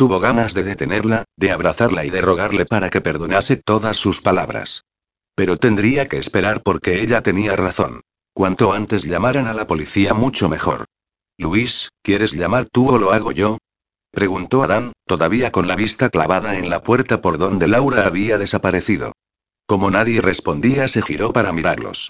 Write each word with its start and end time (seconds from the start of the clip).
Tuvo 0.00 0.18
ganas 0.18 0.54
de 0.54 0.62
detenerla, 0.62 1.24
de 1.36 1.50
abrazarla 1.50 2.06
y 2.06 2.08
de 2.08 2.22
rogarle 2.22 2.64
para 2.64 2.88
que 2.88 3.02
perdonase 3.02 3.56
todas 3.56 3.98
sus 3.98 4.22
palabras. 4.22 4.86
Pero 5.34 5.58
tendría 5.58 6.08
que 6.08 6.16
esperar 6.16 6.62
porque 6.62 7.02
ella 7.02 7.22
tenía 7.22 7.54
razón. 7.54 8.00
Cuanto 8.32 8.72
antes 8.72 9.04
llamaran 9.04 9.46
a 9.46 9.52
la 9.52 9.66
policía 9.66 10.14
mucho 10.14 10.48
mejor. 10.48 10.86
Luis, 11.36 11.90
¿quieres 12.02 12.32
llamar 12.32 12.64
tú 12.64 12.88
o 12.88 12.98
lo 12.98 13.12
hago 13.12 13.32
yo? 13.32 13.58
Preguntó 14.10 14.62
Adán, 14.62 14.94
todavía 15.06 15.52
con 15.52 15.68
la 15.68 15.76
vista 15.76 16.08
clavada 16.08 16.56
en 16.56 16.70
la 16.70 16.82
puerta 16.82 17.20
por 17.20 17.36
donde 17.36 17.68
Laura 17.68 18.06
había 18.06 18.38
desaparecido. 18.38 19.12
Como 19.66 19.90
nadie 19.90 20.22
respondía, 20.22 20.88
se 20.88 21.02
giró 21.02 21.34
para 21.34 21.52
mirarlos. 21.52 22.08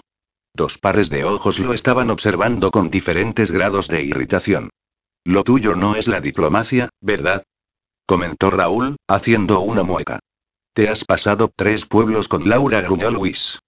Dos 0.53 0.77
pares 0.77 1.09
de 1.09 1.25
ojos 1.25 1.59
lo 1.59 1.73
estaban 1.73 2.09
observando 2.09 2.71
con 2.71 2.89
diferentes 2.89 3.51
grados 3.51 3.89
de 3.89 4.01
irritación. 4.01 4.69
Lo 5.25 5.43
tuyo 5.43 5.75
no 5.75 5.97
es 5.97 6.07
la 6.07 6.21
diplomacia, 6.21 6.87
¿verdad? 7.01 7.43
Comentó 8.05 8.51
Raúl, 8.51 8.97
haciendo 9.07 9.61
una 9.61 9.83
mueca. 9.83 10.19
Te 10.73 10.89
has 10.89 11.05
pasado 11.05 11.49
tres 11.55 11.85
pueblos 11.85 12.27
con 12.27 12.47
Laura, 12.47 12.81
gruñó 12.81 13.11
Luis. 13.11 13.59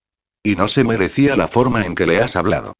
Y 0.43 0.55
no 0.55 0.67
se 0.67 0.83
merecía 0.83 1.35
la 1.35 1.47
forma 1.47 1.85
en 1.85 1.95
que 1.95 2.05
le 2.05 2.21
has 2.21 2.35
hablado. 2.35 2.73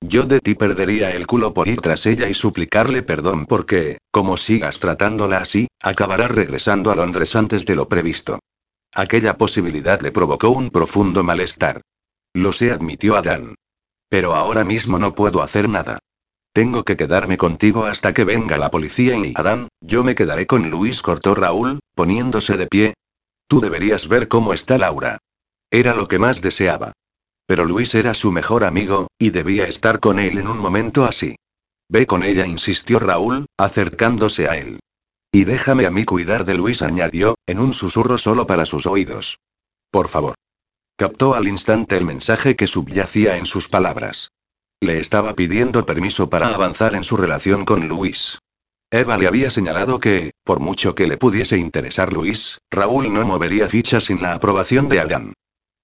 Yo 0.00 0.24
de 0.24 0.40
ti 0.40 0.54
perdería 0.54 1.10
el 1.10 1.26
culo 1.26 1.52
por 1.52 1.66
ir 1.66 1.80
tras 1.80 2.06
ella 2.06 2.28
y 2.28 2.34
suplicarle 2.34 3.02
perdón 3.02 3.46
porque, 3.46 3.98
como 4.12 4.36
sigas 4.36 4.78
tratándola 4.78 5.38
así, 5.38 5.66
acabará 5.80 6.28
regresando 6.28 6.92
a 6.92 6.96
Londres 6.96 7.34
antes 7.34 7.66
de 7.66 7.74
lo 7.74 7.88
previsto. 7.88 8.38
Aquella 8.94 9.36
posibilidad 9.36 10.00
le 10.00 10.12
provocó 10.12 10.50
un 10.50 10.70
profundo 10.70 11.24
malestar. 11.24 11.82
Lo 12.32 12.52
sé, 12.52 12.70
admitió 12.70 13.16
Adán. 13.16 13.56
Pero 14.08 14.34
ahora 14.34 14.64
mismo 14.64 14.98
no 14.98 15.14
puedo 15.14 15.42
hacer 15.42 15.68
nada. 15.68 15.98
Tengo 16.52 16.84
que 16.84 16.96
quedarme 16.96 17.36
contigo 17.36 17.84
hasta 17.84 18.12
que 18.12 18.24
venga 18.24 18.58
la 18.58 18.70
policía 18.70 19.16
y 19.16 19.32
Adán, 19.36 19.68
yo 19.80 20.04
me 20.04 20.14
quedaré 20.14 20.46
con 20.46 20.70
Luis, 20.70 21.02
cortó 21.02 21.34
Raúl, 21.34 21.80
poniéndose 21.94 22.56
de 22.56 22.66
pie. 22.66 22.94
Tú 23.46 23.60
deberías 23.60 24.08
ver 24.08 24.28
cómo 24.28 24.52
está 24.52 24.78
Laura. 24.78 25.18
Era 25.70 25.94
lo 25.94 26.08
que 26.08 26.18
más 26.18 26.40
deseaba. 26.40 26.92
Pero 27.46 27.64
Luis 27.64 27.94
era 27.94 28.14
su 28.14 28.32
mejor 28.32 28.64
amigo, 28.64 29.08
y 29.18 29.30
debía 29.30 29.66
estar 29.66 30.00
con 30.00 30.18
él 30.18 30.38
en 30.38 30.48
un 30.48 30.58
momento 30.58 31.04
así. 31.04 31.36
Ve 31.88 32.06
con 32.06 32.22
ella, 32.22 32.46
insistió 32.46 32.98
Raúl, 32.98 33.46
acercándose 33.56 34.48
a 34.48 34.58
él. 34.58 34.80
Y 35.32 35.44
déjame 35.44 35.86
a 35.86 35.90
mí 35.90 36.04
cuidar 36.04 36.44
de 36.44 36.54
Luis, 36.54 36.82
añadió, 36.82 37.36
en 37.46 37.58
un 37.58 37.72
susurro 37.72 38.18
solo 38.18 38.46
para 38.46 38.66
sus 38.66 38.86
oídos. 38.86 39.38
Por 39.90 40.08
favor. 40.08 40.34
Captó 40.96 41.34
al 41.34 41.46
instante 41.46 41.96
el 41.96 42.04
mensaje 42.04 42.56
que 42.56 42.66
subyacía 42.66 43.36
en 43.36 43.46
sus 43.46 43.68
palabras. 43.68 44.30
Le 44.80 45.00
estaba 45.00 45.34
pidiendo 45.34 45.84
permiso 45.84 46.30
para 46.30 46.54
avanzar 46.54 46.94
en 46.94 47.02
su 47.02 47.16
relación 47.16 47.64
con 47.64 47.88
Luis. 47.88 48.38
Eva 48.90 49.18
le 49.18 49.26
había 49.26 49.50
señalado 49.50 49.98
que, 49.98 50.32
por 50.44 50.60
mucho 50.60 50.94
que 50.94 51.08
le 51.08 51.18
pudiese 51.18 51.58
interesar 51.58 52.12
Luis, 52.12 52.58
Raúl 52.70 53.12
no 53.12 53.26
movería 53.26 53.68
ficha 53.68 54.00
sin 54.00 54.22
la 54.22 54.34
aprobación 54.34 54.88
de 54.88 55.00
Adán. 55.00 55.32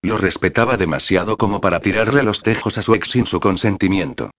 Lo 0.00 0.16
respetaba 0.16 0.76
demasiado 0.76 1.36
como 1.36 1.60
para 1.60 1.80
tirarle 1.80 2.22
los 2.22 2.42
tejos 2.42 2.78
a 2.78 2.82
su 2.82 2.94
ex 2.94 3.10
sin 3.10 3.26
su 3.26 3.40
consentimiento. 3.40 4.30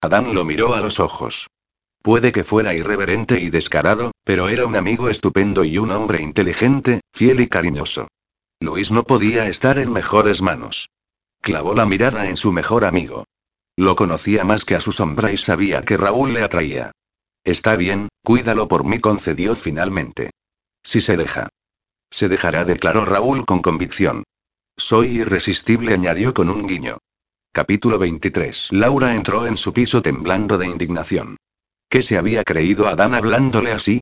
Adán 0.00 0.34
lo 0.34 0.44
miró 0.44 0.74
a 0.74 0.80
los 0.80 1.00
ojos. 1.00 1.48
Puede 2.02 2.32
que 2.32 2.44
fuera 2.44 2.74
irreverente 2.74 3.40
y 3.40 3.48
descarado, 3.48 4.12
pero 4.24 4.48
era 4.48 4.66
un 4.66 4.76
amigo 4.76 5.08
estupendo 5.08 5.64
y 5.64 5.78
un 5.78 5.90
hombre 5.90 6.20
inteligente, 6.20 7.00
fiel 7.12 7.40
y 7.40 7.48
cariñoso. 7.48 8.08
Luis 8.60 8.92
no 8.92 9.04
podía 9.04 9.48
estar 9.48 9.78
en 9.78 9.92
mejores 9.92 10.42
manos. 10.42 10.90
Clavó 11.40 11.74
la 11.74 11.86
mirada 11.86 12.28
en 12.28 12.36
su 12.36 12.52
mejor 12.52 12.84
amigo. 12.84 13.24
Lo 13.76 13.96
conocía 13.96 14.44
más 14.44 14.64
que 14.64 14.74
a 14.74 14.80
su 14.80 14.92
sombra 14.92 15.32
y 15.32 15.36
sabía 15.36 15.82
que 15.82 15.96
Raúl 15.96 16.34
le 16.34 16.42
atraía. 16.42 16.92
Está 17.44 17.74
bien, 17.76 18.08
cuídalo 18.22 18.68
por 18.68 18.84
mí, 18.84 19.00
concedió 19.00 19.56
finalmente. 19.56 20.30
Si 20.82 21.00
se 21.00 21.16
deja. 21.16 21.48
Se 22.10 22.28
dejará, 22.28 22.64
declaró 22.64 23.04
Raúl 23.04 23.46
con 23.46 23.62
convicción. 23.62 24.24
Soy 24.76 25.18
irresistible, 25.18 25.94
añadió 25.94 26.34
con 26.34 26.50
un 26.50 26.66
guiño. 26.66 26.98
Capítulo 27.52 27.98
23. 27.98 28.68
Laura 28.72 29.14
entró 29.14 29.46
en 29.46 29.56
su 29.56 29.72
piso 29.72 30.02
temblando 30.02 30.58
de 30.58 30.66
indignación. 30.66 31.36
¿Qué 31.88 32.02
se 32.02 32.18
había 32.18 32.44
creído 32.44 32.88
Adán 32.88 33.14
hablándole 33.14 33.72
así? 33.72 34.00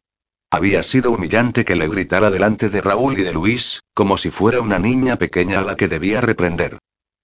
Había 0.51 0.83
sido 0.83 1.13
humillante 1.13 1.65
que 1.65 1.77
le 1.77 1.89
gritara 1.89 2.31
delante 2.31 2.69
de 2.71 2.81
Raúl 2.81 3.19
y 3.19 3.23
de 3.23 3.33
Luis, 3.33 3.81
como 3.95 4.17
si 4.17 4.31
fuera 4.31 4.61
una 4.61 4.81
niña 4.81 5.17
pequeña 5.17 5.61
a 5.61 5.65
la 5.65 5.77
que 5.77 5.89
debía 5.89 6.21
reprender. 6.21 6.79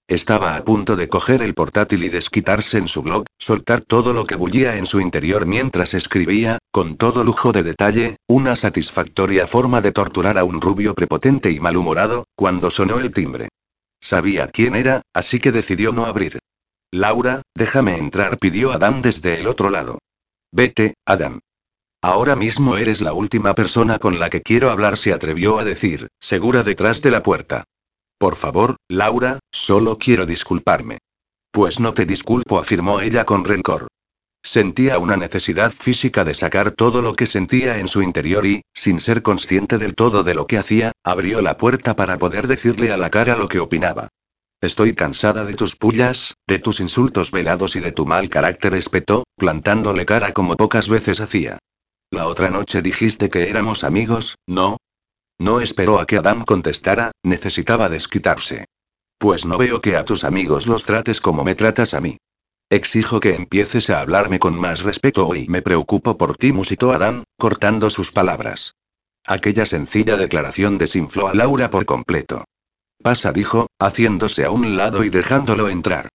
Estaba 0.07 0.55
a 0.55 0.63
punto 0.63 0.95
de 0.95 1.09
coger 1.09 1.41
el 1.41 1.53
portátil 1.53 2.05
y 2.05 2.07
desquitarse 2.07 2.77
en 2.77 2.87
su 2.87 3.01
blog, 3.01 3.25
soltar 3.37 3.81
todo 3.81 4.13
lo 4.13 4.25
que 4.25 4.35
bullía 4.35 4.77
en 4.77 4.85
su 4.85 5.01
interior 5.01 5.45
mientras 5.45 5.93
escribía, 5.93 6.59
con 6.71 6.95
todo 6.95 7.25
lujo 7.25 7.51
de 7.51 7.63
detalle, 7.63 8.15
una 8.25 8.55
satisfactoria 8.55 9.47
forma 9.47 9.81
de 9.81 9.91
torturar 9.91 10.37
a 10.37 10.45
un 10.45 10.61
rubio 10.61 10.93
prepotente 10.93 11.51
y 11.51 11.59
malhumorado, 11.59 12.23
cuando 12.35 12.71
sonó 12.71 12.99
el 12.99 13.11
timbre. 13.11 13.49
Sabía 13.99 14.47
quién 14.47 14.75
era, 14.75 15.01
así 15.13 15.41
que 15.41 15.51
decidió 15.51 15.91
no 15.91 16.05
abrir. 16.05 16.39
Laura, 16.89 17.41
déjame 17.53 17.97
entrar, 17.97 18.37
pidió 18.37 18.71
Adam 18.71 19.01
desde 19.01 19.41
el 19.41 19.47
otro 19.47 19.69
lado. 19.69 19.99
Vete, 20.53 20.93
Adam. 21.05 21.39
Ahora 22.01 22.37
mismo 22.37 22.77
eres 22.77 23.01
la 23.01 23.11
última 23.11 23.53
persona 23.55 23.99
con 23.99 24.19
la 24.19 24.29
que 24.29 24.41
quiero 24.41 24.71
hablar, 24.71 24.97
se 24.97 25.11
atrevió 25.11 25.59
a 25.59 25.65
decir, 25.65 26.07
segura 26.21 26.63
detrás 26.63 27.01
de 27.01 27.11
la 27.11 27.21
puerta. 27.21 27.65
Por 28.17 28.35
favor, 28.35 28.77
Laura, 28.89 29.39
solo 29.51 29.97
quiero 29.97 30.25
disculparme. 30.25 30.97
Pues 31.51 31.79
no 31.79 31.93
te 31.93 32.05
disculpo, 32.05 32.59
afirmó 32.59 32.99
ella 32.99 33.25
con 33.25 33.45
rencor. 33.45 33.87
Sentía 34.43 34.97
una 34.97 35.17
necesidad 35.17 35.71
física 35.71 36.23
de 36.23 36.33
sacar 36.33 36.71
todo 36.71 37.01
lo 37.01 37.15
que 37.15 37.27
sentía 37.27 37.79
en 37.79 37.87
su 37.87 38.01
interior 38.01 38.45
y, 38.45 38.61
sin 38.73 38.99
ser 38.99 39.21
consciente 39.21 39.77
del 39.77 39.93
todo 39.93 40.23
de 40.23 40.33
lo 40.33 40.47
que 40.47 40.57
hacía, 40.57 40.93
abrió 41.03 41.41
la 41.41 41.57
puerta 41.57 41.95
para 41.95 42.17
poder 42.17 42.47
decirle 42.47 42.91
a 42.91 42.97
la 42.97 43.09
cara 43.09 43.35
lo 43.35 43.47
que 43.47 43.59
opinaba. 43.59 44.09
Estoy 44.61 44.95
cansada 44.95 45.45
de 45.45 45.53
tus 45.53 45.75
pullas, 45.75 46.33
de 46.47 46.57
tus 46.57 46.79
insultos 46.79 47.31
velados 47.31 47.75
y 47.75 47.79
de 47.79 47.91
tu 47.91 48.07
mal 48.07 48.29
carácter, 48.29 48.73
espetó, 48.73 49.25
plantándole 49.35 50.05
cara 50.05 50.33
como 50.33 50.55
pocas 50.55 50.89
veces 50.89 51.19
hacía. 51.19 51.59
La 52.09 52.25
otra 52.25 52.49
noche 52.49 52.81
dijiste 52.81 53.29
que 53.29 53.49
éramos 53.49 53.83
amigos, 53.83 54.35
¿no? 54.47 54.77
No 55.39 55.61
esperó 55.61 55.99
a 55.99 56.05
que 56.05 56.17
Adam 56.17 56.43
contestara, 56.43 57.11
necesitaba 57.23 57.89
desquitarse. 57.89 58.65
Pues 59.17 59.45
no 59.45 59.57
veo 59.57 59.81
que 59.81 59.95
a 59.95 60.05
tus 60.05 60.23
amigos 60.23 60.67
los 60.67 60.83
trates 60.83 61.21
como 61.21 61.43
me 61.43 61.55
tratas 61.55 61.93
a 61.93 62.01
mí. 62.01 62.17
Exijo 62.69 63.19
que 63.19 63.33
empieces 63.33 63.89
a 63.89 64.01
hablarme 64.01 64.39
con 64.39 64.59
más 64.59 64.81
respeto 64.81 65.27
hoy. 65.27 65.47
Me 65.47 65.61
preocupo 65.61 66.17
por 66.17 66.37
ti, 66.37 66.51
musitó 66.51 66.91
Adán, 66.91 67.23
cortando 67.37 67.89
sus 67.89 68.11
palabras. 68.11 68.75
Aquella 69.25 69.65
sencilla 69.65 70.17
declaración 70.17 70.77
desinfló 70.77 71.27
a 71.27 71.33
Laura 71.33 71.69
por 71.69 71.85
completo. 71.85 72.45
Pasa, 73.01 73.31
dijo, 73.31 73.67
haciéndose 73.79 74.43
a 74.43 74.51
un 74.51 74.75
lado 74.75 75.03
y 75.03 75.09
dejándolo 75.09 75.69
entrar. 75.69 76.09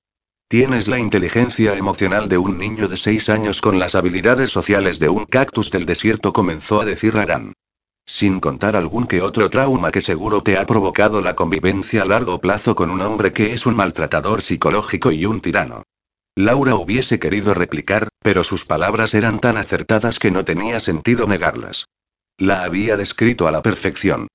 Tienes 0.49 0.89
la 0.89 0.99
inteligencia 0.99 1.75
emocional 1.75 2.29
de 2.29 2.39
un 2.39 2.59
niño 2.59 2.89
de 2.89 2.97
seis 2.97 3.29
años 3.29 3.61
con 3.63 3.79
las 3.79 3.95
habilidades 3.95 4.51
sociales 4.51 4.99
de 4.99 5.09
un 5.09 5.25
cactus 5.25 5.71
del 5.71 5.87
desierto, 5.87 6.33
comenzó 6.33 6.83
a 6.83 6.85
decir 6.85 7.17
Adán. 7.17 7.55
Sin 8.05 8.41
contar 8.41 8.77
algún 8.77 9.07
que 9.07 9.23
otro 9.23 9.49
trauma 9.49 9.93
que 9.93 10.01
seguro 10.01 10.43
te 10.43 10.59
ha 10.59 10.67
provocado 10.67 11.21
la 11.21 11.35
convivencia 11.35 12.03
a 12.03 12.07
largo 12.07 12.41
plazo 12.41 12.75
con 12.75 12.91
un 12.91 13.01
hombre 13.01 13.33
que 13.33 13.53
es 13.53 13.65
un 13.67 13.77
maltratador 13.77 14.43
psicológico 14.43 15.13
y 15.13 15.25
un 15.25 15.41
tirano. 15.41 15.85
Laura 16.35 16.75
hubiese 16.77 17.19
querido 17.19 17.55
replicar, 17.55 18.09
pero 18.21 18.43
sus 18.43 18.65
palabras 18.65 19.15
eran 19.15 19.39
tan 19.41 19.57
acertadas 19.57 20.19
que 20.19 20.31
no 20.31 20.45
tenía 20.45 20.81
sentido 20.81 21.27
negarlas. 21.27 21.87
La 22.39 22.65
había 22.65 22.97
descrito 22.97 23.47
a 23.47 23.53
la 23.53 23.63
perfección. 23.63 24.29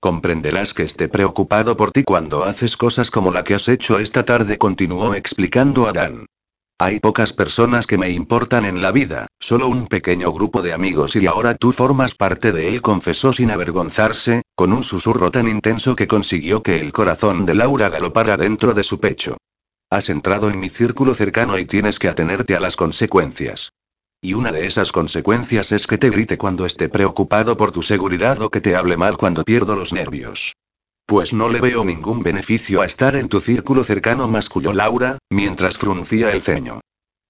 Comprenderás 0.00 0.72
que 0.72 0.84
esté 0.84 1.08
preocupado 1.08 1.76
por 1.76 1.90
ti 1.90 2.04
cuando 2.04 2.44
haces 2.44 2.76
cosas 2.76 3.10
como 3.10 3.32
la 3.32 3.44
que 3.44 3.54
has 3.54 3.68
hecho 3.68 3.98
esta 3.98 4.24
tarde, 4.24 4.56
continuó 4.56 5.14
explicando 5.14 5.88
Adán. 5.88 6.26
Hay 6.82 6.98
pocas 6.98 7.34
personas 7.34 7.86
que 7.86 7.98
me 7.98 8.08
importan 8.08 8.64
en 8.64 8.80
la 8.80 8.90
vida, 8.90 9.26
solo 9.38 9.68
un 9.68 9.86
pequeño 9.86 10.32
grupo 10.32 10.62
de 10.62 10.72
amigos 10.72 11.14
y 11.14 11.26
ahora 11.26 11.54
tú 11.54 11.72
formas 11.72 12.14
parte 12.14 12.52
de 12.52 12.68
él, 12.68 12.80
confesó 12.80 13.34
sin 13.34 13.50
avergonzarse, 13.50 14.44
con 14.54 14.72
un 14.72 14.82
susurro 14.82 15.30
tan 15.30 15.46
intenso 15.46 15.94
que 15.94 16.06
consiguió 16.06 16.62
que 16.62 16.80
el 16.80 16.90
corazón 16.94 17.44
de 17.44 17.54
Laura 17.54 17.90
galopara 17.90 18.38
dentro 18.38 18.72
de 18.72 18.82
su 18.82 18.98
pecho. 18.98 19.36
Has 19.90 20.08
entrado 20.08 20.48
en 20.48 20.58
mi 20.58 20.70
círculo 20.70 21.12
cercano 21.12 21.58
y 21.58 21.66
tienes 21.66 21.98
que 21.98 22.08
atenerte 22.08 22.56
a 22.56 22.60
las 22.60 22.76
consecuencias. 22.76 23.68
Y 24.22 24.32
una 24.32 24.50
de 24.50 24.66
esas 24.66 24.90
consecuencias 24.90 25.72
es 25.72 25.86
que 25.86 25.98
te 25.98 26.08
grite 26.08 26.38
cuando 26.38 26.64
esté 26.64 26.88
preocupado 26.88 27.58
por 27.58 27.72
tu 27.72 27.82
seguridad 27.82 28.40
o 28.40 28.48
que 28.48 28.62
te 28.62 28.74
hable 28.74 28.96
mal 28.96 29.18
cuando 29.18 29.44
pierdo 29.44 29.76
los 29.76 29.92
nervios. 29.92 30.54
Pues 31.10 31.32
no 31.32 31.48
le 31.48 31.60
veo 31.60 31.84
ningún 31.84 32.22
beneficio 32.22 32.82
a 32.82 32.86
estar 32.86 33.16
en 33.16 33.28
tu 33.28 33.40
círculo 33.40 33.82
cercano, 33.82 34.28
masculló 34.28 34.72
Laura, 34.72 35.18
mientras 35.28 35.76
fruncía 35.76 36.30
el 36.30 36.40
ceño. 36.40 36.82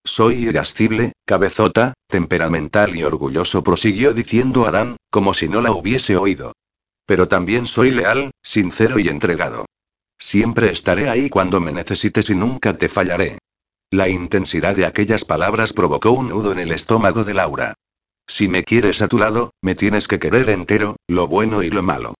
Soy 0.04 0.34
irascible, 0.34 1.14
cabezota, 1.24 1.94
temperamental 2.06 2.94
y 2.94 3.04
orgulloso, 3.04 3.62
prosiguió 3.62 4.12
diciendo 4.12 4.66
Adán, 4.66 4.98
como 5.10 5.32
si 5.32 5.48
no 5.48 5.62
la 5.62 5.72
hubiese 5.72 6.18
oído. 6.18 6.52
Pero 7.06 7.26
también 7.26 7.66
soy 7.66 7.90
leal, 7.90 8.32
sincero 8.42 8.98
y 8.98 9.08
entregado. 9.08 9.64
Siempre 10.18 10.70
estaré 10.70 11.08
ahí 11.08 11.30
cuando 11.30 11.58
me 11.58 11.72
necesites 11.72 12.28
y 12.28 12.34
nunca 12.34 12.76
te 12.76 12.90
fallaré. 12.90 13.38
La 13.90 14.10
intensidad 14.10 14.76
de 14.76 14.84
aquellas 14.84 15.24
palabras 15.24 15.72
provocó 15.72 16.10
un 16.10 16.28
nudo 16.28 16.52
en 16.52 16.58
el 16.58 16.72
estómago 16.72 17.24
de 17.24 17.32
Laura. 17.32 17.72
Si 18.26 18.46
me 18.46 18.62
quieres 18.62 19.00
a 19.00 19.08
tu 19.08 19.16
lado, 19.16 19.54
me 19.62 19.74
tienes 19.74 20.06
que 20.06 20.18
querer 20.18 20.50
entero, 20.50 20.96
lo 21.08 21.28
bueno 21.28 21.62
y 21.62 21.70
lo 21.70 21.82
malo. 21.82 22.12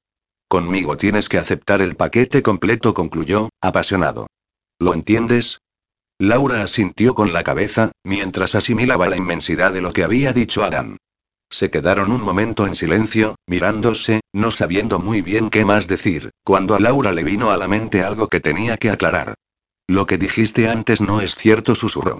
Conmigo 0.50 0.96
tienes 0.96 1.28
que 1.28 1.38
aceptar 1.38 1.80
el 1.80 1.94
paquete 1.94 2.42
completo, 2.42 2.92
concluyó, 2.92 3.50
apasionado. 3.60 4.26
¿Lo 4.80 4.94
entiendes? 4.94 5.60
Laura 6.18 6.64
asintió 6.64 7.14
con 7.14 7.32
la 7.32 7.44
cabeza, 7.44 7.92
mientras 8.02 8.56
asimilaba 8.56 9.08
la 9.08 9.16
inmensidad 9.16 9.72
de 9.72 9.80
lo 9.80 9.92
que 9.92 10.02
había 10.02 10.32
dicho 10.32 10.64
Adán. 10.64 10.96
Se 11.50 11.70
quedaron 11.70 12.10
un 12.10 12.20
momento 12.20 12.66
en 12.66 12.74
silencio, 12.74 13.36
mirándose, 13.46 14.22
no 14.32 14.50
sabiendo 14.50 14.98
muy 14.98 15.22
bien 15.22 15.50
qué 15.50 15.64
más 15.64 15.86
decir, 15.86 16.30
cuando 16.42 16.74
a 16.74 16.80
Laura 16.80 17.12
le 17.12 17.22
vino 17.22 17.52
a 17.52 17.56
la 17.56 17.68
mente 17.68 18.02
algo 18.02 18.26
que 18.26 18.40
tenía 18.40 18.76
que 18.76 18.90
aclarar. 18.90 19.34
Lo 19.86 20.06
que 20.06 20.18
dijiste 20.18 20.68
antes 20.68 21.00
no 21.00 21.20
es 21.20 21.36
cierto, 21.36 21.76
susurró. 21.76 22.18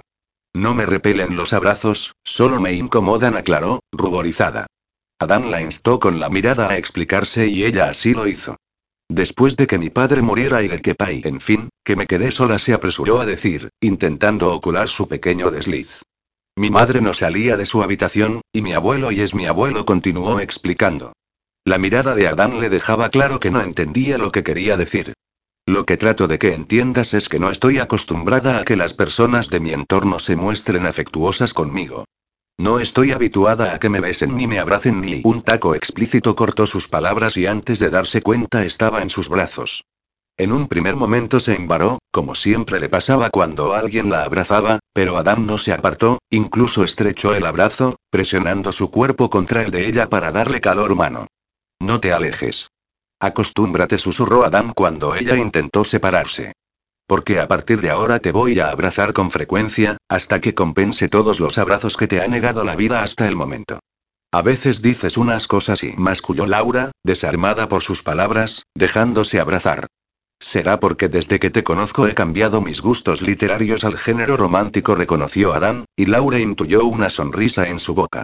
No 0.53 0.73
me 0.73 0.85
repelen 0.85 1.35
los 1.35 1.51
abrazos, 1.51 2.13
solo 2.23 2.61
me 2.61 2.71
incomodan, 2.71 3.35
aclaró, 3.35 3.81
ruborizada. 3.91 4.67
Adán 5.21 5.51
la 5.51 5.61
instó 5.61 5.99
con 5.99 6.19
la 6.19 6.29
mirada 6.29 6.69
a 6.69 6.77
explicarse 6.77 7.47
y 7.47 7.63
ella 7.63 7.85
así 7.89 8.13
lo 8.13 8.27
hizo. 8.27 8.57
Después 9.07 9.55
de 9.55 9.67
que 9.67 9.77
mi 9.77 9.89
padre 9.89 10.21
muriera 10.21 10.63
y 10.63 10.67
de 10.67 10.81
que 10.81 10.95
Pai, 10.95 11.21
en 11.25 11.39
fin, 11.41 11.69
que 11.83 11.95
me 11.95 12.07
quedé 12.07 12.31
sola, 12.31 12.57
se 12.57 12.73
apresuró 12.73 13.21
a 13.21 13.25
decir, 13.25 13.69
intentando 13.81 14.53
ocular 14.53 14.87
su 14.87 15.07
pequeño 15.07 15.51
desliz. 15.51 16.01
Mi 16.55 16.69
madre 16.69 17.01
no 17.01 17.13
salía 17.13 17.55
de 17.55 17.65
su 17.65 17.83
habitación, 17.83 18.41
y 18.51 18.61
mi 18.61 18.73
abuelo 18.73 19.11
y 19.11 19.21
es 19.21 19.35
mi 19.35 19.45
abuelo 19.45 19.85
continuó 19.85 20.39
explicando. 20.39 21.13
La 21.65 21.77
mirada 21.77 22.15
de 22.15 22.27
Adán 22.27 22.59
le 22.59 22.69
dejaba 22.69 23.09
claro 23.09 23.39
que 23.39 23.51
no 23.51 23.61
entendía 23.61 24.17
lo 24.17 24.31
que 24.31 24.43
quería 24.43 24.75
decir. 24.75 25.13
Lo 25.67 25.85
que 25.85 25.97
trato 25.97 26.27
de 26.27 26.39
que 26.39 26.53
entiendas 26.53 27.13
es 27.13 27.29
que 27.29 27.39
no 27.39 27.51
estoy 27.51 27.77
acostumbrada 27.77 28.59
a 28.59 28.63
que 28.63 28.75
las 28.75 28.95
personas 28.95 29.49
de 29.49 29.59
mi 29.59 29.71
entorno 29.71 30.17
se 30.17 30.35
muestren 30.35 30.87
afectuosas 30.87 31.53
conmigo. 31.53 32.05
No 32.61 32.79
estoy 32.79 33.11
habituada 33.11 33.73
a 33.73 33.79
que 33.79 33.89
me 33.89 33.99
besen 33.99 34.35
ni 34.35 34.45
me 34.45 34.59
abracen 34.59 35.01
ni 35.01 35.21
un 35.23 35.41
taco 35.41 35.73
explícito 35.73 36.35
cortó 36.35 36.67
sus 36.67 36.87
palabras 36.87 37.35
y 37.35 37.47
antes 37.47 37.79
de 37.79 37.89
darse 37.89 38.21
cuenta 38.21 38.63
estaba 38.63 39.01
en 39.01 39.09
sus 39.09 39.29
brazos. 39.29 39.83
En 40.37 40.51
un 40.51 40.67
primer 40.67 40.95
momento 40.95 41.39
se 41.39 41.55
embaró, 41.55 41.97
como 42.11 42.35
siempre 42.35 42.79
le 42.79 42.87
pasaba 42.87 43.31
cuando 43.31 43.73
alguien 43.73 44.11
la 44.11 44.21
abrazaba, 44.21 44.77
pero 44.93 45.17
Adam 45.17 45.47
no 45.47 45.57
se 45.57 45.73
apartó, 45.73 46.19
incluso 46.29 46.83
estrechó 46.83 47.33
el 47.33 47.47
abrazo, 47.47 47.95
presionando 48.11 48.71
su 48.71 48.91
cuerpo 48.91 49.31
contra 49.31 49.63
el 49.63 49.71
de 49.71 49.87
ella 49.87 50.07
para 50.07 50.31
darle 50.31 50.61
calor 50.61 50.91
humano. 50.91 51.25
No 51.79 51.99
te 51.99 52.13
alejes. 52.13 52.69
Acostúmbrate, 53.19 53.97
susurró 53.97 54.45
Adam 54.45 54.71
cuando 54.75 55.15
ella 55.15 55.35
intentó 55.35 55.83
separarse. 55.83 56.53
Porque 57.11 57.41
a 57.41 57.47
partir 57.49 57.81
de 57.81 57.89
ahora 57.89 58.19
te 58.19 58.31
voy 58.31 58.61
a 58.61 58.69
abrazar 58.69 59.11
con 59.11 59.31
frecuencia, 59.31 59.97
hasta 60.07 60.39
que 60.39 60.55
compense 60.55 61.09
todos 61.09 61.41
los 61.41 61.57
abrazos 61.57 61.97
que 61.97 62.07
te 62.07 62.21
ha 62.21 62.27
negado 62.29 62.63
la 62.63 62.77
vida 62.77 63.03
hasta 63.03 63.27
el 63.27 63.35
momento. 63.35 63.81
A 64.31 64.41
veces 64.41 64.81
dices 64.81 65.17
unas 65.17 65.45
cosas 65.45 65.83
y 65.83 65.91
masculló 65.97 66.45
Laura, 66.45 66.91
desarmada 67.03 67.67
por 67.67 67.83
sus 67.83 68.01
palabras, 68.01 68.63
dejándose 68.75 69.41
abrazar. 69.41 69.87
Será 70.39 70.79
porque 70.79 71.09
desde 71.09 71.37
que 71.37 71.49
te 71.49 71.63
conozco 71.63 72.07
he 72.07 72.13
cambiado 72.13 72.61
mis 72.61 72.79
gustos 72.79 73.21
literarios 73.21 73.83
al 73.83 73.97
género 73.97 74.37
romántico, 74.37 74.95
reconoció 74.95 75.51
Adán, 75.51 75.83
y 75.97 76.05
Laura 76.05 76.39
intuyó 76.39 76.85
una 76.85 77.09
sonrisa 77.09 77.67
en 77.67 77.79
su 77.79 77.93
boca. 77.93 78.23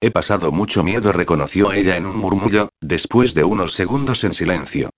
He 0.00 0.10
pasado 0.10 0.50
mucho 0.50 0.82
miedo, 0.82 1.12
reconoció 1.12 1.70
ella 1.70 1.96
en 1.96 2.06
un 2.06 2.16
murmullo, 2.16 2.70
después 2.80 3.32
de 3.34 3.44
unos 3.44 3.74
segundos 3.74 4.24
en 4.24 4.32
silencio. 4.32 4.90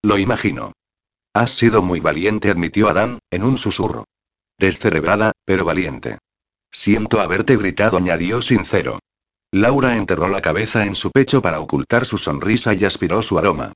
Lo 0.00 0.16
imagino. 0.16 0.70
Has 1.34 1.50
sido 1.50 1.82
muy 1.82 1.98
valiente, 1.98 2.48
admitió 2.48 2.88
Adán, 2.88 3.18
en 3.32 3.42
un 3.42 3.56
susurro. 3.56 4.04
Descerebrada, 4.56 5.32
pero 5.44 5.64
valiente. 5.64 6.18
Siento 6.70 7.20
haberte 7.20 7.56
gritado, 7.56 7.96
añadió 7.96 8.40
sincero. 8.40 9.00
Laura 9.50 9.96
enterró 9.96 10.28
la 10.28 10.40
cabeza 10.40 10.86
en 10.86 10.94
su 10.94 11.10
pecho 11.10 11.42
para 11.42 11.58
ocultar 11.58 12.06
su 12.06 12.18
sonrisa 12.18 12.72
y 12.72 12.84
aspiró 12.84 13.20
su 13.20 13.36
aroma. 13.36 13.72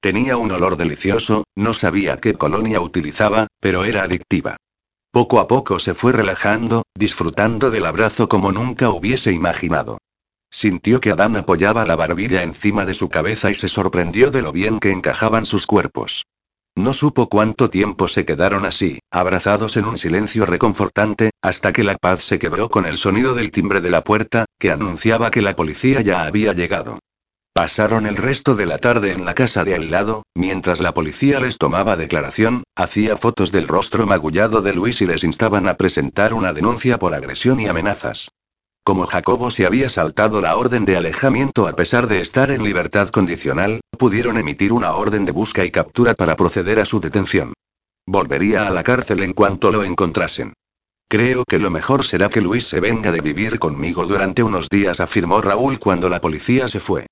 Tenía 0.00 0.36
un 0.36 0.52
olor 0.52 0.76
delicioso, 0.76 1.44
no 1.56 1.72
sabía 1.72 2.18
qué 2.18 2.34
colonia 2.34 2.82
utilizaba, 2.82 3.46
pero 3.58 3.86
era 3.86 4.02
adictiva. 4.02 4.58
Poco 5.10 5.40
a 5.40 5.48
poco 5.48 5.78
se 5.78 5.94
fue 5.94 6.12
relajando, 6.12 6.82
disfrutando 6.94 7.70
del 7.70 7.86
abrazo 7.86 8.28
como 8.28 8.52
nunca 8.52 8.90
hubiese 8.90 9.32
imaginado. 9.32 9.96
Sintió 10.50 11.00
que 11.00 11.10
Adán 11.10 11.36
apoyaba 11.36 11.86
la 11.86 11.96
barbilla 11.96 12.42
encima 12.42 12.84
de 12.84 12.92
su 12.92 13.08
cabeza 13.08 13.50
y 13.50 13.54
se 13.54 13.68
sorprendió 13.68 14.30
de 14.30 14.42
lo 14.42 14.52
bien 14.52 14.78
que 14.78 14.92
encajaban 14.92 15.46
sus 15.46 15.66
cuerpos. 15.66 16.24
No 16.78 16.92
supo 16.92 17.28
cuánto 17.28 17.70
tiempo 17.70 18.06
se 18.06 18.24
quedaron 18.24 18.64
así, 18.64 19.00
abrazados 19.10 19.76
en 19.76 19.84
un 19.84 19.98
silencio 19.98 20.46
reconfortante, 20.46 21.30
hasta 21.42 21.72
que 21.72 21.82
la 21.82 21.96
paz 21.96 22.22
se 22.22 22.38
quebró 22.38 22.68
con 22.68 22.86
el 22.86 22.98
sonido 22.98 23.34
del 23.34 23.50
timbre 23.50 23.80
de 23.80 23.90
la 23.90 24.04
puerta, 24.04 24.44
que 24.60 24.70
anunciaba 24.70 25.32
que 25.32 25.42
la 25.42 25.56
policía 25.56 26.02
ya 26.02 26.22
había 26.22 26.52
llegado. 26.52 27.00
Pasaron 27.52 28.06
el 28.06 28.14
resto 28.14 28.54
de 28.54 28.66
la 28.66 28.78
tarde 28.78 29.10
en 29.10 29.24
la 29.24 29.34
casa 29.34 29.64
de 29.64 29.74
al 29.74 29.90
lado, 29.90 30.22
mientras 30.36 30.78
la 30.78 30.94
policía 30.94 31.40
les 31.40 31.58
tomaba 31.58 31.96
declaración, 31.96 32.62
hacía 32.76 33.16
fotos 33.16 33.50
del 33.50 33.66
rostro 33.66 34.06
magullado 34.06 34.62
de 34.62 34.72
Luis 34.72 35.02
y 35.02 35.06
les 35.06 35.24
instaban 35.24 35.66
a 35.66 35.76
presentar 35.76 36.32
una 36.32 36.52
denuncia 36.52 37.00
por 37.00 37.12
agresión 37.12 37.58
y 37.58 37.66
amenazas. 37.66 38.28
Como 38.88 39.04
Jacobo 39.04 39.50
se 39.50 39.66
había 39.66 39.90
saltado 39.90 40.40
la 40.40 40.56
orden 40.56 40.86
de 40.86 40.96
alejamiento 40.96 41.68
a 41.68 41.76
pesar 41.76 42.06
de 42.06 42.22
estar 42.22 42.50
en 42.50 42.64
libertad 42.64 43.10
condicional, 43.10 43.82
pudieron 43.98 44.38
emitir 44.38 44.72
una 44.72 44.94
orden 44.94 45.26
de 45.26 45.32
busca 45.32 45.62
y 45.66 45.70
captura 45.70 46.14
para 46.14 46.36
proceder 46.36 46.80
a 46.80 46.86
su 46.86 46.98
detención. 46.98 47.52
Volvería 48.06 48.66
a 48.66 48.70
la 48.70 48.82
cárcel 48.82 49.22
en 49.22 49.34
cuanto 49.34 49.70
lo 49.70 49.84
encontrasen. 49.84 50.54
Creo 51.06 51.44
que 51.46 51.58
lo 51.58 51.70
mejor 51.70 52.02
será 52.02 52.30
que 52.30 52.40
Luis 52.40 52.66
se 52.66 52.80
venga 52.80 53.12
de 53.12 53.20
vivir 53.20 53.58
conmigo 53.58 54.06
durante 54.06 54.42
unos 54.42 54.70
días, 54.70 55.00
afirmó 55.00 55.42
Raúl 55.42 55.78
cuando 55.78 56.08
la 56.08 56.22
policía 56.22 56.66
se 56.66 56.80
fue. 56.80 57.08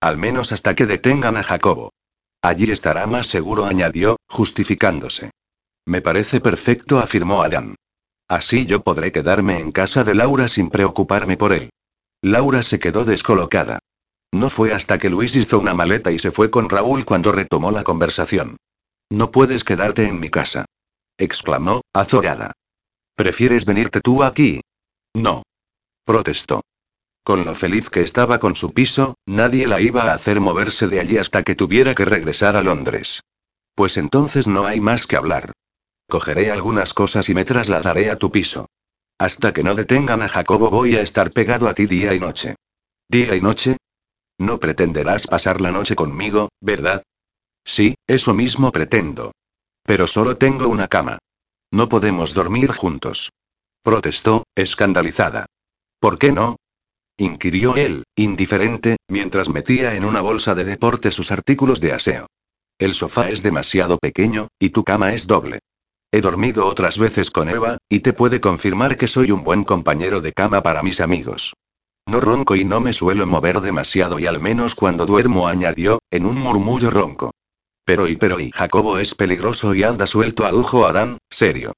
Al 0.00 0.16
menos 0.16 0.50
hasta 0.50 0.74
que 0.74 0.86
detengan 0.86 1.36
a 1.36 1.44
Jacobo. 1.44 1.92
Allí 2.42 2.72
estará 2.72 3.06
más 3.06 3.28
seguro, 3.28 3.66
añadió, 3.66 4.16
justificándose. 4.28 5.30
Me 5.86 6.02
parece 6.02 6.40
perfecto, 6.40 6.98
afirmó 6.98 7.44
Adán. 7.44 7.76
Así 8.30 8.64
yo 8.64 8.84
podré 8.84 9.10
quedarme 9.10 9.58
en 9.58 9.72
casa 9.72 10.04
de 10.04 10.14
Laura 10.14 10.46
sin 10.46 10.70
preocuparme 10.70 11.36
por 11.36 11.52
él. 11.52 11.70
Laura 12.22 12.62
se 12.62 12.78
quedó 12.78 13.04
descolocada. 13.04 13.80
No 14.30 14.50
fue 14.50 14.72
hasta 14.72 15.00
que 15.00 15.10
Luis 15.10 15.34
hizo 15.34 15.58
una 15.58 15.74
maleta 15.74 16.12
y 16.12 16.20
se 16.20 16.30
fue 16.30 16.48
con 16.48 16.70
Raúl 16.70 17.04
cuando 17.04 17.32
retomó 17.32 17.72
la 17.72 17.82
conversación. 17.82 18.56
No 19.10 19.32
puedes 19.32 19.64
quedarte 19.64 20.06
en 20.06 20.20
mi 20.20 20.30
casa. 20.30 20.66
exclamó, 21.18 21.80
azorada. 21.92 22.52
¿Prefieres 23.16 23.64
venirte 23.64 24.00
tú 24.00 24.22
aquí? 24.22 24.60
No. 25.12 25.42
Protestó. 26.04 26.62
Con 27.24 27.44
lo 27.44 27.56
feliz 27.56 27.90
que 27.90 28.02
estaba 28.02 28.38
con 28.38 28.54
su 28.54 28.72
piso, 28.72 29.16
nadie 29.26 29.66
la 29.66 29.80
iba 29.80 30.04
a 30.04 30.14
hacer 30.14 30.38
moverse 30.38 30.86
de 30.86 31.00
allí 31.00 31.18
hasta 31.18 31.42
que 31.42 31.56
tuviera 31.56 31.96
que 31.96 32.04
regresar 32.04 32.54
a 32.54 32.62
Londres. 32.62 33.22
Pues 33.74 33.96
entonces 33.96 34.46
no 34.46 34.66
hay 34.66 34.80
más 34.80 35.08
que 35.08 35.16
hablar. 35.16 35.50
Cogeré 36.10 36.50
algunas 36.50 36.92
cosas 36.92 37.28
y 37.28 37.34
me 37.34 37.44
trasladaré 37.44 38.10
a 38.10 38.16
tu 38.16 38.32
piso. 38.32 38.66
Hasta 39.16 39.52
que 39.52 39.62
no 39.62 39.76
detengan 39.76 40.22
a 40.22 40.28
Jacobo 40.28 40.68
voy 40.68 40.96
a 40.96 41.02
estar 41.02 41.30
pegado 41.30 41.68
a 41.68 41.72
ti 41.72 41.86
día 41.86 42.12
y 42.12 42.18
noche. 42.18 42.56
¿Día 43.08 43.36
y 43.36 43.40
noche? 43.40 43.76
No 44.36 44.58
pretenderás 44.58 45.28
pasar 45.28 45.60
la 45.60 45.70
noche 45.70 45.94
conmigo, 45.94 46.48
¿verdad? 46.60 47.04
Sí, 47.64 47.94
eso 48.08 48.34
mismo 48.34 48.72
pretendo. 48.72 49.30
Pero 49.84 50.08
solo 50.08 50.36
tengo 50.36 50.66
una 50.68 50.88
cama. 50.88 51.18
No 51.70 51.88
podemos 51.88 52.34
dormir 52.34 52.72
juntos. 52.72 53.30
Protestó, 53.82 54.42
escandalizada. 54.56 55.46
¿Por 56.00 56.18
qué 56.18 56.32
no? 56.32 56.56
inquirió 57.18 57.76
él, 57.76 58.02
indiferente, 58.16 58.96
mientras 59.06 59.48
metía 59.48 59.94
en 59.94 60.04
una 60.04 60.22
bolsa 60.22 60.56
de 60.56 60.64
deporte 60.64 61.12
sus 61.12 61.30
artículos 61.30 61.80
de 61.80 61.92
aseo. 61.92 62.26
El 62.78 62.94
sofá 62.94 63.30
es 63.30 63.44
demasiado 63.44 63.98
pequeño, 63.98 64.48
y 64.58 64.70
tu 64.70 64.82
cama 64.82 65.14
es 65.14 65.28
doble. 65.28 65.60
He 66.12 66.20
dormido 66.20 66.66
otras 66.66 66.98
veces 66.98 67.30
con 67.30 67.48
Eva, 67.48 67.78
y 67.88 68.00
te 68.00 68.12
puede 68.12 68.40
confirmar 68.40 68.96
que 68.96 69.06
soy 69.06 69.30
un 69.30 69.44
buen 69.44 69.62
compañero 69.64 70.20
de 70.20 70.32
cama 70.32 70.62
para 70.62 70.82
mis 70.82 71.00
amigos. 71.00 71.54
No 72.06 72.20
ronco 72.20 72.56
y 72.56 72.64
no 72.64 72.80
me 72.80 72.92
suelo 72.92 73.26
mover 73.26 73.60
demasiado 73.60 74.18
y 74.18 74.26
al 74.26 74.40
menos 74.40 74.74
cuando 74.74 75.06
duermo 75.06 75.46
añadió, 75.46 76.00
en 76.10 76.26
un 76.26 76.36
murmullo 76.36 76.90
ronco. 76.90 77.30
Pero 77.84 78.08
y 78.08 78.16
pero 78.16 78.40
y 78.40 78.50
Jacobo 78.50 78.98
es 78.98 79.14
peligroso 79.14 79.74
y 79.74 79.84
anda 79.84 80.06
suelto 80.06 80.44
adujo 80.44 80.86
Adán, 80.86 81.18
serio. 81.30 81.72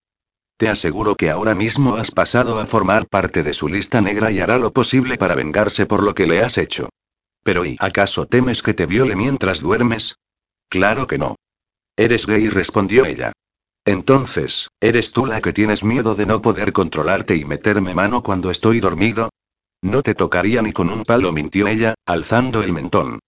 Te 0.57 0.69
aseguro 0.69 1.17
que 1.17 1.29
ahora 1.29 1.55
mismo 1.55 1.97
has 1.97 2.11
pasado 2.11 2.59
a 2.59 2.67
formar 2.67 3.09
parte 3.09 3.43
de 3.43 3.53
su 3.53 3.69
lista 3.69 4.01
negra 4.01 4.31
y 4.31 4.41
hará 4.41 4.59
lo 4.59 4.73
posible 4.73 5.19
para 5.19 5.35
vengarse 5.35 5.87
por 5.87 6.03
lo 6.03 6.15
que 6.15 6.27
le 6.27 6.43
has 6.43 6.57
hecho. 6.57 6.89
Pero 7.43 7.65
¿y 7.67 7.77
acaso 7.81 8.27
temes 8.27 8.63
que 8.63 8.73
te 8.73 8.87
viole 8.87 9.17
mientras 9.17 9.61
duermes? 9.61 10.17
Claro 10.69 11.07
que 11.07 11.19
no. 11.19 11.35
Eres 11.97 12.27
gay, 12.27 12.49
respondió 12.49 13.05
ella. 13.05 13.32
Entonces, 13.85 14.69
¿eres 14.81 15.13
tú 15.13 15.27
la 15.27 15.41
que 15.41 15.53
tienes 15.53 15.83
miedo 15.83 16.15
de 16.15 16.27
no 16.27 16.41
poder 16.41 16.73
controlarte 16.73 17.37
y 17.37 17.45
meterme 17.45 17.95
mano 17.95 18.23
cuando 18.23 18.51
estoy 18.51 18.81
dormido? 18.81 19.31
No 19.83 20.03
te 20.03 20.15
tocaría 20.15 20.63
ni 20.63 20.73
con 20.73 20.89
un 20.91 21.03
palo, 21.03 21.33
mintió 21.33 21.67
ella, 21.67 21.95
alzando 22.07 22.63
el 22.63 22.73
mentón. 22.73 23.19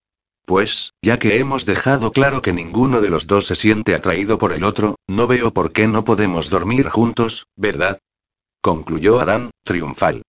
Pues, 0.47 0.93
ya 1.03 1.19
que 1.19 1.39
hemos 1.39 1.65
dejado 1.65 2.13
claro 2.13 2.43
que 2.43 2.53
ninguno 2.53 3.01
de 3.01 3.11
los 3.11 3.27
dos 3.27 3.47
se 3.47 3.57
siente 3.57 3.95
atraído 3.95 4.39
por 4.39 4.53
el 4.53 4.63
otro, 4.63 4.97
no 5.09 5.27
veo 5.27 5.53
por 5.53 5.73
qué 5.73 5.89
no 5.89 6.05
podemos 6.05 6.51
dormir 6.51 6.89
juntos, 6.89 7.47
¿verdad? 7.57 7.99
Concluyó 8.61 9.21
Adán, 9.21 9.51
triunfal. 9.65 10.23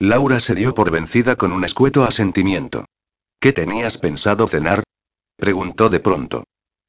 Laura 0.00 0.40
se 0.40 0.54
dio 0.54 0.74
por 0.74 0.90
vencida 0.90 1.36
con 1.36 1.52
un 1.52 1.62
escueto 1.62 2.04
asentimiento. 2.04 2.86
¿Qué 3.38 3.52
tenías 3.52 3.98
pensado 3.98 4.48
cenar? 4.48 4.82
preguntó 5.36 5.90
de 5.90 6.00
pronto. 6.00 6.44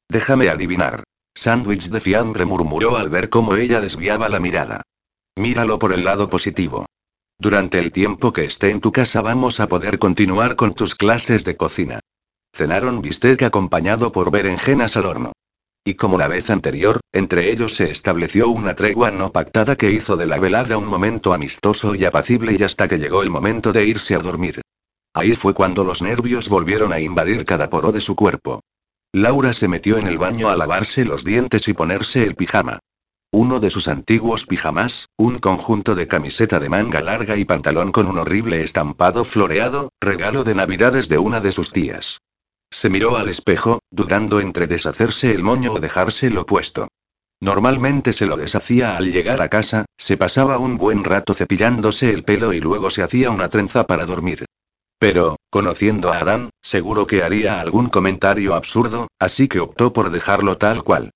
Déjame 0.08 0.48
adivinar. 0.48 1.04
Sándwich 1.34 1.88
de 1.88 2.00
fiambre 2.00 2.44
murmuró 2.44 2.96
al 2.96 3.08
ver 3.08 3.28
cómo 3.28 3.56
ella 3.56 3.80
desviaba 3.80 4.28
la 4.28 4.40
mirada. 4.40 4.82
Míralo 5.36 5.78
por 5.78 5.92
el 5.92 6.04
lado 6.04 6.28
positivo. 6.28 6.86
Durante 7.38 7.78
el 7.78 7.90
tiempo 7.90 8.32
que 8.32 8.44
esté 8.44 8.70
en 8.70 8.80
tu 8.80 8.92
casa 8.92 9.22
vamos 9.22 9.58
a 9.58 9.66
poder 9.66 9.98
continuar 9.98 10.56
con 10.56 10.74
tus 10.74 10.94
clases 10.94 11.44
de 11.44 11.56
cocina. 11.56 12.00
Cenaron 12.54 13.00
bistec 13.00 13.42
acompañado 13.42 14.12
por 14.12 14.30
berenjenas 14.30 14.96
al 14.96 15.06
horno. 15.06 15.32
Y 15.84 15.94
como 15.94 16.18
la 16.18 16.28
vez 16.28 16.50
anterior, 16.50 17.00
entre 17.12 17.50
ellos 17.50 17.74
se 17.74 17.90
estableció 17.90 18.48
una 18.48 18.76
tregua 18.76 19.10
no 19.10 19.32
pactada 19.32 19.74
que 19.74 19.90
hizo 19.90 20.16
de 20.16 20.26
la 20.26 20.38
velada 20.38 20.78
un 20.78 20.86
momento 20.86 21.32
amistoso 21.32 21.94
y 21.96 22.04
apacible 22.04 22.54
y 22.56 22.62
hasta 22.62 22.86
que 22.86 22.98
llegó 22.98 23.22
el 23.22 23.30
momento 23.30 23.72
de 23.72 23.86
irse 23.86 24.14
a 24.14 24.18
dormir. 24.18 24.60
Ahí 25.14 25.34
fue 25.34 25.54
cuando 25.54 25.82
los 25.82 26.00
nervios 26.00 26.48
volvieron 26.48 26.92
a 26.92 27.00
invadir 27.00 27.44
cada 27.44 27.68
poro 27.68 27.90
de 27.90 28.00
su 28.00 28.14
cuerpo. 28.14 28.60
Laura 29.14 29.52
se 29.52 29.68
metió 29.68 29.98
en 29.98 30.06
el 30.06 30.16
baño 30.16 30.48
a 30.48 30.56
lavarse 30.56 31.04
los 31.04 31.22
dientes 31.22 31.68
y 31.68 31.74
ponerse 31.74 32.24
el 32.24 32.34
pijama. 32.34 32.78
Uno 33.30 33.60
de 33.60 33.68
sus 33.68 33.86
antiguos 33.86 34.46
pijamas, 34.46 35.10
un 35.18 35.38
conjunto 35.38 35.94
de 35.94 36.08
camiseta 36.08 36.58
de 36.58 36.70
manga 36.70 37.02
larga 37.02 37.36
y 37.36 37.44
pantalón 37.44 37.92
con 37.92 38.06
un 38.06 38.16
horrible 38.16 38.62
estampado 38.62 39.24
floreado, 39.24 39.90
regalo 40.00 40.44
de 40.44 40.54
navidades 40.54 41.10
de 41.10 41.18
una 41.18 41.40
de 41.40 41.52
sus 41.52 41.72
tías. 41.72 42.22
Se 42.70 42.88
miró 42.88 43.18
al 43.18 43.28
espejo, 43.28 43.80
dudando 43.90 44.40
entre 44.40 44.66
deshacerse 44.66 45.30
el 45.30 45.42
moño 45.42 45.72
o 45.72 45.78
dejárselo 45.78 46.46
puesto. 46.46 46.88
Normalmente 47.38 48.14
se 48.14 48.24
lo 48.24 48.38
deshacía 48.38 48.96
al 48.96 49.12
llegar 49.12 49.42
a 49.42 49.48
casa, 49.48 49.84
se 49.98 50.16
pasaba 50.16 50.56
un 50.56 50.78
buen 50.78 51.04
rato 51.04 51.34
cepillándose 51.34 52.08
el 52.08 52.24
pelo 52.24 52.54
y 52.54 52.60
luego 52.60 52.90
se 52.90 53.02
hacía 53.02 53.30
una 53.30 53.50
trenza 53.50 53.84
para 53.84 54.06
dormir. 54.06 54.46
Pero, 55.02 55.34
conociendo 55.50 56.12
a 56.12 56.18
Adán, 56.18 56.50
seguro 56.62 57.08
que 57.08 57.24
haría 57.24 57.60
algún 57.60 57.88
comentario 57.88 58.54
absurdo, 58.54 59.08
así 59.18 59.48
que 59.48 59.58
optó 59.58 59.92
por 59.92 60.10
dejarlo 60.10 60.58
tal 60.58 60.84
cual. 60.84 61.10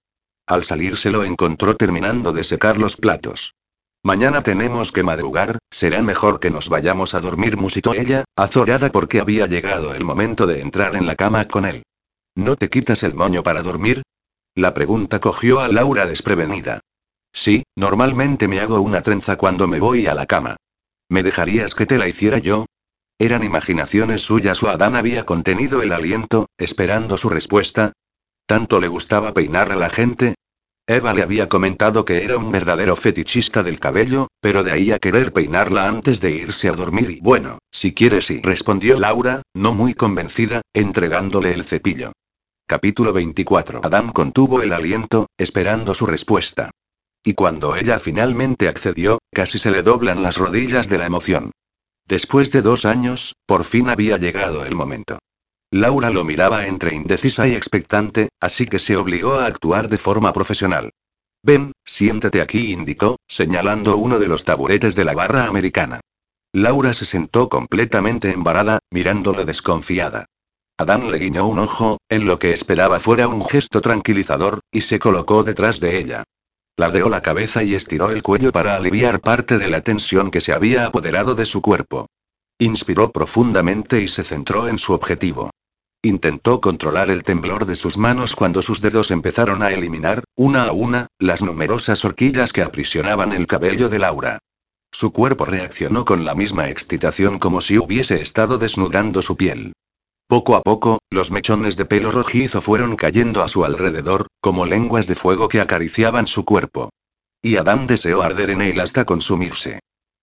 Al 0.45 0.65
salir 0.65 0.97
se 0.97 1.11
lo 1.11 1.23
encontró 1.23 1.77
terminando 1.77 2.33
de 2.33 2.43
secar 2.43 2.79
los 2.79 2.97
platos. 2.97 3.55
Mañana 4.03 4.43
tenemos 4.43 4.91
que 4.91 5.05
madrugar, 5.05 5.59
será 5.71 6.03
mejor 6.03 6.41
que 6.41 6.51
nos 6.51 6.69
vayamos 6.69 7.15
a 7.15 7.21
dormir, 7.21 7.57
musitó 7.57 7.95
ella, 7.95 8.25
azorada 8.35 8.91
porque 8.91 9.21
había 9.21 9.47
llegado 9.47 9.95
el 9.95 10.03
momento 10.03 10.49
de 10.49 10.63
entrar 10.63 10.97
en 10.97 11.07
la 11.07 11.15
cama 11.15 11.47
con 11.47 11.65
él. 11.65 11.85
¿No 12.35 12.57
te 12.57 12.69
quitas 12.69 13.05
el 13.05 13.15
moño 13.15 13.45
para 13.45 13.63
dormir? 13.63 14.03
La 14.57 14.75
pregunta 14.75 15.21
cogió 15.21 15.61
a 15.61 15.69
Laura 15.69 16.07
desprevenida. 16.07 16.81
Sí, 17.33 17.63
normalmente 17.77 18.49
me 18.49 18.59
hago 18.59 18.81
una 18.81 19.03
trenza 19.03 19.37
cuando 19.37 19.69
me 19.69 19.79
voy 19.79 20.09
a 20.09 20.15
la 20.17 20.27
cama. 20.27 20.57
¿Me 21.09 21.23
dejarías 21.23 21.77
que 21.77 21.87
te 21.87 21.99
la 21.99 22.09
hiciera 22.09 22.39
yo? 22.39 22.67
¿Eran 23.19 23.45
imaginaciones 23.45 24.21
suyas 24.23 24.63
o 24.63 24.69
Adán 24.69 24.95
había 24.95 25.25
contenido 25.25 25.81
el 25.81 25.93
aliento, 25.93 26.51
esperando 26.59 27.17
su 27.17 27.31
respuesta? 27.31 27.93
¿Tanto 28.45 28.79
le 28.79 28.89
gustaba 28.89 29.33
peinar 29.33 29.73
a 29.73 29.77
la 29.77 29.89
gente? 29.89 30.35
Eva 30.87 31.15
le 31.15 31.23
había 31.23 31.49
comentado 31.49 32.05
que 32.05 32.23
era 32.25 32.37
un 32.37 32.53
verdadero 32.53 32.95
fetichista 32.95 33.63
del 33.63 33.81
cabello, 33.81 34.29
pero 34.41 34.63
de 34.63 34.73
ahí 34.73 34.93
a 34.93 34.99
querer 34.99 35.33
peinarla 35.33 35.89
antes 35.89 36.21
de 36.21 36.31
irse 36.31 36.69
a 36.69 36.73
dormir 36.73 37.11
y 37.11 37.21
bueno, 37.21 37.59
si 37.73 37.95
quieres 37.95 38.27
sí, 38.27 38.41
respondió 38.43 39.01
Laura, 39.01 39.43
no 39.55 39.73
muy 39.73 39.95
convencida, 39.95 40.61
entregándole 40.75 41.55
el 41.55 41.65
cepillo. 41.65 42.13
Capítulo 42.69 43.15
24. 43.15 43.81
Adam 43.83 44.13
contuvo 44.13 44.61
el 44.61 44.75
aliento, 44.75 45.27
esperando 45.39 45.95
su 45.95 46.05
respuesta. 46.05 46.71
Y 47.25 47.33
cuando 47.33 47.77
ella 47.77 47.99
finalmente 47.99 48.69
accedió, 48.69 49.19
casi 49.33 49.59
se 49.59 49.71
le 49.71 49.83
doblan 49.83 50.23
las 50.23 50.37
rodillas 50.37 50.89
de 50.89 50.99
la 50.99 51.07
emoción. 51.07 51.51
Después 52.07 52.53
de 52.53 52.63
dos 52.63 52.85
años, 52.85 53.35
por 53.47 53.65
fin 53.65 53.89
había 53.89 54.17
llegado 54.17 54.65
el 54.65 54.75
momento. 54.75 55.19
Laura 55.73 56.11
lo 56.11 56.25
miraba 56.25 56.67
entre 56.67 56.95
indecisa 56.95 57.49
y 57.49 57.55
expectante, 57.55 58.29
así 58.41 58.67
que 58.67 58.79
se 58.79 58.97
obligó 58.97 59.35
a 59.35 59.47
actuar 59.47 59.89
de 59.89 59.99
forma 59.99 60.33
profesional. 60.33 60.93
Ven, 61.43 61.73
siéntate 61.85 62.41
aquí, 62.41 62.73
indicó, 62.73 63.17
señalando 63.27 63.97
uno 63.97 64.21
de 64.21 64.29
los 64.29 64.45
taburetes 64.45 64.95
de 64.95 65.05
la 65.05 65.15
barra 65.15 65.47
americana. 65.47 66.01
Laura 66.53 66.95
se 66.95 67.05
sentó 67.05 67.49
completamente 67.49 68.31
embarada, 68.31 68.79
mirándole 68.91 69.45
desconfiada. 69.45 70.27
Adán 70.79 71.11
le 71.11 71.19
guiñó 71.19 71.47
un 71.47 71.59
ojo, 71.59 71.99
en 72.09 72.25
lo 72.25 72.39
que 72.39 72.53
esperaba 72.53 73.01
fuera 73.01 73.29
un 73.29 73.45
gesto 73.45 73.81
tranquilizador, 73.81 74.61
y 74.71 74.83
se 74.83 74.99
colocó 74.99 75.43
detrás 75.43 75.81
de 75.81 75.99
ella. 75.99 76.25
Ladeó 76.79 77.09
la 77.09 77.23
cabeza 77.23 77.63
y 77.63 77.75
estiró 77.75 78.11
el 78.11 78.23
cuello 78.23 78.53
para 78.53 78.77
aliviar 78.77 79.21
parte 79.21 79.57
de 79.57 79.69
la 79.69 79.81
tensión 79.81 80.31
que 80.31 80.43
se 80.43 80.53
había 80.53 80.85
apoderado 80.85 81.35
de 81.35 81.47
su 81.47 81.63
cuerpo. 81.63 82.07
Inspiró 82.59 83.13
profundamente 83.13 84.03
y 84.03 84.09
se 84.09 84.25
centró 84.25 84.69
en 84.69 84.79
su 84.79 84.93
objetivo. 84.93 85.51
Intentó 86.03 86.61
controlar 86.61 87.09
el 87.09 87.23
temblor 87.23 87.65
de 87.65 87.77
sus 87.77 87.97
manos 87.97 88.37
cuando 88.37 88.61
sus 88.61 88.83
dedos 88.83 89.11
empezaron 89.11 89.63
a 89.63 89.71
eliminar, 89.71 90.23
una 90.37 90.65
a 90.65 90.73
una, 90.73 91.07
las 91.19 91.43
numerosas 91.43 92.05
horquillas 92.05 92.53
que 92.53 92.63
aprisionaban 92.63 93.33
el 93.33 93.47
cabello 93.47 93.89
de 93.89 93.99
Laura. 93.99 94.39
Su 94.93 95.13
cuerpo 95.13 95.47
reaccionó 95.47 96.05
con 96.05 96.25
la 96.25 96.35
misma 96.35 96.69
excitación 96.69 97.39
como 97.39 97.61
si 97.61 97.79
hubiese 97.79 98.21
estado 98.21 98.59
desnudando 98.59 99.23
su 99.23 99.37
piel. 99.37 99.73
Poco 100.29 100.57
a 100.57 100.63
poco, 100.63 100.99
los 101.09 101.31
mechones 101.31 101.77
de 101.77 101.85
pelo 101.85 102.11
rojizo 102.11 102.61
fueron 102.61 102.97
cayendo 102.97 103.43
a 103.45 103.49
su 103.49 103.65
alrededor, 103.65 104.27
como 104.41 104.67
lenguas 104.67 105.07
de 105.07 105.15
fuego 105.15 105.47
que 105.47 105.61
acariciaban 105.61 106.27
su 106.27 106.45
cuerpo. 106.45 106.91
Y 107.41 107.57
Adán 107.57 107.87
deseó 107.87 108.23
arder 108.23 108.51
en 108.51 108.61
él 108.61 108.81
hasta 108.81 109.05
consumirse. 109.05 109.79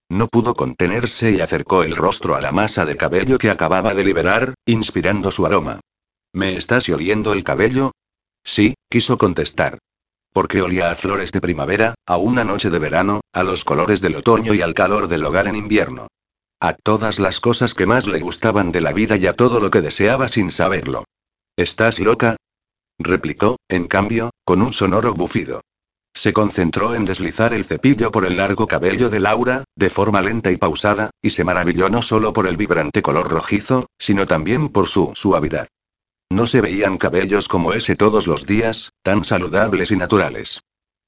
No 0.09 0.27
pudo 0.27 0.55
contenerse 0.55 1.31
y 1.31 1.39
acercó 1.39 1.83
el 1.83 1.95
rostro 1.95 2.35
a 2.35 2.41
la 2.41 2.51
masa 2.51 2.85
de 2.85 2.97
cabello 2.97 3.37
que 3.37 3.49
acababa 3.49 3.93
de 3.93 4.03
liberar, 4.03 4.55
inspirando 4.65 5.31
su 5.31 5.45
aroma. 5.45 5.79
¿Me 6.33 6.57
estás 6.57 6.89
oliendo 6.89 7.31
el 7.31 7.45
cabello? 7.45 7.93
Sí, 8.43 8.73
quiso 8.89 9.17
contestar. 9.17 9.79
Porque 10.33 10.61
olía 10.61 10.91
a 10.91 10.95
flores 10.95 11.31
de 11.31 11.39
primavera, 11.39 11.95
a 12.05 12.17
una 12.17 12.43
noche 12.43 12.69
de 12.69 12.79
verano, 12.79 13.21
a 13.31 13.43
los 13.43 13.63
colores 13.63 14.01
del 14.01 14.15
otoño 14.15 14.53
y 14.53 14.61
al 14.61 14.73
calor 14.73 15.07
del 15.07 15.23
hogar 15.23 15.47
en 15.47 15.55
invierno. 15.55 16.07
A 16.63 16.71
todas 16.71 17.19
las 17.19 17.41
cosas 17.41 17.73
que 17.73 17.85
más 17.85 18.07
le 18.07 18.21
gustaban 18.21 18.71
de 18.71 18.79
la 18.79 18.93
vida 18.93 19.17
y 19.17 19.27
a 19.27 19.33
todo 19.33 19.59
lo 19.59 19.69
que 19.69 19.81
deseaba 19.81 20.29
sin 20.29 20.49
saberlo. 20.49 21.03
¿Estás 21.57 21.99
loca? 21.99 22.37
replicó, 22.97 23.57
en 23.67 23.89
cambio, 23.89 24.29
con 24.45 24.61
un 24.61 24.71
sonoro 24.71 25.13
bufido. 25.13 25.59
Se 26.15 26.31
concentró 26.31 26.95
en 26.95 27.03
deslizar 27.03 27.53
el 27.53 27.65
cepillo 27.65 28.11
por 28.11 28.25
el 28.25 28.37
largo 28.37 28.65
cabello 28.65 29.09
de 29.09 29.19
Laura, 29.19 29.65
de 29.75 29.89
forma 29.89 30.21
lenta 30.21 30.51
y 30.51 30.55
pausada, 30.55 31.09
y 31.21 31.31
se 31.31 31.43
maravilló 31.43 31.89
no 31.89 32.01
solo 32.01 32.31
por 32.31 32.47
el 32.47 32.55
vibrante 32.55 33.01
color 33.01 33.29
rojizo, 33.29 33.87
sino 33.99 34.25
también 34.25 34.69
por 34.69 34.87
su 34.87 35.11
suavidad. 35.15 35.67
No 36.31 36.47
se 36.47 36.61
veían 36.61 36.97
cabellos 36.97 37.49
como 37.49 37.73
ese 37.73 37.97
todos 37.97 38.25
los 38.25 38.45
días, 38.45 38.93
tan 39.01 39.25
saludables 39.25 39.91
y 39.91 39.97
naturales. 39.97 40.61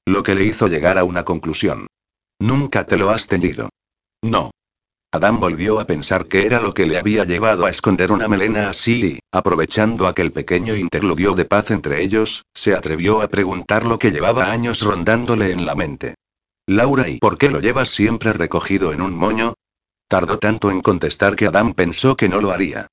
Lo 0.04 0.22
que 0.22 0.34
le 0.34 0.44
hizo 0.44 0.68
llegar 0.68 0.98
a 0.98 1.04
una 1.04 1.24
conclusión. 1.24 1.86
Nunca 2.38 2.84
te 2.84 2.98
lo 2.98 3.08
has 3.08 3.26
tenido. 3.26 3.70
No. 4.20 4.50
Adam 5.16 5.40
volvió 5.40 5.80
a 5.80 5.86
pensar 5.86 6.26
que 6.26 6.46
era 6.46 6.60
lo 6.60 6.72
que 6.72 6.86
le 6.86 6.98
había 6.98 7.24
llevado 7.24 7.66
a 7.66 7.70
esconder 7.70 8.12
una 8.12 8.28
melena 8.28 8.70
así 8.70 9.04
y, 9.04 9.18
aprovechando 9.32 10.06
aquel 10.06 10.30
pequeño 10.30 10.76
interludio 10.76 11.32
de 11.32 11.44
paz 11.44 11.70
entre 11.70 12.02
ellos, 12.02 12.44
se 12.54 12.74
atrevió 12.74 13.22
a 13.22 13.28
preguntar 13.28 13.84
lo 13.84 13.98
que 13.98 14.10
llevaba 14.10 14.50
años 14.50 14.82
rondándole 14.82 15.50
en 15.50 15.66
la 15.66 15.74
mente. 15.74 16.14
Laura, 16.66 17.08
¿y 17.08 17.18
por 17.18 17.38
qué 17.38 17.50
lo 17.50 17.60
llevas 17.60 17.88
siempre 17.88 18.32
recogido 18.32 18.92
en 18.92 19.00
un 19.00 19.14
moño? 19.14 19.54
Tardó 20.08 20.38
tanto 20.38 20.70
en 20.70 20.82
contestar 20.82 21.34
que 21.34 21.46
Adam 21.46 21.74
pensó 21.74 22.16
que 22.16 22.28
no 22.28 22.40
lo 22.40 22.50
haría. 22.52 22.86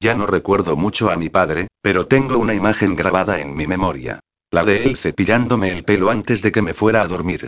Ya 0.00 0.14
no 0.14 0.26
recuerdo 0.26 0.76
mucho 0.76 1.10
a 1.10 1.16
mi 1.16 1.28
padre, 1.28 1.68
pero 1.82 2.06
tengo 2.06 2.38
una 2.38 2.54
imagen 2.54 2.96
grabada 2.96 3.40
en 3.40 3.54
mi 3.54 3.66
memoria. 3.66 4.20
La 4.50 4.64
de 4.64 4.84
él 4.84 4.96
cepillándome 4.96 5.72
el 5.72 5.84
pelo 5.84 6.10
antes 6.10 6.40
de 6.42 6.52
que 6.52 6.62
me 6.62 6.74
fuera 6.74 7.02
a 7.02 7.06
dormir. 7.06 7.46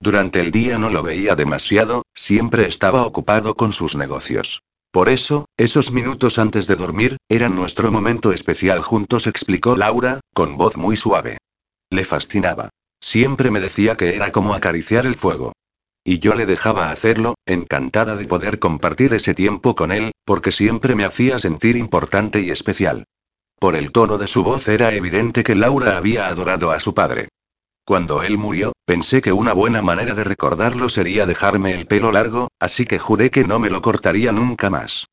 Durante 0.00 0.40
el 0.40 0.50
día 0.50 0.78
no 0.78 0.90
lo 0.90 1.02
veía 1.02 1.34
demasiado, 1.36 2.02
siempre 2.14 2.66
estaba 2.66 3.06
ocupado 3.06 3.54
con 3.54 3.72
sus 3.72 3.96
negocios. 3.96 4.62
Por 4.90 5.08
eso, 5.08 5.46
esos 5.56 5.92
minutos 5.92 6.38
antes 6.38 6.66
de 6.66 6.76
dormir, 6.76 7.16
eran 7.28 7.54
nuestro 7.54 7.90
momento 7.90 8.32
especial 8.32 8.82
juntos, 8.82 9.26
explicó 9.26 9.76
Laura, 9.76 10.20
con 10.34 10.56
voz 10.56 10.76
muy 10.76 10.96
suave. 10.96 11.38
Le 11.90 12.04
fascinaba. 12.04 12.70
Siempre 13.00 13.50
me 13.50 13.60
decía 13.60 13.96
que 13.96 14.14
era 14.16 14.32
como 14.32 14.54
acariciar 14.54 15.06
el 15.06 15.16
fuego. 15.16 15.52
Y 16.04 16.18
yo 16.18 16.34
le 16.34 16.46
dejaba 16.46 16.90
hacerlo, 16.90 17.34
encantada 17.46 18.16
de 18.16 18.26
poder 18.26 18.58
compartir 18.58 19.12
ese 19.12 19.34
tiempo 19.34 19.74
con 19.74 19.92
él, 19.92 20.12
porque 20.24 20.52
siempre 20.52 20.94
me 20.94 21.04
hacía 21.04 21.38
sentir 21.38 21.76
importante 21.76 22.40
y 22.40 22.50
especial. 22.50 23.04
Por 23.58 23.74
el 23.74 23.92
tono 23.92 24.16
de 24.16 24.28
su 24.28 24.42
voz 24.42 24.68
era 24.68 24.92
evidente 24.94 25.42
que 25.42 25.54
Laura 25.54 25.96
había 25.96 26.28
adorado 26.28 26.70
a 26.70 26.80
su 26.80 26.94
padre. 26.94 27.28
Cuando 27.86 28.24
él 28.24 28.36
murió, 28.36 28.72
pensé 28.84 29.22
que 29.22 29.32
una 29.32 29.52
buena 29.52 29.80
manera 29.80 30.12
de 30.16 30.24
recordarlo 30.24 30.88
sería 30.88 31.24
dejarme 31.24 31.72
el 31.72 31.86
pelo 31.86 32.10
largo, 32.10 32.48
así 32.58 32.84
que 32.84 32.98
juré 32.98 33.30
que 33.30 33.44
no 33.44 33.60
me 33.60 33.70
lo 33.70 33.80
cortaría 33.80 34.32
nunca 34.32 34.70
más. 34.70 35.06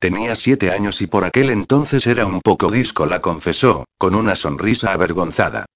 Tenía 0.00 0.34
siete 0.34 0.72
años 0.72 1.00
y 1.02 1.06
por 1.06 1.24
aquel 1.24 1.50
entonces 1.50 2.04
era 2.04 2.26
un 2.26 2.40
poco 2.40 2.68
disco, 2.68 3.06
la 3.06 3.20
confesó, 3.20 3.84
con 3.96 4.16
una 4.16 4.34
sonrisa 4.34 4.92
avergonzada. 4.92 5.66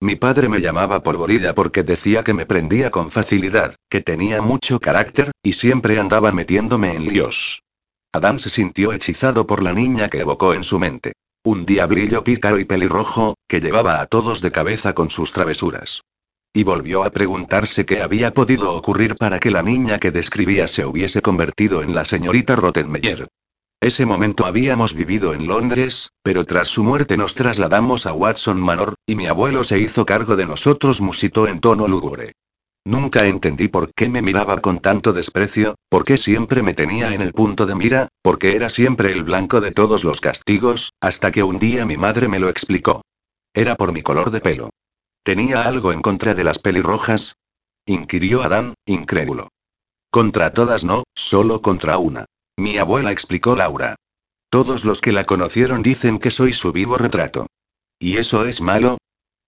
Mi 0.00 0.16
padre 0.16 0.48
me 0.48 0.62
llamaba 0.62 1.02
polvorilla 1.02 1.54
porque 1.54 1.82
decía 1.82 2.24
que 2.24 2.32
me 2.32 2.46
prendía 2.46 2.90
con 2.90 3.10
facilidad, 3.10 3.76
que 3.90 4.00
tenía 4.00 4.40
mucho 4.40 4.80
carácter, 4.80 5.32
y 5.42 5.52
siempre 5.52 5.98
andaba 5.98 6.32
metiéndome 6.32 6.94
en 6.94 7.06
líos. 7.06 7.60
Adán 8.14 8.38
se 8.38 8.48
sintió 8.48 8.94
hechizado 8.94 9.46
por 9.46 9.62
la 9.62 9.74
niña 9.74 10.08
que 10.08 10.20
evocó 10.20 10.54
en 10.54 10.64
su 10.64 10.78
mente. 10.78 11.12
Un 11.48 11.64
diablillo 11.64 12.24
pícaro 12.24 12.58
y 12.58 12.66
pelirrojo, 12.66 13.38
que 13.48 13.62
llevaba 13.62 14.02
a 14.02 14.06
todos 14.06 14.42
de 14.42 14.52
cabeza 14.52 14.94
con 14.94 15.08
sus 15.08 15.32
travesuras. 15.32 16.02
Y 16.52 16.62
volvió 16.62 17.04
a 17.04 17.10
preguntarse 17.10 17.86
qué 17.86 18.02
había 18.02 18.34
podido 18.34 18.74
ocurrir 18.74 19.14
para 19.14 19.40
que 19.40 19.50
la 19.50 19.62
niña 19.62 19.98
que 19.98 20.10
describía 20.10 20.68
se 20.68 20.84
hubiese 20.84 21.22
convertido 21.22 21.80
en 21.80 21.94
la 21.94 22.04
señorita 22.04 22.54
Rottenmeier. 22.54 23.28
Ese 23.80 24.04
momento 24.04 24.44
habíamos 24.44 24.92
vivido 24.92 25.32
en 25.32 25.46
Londres, 25.46 26.10
pero 26.22 26.44
tras 26.44 26.68
su 26.68 26.84
muerte 26.84 27.16
nos 27.16 27.34
trasladamos 27.34 28.04
a 28.04 28.12
Watson 28.12 28.60
Manor, 28.60 28.92
y 29.06 29.14
mi 29.14 29.26
abuelo 29.26 29.64
se 29.64 29.78
hizo 29.78 30.04
cargo 30.04 30.36
de 30.36 30.44
nosotros, 30.44 31.00
musitó 31.00 31.48
en 31.48 31.60
tono 31.60 31.88
lúgubre. 31.88 32.32
Nunca 32.84 33.24
entendí 33.24 33.68
por 33.68 33.94
qué 33.94 34.10
me 34.10 34.20
miraba 34.20 34.58
con 34.58 34.80
tanto 34.80 35.14
desprecio, 35.14 35.76
por 35.88 36.04
qué 36.04 36.18
siempre 36.18 36.62
me 36.62 36.74
tenía 36.74 37.14
en 37.14 37.22
el 37.22 37.32
punto 37.32 37.64
de 37.64 37.74
mira, 37.74 38.07
porque 38.22 38.56
era 38.56 38.70
siempre 38.70 39.12
el 39.12 39.24
blanco 39.24 39.60
de 39.60 39.72
todos 39.72 40.04
los 40.04 40.20
castigos, 40.20 40.92
hasta 41.00 41.30
que 41.30 41.42
un 41.42 41.58
día 41.58 41.86
mi 41.86 41.96
madre 41.96 42.28
me 42.28 42.38
lo 42.38 42.48
explicó. 42.48 43.02
Era 43.54 43.76
por 43.76 43.92
mi 43.92 44.02
color 44.02 44.30
de 44.30 44.40
pelo. 44.40 44.70
¿Tenía 45.22 45.62
algo 45.62 45.92
en 45.92 46.02
contra 46.02 46.34
de 46.34 46.44
las 46.44 46.58
pelirrojas? 46.58 47.36
inquirió 47.86 48.42
Adán, 48.42 48.74
incrédulo. 48.86 49.48
Contra 50.10 50.52
todas 50.52 50.84
no, 50.84 51.04
solo 51.14 51.62
contra 51.62 51.98
una. 51.98 52.26
Mi 52.56 52.78
abuela 52.78 53.12
explicó 53.12 53.54
Laura. 53.56 53.96
Todos 54.50 54.84
los 54.84 55.00
que 55.00 55.12
la 55.12 55.24
conocieron 55.24 55.82
dicen 55.82 56.18
que 56.18 56.30
soy 56.30 56.52
su 56.52 56.72
vivo 56.72 56.96
retrato. 56.96 57.46
¿Y 57.98 58.16
eso 58.16 58.44
es 58.46 58.60
malo? 58.60 58.98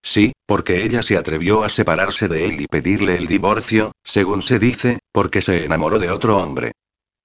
Sí, 0.03 0.33
porque 0.47 0.85
ella 0.85 1.03
se 1.03 1.17
atrevió 1.17 1.63
a 1.63 1.69
separarse 1.69 2.29
de 2.29 2.47
él 2.47 2.61
y 2.61 2.67
pedirle 2.67 3.17
el 3.17 3.27
divorcio, 3.27 3.93
según 4.03 4.43
se 4.43 4.59
dice, 4.59 4.99
porque 5.13 5.43
se 5.43 5.65
enamoró 5.65 5.99
de 5.99 6.11
otro 6.11 6.39
hombre. 6.39 6.73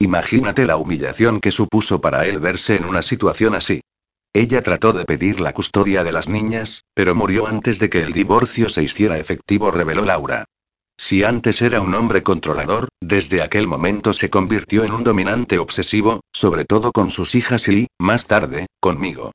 Imagínate 0.06 0.68
la 0.68 0.78
humillación 0.78 1.42
que 1.42 1.50
supuso 1.50 2.00
para 2.00 2.28
él 2.28 2.40
verse 2.40 2.76
en 2.76 2.86
una 2.86 3.02
situación 3.02 3.56
así. 3.56 3.82
Ella 4.34 4.62
trató 4.62 4.94
de 4.94 5.04
pedir 5.04 5.40
la 5.40 5.52
custodia 5.52 6.04
de 6.04 6.12
las 6.12 6.30
niñas, 6.30 6.84
pero 6.94 7.16
murió 7.16 7.48
antes 7.48 7.80
de 7.80 7.90
que 7.90 8.04
el 8.04 8.14
divorcio 8.14 8.70
se 8.70 8.84
hiciera 8.84 9.18
efectivo, 9.18 9.72
reveló 9.72 10.06
Laura. 10.06 10.46
Si 10.96 11.24
antes 11.24 11.64
era 11.64 11.82
un 11.82 11.96
hombre 11.96 12.22
controlador, 12.22 12.90
desde 13.02 13.42
aquel 13.42 13.66
momento 13.66 14.14
se 14.14 14.30
convirtió 14.30 14.84
en 14.84 14.92
un 14.92 15.04
dominante 15.04 15.58
obsesivo, 15.58 16.22
sobre 16.32 16.66
todo 16.66 16.92
con 16.92 17.10
sus 17.10 17.34
hijas 17.34 17.68
y, 17.68 17.88
más 17.98 18.28
tarde, 18.28 18.68
conmigo. 18.80 19.32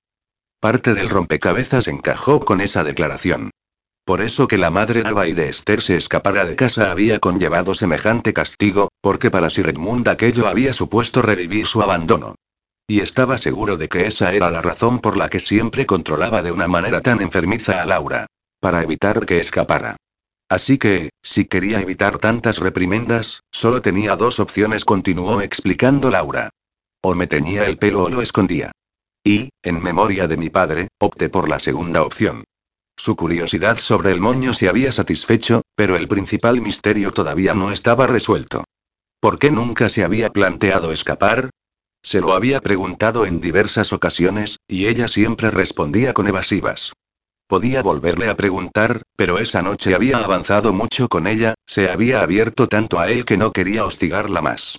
Parte 0.61 0.95
del 0.95 1.11
rompecabezas 1.11 1.89
encajó 1.89 2.45
con 2.45 2.61
esa 2.61 2.85
declaración. 2.85 3.51
Por 4.05 4.23
eso 4.23 4.49
que 4.49 4.59
la 4.59 4.71
madre 4.71 5.03
Nava 5.03 5.25
de 5.25 5.49
Esther 5.49 5.83
se 5.83 5.97
escapara 5.97 6.45
de 6.45 6.57
casa 6.57 6.91
había 6.91 7.19
conllevado 7.19 7.75
semejante 7.75 8.33
castigo, 8.33 8.89
porque 9.01 9.31
para 9.31 9.51
Sir 9.51 9.69
Edmund 9.69 10.09
aquello 10.09 10.49
había 10.49 10.73
supuesto 10.73 11.23
revivir 11.23 11.67
su 11.67 11.83
abandono. 11.83 12.35
Y 12.89 13.01
estaba 13.01 13.39
seguro 13.39 13.77
de 13.77 13.89
que 13.89 14.07
esa 14.07 14.33
era 14.35 14.51
la 14.51 14.63
razón 14.63 14.99
por 14.99 15.17
la 15.17 15.29
que 15.29 15.39
siempre 15.39 15.87
controlaba 15.87 16.43
de 16.43 16.51
una 16.51 16.67
manera 16.67 17.01
tan 17.01 17.21
enfermiza 17.21 17.81
a 17.83 17.87
Laura. 17.87 18.27
Para 18.59 18.83
evitar 18.83 19.25
que 19.27 19.39
escapara. 19.39 19.97
Así 20.49 20.77
que, 20.77 21.11
si 21.23 21.45
quería 21.45 21.81
evitar 21.81 22.19
tantas 22.19 22.59
reprimendas, 22.59 23.45
solo 23.53 23.81
tenía 23.81 24.17
dos 24.17 24.41
opciones, 24.41 24.85
continuó 24.85 25.41
explicando 25.41 26.11
Laura. 26.11 26.51
O 27.01 27.15
me 27.15 27.29
teñía 27.29 27.67
el 27.67 27.79
pelo 27.79 28.03
o 28.03 28.09
lo 28.11 28.21
escondía. 28.21 28.73
Y, 29.23 29.51
en 29.63 29.81
memoria 29.81 30.27
de 30.27 30.37
mi 30.37 30.51
padre, 30.51 30.89
opté 30.99 31.29
por 31.29 31.49
la 31.49 31.61
segunda 31.61 32.03
opción. 32.03 32.43
Su 33.01 33.17
curiosidad 33.17 33.79
sobre 33.79 34.13
el 34.13 34.21
moño 34.21 34.53
se 34.53 34.69
había 34.69 34.93
satisfecho, 34.93 35.63
pero 35.75 35.97
el 35.97 36.07
principal 36.07 36.61
misterio 36.61 37.13
todavía 37.13 37.55
no 37.55 37.73
estaba 37.73 38.07
resuelto. 38.07 38.65
¿Por 39.21 39.39
qué 39.39 39.51
nunca 39.51 39.89
se 39.89 40.05
había 40.05 40.29
planteado 40.29 40.93
escapar? 40.93 41.49
Se 42.03 42.21
lo 42.21 42.35
había 42.35 42.61
preguntado 42.61 43.25
en 43.25 43.41
diversas 43.41 43.95
ocasiones, 43.95 44.59
y 44.69 44.87
ella 44.87 45.09
siempre 45.09 45.51
respondía 45.51 46.13
con 46.13 46.29
evasivas. 46.29 46.93
Podía 47.47 47.83
volverle 47.83 48.29
a 48.29 48.37
preguntar, 48.37 49.01
pero 49.17 49.39
esa 49.39 49.63
noche 49.63 49.95
había 49.95 50.19
avanzado 50.19 50.75
mucho 50.75 51.09
con 51.09 51.27
ella, 51.27 51.55
se 51.67 51.89
había 51.89 52.21
abierto 52.21 52.69
tanto 52.69 53.01
a 53.01 53.11
él 53.11 53.25
que 53.25 53.39
no 53.39 53.51
quería 53.51 53.87
hostigarla 53.87 54.43
más. 54.43 54.77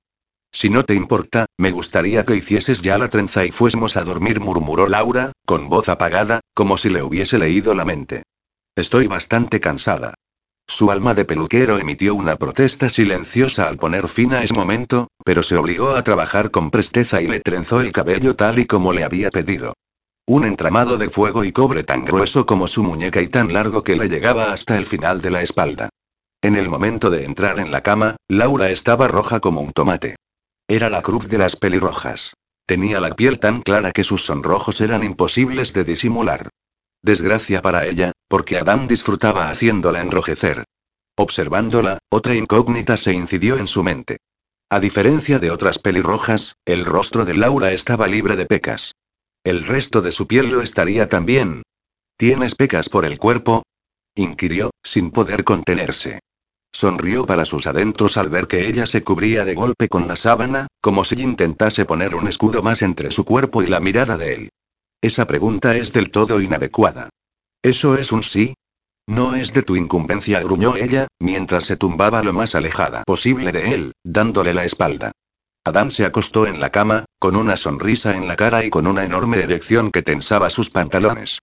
Si 0.52 0.70
no 0.70 0.84
te 0.84 0.94
importa, 0.96 1.46
me 1.58 1.72
gustaría 1.72 2.26
que 2.26 2.36
hicieses 2.36 2.82
ya 2.82 2.98
la 2.98 3.10
trenza 3.10 3.46
y 3.46 3.52
fuésemos 3.52 3.96
a 3.96 4.04
dormir, 4.04 4.40
murmuró 4.42 4.88
Laura, 4.88 5.32
con 5.46 5.70
voz 5.70 5.88
apagada, 5.88 6.42
como 6.54 6.78
si 6.78 6.90
le 6.90 7.04
hubiese 7.04 7.38
leído 7.38 7.74
la 7.74 7.86
mente. 7.86 8.24
Estoy 8.76 9.08
bastante 9.08 9.60
cansada. 9.60 10.14
Su 10.68 10.92
alma 10.92 11.14
de 11.14 11.26
peluquero 11.26 11.78
emitió 11.78 12.16
una 12.16 12.36
protesta 12.36 12.90
silenciosa 12.90 13.68
al 13.68 13.78
poner 13.78 14.08
fin 14.08 14.34
a 14.34 14.44
ese 14.44 14.54
momento, 14.54 15.08
pero 15.26 15.44
se 15.44 15.58
obligó 15.58 15.96
a 15.96 16.04
trabajar 16.04 16.52
con 16.52 16.70
presteza 16.70 17.22
y 17.22 17.28
le 17.28 17.40
trenzó 17.40 17.82
el 17.82 17.92
cabello 17.92 18.36
tal 18.36 18.60
y 18.60 18.66
como 18.66 18.94
le 18.94 19.04
había 19.04 19.30
pedido. 19.30 19.74
Un 20.26 20.46
entramado 20.46 20.98
de 20.98 21.10
fuego 21.10 21.44
y 21.44 21.52
cobre 21.52 21.84
tan 21.84 22.06
grueso 22.06 22.46
como 22.46 22.68
su 22.68 22.84
muñeca 22.84 23.22
y 23.22 23.28
tan 23.28 23.52
largo 23.52 23.84
que 23.84 23.96
le 23.96 24.08
llegaba 24.08 24.54
hasta 24.54 24.78
el 24.78 24.86
final 24.86 25.22
de 25.22 25.32
la 25.32 25.42
espalda. 25.42 25.90
En 26.42 26.56
el 26.56 26.70
momento 26.70 27.10
de 27.10 27.26
entrar 27.26 27.60
en 27.60 27.72
la 27.72 27.82
cama, 27.82 28.16
Laura 28.30 28.70
estaba 28.70 29.08
roja 29.08 29.40
como 29.40 29.62
un 29.62 29.74
tomate. 29.74 30.16
Era 30.72 30.90
la 30.90 31.02
cruz 31.02 31.28
de 31.28 31.38
las 31.38 31.58
pelirrojas. 31.58 32.34
Tenía 32.66 33.02
la 33.02 33.14
piel 33.14 33.40
tan 33.40 33.62
clara 33.62 33.92
que 33.92 34.06
sus 34.06 34.24
sonrojos 34.24 34.80
eran 34.80 35.04
imposibles 35.04 35.74
de 35.74 35.84
disimular. 35.84 36.48
Desgracia 37.04 37.62
para 37.62 37.86
ella, 37.86 38.14
porque 38.30 38.58
Adán 38.58 38.88
disfrutaba 38.88 39.50
haciéndola 39.50 40.00
enrojecer. 40.00 40.64
Observándola, 41.18 41.98
otra 42.10 42.36
incógnita 42.36 42.96
se 42.96 43.12
incidió 43.12 43.58
en 43.58 43.68
su 43.68 43.84
mente. 43.84 44.20
A 44.70 44.80
diferencia 44.80 45.40
de 45.40 45.52
otras 45.52 45.78
pelirrojas, 45.78 46.56
el 46.64 46.86
rostro 46.86 47.26
de 47.26 47.34
Laura 47.34 47.74
estaba 47.74 48.08
libre 48.08 48.38
de 48.38 48.46
pecas. 48.46 48.94
El 49.44 49.66
resto 49.66 50.02
de 50.02 50.14
su 50.14 50.26
piel 50.26 50.52
lo 50.52 50.62
estaría 50.62 51.10
también. 51.10 51.64
¿Tienes 52.16 52.56
pecas 52.56 52.88
por 52.88 53.04
el 53.04 53.18
cuerpo? 53.20 53.64
inquirió, 54.16 54.72
sin 54.82 55.12
poder 55.12 55.44
contenerse. 55.44 56.22
Sonrió 56.74 57.26
para 57.26 57.46
sus 57.46 57.68
adentros 57.68 58.16
al 58.18 58.30
ver 58.30 58.48
que 58.48 58.68
ella 58.68 58.88
se 58.88 59.04
cubría 59.04 59.44
de 59.44 59.56
golpe 59.56 59.90
con 59.90 60.08
la 60.08 60.16
sábana, 60.16 60.68
como 60.80 61.04
si 61.04 61.22
intentase 61.22 61.86
poner 61.86 62.16
un 62.16 62.28
escudo 62.28 62.64
más 62.64 62.82
entre 62.82 63.12
su 63.12 63.26
cuerpo 63.26 63.62
y 63.62 63.68
la 63.68 63.80
mirada 63.80 64.18
de 64.18 64.34
él. 64.34 64.50
Esa 65.02 65.28
pregunta 65.28 65.76
es 65.76 65.92
del 65.92 66.12
todo 66.12 66.40
inadecuada. 66.40 67.10
¿Eso 67.62 67.98
es 67.98 68.12
un 68.12 68.24
sí? 68.24 68.54
No 69.08 69.36
es 69.36 69.54
de 69.54 69.64
tu 69.64 69.76
incumbencia, 69.76 70.40
gruñó 70.42 70.76
ella, 70.78 71.08
mientras 71.20 71.66
se 71.66 71.76
tumbaba 71.76 72.24
lo 72.24 72.34
más 72.34 72.56
alejada 72.56 73.04
posible 73.04 73.52
de 73.52 73.74
él, 73.74 73.94
dándole 74.04 74.54
la 74.54 74.64
espalda. 74.64 75.12
Adán 75.66 75.92
se 75.92 76.06
acostó 76.06 76.48
en 76.48 76.60
la 76.60 76.72
cama, 76.72 77.06
con 77.20 77.36
una 77.36 77.58
sonrisa 77.58 78.16
en 78.16 78.28
la 78.28 78.36
cara 78.36 78.64
y 78.64 78.70
con 78.70 78.88
una 78.88 79.04
enorme 79.04 79.40
erección 79.40 79.92
que 79.92 80.02
tensaba 80.02 80.50
sus 80.50 80.70
pantalones. 80.70 81.40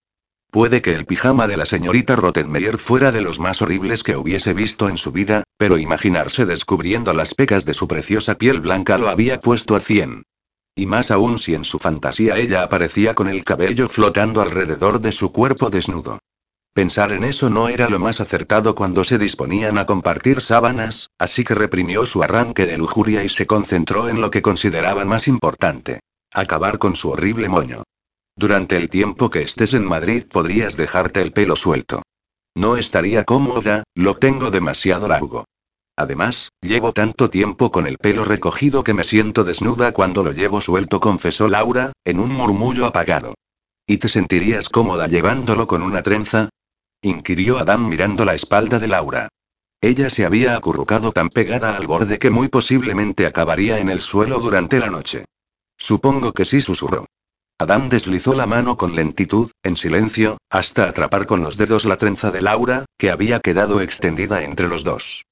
Puede 0.51 0.81
que 0.81 0.95
el 0.95 1.05
pijama 1.05 1.47
de 1.47 1.59
la 1.59 1.67
señorita 1.67 2.17
Rottenmeier 2.17 2.79
fuera 2.79 3.13
de 3.13 3.21
los 3.21 3.39
más 3.39 3.61
horribles 3.61 4.03
que 4.03 4.17
hubiese 4.17 4.55
visto 4.55 4.89
en 4.89 4.97
su 4.97 5.13
vida, 5.13 5.45
pero 5.59 5.77
imaginarse 5.77 6.47
descubriendo 6.47 7.13
las 7.13 7.35
pecas 7.35 7.67
de 7.67 7.75
su 7.75 7.87
preciosa 7.87 8.37
piel 8.37 8.61
blanca 8.61 8.97
lo 8.97 9.09
había 9.09 9.41
puesto 9.41 9.77
a 9.77 9.81
cien. 9.81 10.23
Y 10.75 10.87
más 10.87 11.11
aún 11.11 11.37
si 11.37 11.55
en 11.55 11.65
su 11.65 11.79
fantasía 11.79 12.39
ella 12.39 12.63
aparecía 12.63 13.15
con 13.15 13.29
el 13.29 13.45
cabello 13.45 13.91
flotando 13.91 14.41
alrededor 14.41 15.01
de 15.03 15.13
su 15.13 15.33
cuerpo 15.33 15.69
desnudo. 15.69 16.19
Pensar 16.73 17.13
en 17.13 17.25
eso 17.25 17.51
no 17.51 17.69
era 17.69 17.91
lo 17.91 17.99
más 17.99 18.21
acertado 18.21 18.75
cuando 18.75 19.05
se 19.05 19.19
disponían 19.19 19.77
a 19.77 19.85
compartir 19.85 20.41
sábanas, 20.41 21.11
así 21.19 21.45
que 21.45 21.57
reprimió 21.57 22.07
su 22.07 22.23
arranque 22.23 22.65
de 22.65 22.79
lujuria 22.79 23.23
y 23.23 23.29
se 23.29 23.47
concentró 23.47 24.09
en 24.09 24.23
lo 24.23 24.31
que 24.31 24.41
consideraba 24.41 25.05
más 25.05 25.29
importante. 25.29 26.01
Acabar 26.33 26.79
con 26.79 26.97
su 26.97 27.11
horrible 27.11 27.49
moño. 27.49 27.83
Durante 28.39 28.77
el 28.77 28.89
tiempo 28.89 29.31
que 29.31 29.43
estés 29.43 29.75
en 29.75 29.85
Madrid 29.85 30.25
podrías 30.31 30.77
dejarte 30.77 31.21
el 31.21 31.33
pelo 31.33 31.57
suelto. 31.57 32.03
No 32.55 32.77
estaría 32.77 33.25
cómoda, 33.25 33.83
lo 33.97 34.15
tengo 34.15 34.53
demasiado 34.53 35.09
largo. 35.09 35.45
Además, 35.97 36.51
llevo 36.61 36.93
tanto 36.93 37.31
tiempo 37.31 37.73
con 37.73 37.89
el 37.89 37.99
pelo 37.99 38.25
recogido 38.25 38.85
que 38.85 38.95
me 38.95 39.03
siento 39.03 39.43
desnuda 39.43 39.91
cuando 39.91 40.23
lo 40.23 40.31
llevo 40.31 40.61
suelto, 40.61 41.01
confesó 41.01 41.49
Laura, 41.49 41.91
en 42.05 42.21
un 42.21 42.31
murmullo 42.31 42.87
apagado. 42.87 43.35
¿Y 43.89 43.99
te 43.99 44.09
sentirías 44.09 44.69
cómoda 44.69 45.09
llevándolo 45.09 45.67
con 45.67 45.83
una 45.83 46.05
trenza? 46.05 46.49
inquirió 47.03 47.59
Adán 47.59 47.89
mirando 47.89 48.25
la 48.25 48.37
espalda 48.37 48.79
de 48.79 48.87
Laura. 48.87 49.29
Ella 49.81 50.11
se 50.11 50.25
había 50.25 50.55
acurrucado 50.55 51.11
tan 51.11 51.29
pegada 51.31 51.77
al 51.77 51.89
borde 51.89 52.21
que 52.21 52.31
muy 52.31 52.47
posiblemente 52.47 53.27
acabaría 53.27 53.81
en 53.81 53.89
el 53.89 54.01
suelo 54.01 54.39
durante 54.39 54.79
la 54.79 54.91
noche. 54.91 55.25
Supongo 55.77 56.33
que 56.33 56.45
sí, 56.45 56.61
susurró. 56.61 57.07
Adán 57.61 57.89
deslizó 57.89 58.35
la 58.35 58.47
mano 58.47 58.77
con 58.77 58.95
lentitud, 58.95 59.51
en 59.65 59.77
silencio, 59.77 60.39
hasta 60.49 60.89
atrapar 60.89 61.27
con 61.27 61.41
los 61.41 61.57
dedos 61.57 61.85
la 61.87 61.97
trenza 61.97 62.31
de 62.31 62.41
Laura, 62.41 62.85
que 62.97 63.11
había 63.11 63.41
quedado 63.41 63.81
extendida 63.81 64.45
entre 64.45 64.69
los 64.69 64.85
dos. 64.85 65.25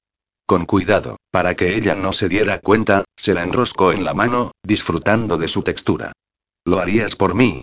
Con 0.45 0.65
cuidado, 0.65 1.15
para 1.31 1.55
que 1.55 1.75
ella 1.75 1.95
no 1.95 2.11
se 2.11 2.27
diera 2.27 2.59
cuenta, 2.59 3.05
se 3.15 3.33
la 3.33 3.43
enroscó 3.43 3.93
en 3.93 4.03
la 4.03 4.13
mano, 4.13 4.51
disfrutando 4.61 5.37
de 5.37 5.47
su 5.47 5.61
textura. 5.61 6.11
¿Lo 6.65 6.79
harías 6.79 7.15
por 7.15 7.33
mí? 7.33 7.61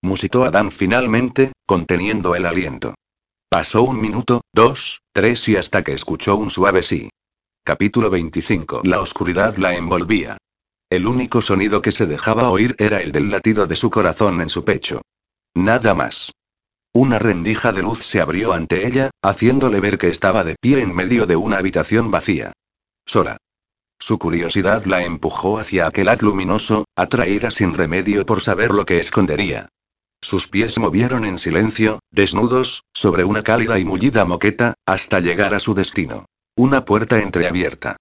musitó 0.00 0.44
Adán 0.44 0.70
finalmente, 0.70 1.52
conteniendo 1.66 2.36
el 2.36 2.46
aliento. 2.46 2.94
Pasó 3.48 3.82
un 3.82 4.00
minuto, 4.00 4.42
dos, 4.52 5.00
tres 5.12 5.48
y 5.48 5.56
hasta 5.56 5.82
que 5.82 5.92
escuchó 5.92 6.36
un 6.36 6.50
suave 6.50 6.84
sí. 6.84 7.08
Capítulo 7.64 8.10
25. 8.10 8.82
La 8.84 9.00
oscuridad 9.00 9.56
la 9.56 9.74
envolvía. 9.74 10.36
El 10.94 11.08
único 11.08 11.42
sonido 11.42 11.82
que 11.82 11.90
se 11.90 12.06
dejaba 12.06 12.50
oír 12.50 12.76
era 12.78 13.02
el 13.02 13.10
del 13.10 13.28
latido 13.28 13.66
de 13.66 13.74
su 13.74 13.90
corazón 13.90 14.40
en 14.40 14.48
su 14.48 14.64
pecho. 14.64 15.02
Nada 15.52 15.92
más. 15.92 16.30
Una 16.92 17.18
rendija 17.18 17.72
de 17.72 17.82
luz 17.82 18.06
se 18.06 18.20
abrió 18.20 18.52
ante 18.52 18.86
ella, 18.86 19.10
haciéndole 19.20 19.80
ver 19.80 19.98
que 19.98 20.06
estaba 20.06 20.44
de 20.44 20.54
pie 20.54 20.82
en 20.82 20.94
medio 20.94 21.26
de 21.26 21.34
una 21.34 21.58
habitación 21.58 22.12
vacía. 22.12 22.52
Sola. 23.04 23.38
Su 23.98 24.20
curiosidad 24.20 24.84
la 24.84 25.02
empujó 25.02 25.58
hacia 25.58 25.88
aquel 25.88 26.10
haz 26.10 26.22
luminoso, 26.22 26.84
atraída 26.94 27.50
sin 27.50 27.74
remedio 27.74 28.24
por 28.24 28.40
saber 28.40 28.70
lo 28.70 28.84
que 28.84 29.00
escondería. 29.00 29.68
Sus 30.22 30.46
pies 30.46 30.78
movieron 30.78 31.24
en 31.24 31.40
silencio, 31.40 31.98
desnudos, 32.12 32.84
sobre 32.94 33.24
una 33.24 33.42
cálida 33.42 33.80
y 33.80 33.84
mullida 33.84 34.24
moqueta, 34.24 34.74
hasta 34.86 35.18
llegar 35.18 35.54
a 35.54 35.58
su 35.58 35.74
destino. 35.74 36.26
Una 36.54 36.84
puerta 36.84 37.18
entreabierta. 37.18 37.96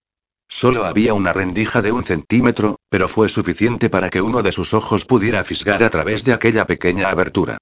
Solo 0.47 0.85
había 0.85 1.15
una 1.15 1.33
rendija 1.33 1.81
de 1.81 1.91
un 1.91 2.03
centímetro, 2.03 2.75
pero 2.93 3.07
fue 3.07 3.27
suficiente 3.27 3.89
para 3.89 4.11
que 4.11 4.21
uno 4.21 4.43
de 4.43 4.51
sus 4.51 4.75
ojos 4.75 5.05
pudiera 5.05 5.43
fisgar 5.43 5.83
a 5.83 5.89
través 5.89 6.25
de 6.25 6.31
aquella 6.31 6.67
pequeña 6.67 7.09
abertura. 7.09 7.57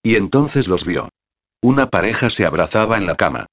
Y 0.00 0.14
entonces 0.14 0.68
los 0.68 0.84
vio. 0.84 1.08
Una 1.60 1.90
pareja 1.90 2.30
se 2.30 2.46
abrazaba 2.46 2.96
en 2.96 3.04
la 3.04 3.16
cama. 3.16 3.46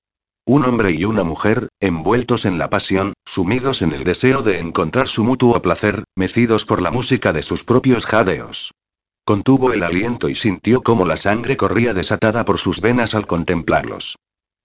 Un 0.46 0.64
hombre 0.64 0.92
y 0.92 1.06
una 1.06 1.24
mujer, 1.24 1.70
envueltos 1.80 2.46
en 2.46 2.60
la 2.60 2.70
pasión, 2.70 3.14
sumidos 3.26 3.82
en 3.82 3.94
el 3.94 4.04
deseo 4.04 4.44
de 4.44 4.60
encontrar 4.60 5.08
su 5.08 5.24
mutuo 5.24 5.60
placer, 5.60 6.04
mecidos 6.16 6.66
por 6.68 6.84
la 6.84 6.92
música 6.92 7.34
de 7.34 7.42
sus 7.42 7.64
propios 7.64 8.06
jadeos. 8.06 8.72
Contuvo 9.26 9.74
el 9.74 9.82
aliento 9.82 10.30
y 10.30 10.36
sintió 10.36 10.84
cómo 10.84 11.04
la 11.04 11.18
sangre 11.18 11.58
corría 11.58 11.96
desatada 11.96 12.46
por 12.46 12.60
sus 12.60 12.80
venas 12.80 13.16
al 13.16 13.26
contemplarlos. 13.26 14.18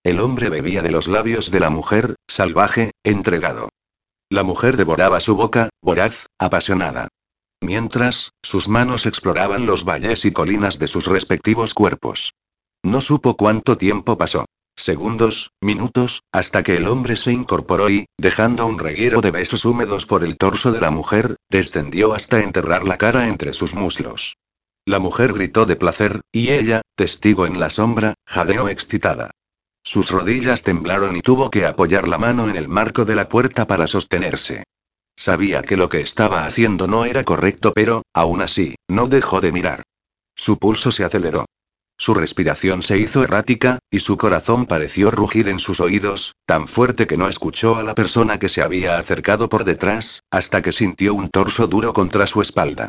El 0.04 0.20
hombre 0.20 0.50
bebía 0.50 0.82
de 0.82 0.90
los 0.90 1.08
labios 1.08 1.50
de 1.50 1.60
la 1.60 1.70
mujer, 1.70 2.14
salvaje, 2.28 2.90
entregado. 3.04 3.70
La 4.30 4.42
mujer 4.42 4.76
devoraba 4.76 5.20
su 5.20 5.36
boca, 5.36 5.70
voraz, 5.82 6.26
apasionada. 6.38 7.08
Mientras, 7.62 8.32
sus 8.42 8.68
manos 8.68 9.06
exploraban 9.06 9.64
los 9.64 9.84
valles 9.84 10.24
y 10.24 10.32
colinas 10.32 10.78
de 10.78 10.86
sus 10.86 11.06
respectivos 11.06 11.72
cuerpos. 11.72 12.34
No 12.84 13.00
supo 13.00 13.36
cuánto 13.36 13.78
tiempo 13.78 14.18
pasó. 14.18 14.44
Segundos, 14.76 15.50
minutos, 15.60 16.22
hasta 16.30 16.62
que 16.62 16.76
el 16.76 16.86
hombre 16.86 17.16
se 17.16 17.32
incorporó 17.32 17.90
y, 17.90 18.06
dejando 18.16 18.66
un 18.66 18.78
reguero 18.78 19.20
de 19.20 19.32
besos 19.32 19.64
húmedos 19.64 20.06
por 20.06 20.22
el 20.22 20.36
torso 20.36 20.70
de 20.70 20.80
la 20.80 20.90
mujer, 20.90 21.36
descendió 21.50 22.14
hasta 22.14 22.40
enterrar 22.40 22.84
la 22.84 22.96
cara 22.96 23.28
entre 23.28 23.52
sus 23.54 23.74
muslos. 23.74 24.36
La 24.86 25.00
mujer 25.00 25.32
gritó 25.32 25.66
de 25.66 25.76
placer, 25.76 26.20
y 26.30 26.50
ella, 26.50 26.82
testigo 26.94 27.46
en 27.46 27.58
la 27.58 27.70
sombra, 27.70 28.14
jadeó 28.24 28.68
excitada. 28.68 29.32
Sus 29.88 30.10
rodillas 30.10 30.64
temblaron 30.64 31.16
y 31.16 31.22
tuvo 31.22 31.50
que 31.50 31.64
apoyar 31.64 32.08
la 32.08 32.18
mano 32.18 32.46
en 32.46 32.56
el 32.56 32.68
marco 32.68 33.06
de 33.06 33.14
la 33.14 33.26
puerta 33.26 33.66
para 33.66 33.86
sostenerse. 33.86 34.64
Sabía 35.16 35.62
que 35.62 35.78
lo 35.78 35.88
que 35.88 36.02
estaba 36.02 36.44
haciendo 36.44 36.86
no 36.86 37.06
era 37.06 37.24
correcto, 37.24 37.72
pero, 37.74 38.02
aún 38.12 38.42
así, 38.42 38.74
no 38.86 39.06
dejó 39.06 39.40
de 39.40 39.50
mirar. 39.50 39.84
Su 40.36 40.58
pulso 40.58 40.90
se 40.90 41.04
aceleró. 41.04 41.46
Su 41.96 42.12
respiración 42.12 42.82
se 42.82 42.98
hizo 42.98 43.22
errática, 43.24 43.78
y 43.90 44.00
su 44.00 44.18
corazón 44.18 44.66
pareció 44.66 45.10
rugir 45.10 45.48
en 45.48 45.58
sus 45.58 45.80
oídos, 45.80 46.34
tan 46.44 46.68
fuerte 46.68 47.06
que 47.06 47.16
no 47.16 47.26
escuchó 47.26 47.76
a 47.76 47.82
la 47.82 47.94
persona 47.94 48.38
que 48.38 48.50
se 48.50 48.60
había 48.60 48.98
acercado 48.98 49.48
por 49.48 49.64
detrás, 49.64 50.20
hasta 50.30 50.60
que 50.60 50.72
sintió 50.72 51.14
un 51.14 51.30
torso 51.30 51.66
duro 51.66 51.94
contra 51.94 52.26
su 52.26 52.42
espalda. 52.42 52.88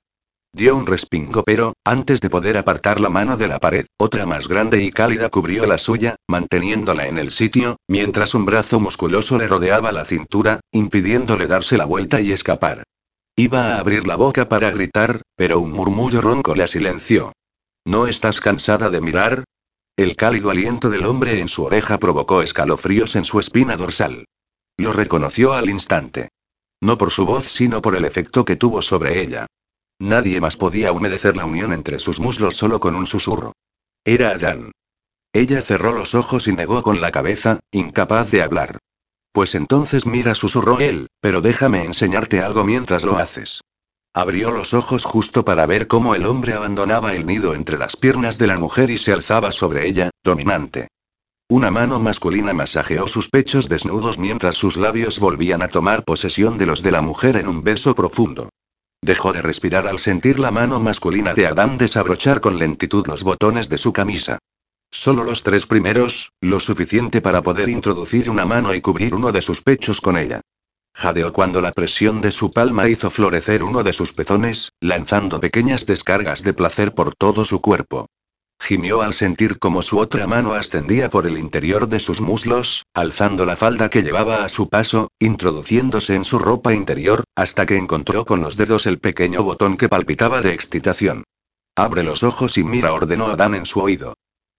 Dio 0.52 0.76
un 0.76 0.88
respingo 0.88 1.44
pero, 1.44 1.74
antes 1.86 2.22
de 2.22 2.30
poder 2.30 2.58
apartar 2.58 3.00
la 3.00 3.10
mano 3.10 3.38
de 3.38 3.48
la 3.48 3.60
pared, 3.60 3.86
otra 3.98 4.26
más 4.26 4.48
grande 4.48 4.84
y 4.84 4.92
cálida 4.92 5.30
cubrió 5.30 5.66
la 5.66 5.78
suya, 5.78 6.16
manteniéndola 6.28 7.08
en 7.08 7.18
el 7.20 7.32
sitio, 7.32 7.78
mientras 7.88 8.34
un 8.34 8.46
brazo 8.46 8.80
musculoso 8.80 9.38
le 9.38 9.48
rodeaba 9.48 9.92
la 9.92 10.06
cintura, 10.06 10.60
impidiéndole 10.72 11.46
darse 11.48 11.78
la 11.78 11.86
vuelta 11.86 12.20
y 12.20 12.32
escapar. 12.32 12.84
Iba 13.36 13.76
a 13.76 13.80
abrir 13.80 14.08
la 14.08 14.16
boca 14.16 14.50
para 14.50 14.72
gritar, 14.72 15.22
pero 15.36 15.60
un 15.60 15.72
murmullo 15.72 16.20
ronco 16.20 16.56
la 16.56 16.68
silenció. 16.68 17.32
¿No 17.86 18.08
estás 18.08 18.42
cansada 18.42 18.90
de 18.90 19.02
mirar? 19.02 19.44
El 19.96 20.16
cálido 20.16 20.50
aliento 20.50 20.90
del 20.90 21.06
hombre 21.06 21.40
en 21.40 21.48
su 21.48 21.64
oreja 21.64 22.00
provocó 22.00 22.42
escalofríos 22.42 23.16
en 23.16 23.24
su 23.24 23.40
espina 23.40 23.78
dorsal. 23.78 24.26
Lo 24.78 24.94
reconoció 24.94 25.54
al 25.54 25.70
instante. 25.70 26.30
No 26.82 26.98
por 26.98 27.12
su 27.12 27.26
voz, 27.26 27.46
sino 27.46 27.82
por 27.82 27.96
el 27.96 28.06
efecto 28.06 28.46
que 28.46 28.56
tuvo 28.56 28.82
sobre 28.82 29.22
ella. 29.22 29.46
Nadie 30.00 30.40
más 30.40 30.56
podía 30.56 30.94
humedecer 30.94 31.36
la 31.36 31.46
unión 31.46 31.74
entre 31.74 32.00
sus 32.00 32.22
muslos 32.22 32.56
solo 32.56 32.80
con 32.80 32.96
un 32.96 33.06
susurro. 33.06 33.52
Era 34.06 34.30
Adán. 34.30 34.72
Ella 35.34 35.62
cerró 35.62 35.92
los 35.92 36.16
ojos 36.16 36.48
y 36.48 36.54
negó 36.54 36.82
con 36.82 37.02
la 37.02 37.12
cabeza, 37.12 37.60
incapaz 37.72 38.32
de 38.32 38.42
hablar. 38.42 38.80
Pues 39.34 39.56
entonces 39.56 40.06
mira, 40.06 40.36
susurró 40.36 40.80
él, 40.80 41.08
pero 41.20 41.42
déjame 41.42 41.84
enseñarte 41.84 42.40
algo 42.40 42.64
mientras 42.64 43.04
lo 43.04 43.18
haces. 43.18 43.62
Abrió 44.14 44.50
los 44.50 44.74
ojos 44.74 45.04
justo 45.04 45.46
para 45.46 45.68
ver 45.68 45.88
cómo 45.88 46.16
el 46.16 46.26
hombre 46.26 46.54
abandonaba 46.54 47.14
el 47.14 47.28
nido 47.28 47.54
entre 47.54 47.78
las 47.78 47.96
piernas 47.96 48.38
de 48.38 48.48
la 48.48 48.58
mujer 48.58 48.90
y 48.90 48.98
se 48.98 49.14
alzaba 49.14 49.52
sobre 49.52 49.88
ella, 49.88 50.10
dominante. 50.24 50.88
Una 51.48 51.72
mano 51.72 52.00
masculina 52.00 52.54
masajeó 52.54 53.08
sus 53.08 53.30
pechos 53.30 53.70
desnudos 53.70 54.18
mientras 54.18 54.56
sus 54.56 54.78
labios 54.78 55.20
volvían 55.20 55.62
a 55.62 55.68
tomar 55.68 56.06
posesión 56.06 56.58
de 56.58 56.66
los 56.66 56.82
de 56.82 56.92
la 56.92 57.02
mujer 57.02 57.36
en 57.36 57.48
un 57.48 57.64
beso 57.64 57.94
profundo. 57.94 58.50
Dejó 59.02 59.32
de 59.32 59.42
respirar 59.42 59.88
al 59.88 60.00
sentir 60.00 60.40
la 60.40 60.52
mano 60.52 60.80
masculina 60.80 61.34
de 61.34 61.48
Adán 61.48 61.78
desabrochar 61.78 62.42
con 62.42 62.60
lentitud 62.60 63.08
los 63.08 63.24
botones 63.24 63.70
de 63.70 63.78
su 63.78 63.94
camisa. 63.94 64.40
Solo 64.92 65.24
los 65.24 65.44
tres 65.44 65.66
primeros, 65.66 66.32
lo 66.42 66.60
suficiente 66.60 67.22
para 67.22 67.42
poder 67.42 67.70
introducir 67.70 68.30
una 68.30 68.46
mano 68.46 68.74
y 68.74 68.82
cubrir 68.82 69.16
uno 69.16 69.32
de 69.32 69.42
sus 69.42 69.62
pechos 69.62 70.02
con 70.02 70.18
ella. 70.18 70.42
Jadeó 70.94 71.32
cuando 71.32 71.62
la 71.62 71.72
presión 71.72 72.20
de 72.20 72.32
su 72.32 72.52
palma 72.52 72.90
hizo 72.90 73.10
florecer 73.10 73.64
uno 73.64 73.84
de 73.84 73.94
sus 73.94 74.12
pezones, 74.12 74.74
lanzando 74.82 75.40
pequeñas 75.40 75.86
descargas 75.86 76.44
de 76.44 76.54
placer 76.54 76.94
por 76.94 77.16
todo 77.16 77.46
su 77.46 77.62
cuerpo. 77.62 78.08
Gimió 78.60 79.02
al 79.02 79.14
sentir 79.14 79.58
como 79.58 79.82
su 79.82 79.98
otra 80.00 80.28
mano 80.28 80.54
ascendía 80.54 81.10
por 81.10 81.26
el 81.26 81.38
interior 81.38 81.88
de 81.88 82.00
sus 82.00 82.22
muslos, 82.22 82.86
alzando 82.94 83.46
la 83.46 83.56
falda 83.56 83.90
que 83.90 84.04
llevaba 84.04 84.44
a 84.44 84.50
su 84.50 84.70
paso, 84.70 85.08
introduciéndose 85.18 86.14
en 86.14 86.24
su 86.24 86.40
ropa 86.40 86.74
interior, 86.74 87.24
hasta 87.36 87.66
que 87.66 87.78
encontró 87.78 88.26
con 88.26 88.42
los 88.42 88.58
dedos 88.58 88.86
el 88.86 89.00
pequeño 89.00 89.44
botón 89.44 89.78
que 89.78 89.90
palpitaba 89.90 90.42
de 90.42 90.54
excitación. 90.54 91.24
Abre 91.76 92.04
los 92.04 92.24
ojos 92.24 92.58
y 92.58 92.64
mira, 92.64 92.94
ordenó 92.94 93.28
Adán 93.28 93.56
en 93.56 93.66
su 93.66 93.80
oído. 93.80 94.16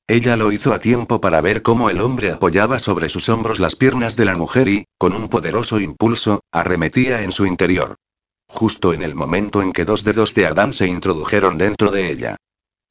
Ella 0.09 0.37
lo 0.37 0.51
hizo 0.51 0.73
a 0.73 0.81
tiempo 0.81 1.21
para 1.21 1.41
ver 1.41 1.63
cómo 1.63 1.89
el 1.89 2.01
hombre 2.01 2.33
apoyaba 2.33 2.81
sobre 2.81 3.09
sus 3.11 3.29
hombros 3.29 3.61
las 3.61 3.77
piernas 3.77 4.17
de 4.17 4.25
la 4.25 4.37
mujer 4.37 4.69
y, 4.69 4.87
con 4.99 5.13
un 5.13 5.29
poderoso 5.29 5.79
impulso, 5.79 6.41
arremetía 6.51 7.23
en 7.23 7.31
su 7.31 7.47
interior. 7.47 7.95
Justo 8.49 8.93
en 8.93 9.03
el 9.03 9.15
momento 9.15 9.63
en 9.63 9.73
que 9.73 9.85
dos 9.85 10.03
dedos 10.03 10.35
de 10.35 10.47
Adán 10.47 10.73
se 10.73 10.89
introdujeron 10.89 11.59
dentro 11.59 11.93
de 11.93 12.11
ella. 12.11 12.37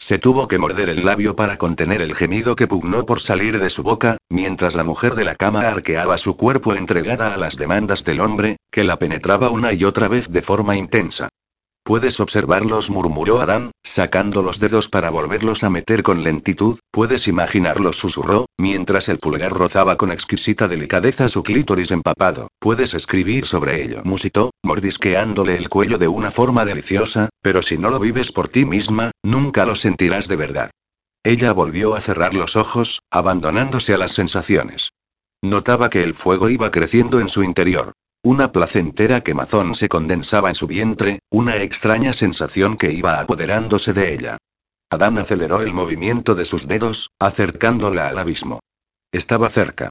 Se 0.01 0.17
tuvo 0.17 0.47
que 0.47 0.57
morder 0.57 0.87
el 0.89 1.05
labio 1.05 1.35
para 1.35 1.57
contener 1.57 2.01
el 2.01 2.15
gemido 2.15 2.55
que 2.55 2.67
pugnó 2.67 3.05
por 3.05 3.19
salir 3.19 3.59
de 3.59 3.69
su 3.69 3.83
boca, 3.83 4.17
mientras 4.29 4.73
la 4.73 4.85
mujer 4.85 5.13
de 5.13 5.25
la 5.25 5.35
cama 5.35 5.67
arqueaba 5.67 6.17
su 6.17 6.37
cuerpo 6.37 6.73
entregada 6.73 7.33
a 7.33 7.37
las 7.37 7.57
demandas 7.57 8.05
del 8.05 8.21
hombre, 8.21 8.57
que 8.71 8.85
la 8.85 8.97
penetraba 8.97 9.49
una 9.49 9.73
y 9.73 9.83
otra 9.83 10.07
vez 10.07 10.29
de 10.29 10.41
forma 10.41 10.77
intensa. 10.77 11.27
Puedes 11.89 12.19
observarlos, 12.19 12.91
murmuró 12.91 13.41
Adán, 13.41 13.71
sacando 13.83 14.43
los 14.43 14.59
dedos 14.59 14.89
para 14.89 15.09
volverlos 15.09 15.63
a 15.63 15.71
meter 15.71 16.03
con 16.03 16.21
lentitud, 16.21 16.77
puedes 16.91 17.27
imaginarlos, 17.27 17.97
susurró, 17.97 18.45
mientras 18.59 19.09
el 19.09 19.17
pulgar 19.17 19.53
rozaba 19.53 19.97
con 19.97 20.11
exquisita 20.11 20.67
delicadeza 20.67 21.29
su 21.29 21.41
clítoris 21.41 21.89
empapado. 21.89 22.49
Puedes 22.59 22.93
escribir 22.93 23.47
sobre 23.47 23.83
ello, 23.83 24.03
musitó, 24.03 24.51
mordisqueándole 24.63 25.55
el 25.55 25.67
cuello 25.67 25.97
de 25.97 26.07
una 26.07 26.29
forma 26.29 26.63
deliciosa, 26.63 27.29
pero 27.41 27.63
si 27.63 27.79
no 27.79 27.89
lo 27.89 27.99
vives 27.99 28.31
por 28.31 28.49
ti 28.49 28.65
misma, 28.65 29.09
nunca 29.23 29.65
lo 29.65 29.75
sentirás 29.75 30.27
de 30.27 30.35
verdad. 30.35 30.69
Ella 31.23 31.53
volvió 31.53 31.95
a 31.95 32.01
cerrar 32.01 32.35
los 32.35 32.55
ojos, 32.55 32.99
abandonándose 33.09 33.95
a 33.95 33.97
las 33.97 34.11
sensaciones. 34.11 34.91
Notaba 35.41 35.89
que 35.89 36.03
el 36.03 36.13
fuego 36.13 36.49
iba 36.49 36.69
creciendo 36.69 37.19
en 37.19 37.29
su 37.29 37.41
interior. 37.41 37.93
Una 38.25 38.51
placentera 38.51 39.21
quemazón 39.21 39.75
se 39.75 39.87
condensaba 39.87 40.49
en 40.49 40.55
su 40.55 40.67
vientre, 40.67 41.19
una 41.29 41.55
extraña 41.55 42.11
sensación 42.11 42.75
que 42.75 42.91
iba 42.91 43.17
apoderándose 43.21 43.93
de 43.93 44.13
ella. 44.13 44.37
Adán 44.89 45.17
aceleró 45.17 45.61
el 45.61 45.73
movimiento 45.73 46.35
de 46.35 46.43
sus 46.43 46.67
dedos, 46.67 47.11
acercándola 47.17 48.09
al 48.09 48.19
abismo. 48.19 48.59
Estaba 49.13 49.47
cerca. 49.47 49.89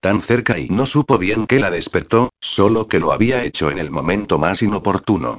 Tan 0.00 0.22
cerca 0.22 0.58
y 0.58 0.70
no 0.70 0.86
supo 0.86 1.18
bien 1.18 1.46
que 1.46 1.60
la 1.60 1.70
despertó, 1.70 2.30
solo 2.40 2.88
que 2.88 2.98
lo 2.98 3.12
había 3.12 3.44
hecho 3.44 3.70
en 3.70 3.76
el 3.76 3.90
momento 3.90 4.38
más 4.38 4.62
inoportuno. 4.62 5.36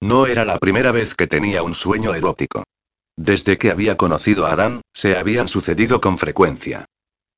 No 0.00 0.26
era 0.26 0.44
la 0.44 0.58
primera 0.58 0.90
vez 0.90 1.14
que 1.14 1.28
tenía 1.28 1.62
un 1.62 1.74
sueño 1.74 2.14
erótico. 2.14 2.64
Desde 3.16 3.58
que 3.58 3.70
había 3.70 3.96
conocido 3.96 4.46
a 4.46 4.52
Adán, 4.52 4.80
se 4.92 5.16
habían 5.16 5.46
sucedido 5.46 6.00
con 6.00 6.18
frecuencia. 6.18 6.84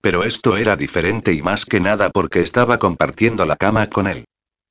Pero 0.00 0.24
esto 0.24 0.56
era 0.56 0.74
diferente 0.74 1.34
y 1.34 1.42
más 1.42 1.66
que 1.66 1.80
nada 1.80 2.08
porque 2.08 2.40
estaba 2.40 2.78
compartiendo 2.78 3.44
la 3.44 3.56
cama 3.56 3.90
con 3.90 4.06
él. 4.06 4.24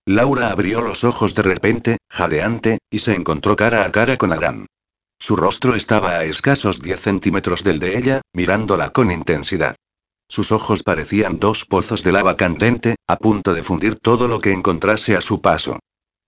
Laura 0.07 0.51
abrió 0.51 0.79
los 0.79 1.03
ojos 1.03 1.35
de 1.35 1.43
repente, 1.43 1.97
jadeante, 2.09 2.77
y 2.89 2.99
se 2.99 3.13
encontró 3.13 3.57
cara 3.57 3.83
a 3.83 3.91
cara 3.91 4.15
con 4.15 4.31
Adán. 4.31 4.65
Su 5.19 5.35
rostro 5.35 5.75
estaba 5.75 6.11
a 6.11 6.23
escasos 6.23 6.81
10 6.81 6.97
centímetros 6.97 7.61
del 7.65 7.77
de 7.79 7.97
ella, 7.97 8.21
mirándola 8.31 8.91
con 8.91 9.11
intensidad. 9.11 9.75
sus 10.29 10.53
ojos 10.53 10.83
parecían 10.83 11.39
dos 11.39 11.65
pozos 11.65 12.03
de 12.03 12.13
lava 12.13 12.37
candente, 12.37 12.95
a 13.05 13.17
punto 13.17 13.53
de 13.53 13.63
fundir 13.63 13.99
todo 13.99 14.29
lo 14.29 14.39
que 14.39 14.53
encontrase 14.53 15.17
a 15.17 15.21
su 15.21 15.41
paso. 15.41 15.77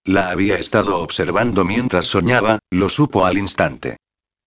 La 0.03 0.29
había 0.29 0.57
estado 0.57 0.99
observando 0.99 1.63
mientras 1.63 2.07
soñaba, 2.07 2.59
lo 2.69 2.89
supo 2.89 3.25
al 3.25 3.37
instante. 3.37 3.95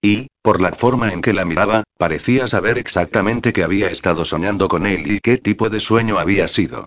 Y, 0.02 0.26
por 0.42 0.60
la 0.60 0.72
forma 0.72 1.10
en 1.10 1.22
que 1.22 1.32
la 1.32 1.46
miraba, 1.46 1.84
parecía 1.96 2.48
saber 2.48 2.76
exactamente 2.76 3.54
que 3.54 3.64
había 3.64 3.88
estado 3.88 4.26
soñando 4.26 4.68
con 4.68 4.84
él 4.84 5.10
y 5.10 5.20
qué 5.20 5.38
tipo 5.38 5.70
de 5.70 5.80
sueño 5.80 6.18
había 6.18 6.48
sido. 6.48 6.84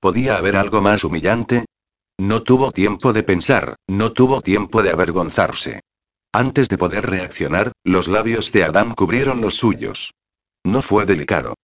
¿Podía 0.00 0.36
haber 0.36 0.56
algo 0.56 0.80
más 0.80 1.04
humillante? 1.04 1.66
No 2.22 2.44
tuvo 2.44 2.70
tiempo 2.70 3.12
de 3.12 3.24
pensar, 3.24 3.74
no 3.88 4.12
tuvo 4.12 4.42
tiempo 4.42 4.84
de 4.84 4.90
avergonzarse. 4.90 5.80
Antes 6.32 6.68
de 6.68 6.78
poder 6.78 7.10
reaccionar, 7.10 7.72
los 7.82 8.06
labios 8.06 8.52
de 8.52 8.62
Adán 8.62 8.94
cubrieron 8.94 9.40
los 9.40 9.56
suyos. 9.56 10.12
No 10.62 10.82
fue 10.82 11.04
delicado. 11.04 11.56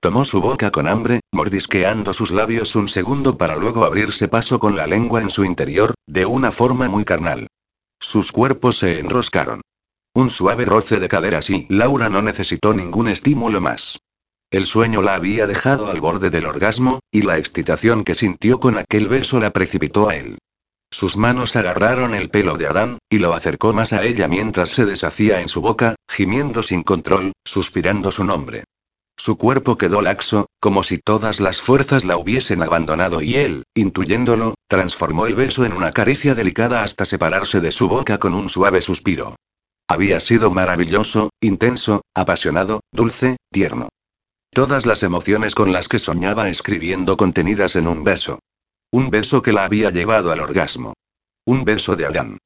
Tomó 0.00 0.24
su 0.24 0.40
boca 0.40 0.70
con 0.70 0.86
hambre, 0.86 1.18
mordisqueando 1.32 2.12
sus 2.12 2.30
labios 2.30 2.76
un 2.76 2.88
segundo 2.88 3.36
para 3.36 3.56
luego 3.56 3.84
abrirse 3.84 4.28
paso 4.28 4.60
con 4.60 4.76
la 4.76 4.86
lengua 4.86 5.20
en 5.20 5.30
su 5.30 5.44
interior, 5.44 5.94
de 6.06 6.26
una 6.26 6.52
forma 6.52 6.88
muy 6.88 7.04
carnal. 7.04 7.48
Sus 7.98 8.30
cuerpos 8.30 8.78
se 8.78 9.00
enroscaron. 9.00 9.62
Un 10.14 10.30
suave 10.30 10.64
roce 10.64 11.00
de 11.00 11.08
caderas 11.08 11.50
y 11.50 11.66
Laura 11.68 12.08
no 12.08 12.22
necesitó 12.22 12.72
ningún 12.72 13.08
estímulo 13.08 13.60
más. 13.60 13.98
El 14.54 14.66
sueño 14.66 15.02
la 15.02 15.16
había 15.16 15.48
dejado 15.48 15.90
al 15.90 16.00
borde 16.00 16.30
del 16.30 16.46
orgasmo, 16.46 17.00
y 17.10 17.22
la 17.22 17.38
excitación 17.38 18.04
que 18.04 18.14
sintió 18.14 18.60
con 18.60 18.78
aquel 18.78 19.08
beso 19.08 19.40
la 19.40 19.50
precipitó 19.50 20.08
a 20.08 20.14
él. 20.14 20.38
Sus 20.92 21.16
manos 21.16 21.56
agarraron 21.56 22.14
el 22.14 22.30
pelo 22.30 22.56
de 22.56 22.68
Adán, 22.68 22.98
y 23.10 23.18
lo 23.18 23.34
acercó 23.34 23.72
más 23.72 23.92
a 23.92 24.04
ella 24.04 24.28
mientras 24.28 24.70
se 24.70 24.84
deshacía 24.84 25.40
en 25.40 25.48
su 25.48 25.60
boca, 25.60 25.96
gimiendo 26.08 26.62
sin 26.62 26.84
control, 26.84 27.32
suspirando 27.44 28.12
su 28.12 28.22
nombre. 28.22 28.62
Su 29.16 29.36
cuerpo 29.38 29.76
quedó 29.76 30.02
laxo, 30.02 30.46
como 30.60 30.84
si 30.84 30.98
todas 30.98 31.40
las 31.40 31.60
fuerzas 31.60 32.04
la 32.04 32.16
hubiesen 32.16 32.62
abandonado 32.62 33.22
y 33.22 33.34
él, 33.34 33.64
intuyéndolo, 33.74 34.54
transformó 34.68 35.26
el 35.26 35.34
beso 35.34 35.64
en 35.64 35.72
una 35.72 35.90
caricia 35.90 36.36
delicada 36.36 36.84
hasta 36.84 37.06
separarse 37.06 37.60
de 37.60 37.72
su 37.72 37.88
boca 37.88 38.18
con 38.18 38.34
un 38.34 38.48
suave 38.48 38.82
suspiro. 38.82 39.34
Había 39.88 40.20
sido 40.20 40.52
maravilloso, 40.52 41.30
intenso, 41.40 42.02
apasionado, 42.14 42.82
dulce, 42.92 43.36
tierno. 43.50 43.88
Todas 44.54 44.86
las 44.86 45.02
emociones 45.02 45.56
con 45.56 45.72
las 45.72 45.88
que 45.88 45.98
soñaba 45.98 46.48
escribiendo 46.48 47.16
contenidas 47.16 47.74
en 47.74 47.88
un 47.88 48.04
beso. 48.04 48.38
Un 48.92 49.10
beso 49.10 49.42
que 49.42 49.52
la 49.52 49.64
había 49.64 49.90
llevado 49.90 50.30
al 50.30 50.38
orgasmo. 50.38 50.94
Un 51.44 51.64
beso 51.64 51.96
de 51.96 52.06
Adán. 52.06 52.38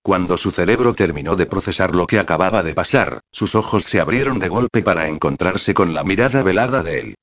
Cuando 0.00 0.36
su 0.36 0.52
cerebro 0.52 0.94
terminó 0.94 1.34
de 1.34 1.46
procesar 1.46 1.92
lo 1.92 2.06
que 2.06 2.20
acababa 2.20 2.62
de 2.62 2.72
pasar, 2.72 3.18
sus 3.32 3.56
ojos 3.56 3.82
se 3.82 3.98
abrieron 3.98 4.38
de 4.38 4.48
golpe 4.48 4.84
para 4.84 5.08
encontrarse 5.08 5.74
con 5.74 5.92
la 5.92 6.04
mirada 6.04 6.44
velada 6.44 6.84
de 6.84 7.00
él. 7.00 7.14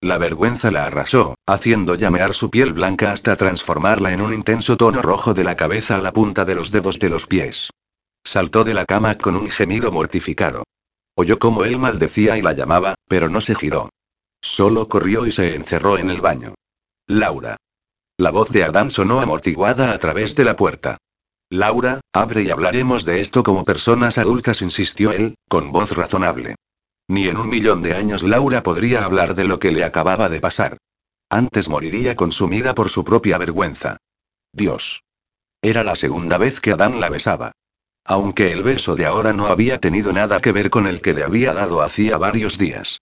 La 0.00 0.16
vergüenza 0.16 0.70
la 0.70 0.86
arrasó, 0.86 1.34
haciendo 1.46 1.94
llamear 1.94 2.32
su 2.32 2.48
piel 2.48 2.72
blanca 2.72 3.12
hasta 3.12 3.36
transformarla 3.36 4.14
en 4.14 4.22
un 4.22 4.32
intenso 4.32 4.78
tono 4.78 5.02
rojo 5.02 5.34
de 5.34 5.44
la 5.44 5.56
cabeza 5.58 5.96
a 5.96 6.00
la 6.00 6.14
punta 6.14 6.46
de 6.46 6.54
los 6.54 6.70
dedos 6.70 7.00
de 7.00 7.10
los 7.10 7.26
pies. 7.26 7.68
Saltó 8.24 8.64
de 8.64 8.72
la 8.72 8.86
cama 8.86 9.18
con 9.18 9.36
un 9.36 9.50
gemido 9.50 9.92
mortificado. 9.92 10.64
Oyó 11.20 11.38
cómo 11.38 11.64
él 11.64 11.78
maldecía 11.78 12.38
y 12.38 12.40
la 12.40 12.54
llamaba, 12.54 12.94
pero 13.06 13.28
no 13.28 13.42
se 13.42 13.54
giró. 13.54 13.90
Solo 14.40 14.88
corrió 14.88 15.26
y 15.26 15.32
se 15.32 15.54
encerró 15.54 15.98
en 15.98 16.08
el 16.08 16.22
baño. 16.22 16.54
Laura. 17.06 17.58
La 18.16 18.30
voz 18.30 18.48
de 18.48 18.64
Adán 18.64 18.90
sonó 18.90 19.20
amortiguada 19.20 19.92
a 19.92 19.98
través 19.98 20.34
de 20.34 20.44
la 20.44 20.56
puerta. 20.56 20.96
Laura, 21.50 22.00
abre 22.14 22.44
y 22.44 22.50
hablaremos 22.50 23.04
de 23.04 23.20
esto 23.20 23.42
como 23.42 23.66
personas 23.66 24.16
adultas, 24.16 24.62
insistió 24.62 25.12
él, 25.12 25.34
con 25.46 25.72
voz 25.72 25.94
razonable. 25.94 26.54
Ni 27.06 27.28
en 27.28 27.36
un 27.36 27.50
millón 27.50 27.82
de 27.82 27.92
años 27.92 28.22
Laura 28.22 28.62
podría 28.62 29.04
hablar 29.04 29.34
de 29.34 29.44
lo 29.44 29.58
que 29.58 29.72
le 29.72 29.84
acababa 29.84 30.30
de 30.30 30.40
pasar. 30.40 30.78
Antes 31.28 31.68
moriría 31.68 32.16
consumida 32.16 32.74
por 32.74 32.88
su 32.88 33.04
propia 33.04 33.36
vergüenza. 33.36 33.98
Dios. 34.54 35.02
Era 35.60 35.84
la 35.84 35.96
segunda 35.96 36.38
vez 36.38 36.60
que 36.62 36.72
Adán 36.72 36.98
la 36.98 37.10
besaba. 37.10 37.52
Aunque 38.04 38.52
el 38.52 38.62
beso 38.62 38.96
de 38.96 39.06
ahora 39.06 39.32
no 39.32 39.46
había 39.46 39.78
tenido 39.78 40.12
nada 40.12 40.40
que 40.40 40.52
ver 40.52 40.70
con 40.70 40.86
el 40.86 41.00
que 41.00 41.14
le 41.14 41.22
había 41.22 41.52
dado 41.54 41.82
hacía 41.82 42.16
varios 42.16 42.58
días. 42.58 43.00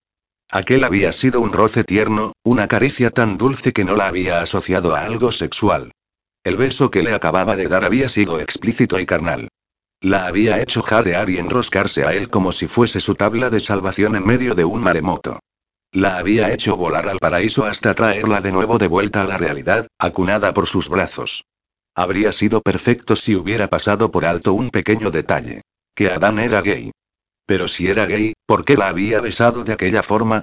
Aquel 0.51 0.85
había 0.85 1.13
sido 1.13 1.41
un 1.41 1.53
roce 1.53 1.85
tierno, 1.85 2.33
una 2.43 2.69
caricia 2.69 3.11
tan 3.11 3.37
dulce 3.37 3.73
que 3.73 3.85
no 3.85 3.95
la 3.95 4.09
había 4.09 4.41
asociado 4.41 4.95
a 4.97 5.03
algo 5.03 5.31
sexual. 5.31 5.93
El 6.43 6.57
beso 6.57 6.91
que 6.91 7.03
le 7.03 7.13
acababa 7.13 7.57
de 7.57 7.69
dar 7.69 7.85
había 7.85 8.09
sido 8.09 8.41
explícito 8.41 8.99
y 8.99 9.07
carnal. 9.07 9.49
La 10.01 10.27
había 10.27 10.63
hecho 10.63 10.81
jadear 10.81 11.29
y 11.29 11.39
enroscarse 11.39 12.05
a 12.05 12.15
él 12.15 12.31
como 12.31 12.53
si 12.53 12.69
fuese 12.69 13.01
su 13.01 13.15
tabla 13.15 13.51
de 13.51 13.61
salvación 13.61 14.17
en 14.17 14.25
medio 14.25 14.55
de 14.55 14.65
un 14.65 14.81
maremoto. 14.81 15.41
La 15.93 16.19
había 16.19 16.53
hecho 16.53 16.77
volar 16.77 17.09
al 17.09 17.19
paraíso 17.19 17.65
hasta 17.65 17.95
traerla 17.95 18.41
de 18.41 18.53
nuevo 18.53 18.79
de 18.79 18.87
vuelta 18.87 19.23
a 19.23 19.27
la 19.27 19.39
realidad, 19.39 19.89
acunada 19.99 20.55
por 20.55 20.67
sus 20.67 20.89
brazos. 20.89 21.45
Habría 21.99 22.31
sido 22.31 22.61
perfecto 22.61 23.17
si 23.17 23.35
hubiera 23.35 23.67
pasado 23.67 24.13
por 24.13 24.25
alto 24.25 24.53
un 24.53 24.71
pequeño 24.71 25.11
detalle. 25.11 25.63
Que 25.97 26.13
Adán 26.13 26.39
era 26.39 26.61
gay. 26.61 26.93
Pero 27.45 27.67
si 27.67 27.89
era 27.89 28.07
gay, 28.07 28.35
¿por 28.47 28.65
qué 28.65 28.77
la 28.77 28.87
había 28.87 29.21
besado 29.21 29.65
de 29.65 29.73
aquella 29.73 30.05
forma? 30.05 30.43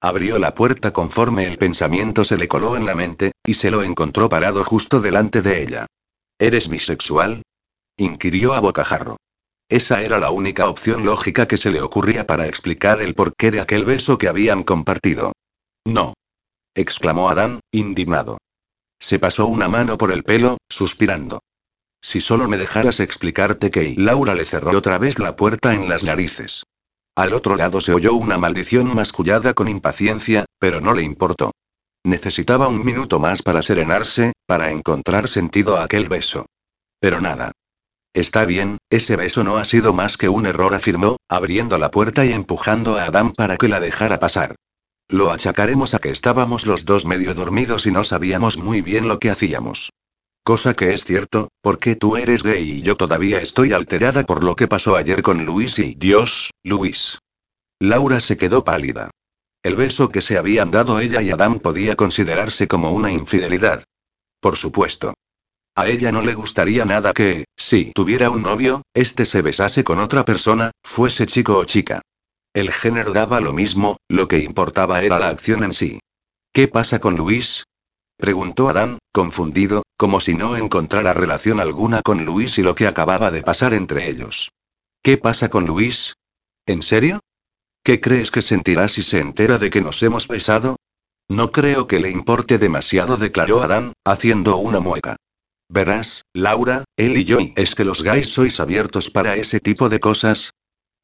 Abrió 0.00 0.38
la 0.38 0.54
puerta 0.54 0.94
conforme 0.94 1.46
el 1.46 1.58
pensamiento 1.58 2.24
se 2.24 2.38
le 2.38 2.48
coló 2.48 2.74
en 2.78 2.86
la 2.86 2.94
mente, 2.94 3.32
y 3.44 3.52
se 3.52 3.70
lo 3.70 3.82
encontró 3.82 4.30
parado 4.30 4.64
justo 4.64 4.98
delante 4.98 5.42
de 5.42 5.62
ella. 5.62 5.86
¿Eres 6.38 6.70
bisexual? 6.70 7.42
inquirió 7.98 8.54
a 8.54 8.60
bocajarro. 8.60 9.18
Esa 9.68 10.00
era 10.00 10.18
la 10.18 10.30
única 10.30 10.70
opción 10.70 11.04
lógica 11.04 11.46
que 11.46 11.58
se 11.58 11.68
le 11.68 11.82
ocurría 11.82 12.26
para 12.26 12.46
explicar 12.46 13.02
el 13.02 13.14
porqué 13.14 13.50
de 13.50 13.60
aquel 13.60 13.84
beso 13.84 14.16
que 14.16 14.28
habían 14.28 14.62
compartido. 14.62 15.32
No. 15.84 16.14
exclamó 16.74 17.28
Adán, 17.28 17.60
indignado. 17.72 18.38
Se 19.04 19.18
pasó 19.18 19.48
una 19.48 19.68
mano 19.68 19.98
por 19.98 20.12
el 20.12 20.24
pelo, 20.24 20.56
suspirando. 20.66 21.42
Si 22.00 22.22
solo 22.22 22.48
me 22.48 22.56
dejaras 22.56 23.00
explicarte 23.00 23.70
que 23.70 23.92
Laura 23.98 24.34
le 24.34 24.46
cerró 24.46 24.70
otra 24.70 24.96
vez 24.96 25.18
la 25.18 25.36
puerta 25.36 25.74
en 25.74 25.90
las 25.90 26.04
narices. 26.04 26.64
Al 27.14 27.34
otro 27.34 27.54
lado 27.56 27.82
se 27.82 27.92
oyó 27.92 28.14
una 28.14 28.38
maldición 28.38 28.94
mascullada 28.94 29.52
con 29.52 29.68
impaciencia, 29.68 30.46
pero 30.58 30.80
no 30.80 30.94
le 30.94 31.02
importó. 31.02 31.50
Necesitaba 32.02 32.66
un 32.66 32.82
minuto 32.82 33.20
más 33.20 33.42
para 33.42 33.60
serenarse, 33.60 34.32
para 34.46 34.70
encontrar 34.70 35.28
sentido 35.28 35.76
a 35.76 35.84
aquel 35.84 36.08
beso. 36.08 36.46
Pero 36.98 37.20
nada. 37.20 37.52
Está 38.14 38.46
bien, 38.46 38.78
ese 38.88 39.16
beso 39.16 39.44
no 39.44 39.58
ha 39.58 39.66
sido 39.66 39.92
más 39.92 40.16
que 40.16 40.30
un 40.30 40.46
error, 40.46 40.74
afirmó, 40.74 41.18
abriendo 41.28 41.76
la 41.76 41.90
puerta 41.90 42.24
y 42.24 42.32
empujando 42.32 42.96
a 42.96 43.04
Adam 43.04 43.34
para 43.34 43.58
que 43.58 43.68
la 43.68 43.80
dejara 43.80 44.18
pasar. 44.18 44.56
Lo 45.08 45.30
achacaremos 45.30 45.94
a 45.94 45.98
que 45.98 46.10
estábamos 46.10 46.66
los 46.66 46.84
dos 46.84 47.04
medio 47.04 47.34
dormidos 47.34 47.86
y 47.86 47.90
no 47.90 48.04
sabíamos 48.04 48.56
muy 48.56 48.80
bien 48.80 49.06
lo 49.06 49.18
que 49.18 49.30
hacíamos. 49.30 49.90
Cosa 50.42 50.74
que 50.74 50.92
es 50.92 51.04
cierto, 51.04 51.48
porque 51.62 51.96
tú 51.96 52.16
eres 52.16 52.42
gay 52.42 52.70
y 52.70 52.82
yo 52.82 52.96
todavía 52.96 53.40
estoy 53.40 53.72
alterada 53.72 54.24
por 54.24 54.44
lo 54.44 54.56
que 54.56 54.68
pasó 54.68 54.96
ayer 54.96 55.22
con 55.22 55.44
Luis 55.46 55.78
y 55.78 55.94
Dios, 55.94 56.50
Luis. 56.62 57.18
Laura 57.80 58.20
se 58.20 58.36
quedó 58.36 58.64
pálida. 58.64 59.10
El 59.62 59.76
beso 59.76 60.10
que 60.10 60.20
se 60.20 60.36
habían 60.36 60.70
dado 60.70 61.00
ella 61.00 61.22
y 61.22 61.30
Adam 61.30 61.58
podía 61.60 61.96
considerarse 61.96 62.68
como 62.68 62.92
una 62.92 63.10
infidelidad. 63.10 63.84
Por 64.40 64.56
supuesto. 64.56 65.14
A 65.74 65.88
ella 65.88 66.12
no 66.12 66.22
le 66.22 66.34
gustaría 66.34 66.84
nada 66.84 67.12
que, 67.12 67.46
si 67.56 67.92
tuviera 67.92 68.30
un 68.30 68.42
novio, 68.42 68.82
este 68.94 69.24
se 69.26 69.42
besase 69.42 69.82
con 69.82 69.98
otra 69.98 70.24
persona, 70.24 70.70
fuese 70.82 71.26
chico 71.26 71.56
o 71.56 71.64
chica. 71.64 72.02
El 72.54 72.72
género 72.72 73.12
daba 73.12 73.40
lo 73.40 73.52
mismo, 73.52 73.96
lo 74.08 74.28
que 74.28 74.38
importaba 74.38 75.02
era 75.02 75.18
la 75.18 75.28
acción 75.28 75.64
en 75.64 75.72
sí. 75.72 75.98
¿Qué 76.52 76.68
pasa 76.68 77.00
con 77.00 77.16
Luis? 77.16 77.64
Preguntó 78.16 78.68
Adán, 78.68 78.98
confundido, 79.12 79.82
como 79.96 80.20
si 80.20 80.34
no 80.34 80.56
encontrara 80.56 81.12
relación 81.14 81.58
alguna 81.58 82.00
con 82.02 82.24
Luis 82.24 82.56
y 82.58 82.62
lo 82.62 82.76
que 82.76 82.86
acababa 82.86 83.32
de 83.32 83.42
pasar 83.42 83.74
entre 83.74 84.08
ellos. 84.08 84.52
¿Qué 85.02 85.18
pasa 85.18 85.48
con 85.48 85.66
Luis? 85.66 86.14
¿En 86.64 86.82
serio? 86.82 87.18
¿Qué 87.82 88.00
crees 88.00 88.30
que 88.30 88.40
sentirá 88.40 88.88
si 88.88 89.02
se 89.02 89.18
entera 89.18 89.58
de 89.58 89.70
que 89.70 89.80
nos 89.80 90.00
hemos 90.04 90.28
besado? 90.28 90.76
No 91.28 91.50
creo 91.50 91.88
que 91.88 91.98
le 91.98 92.10
importe 92.10 92.58
demasiado, 92.58 93.16
declaró 93.16 93.62
Adán, 93.62 93.94
haciendo 94.04 94.58
una 94.58 94.78
mueca. 94.78 95.16
Verás, 95.68 96.22
Laura, 96.32 96.84
él 96.96 97.16
y 97.16 97.24
yo, 97.24 97.38
¿es 97.56 97.74
que 97.74 97.84
los 97.84 98.02
gays 98.02 98.28
sois 98.28 98.60
abiertos 98.60 99.10
para 99.10 99.34
ese 99.34 99.58
tipo 99.58 99.88
de 99.88 99.98
cosas? 99.98 100.52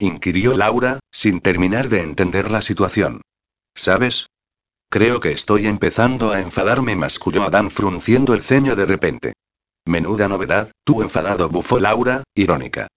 Inquirió 0.00 0.56
Laura, 0.56 0.98
sin 1.12 1.40
terminar 1.40 1.88
de 1.88 2.00
entender 2.00 2.50
la 2.50 2.62
situación. 2.62 3.20
¿Sabes? 3.74 4.26
Creo 4.88 5.20
que 5.20 5.30
estoy 5.30 5.68
empezando 5.68 6.32
a 6.32 6.40
enfadarme, 6.40 6.96
masculló 6.96 7.44
Adán 7.44 7.70
frunciendo 7.70 8.34
el 8.34 8.42
ceño 8.42 8.74
de 8.74 8.86
repente. 8.86 9.34
Menuda 9.86 10.28
novedad, 10.28 10.72
tú 10.82 11.02
enfadado, 11.02 11.48
bufó 11.48 11.78
Laura, 11.78 12.24
irónica. 12.34 12.88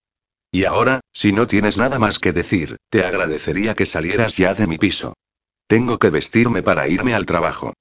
Y 0.51 0.65
ahora, 0.65 1.01
si 1.11 1.31
no 1.31 1.47
tienes 1.47 1.77
nada 1.77 1.99
más 1.99 2.19
que 2.19 2.31
decir, 2.31 2.77
te 2.89 3.05
agradecería 3.05 3.75
que 3.75 3.85
salieras 3.85 4.37
ya 4.37 4.53
de 4.53 4.67
mi 4.67 4.77
piso. 4.77 5.13
Tengo 5.67 5.99
que 5.99 6.09
vestirme 6.09 6.63
para 6.63 6.87
irme 6.87 7.13
al 7.13 7.25
trabajo. 7.25 7.73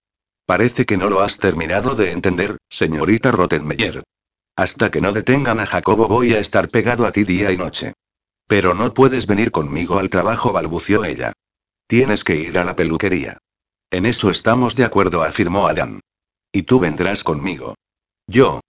Parece 0.47 0.85
que 0.87 0.97
no 0.97 1.09
lo 1.09 1.21
has 1.21 1.39
terminado 1.39 1.95
de 1.95 2.11
entender, 2.11 2.59
señorita 2.69 3.31
Rottenmeier. 3.31 4.03
Hasta 4.57 4.91
que 4.91 5.01
no 5.01 5.13
detengan 5.13 5.61
a 5.61 5.67
Jacobo 5.67 6.09
voy 6.09 6.35
a 6.35 6.39
estar 6.39 6.69
pegado 6.69 7.07
a 7.07 7.13
ti 7.13 7.25
día 7.25 7.51
y 7.53 7.57
noche. 7.57 7.93
Pero 8.53 8.75
no 8.75 8.93
puedes 8.93 9.27
venir 9.27 9.51
conmigo 9.51 9.99
al 9.99 10.11
trabajo, 10.11 10.53
balbució 10.53 11.07
ella. 11.07 11.33
Tienes 11.87 12.23
que 12.23 12.37
ir 12.37 12.59
a 12.59 12.65
la 12.65 12.77
peluquería. 12.77 13.39
En 13.91 14.05
eso 14.05 14.29
estamos 14.29 14.77
de 14.77 14.85
acuerdo, 14.85 15.23
afirmó 15.23 15.69
Adán. 15.69 16.01
Y 16.53 16.65
tú 16.65 16.79
vendrás 16.79 17.25
conmigo. 17.25 17.77
Yo. 18.27 18.61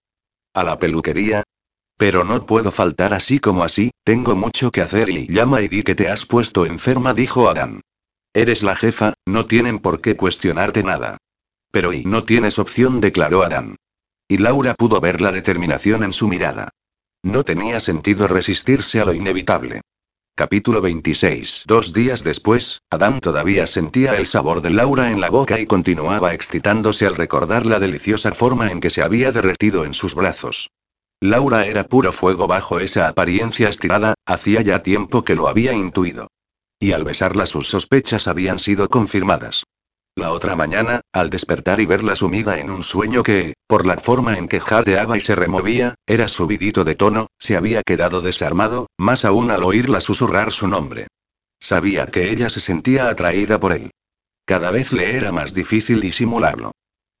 ¿A 0.54 0.64
la 0.64 0.78
peluquería? 0.78 1.42
Pero 1.98 2.24
no 2.24 2.46
puedo 2.46 2.72
faltar 2.72 3.12
así 3.12 3.40
como 3.40 3.62
así, 3.62 3.90
tengo 4.04 4.34
mucho 4.34 4.70
que 4.70 4.80
hacer 4.80 5.10
y 5.10 5.26
llama 5.26 5.60
y 5.60 5.68
di 5.68 5.82
que 5.82 5.94
te 5.94 6.08
has 6.08 6.24
puesto 6.24 6.64
enferma, 6.64 7.12
dijo 7.12 7.50
Adán. 7.50 7.82
Eres 8.32 8.62
la 8.62 8.76
jefa, 8.76 9.12
no 9.26 9.44
tienen 9.44 9.80
por 9.80 10.00
qué 10.00 10.16
cuestionarte 10.16 10.82
nada. 10.82 11.18
Pero 11.70 11.92
y 11.92 12.06
no 12.06 12.24
tienes 12.24 12.58
opción, 12.58 13.02
declaró 13.02 13.42
Adán. 13.42 13.76
Y 14.28 14.38
Laura 14.38 14.76
pudo 14.76 15.02
ver 15.02 15.20
la 15.20 15.30
determinación 15.30 16.04
en 16.04 16.14
su 16.14 16.26
mirada. 16.26 16.70
No 17.24 17.42
tenía 17.42 17.80
sentido 17.80 18.28
resistirse 18.28 19.00
a 19.00 19.06
lo 19.06 19.14
inevitable. 19.14 19.80
Capítulo 20.36 20.82
26. 20.82 21.64
Dos 21.66 21.94
días 21.94 22.22
después, 22.22 22.82
Adán 22.90 23.22
todavía 23.22 23.66
sentía 23.66 24.18
el 24.18 24.26
sabor 24.26 24.60
de 24.60 24.68
Laura 24.68 25.10
en 25.10 25.22
la 25.22 25.30
boca 25.30 25.58
y 25.58 25.64
continuaba 25.64 26.34
excitándose 26.34 27.06
al 27.06 27.16
recordar 27.16 27.64
la 27.64 27.80
deliciosa 27.80 28.32
forma 28.32 28.70
en 28.70 28.78
que 28.78 28.90
se 28.90 29.00
había 29.00 29.32
derretido 29.32 29.86
en 29.86 29.94
sus 29.94 30.14
brazos. 30.14 30.68
Laura 31.18 31.64
era 31.64 31.84
puro 31.84 32.12
fuego 32.12 32.46
bajo 32.46 32.78
esa 32.78 33.08
apariencia 33.08 33.70
estirada, 33.70 34.12
hacía 34.26 34.60
ya 34.60 34.82
tiempo 34.82 35.24
que 35.24 35.34
lo 35.34 35.48
había 35.48 35.72
intuido. 35.72 36.28
Y 36.78 36.92
al 36.92 37.04
besarla 37.04 37.46
sus 37.46 37.68
sospechas 37.68 38.28
habían 38.28 38.58
sido 38.58 38.90
confirmadas. 38.90 39.64
La 40.16 40.30
otra 40.30 40.54
mañana, 40.54 41.00
al 41.12 41.28
despertar 41.28 41.80
y 41.80 41.86
verla 41.86 42.14
sumida 42.14 42.60
en 42.60 42.70
un 42.70 42.84
sueño 42.84 43.24
que, 43.24 43.54
por 43.66 43.84
la 43.84 43.96
forma 43.96 44.38
en 44.38 44.46
que 44.46 44.60
jadeaba 44.60 45.16
y 45.16 45.20
se 45.20 45.34
removía, 45.34 45.96
era 46.06 46.28
subidito 46.28 46.84
de 46.84 46.94
tono, 46.94 47.26
se 47.38 47.56
había 47.56 47.82
quedado 47.82 48.20
desarmado, 48.20 48.86
más 48.96 49.24
aún 49.24 49.50
al 49.50 49.64
oírla 49.64 50.00
susurrar 50.00 50.52
su 50.52 50.68
nombre. 50.68 51.08
Sabía 51.58 52.06
que 52.06 52.30
ella 52.30 52.48
se 52.48 52.60
sentía 52.60 53.08
atraída 53.08 53.58
por 53.58 53.72
él. 53.72 53.90
Cada 54.44 54.70
vez 54.70 54.92
le 54.92 55.16
era 55.16 55.32
más 55.32 55.52
difícil 55.52 56.00
disimularlo. 56.00 56.72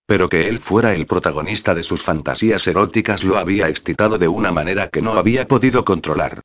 Pero 0.06 0.28
que 0.28 0.48
él 0.48 0.60
fuera 0.60 0.94
el 0.94 1.06
protagonista 1.06 1.74
de 1.74 1.82
sus 1.82 2.02
fantasías 2.02 2.64
eróticas 2.66 3.24
lo 3.24 3.38
había 3.38 3.68
excitado 3.68 4.18
de 4.18 4.28
una 4.28 4.52
manera 4.52 4.88
que 4.88 5.02
no 5.02 5.14
había 5.14 5.48
podido 5.48 5.84
controlar. 5.84 6.42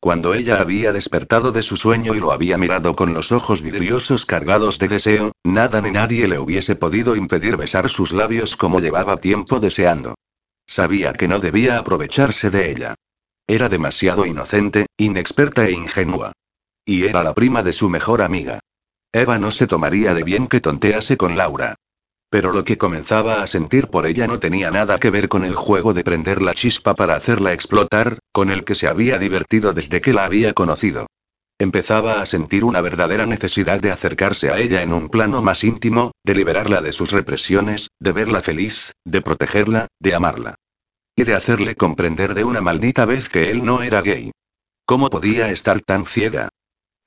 Cuando 0.00 0.32
ella 0.34 0.60
había 0.60 0.92
despertado 0.92 1.50
de 1.50 1.64
su 1.64 1.76
sueño 1.76 2.14
y 2.14 2.20
lo 2.20 2.30
había 2.30 2.56
mirado 2.56 2.94
con 2.94 3.14
los 3.14 3.32
ojos 3.32 3.62
vidriosos 3.62 4.26
cargados 4.26 4.78
de 4.78 4.86
deseo, 4.86 5.32
nada 5.42 5.80
ni 5.80 5.90
nadie 5.90 6.28
le 6.28 6.38
hubiese 6.38 6.76
podido 6.76 7.16
impedir 7.16 7.56
besar 7.56 7.88
sus 7.88 8.12
labios 8.12 8.56
como 8.56 8.78
llevaba 8.78 9.16
tiempo 9.16 9.58
deseando. 9.58 10.14
Sabía 10.68 11.14
que 11.14 11.26
no 11.26 11.40
debía 11.40 11.78
aprovecharse 11.78 12.48
de 12.50 12.70
ella. 12.70 12.94
Era 13.48 13.68
demasiado 13.68 14.24
inocente, 14.24 14.86
inexperta 14.96 15.66
e 15.66 15.72
ingenua. 15.72 16.32
Y 16.84 17.06
era 17.06 17.24
la 17.24 17.34
prima 17.34 17.64
de 17.64 17.72
su 17.72 17.88
mejor 17.88 18.22
amiga. 18.22 18.60
Eva 19.12 19.38
no 19.38 19.50
se 19.50 19.66
tomaría 19.66 20.14
de 20.14 20.22
bien 20.22 20.46
que 20.46 20.60
tontease 20.60 21.16
con 21.16 21.36
Laura. 21.36 21.74
Pero 22.30 22.52
lo 22.52 22.62
que 22.62 22.76
comenzaba 22.76 23.42
a 23.42 23.46
sentir 23.46 23.88
por 23.88 24.06
ella 24.06 24.26
no 24.26 24.38
tenía 24.38 24.70
nada 24.70 24.98
que 24.98 25.10
ver 25.10 25.28
con 25.28 25.44
el 25.44 25.54
juego 25.54 25.94
de 25.94 26.04
prender 26.04 26.42
la 26.42 26.54
chispa 26.54 26.94
para 26.94 27.14
hacerla 27.14 27.54
explotar, 27.54 28.18
con 28.32 28.50
el 28.50 28.64
que 28.64 28.74
se 28.74 28.86
había 28.86 29.18
divertido 29.18 29.72
desde 29.72 30.00
que 30.02 30.12
la 30.12 30.24
había 30.24 30.52
conocido. 30.52 31.06
Empezaba 31.58 32.20
a 32.20 32.26
sentir 32.26 32.64
una 32.64 32.80
verdadera 32.82 33.26
necesidad 33.26 33.80
de 33.80 33.90
acercarse 33.90 34.50
a 34.50 34.58
ella 34.58 34.82
en 34.82 34.92
un 34.92 35.08
plano 35.08 35.42
más 35.42 35.64
íntimo, 35.64 36.12
de 36.22 36.34
liberarla 36.34 36.82
de 36.82 36.92
sus 36.92 37.10
represiones, 37.10 37.88
de 37.98 38.12
verla 38.12 38.42
feliz, 38.42 38.92
de 39.04 39.22
protegerla, 39.22 39.88
de 39.98 40.14
amarla. 40.14 40.54
Y 41.16 41.24
de 41.24 41.34
hacerle 41.34 41.74
comprender 41.74 42.34
de 42.34 42.44
una 42.44 42.60
maldita 42.60 43.06
vez 43.06 43.28
que 43.28 43.50
él 43.50 43.64
no 43.64 43.82
era 43.82 44.02
gay. 44.02 44.30
¿Cómo 44.86 45.10
podía 45.10 45.50
estar 45.50 45.80
tan 45.80 46.06
ciega? 46.06 46.50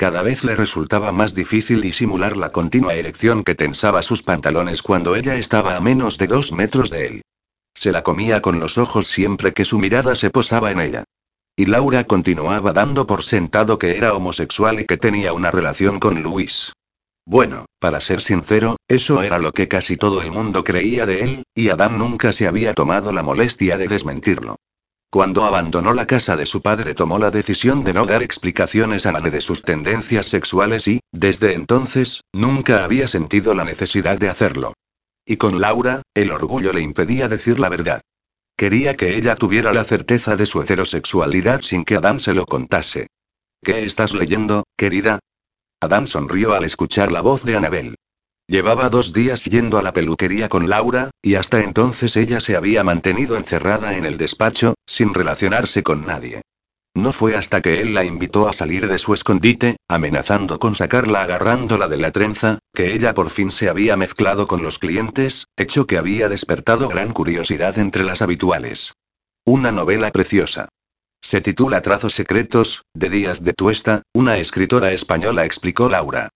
Cada 0.01 0.23
vez 0.23 0.43
le 0.43 0.55
resultaba 0.55 1.11
más 1.11 1.35
difícil 1.35 1.79
disimular 1.79 2.35
la 2.35 2.49
continua 2.49 2.95
erección 2.95 3.43
que 3.43 3.53
tensaba 3.53 4.01
sus 4.01 4.23
pantalones 4.23 4.81
cuando 4.81 5.15
ella 5.15 5.35
estaba 5.35 5.75
a 5.75 5.79
menos 5.79 6.17
de 6.17 6.25
dos 6.25 6.51
metros 6.53 6.89
de 6.89 7.05
él. 7.05 7.21
Se 7.75 7.91
la 7.91 8.01
comía 8.01 8.41
con 8.41 8.59
los 8.59 8.79
ojos 8.79 9.05
siempre 9.05 9.53
que 9.53 9.63
su 9.63 9.77
mirada 9.77 10.15
se 10.15 10.31
posaba 10.31 10.71
en 10.71 10.79
ella. 10.79 11.03
Y 11.55 11.67
Laura 11.67 12.05
continuaba 12.05 12.73
dando 12.73 13.05
por 13.05 13.21
sentado 13.21 13.77
que 13.77 13.95
era 13.95 14.15
homosexual 14.15 14.79
y 14.79 14.85
que 14.85 14.97
tenía 14.97 15.33
una 15.33 15.51
relación 15.51 15.99
con 15.99 16.23
Luis. 16.23 16.73
Bueno, 17.23 17.67
para 17.77 18.01
ser 18.01 18.21
sincero, 18.21 18.77
eso 18.87 19.21
era 19.21 19.37
lo 19.37 19.51
que 19.51 19.67
casi 19.67 19.97
todo 19.97 20.23
el 20.23 20.31
mundo 20.31 20.63
creía 20.63 21.05
de 21.05 21.21
él, 21.21 21.43
y 21.53 21.69
Adán 21.69 21.99
nunca 21.99 22.33
se 22.33 22.47
había 22.47 22.73
tomado 22.73 23.11
la 23.11 23.21
molestia 23.21 23.77
de 23.77 23.87
desmentirlo. 23.87 24.55
Cuando 25.11 25.43
abandonó 25.43 25.93
la 25.93 26.07
casa 26.07 26.37
de 26.37 26.45
su 26.45 26.61
padre 26.61 26.95
tomó 26.95 27.19
la 27.19 27.31
decisión 27.31 27.83
de 27.83 27.91
no 27.91 28.05
dar 28.05 28.23
explicaciones 28.23 29.05
a 29.05 29.11
nadie 29.11 29.29
de 29.29 29.41
sus 29.41 29.61
tendencias 29.61 30.27
sexuales 30.27 30.87
y, 30.87 31.01
desde 31.11 31.53
entonces, 31.53 32.21
nunca 32.31 32.85
había 32.85 33.09
sentido 33.09 33.53
la 33.53 33.65
necesidad 33.65 34.17
de 34.17 34.29
hacerlo. 34.29 34.73
Y 35.25 35.35
con 35.35 35.59
Laura, 35.59 36.01
el 36.13 36.31
orgullo 36.31 36.71
le 36.71 36.79
impedía 36.79 37.27
decir 37.27 37.59
la 37.59 37.67
verdad. 37.67 37.99
Quería 38.55 38.95
que 38.95 39.17
ella 39.17 39.35
tuviera 39.35 39.73
la 39.73 39.83
certeza 39.83 40.37
de 40.37 40.45
su 40.45 40.61
heterosexualidad 40.61 41.61
sin 41.61 41.83
que 41.83 41.97
Adán 41.97 42.21
se 42.21 42.33
lo 42.33 42.45
contase. 42.45 43.07
¿Qué 43.61 43.83
estás 43.83 44.13
leyendo, 44.13 44.63
querida? 44.77 45.19
Adán 45.81 46.07
sonrió 46.07 46.53
al 46.53 46.63
escuchar 46.63 47.11
la 47.11 47.21
voz 47.21 47.43
de 47.43 47.57
Anabel. 47.57 47.95
Llevaba 48.51 48.89
dos 48.89 49.13
días 49.13 49.45
yendo 49.45 49.77
a 49.77 49.81
la 49.81 49.93
peluquería 49.93 50.49
con 50.49 50.67
Laura, 50.67 51.11
y 51.21 51.35
hasta 51.35 51.61
entonces 51.61 52.17
ella 52.17 52.41
se 52.41 52.57
había 52.57 52.83
mantenido 52.83 53.37
encerrada 53.37 53.95
en 53.95 54.03
el 54.03 54.17
despacho, 54.17 54.73
sin 54.85 55.13
relacionarse 55.13 55.83
con 55.83 56.05
nadie. 56.05 56.41
No 56.93 57.13
fue 57.13 57.37
hasta 57.37 57.61
que 57.61 57.79
él 57.79 57.93
la 57.93 58.03
invitó 58.03 58.49
a 58.49 58.53
salir 58.53 58.89
de 58.89 58.99
su 58.99 59.13
escondite, 59.13 59.77
amenazando 59.87 60.59
con 60.59 60.75
sacarla 60.75 61.21
agarrándola 61.21 61.87
de 61.87 61.95
la 61.95 62.11
trenza, 62.11 62.59
que 62.73 62.93
ella 62.93 63.13
por 63.13 63.29
fin 63.29 63.51
se 63.51 63.69
había 63.69 63.95
mezclado 63.95 64.47
con 64.47 64.61
los 64.61 64.79
clientes, 64.79 65.45
hecho 65.55 65.87
que 65.87 65.97
había 65.97 66.27
despertado 66.27 66.89
gran 66.89 67.13
curiosidad 67.13 67.79
entre 67.79 68.03
las 68.03 68.21
habituales. 68.21 68.95
Una 69.45 69.71
novela 69.71 70.11
preciosa. 70.11 70.67
Se 71.21 71.39
titula 71.39 71.81
Trazos 71.81 72.15
Secretos, 72.15 72.81
de 72.93 73.09
Díaz 73.09 73.39
de 73.39 73.53
Tuesta, 73.53 74.01
una 74.13 74.39
escritora 74.39 74.91
española, 74.91 75.45
explicó 75.45 75.87
Laura. 75.87 76.31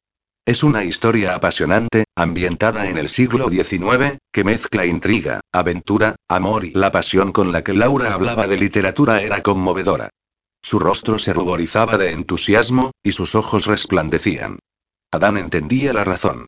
Es 0.47 0.61
una 0.61 0.83
historia 0.83 1.33
apasionante, 1.33 2.03
ambientada 2.15 2.87
en 2.87 2.99
el 2.99 3.09
siglo 3.09 3.49
XIX, 3.49 4.19
que 4.31 4.43
mezcla 4.43 4.85
intriga, 4.85 5.39
aventura, 5.51 6.17
amor 6.27 6.65
y 6.65 6.71
la 6.71 6.91
pasión 6.91 7.31
con 7.31 7.51
la 7.51 7.63
que 7.63 7.73
Laura 7.73 8.13
hablaba 8.13 8.45
de 8.45 8.55
literatura 8.55 9.21
era 9.23 9.41
conmovedora. 9.41 10.11
Su 10.61 10.77
rostro 10.77 11.17
se 11.17 11.33
ruborizaba 11.33 11.97
de 11.97 12.11
entusiasmo, 12.11 12.91
y 13.01 13.13
sus 13.13 13.33
ojos 13.33 13.65
resplandecían. 13.65 14.59
Adán 15.11 15.37
entendía 15.37 15.93
la 15.93 16.03
razón. 16.03 16.45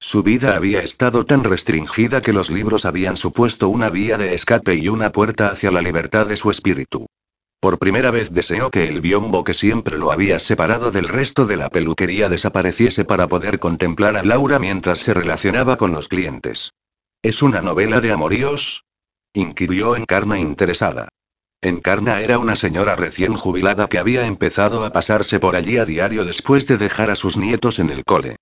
Su 0.00 0.24
vida 0.24 0.56
había 0.56 0.80
estado 0.82 1.24
tan 1.24 1.44
restringida 1.44 2.22
que 2.22 2.32
los 2.32 2.50
libros 2.50 2.84
habían 2.84 3.16
supuesto 3.16 3.68
una 3.68 3.90
vía 3.90 4.18
de 4.18 4.34
escape 4.34 4.74
y 4.74 4.88
una 4.88 5.12
puerta 5.12 5.50
hacia 5.50 5.70
la 5.70 5.82
libertad 5.82 6.26
de 6.26 6.36
su 6.36 6.50
espíritu. 6.50 7.06
Por 7.66 7.80
primera 7.80 8.12
vez 8.12 8.30
deseó 8.30 8.70
que 8.70 8.86
el 8.86 9.00
biombo 9.00 9.42
que 9.42 9.52
siempre 9.52 9.98
lo 9.98 10.12
había 10.12 10.38
separado 10.38 10.92
del 10.92 11.08
resto 11.08 11.46
de 11.46 11.56
la 11.56 11.68
peluquería 11.68 12.28
desapareciese 12.28 13.04
para 13.04 13.26
poder 13.26 13.58
contemplar 13.58 14.16
a 14.16 14.22
Laura 14.22 14.60
mientras 14.60 15.00
se 15.00 15.12
relacionaba 15.12 15.76
con 15.76 15.90
los 15.90 16.06
clientes. 16.06 16.74
¿Es 17.22 17.42
una 17.42 17.62
novela 17.62 18.00
de 18.00 18.12
amoríos? 18.12 18.84
inquirió 19.32 19.96
Encarna 19.96 20.38
interesada. 20.38 21.08
Encarna 21.60 22.20
era 22.20 22.38
una 22.38 22.54
señora 22.54 22.94
recién 22.94 23.34
jubilada 23.34 23.88
que 23.88 23.98
había 23.98 24.28
empezado 24.28 24.84
a 24.84 24.92
pasarse 24.92 25.40
por 25.40 25.56
allí 25.56 25.78
a 25.78 25.84
diario 25.84 26.24
después 26.24 26.68
de 26.68 26.76
dejar 26.76 27.10
a 27.10 27.16
sus 27.16 27.36
nietos 27.36 27.80
en 27.80 27.90
el 27.90 28.04
cole. 28.04 28.36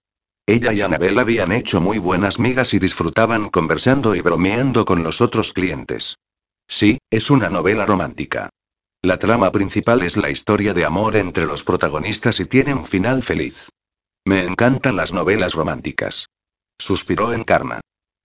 Ella 0.44 0.74
y 0.74 0.82
Anabel 0.82 1.18
habían 1.18 1.50
hecho 1.50 1.80
muy 1.80 1.96
buenas 1.96 2.38
migas 2.38 2.74
y 2.74 2.78
disfrutaban 2.78 3.48
conversando 3.48 4.14
y 4.14 4.20
bromeando 4.20 4.84
con 4.84 5.02
los 5.02 5.22
otros 5.22 5.54
clientes. 5.54 6.18
Sí, 6.68 6.98
es 7.08 7.30
una 7.30 7.48
novela 7.48 7.86
romántica. 7.86 8.50
La 9.04 9.18
trama 9.18 9.52
principal 9.52 10.02
es 10.02 10.16
la 10.16 10.30
historia 10.30 10.72
de 10.72 10.86
amor 10.86 11.16
entre 11.16 11.44
los 11.44 11.62
protagonistas 11.62 12.40
y 12.40 12.46
tiene 12.46 12.72
un 12.72 12.86
final 12.86 13.22
feliz. 13.22 13.68
Me 14.24 14.46
encantan 14.46 14.96
las 14.96 15.12
novelas 15.12 15.52
románticas. 15.52 16.30
Suspiró 16.78 17.34
Encarna. 17.34 17.82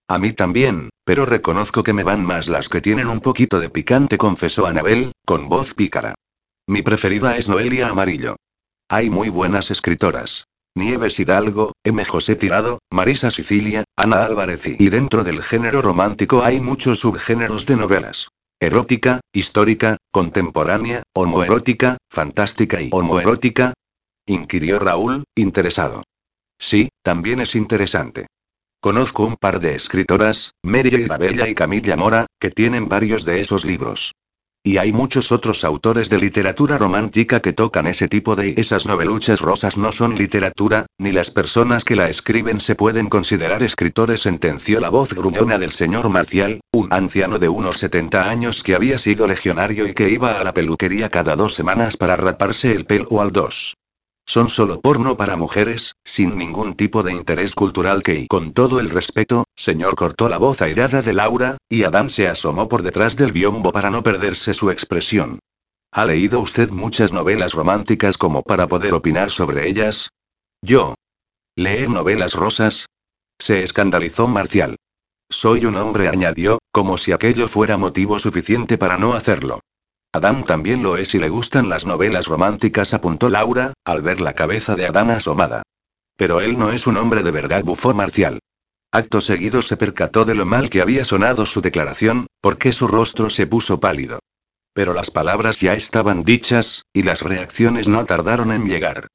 A 0.07 0.17
mí 0.19 0.31
también, 0.31 0.89
pero 1.03 1.25
reconozco 1.25 1.83
que 1.83 1.91
me 1.91 2.05
van 2.05 2.23
más 2.23 2.47
las 2.47 2.69
que 2.69 2.79
tienen 2.79 3.09
un 3.09 3.19
poquito 3.19 3.59
de 3.59 3.69
picante, 3.69 4.17
confesó 4.17 4.67
Anabel, 4.67 5.11
con 5.25 5.49
voz 5.49 5.73
pícara. 5.73 6.15
Mi 6.65 6.81
preferida 6.81 7.35
es 7.35 7.49
Noelia 7.49 7.89
Amarillo. 7.89 8.37
Hay 8.87 9.09
muy 9.09 9.27
buenas 9.27 9.71
escritoras. 9.71 10.45
Nieves 10.75 11.19
Hidalgo, 11.19 11.73
M. 11.83 12.05
José 12.05 12.37
Tirado, 12.37 12.79
Marisa 12.89 13.31
Sicilia, 13.31 13.83
Ana 13.97 14.23
Álvarez 14.23 14.65
y 14.65 14.87
dentro 14.87 15.25
del 15.25 15.43
género 15.43 15.81
romántico 15.81 16.41
hay 16.45 16.61
muchos 16.61 16.99
subgéneros 16.99 17.65
de 17.65 17.75
novelas. 17.75 18.29
Erótica, 18.61 19.21
histórica, 19.31 19.97
contemporánea, 20.11 21.03
homoerótica, 21.13 21.97
fantástica 22.11 22.81
y 22.81 22.89
homoerótica. 22.91 23.73
Inquirió 24.27 24.79
Raúl, 24.79 25.23
interesado. 25.33 26.03
Sí, 26.59 26.89
también 27.01 27.39
es 27.39 27.55
interesante. 27.55 28.27
Conozco 28.81 29.25
un 29.25 29.37
par 29.37 29.61
de 29.61 29.75
escritoras, 29.75 30.51
Mary 30.61 30.93
Irabella 30.93 31.47
y 31.47 31.55
Camilla 31.55 31.95
Mora, 31.95 32.25
que 32.37 32.51
tienen 32.51 32.89
varios 32.89 33.23
de 33.23 33.39
esos 33.39 33.63
libros. 33.63 34.11
Y 34.69 34.77
hay 34.77 34.93
muchos 34.93 35.31
otros 35.31 35.63
autores 35.63 36.11
de 36.11 36.19
literatura 36.19 36.77
romántica 36.77 37.39
que 37.39 37.53
tocan 37.53 37.87
ese 37.87 38.07
tipo 38.07 38.35
de... 38.35 38.53
Esas 38.55 38.85
noveluchas 38.85 39.41
rosas 39.41 39.79
no 39.79 39.91
son 39.91 40.15
literatura, 40.15 40.85
ni 40.99 41.11
las 41.11 41.31
personas 41.31 41.83
que 41.83 41.95
la 41.95 42.07
escriben 42.07 42.59
se 42.59 42.75
pueden 42.75 43.09
considerar 43.09 43.63
escritores, 43.63 44.21
sentenció 44.21 44.79
la 44.79 44.91
voz 44.91 45.11
gruñona 45.11 45.57
del 45.57 45.71
señor 45.71 46.09
Marcial, 46.09 46.61
un 46.71 46.87
anciano 46.93 47.39
de 47.39 47.49
unos 47.49 47.79
70 47.79 48.29
años 48.29 48.61
que 48.61 48.75
había 48.75 48.99
sido 48.99 49.25
legionario 49.25 49.87
y 49.87 49.93
que 49.95 50.07
iba 50.07 50.39
a 50.39 50.43
la 50.43 50.53
peluquería 50.53 51.09
cada 51.09 51.35
dos 51.35 51.55
semanas 51.55 51.97
para 51.97 52.15
raparse 52.15 52.71
el 52.71 52.85
pelo 52.85 53.21
al 53.21 53.31
dos. 53.31 53.73
Son 54.29 54.47
solo 54.47 54.79
porno 54.79 55.17
para 55.17 55.35
mujeres, 55.35 55.95
sin 56.05 56.37
ningún 56.37 56.75
tipo 56.75 57.01
de 57.01 57.11
interés 57.11 57.55
cultural 57.55 58.03
que 58.03 58.13
y 58.13 58.27
con 58.27 58.53
todo 58.53 58.79
el 58.79 58.91
respeto, 58.91 59.45
señor 59.55 59.95
cortó 59.95 60.29
la 60.29 60.37
voz 60.37 60.61
airada 60.61 61.01
de 61.01 61.13
Laura, 61.13 61.57
y 61.67 61.81
Adán 61.81 62.11
se 62.11 62.27
asomó 62.27 62.69
por 62.69 62.83
detrás 62.83 63.15
del 63.15 63.31
biombo 63.31 63.71
para 63.71 63.89
no 63.89 64.03
perderse 64.03 64.53
su 64.53 64.69
expresión. 64.69 65.39
¿Ha 65.91 66.05
leído 66.05 66.41
usted 66.41 66.69
muchas 66.69 67.11
novelas 67.11 67.53
románticas 67.53 68.19
como 68.19 68.43
para 68.43 68.67
poder 68.67 68.93
opinar 68.93 69.31
sobre 69.31 69.67
ellas? 69.67 70.09
Yo. 70.61 70.93
¿Leer 71.55 71.89
novelas 71.89 72.33
rosas? 72.33 72.85
Se 73.39 73.63
escandalizó 73.63 74.27
Marcial. 74.27 74.75
Soy 75.31 75.65
un 75.65 75.75
hombre, 75.75 76.07
añadió, 76.07 76.59
como 76.71 76.99
si 76.99 77.13
aquello 77.13 77.47
fuera 77.47 77.77
motivo 77.77 78.19
suficiente 78.19 78.77
para 78.77 78.99
no 78.99 79.13
hacerlo. 79.13 79.59
Adán 80.11 80.43
también 80.43 80.81
lo 80.81 80.97
es 80.97 81.13
y 81.13 81.19
le 81.19 81.29
gustan 81.29 81.69
las 81.69 81.85
novelas 81.85 82.25
románticas, 82.25 82.95
apuntó 82.95 83.29
Laura, 83.29 83.73
al 83.85 84.01
ver 84.01 84.21
la 84.21 84.33
cabeza 84.33 84.75
de 84.75 84.87
Adán 84.87 85.11
asomada. 85.11 85.61
Pero 86.15 86.41
él 86.41 86.57
no 86.57 86.71
es 86.71 86.87
un 86.87 86.97
hombre 86.97 87.21
de 87.21 87.31
verdad, 87.31 87.63
bufó 87.63 87.93
Marcial. 87.93 88.39
Acto 88.91 89.21
seguido 89.21 89.61
se 89.61 89.77
percató 89.77 90.25
de 90.25 90.33
lo 90.33 90.47
mal 90.47 90.71
que 90.71 90.81
había 90.81 91.05
sonado 91.05 91.45
su 91.45 91.61
declaración, 91.61 92.25
porque 92.41 92.73
su 92.73 92.87
rostro 92.87 93.29
se 93.29 93.45
puso 93.45 93.79
pálido. 93.79 94.19
Pero 94.73 94.95
las 94.95 95.11
palabras 95.11 95.59
ya 95.59 95.75
estaban 95.75 96.23
dichas, 96.23 96.85
y 96.91 97.03
las 97.03 97.21
reacciones 97.21 97.87
no 97.87 98.03
tardaron 98.05 98.51
en 98.51 98.65
llegar. 98.65 99.07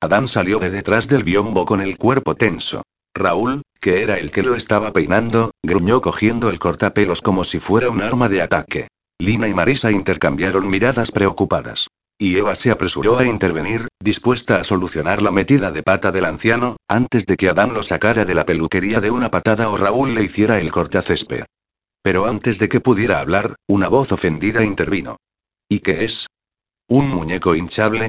Adán 0.00 0.26
salió 0.26 0.58
de 0.58 0.70
detrás 0.70 1.06
del 1.06 1.22
biombo 1.22 1.64
con 1.64 1.80
el 1.80 1.96
cuerpo 1.96 2.34
tenso. 2.34 2.82
Raúl, 3.14 3.62
que 3.80 4.02
era 4.02 4.18
el 4.18 4.32
que 4.32 4.42
lo 4.42 4.56
estaba 4.56 4.92
peinando, 4.92 5.52
gruñó 5.62 6.00
cogiendo 6.00 6.50
el 6.50 6.58
cortapelos 6.58 7.20
como 7.20 7.44
si 7.44 7.60
fuera 7.60 7.88
un 7.88 8.02
arma 8.02 8.28
de 8.28 8.42
ataque. 8.42 8.88
Lina 9.20 9.48
y 9.48 9.52
Marisa 9.52 9.92
intercambiaron 9.92 10.66
miradas 10.66 11.10
preocupadas. 11.10 11.88
Y 12.16 12.38
Eva 12.38 12.54
se 12.54 12.70
apresuró 12.70 13.18
a 13.18 13.26
intervenir, 13.26 13.86
dispuesta 14.02 14.56
a 14.56 14.64
solucionar 14.64 15.20
la 15.20 15.30
metida 15.30 15.70
de 15.70 15.82
pata 15.82 16.10
del 16.10 16.24
anciano, 16.24 16.76
antes 16.88 17.26
de 17.26 17.36
que 17.36 17.50
Adán 17.50 17.74
lo 17.74 17.82
sacara 17.82 18.24
de 18.24 18.34
la 18.34 18.46
peluquería 18.46 18.98
de 18.98 19.10
una 19.10 19.30
patada 19.30 19.68
o 19.68 19.76
Raúl 19.76 20.14
le 20.14 20.24
hiciera 20.24 20.58
el 20.58 20.72
cortacésped. 20.72 21.44
Pero 22.02 22.24
antes 22.24 22.58
de 22.58 22.70
que 22.70 22.80
pudiera 22.80 23.20
hablar, 23.20 23.56
una 23.66 23.88
voz 23.88 24.10
ofendida 24.10 24.64
intervino. 24.64 25.18
¿Y 25.68 25.80
qué 25.80 26.04
es? 26.04 26.26
¿Un 26.88 27.08
muñeco 27.10 27.54
hinchable? 27.54 28.08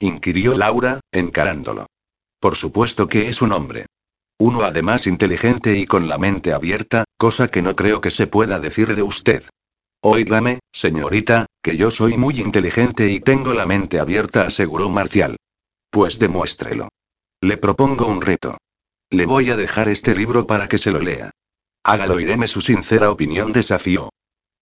inquirió 0.00 0.56
Laura, 0.56 0.98
encarándolo. 1.12 1.86
Por 2.40 2.56
supuesto 2.56 3.08
que 3.08 3.28
es 3.28 3.42
un 3.42 3.52
hombre. 3.52 3.86
Uno 4.40 4.62
además 4.62 5.06
inteligente 5.06 5.78
y 5.78 5.86
con 5.86 6.08
la 6.08 6.18
mente 6.18 6.52
abierta, 6.52 7.04
cosa 7.16 7.46
que 7.46 7.62
no 7.62 7.76
creo 7.76 8.00
que 8.00 8.10
se 8.10 8.26
pueda 8.26 8.58
decir 8.58 8.96
de 8.96 9.02
usted. 9.02 9.44
Óigame, 10.00 10.60
señorita, 10.72 11.46
que 11.60 11.76
yo 11.76 11.90
soy 11.90 12.16
muy 12.16 12.40
inteligente 12.40 13.10
y 13.10 13.18
tengo 13.18 13.52
la 13.52 13.66
mente 13.66 13.98
abierta, 13.98 14.42
aseguró 14.42 14.88
Marcial. 14.88 15.36
Pues 15.90 16.18
demuéstrelo. 16.18 16.88
Le 17.40 17.56
propongo 17.56 18.06
un 18.06 18.20
reto. 18.20 18.58
Le 19.10 19.26
voy 19.26 19.50
a 19.50 19.56
dejar 19.56 19.88
este 19.88 20.14
libro 20.14 20.46
para 20.46 20.68
que 20.68 20.78
se 20.78 20.92
lo 20.92 21.00
lea. 21.00 21.30
Hágalo 21.82 22.20
y 22.20 22.24
deme 22.24 22.46
su 22.46 22.60
sincera 22.60 23.10
opinión, 23.10 23.52
desafió. 23.52 24.10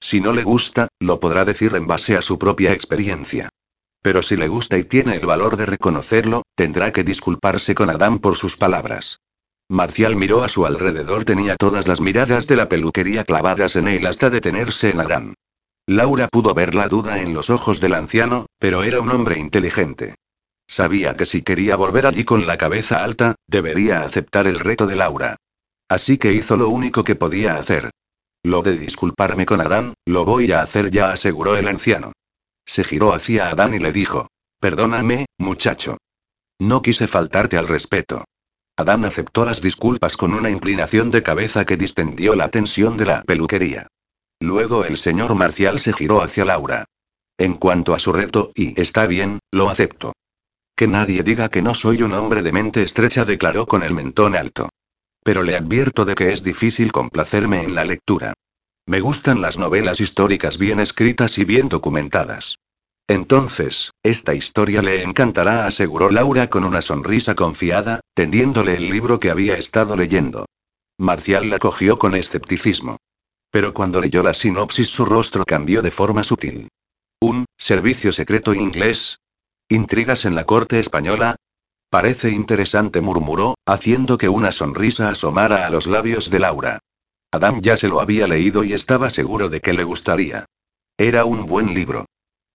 Si 0.01 0.21
no 0.21 0.33
le 0.33 0.43
gusta, 0.43 0.89
lo 1.01 1.21
podrá 1.21 1.45
decir 1.45 1.75
en 1.75 1.87
base 1.87 2.17
a 2.17 2.23
su 2.23 2.39
propia 2.39 2.73
experiencia. 2.73 3.51
Pero 4.03 4.23
si 4.23 4.37
le 4.37 4.49
gusta 4.49 4.79
y 4.79 4.85
tiene 4.85 5.17
el 5.17 5.27
valor 5.27 5.57
de 5.57 5.67
reconocerlo, 5.67 6.43
tendrá 6.55 6.93
que 6.93 7.05
disculparse 7.05 7.75
con 7.75 7.91
Adán 7.91 8.21
por 8.21 8.37
sus 8.37 8.57
palabras. 8.57 9.19
Marcial 9.69 10.15
miró 10.15 10.45
a 10.45 10.49
su 10.49 10.65
alrededor, 10.65 11.25
tenía 11.25 11.57
todas 11.57 11.89
las 11.89 12.01
miradas 12.01 12.47
de 12.47 12.57
la 12.57 12.69
peluquería 12.69 13.25
clavadas 13.25 13.77
en 13.77 13.89
él 13.89 14.07
hasta 14.07 14.31
detenerse 14.31 14.91
en 14.91 15.01
Adán. 15.01 15.35
Laura 15.87 16.29
pudo 16.29 16.55
ver 16.55 16.75
la 16.75 16.89
duda 16.89 17.21
en 17.21 17.35
los 17.35 17.51
ojos 17.51 17.81
del 17.81 17.95
anciano, 17.95 18.47
pero 18.59 18.85
era 18.85 19.01
un 19.01 19.11
hombre 19.11 19.39
inteligente. 19.39 20.15
Sabía 20.69 21.17
que 21.17 21.27
si 21.27 21.43
quería 21.43 21.77
volver 21.77 22.07
allí 22.07 22.25
con 22.25 22.47
la 22.47 22.59
cabeza 22.59 23.05
alta, 23.05 23.37
debería 23.47 24.03
aceptar 24.03 24.47
el 24.47 24.59
reto 24.59 24.87
de 24.87 24.97
Laura. 24.97 25.37
Así 25.89 26.19
que 26.19 26.33
hizo 26.33 26.57
lo 26.57 26.69
único 26.69 27.05
que 27.05 27.15
podía 27.15 27.57
hacer. 27.57 27.91
Lo 28.43 28.63
de 28.63 28.77
disculparme 28.77 29.47
con 29.47 29.61
Adán, 29.61 29.95
lo 30.05 30.25
voy 30.25 30.51
a 30.53 30.63
hacer 30.63 30.91
ya, 30.91 31.11
aseguró 31.11 31.57
el 31.57 31.69
anciano. 31.69 32.13
Se 32.65 32.83
giró 32.83 33.13
hacia 33.13 33.49
Adán 33.49 33.75
y 33.75 33.79
le 33.79 33.93
dijo. 33.93 34.29
Perdóname, 34.61 35.27
muchacho. 35.39 35.99
No 36.59 36.83
quise 36.83 37.07
faltarte 37.07 37.57
al 37.57 37.69
respeto. 37.69 38.25
Adán 38.79 39.07
aceptó 39.07 39.47
las 39.47 39.63
disculpas 39.63 40.19
con 40.19 40.35
una 40.35 40.51
inclinación 40.51 41.11
de 41.11 41.23
cabeza 41.23 41.65
que 41.65 41.79
distendió 41.79 42.35
la 42.35 42.51
tensión 42.51 42.99
de 42.99 43.07
la 43.07 43.23
peluquería. 43.23 43.87
Luego 44.39 44.85
el 44.85 44.99
señor 44.99 45.35
Marcial 45.35 45.81
se 45.81 45.95
giró 45.95 46.23
hacia 46.23 46.45
Laura. 46.45 46.85
En 47.39 47.55
cuanto 47.55 47.95
a 47.95 47.99
su 47.99 48.13
reto, 48.13 48.53
y 48.55 48.79
está 48.79 49.07
bien, 49.07 49.39
lo 49.51 49.71
acepto. 49.71 50.13
Que 50.77 50.87
nadie 50.87 51.23
diga 51.23 51.49
que 51.49 51.63
no 51.63 51.75
soy 51.75 52.03
un 52.03 52.13
hombre 52.13 52.43
de 52.43 52.53
mente 52.53 52.83
estrecha, 52.83 53.25
declaró 53.25 53.67
con 53.67 53.83
el 53.83 53.95
mentón 53.95 54.37
alto. 54.37 54.69
Pero 55.25 55.43
le 55.43 55.57
advierto 55.57 56.05
de 56.05 56.15
que 56.15 56.33
es 56.33 56.43
difícil 56.43 56.93
complacerme 56.93 57.63
en 57.63 57.75
la 57.75 57.87
lectura. 57.87 58.35
Me 58.87 59.01
gustan 59.01 59.41
las 59.41 59.57
novelas 59.57 60.01
históricas 60.01 60.59
bien 60.59 60.81
escritas 60.81 61.39
y 61.39 61.45
bien 61.45 61.71
documentadas. 61.71 62.57
Entonces, 63.09 63.91
esta 64.03 64.35
historia 64.35 64.83
le 64.83 65.03
encantará, 65.03 65.67
aseguró 65.67 66.11
Laura 66.11 66.51
con 66.51 66.65
una 66.65 66.83
sonrisa 66.83 67.35
confiada, 67.35 68.01
tendiéndole 68.17 68.77
el 68.77 68.89
libro 68.89 69.21
que 69.21 69.31
había 69.31 69.59
estado 69.59 69.95
leyendo. 69.95 70.47
Marcial 70.97 71.51
la 71.51 71.59
cogió 71.59 71.99
con 71.99 72.15
escepticismo. 72.15 72.97
Pero 73.51 73.75
cuando 73.75 74.01
leyó 74.01 74.23
la 74.23 74.33
sinopsis 74.33 74.89
su 74.89 75.05
rostro 75.05 75.45
cambió 75.45 75.83
de 75.83 75.91
forma 75.91 76.25
sutil. 76.25 76.69
¿Un 77.21 77.45
servicio 77.59 78.13
secreto 78.13 78.55
inglés? 78.55 79.19
¿Intrigas 79.69 80.25
en 80.25 80.35
la 80.35 80.45
corte 80.45 80.81
española? 80.81 81.37
Parece 81.91 82.31
interesante, 82.31 83.03
murmuró, 83.03 83.57
haciendo 83.67 84.17
que 84.17 84.31
una 84.31 84.51
sonrisa 84.51 85.11
asomara 85.11 85.67
a 85.67 85.71
los 85.71 85.87
labios 85.87 86.31
de 86.31 86.39
Laura. 86.39 86.79
Adam 87.33 87.61
ya 87.61 87.77
se 87.77 87.89
lo 87.89 88.01
había 88.01 88.27
leído 88.27 88.65
y 88.65 88.73
estaba 88.73 89.11
seguro 89.11 89.51
de 89.51 89.61
que 89.61 89.75
le 89.75 89.85
gustaría. 89.85 90.47
Era 90.97 91.27
un 91.27 91.45
buen 91.45 91.75
libro. 91.75 92.07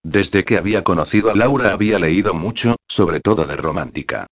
Desde 0.02 0.44
que 0.44 0.58
había 0.58 0.84
conocido 0.84 1.30
a 1.30 1.36
Laura 1.36 1.72
había 1.72 2.00
leído 2.00 2.34
mucho, 2.34 2.78
sobre 2.88 3.20
todo 3.20 3.46
de 3.46 3.58
romántica. 3.58 4.26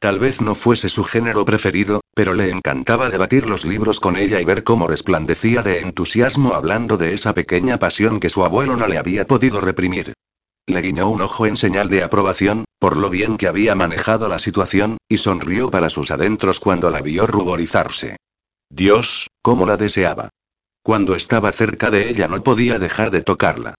Tal 0.00 0.18
vez 0.18 0.40
no 0.40 0.54
fuese 0.54 0.88
su 0.88 1.04
género 1.04 1.44
preferido, 1.44 2.00
pero 2.14 2.32
le 2.32 2.48
encantaba 2.48 3.10
debatir 3.10 3.46
los 3.46 3.66
libros 3.66 4.00
con 4.00 4.16
ella 4.16 4.40
y 4.40 4.46
ver 4.46 4.64
cómo 4.64 4.88
resplandecía 4.88 5.62
de 5.62 5.80
entusiasmo 5.80 6.54
hablando 6.54 6.96
de 6.96 7.12
esa 7.12 7.34
pequeña 7.34 7.78
pasión 7.78 8.18
que 8.18 8.30
su 8.30 8.42
abuelo 8.42 8.76
no 8.76 8.86
le 8.86 8.96
había 8.96 9.26
podido 9.26 9.60
reprimir. 9.60 10.14
Le 10.66 10.80
guiñó 10.80 11.10
un 11.10 11.20
ojo 11.20 11.44
en 11.44 11.56
señal 11.56 11.90
de 11.90 12.02
aprobación, 12.02 12.64
por 12.78 12.96
lo 12.96 13.10
bien 13.10 13.36
que 13.36 13.46
había 13.46 13.74
manejado 13.74 14.26
la 14.28 14.38
situación, 14.38 14.96
y 15.06 15.18
sonrió 15.18 15.70
para 15.70 15.90
sus 15.90 16.10
adentros 16.10 16.60
cuando 16.60 16.90
la 16.90 17.02
vio 17.02 17.26
ruborizarse. 17.26 18.16
Dios, 18.70 19.28
cómo 19.42 19.66
la 19.66 19.76
deseaba. 19.76 20.30
Cuando 20.82 21.14
estaba 21.14 21.52
cerca 21.52 21.90
de 21.90 22.08
ella 22.08 22.26
no 22.26 22.42
podía 22.42 22.78
dejar 22.78 23.10
de 23.10 23.20
tocarla. 23.20 23.74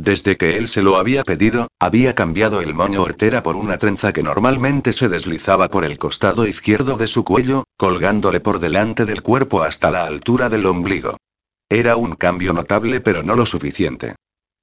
Desde 0.00 0.36
que 0.36 0.56
él 0.56 0.68
se 0.68 0.80
lo 0.80 0.96
había 0.96 1.24
pedido, 1.24 1.66
había 1.80 2.14
cambiado 2.14 2.60
el 2.60 2.72
moño 2.72 3.02
hortera 3.02 3.42
por 3.42 3.56
una 3.56 3.78
trenza 3.78 4.12
que 4.12 4.22
normalmente 4.22 4.92
se 4.92 5.08
deslizaba 5.08 5.70
por 5.70 5.84
el 5.84 5.98
costado 5.98 6.46
izquierdo 6.46 6.96
de 6.96 7.08
su 7.08 7.24
cuello, 7.24 7.64
colgándole 7.76 8.38
por 8.38 8.60
delante 8.60 9.06
del 9.06 9.22
cuerpo 9.22 9.64
hasta 9.64 9.90
la 9.90 10.04
altura 10.04 10.48
del 10.50 10.66
ombligo. 10.66 11.16
Era 11.68 11.96
un 11.96 12.14
cambio 12.14 12.52
notable 12.52 13.00
pero 13.00 13.24
no 13.24 13.34
lo 13.34 13.44
suficiente. 13.44 14.14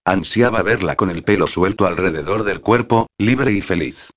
Ansiaba 0.06 0.62
verla 0.62 0.96
con 0.96 1.10
el 1.10 1.26
pelo 1.26 1.48
suelto 1.48 1.86
alrededor 1.86 2.46
del 2.46 2.62
cuerpo, 2.62 3.08
libre 3.18 3.52
y 3.52 3.62
feliz. 3.62 4.12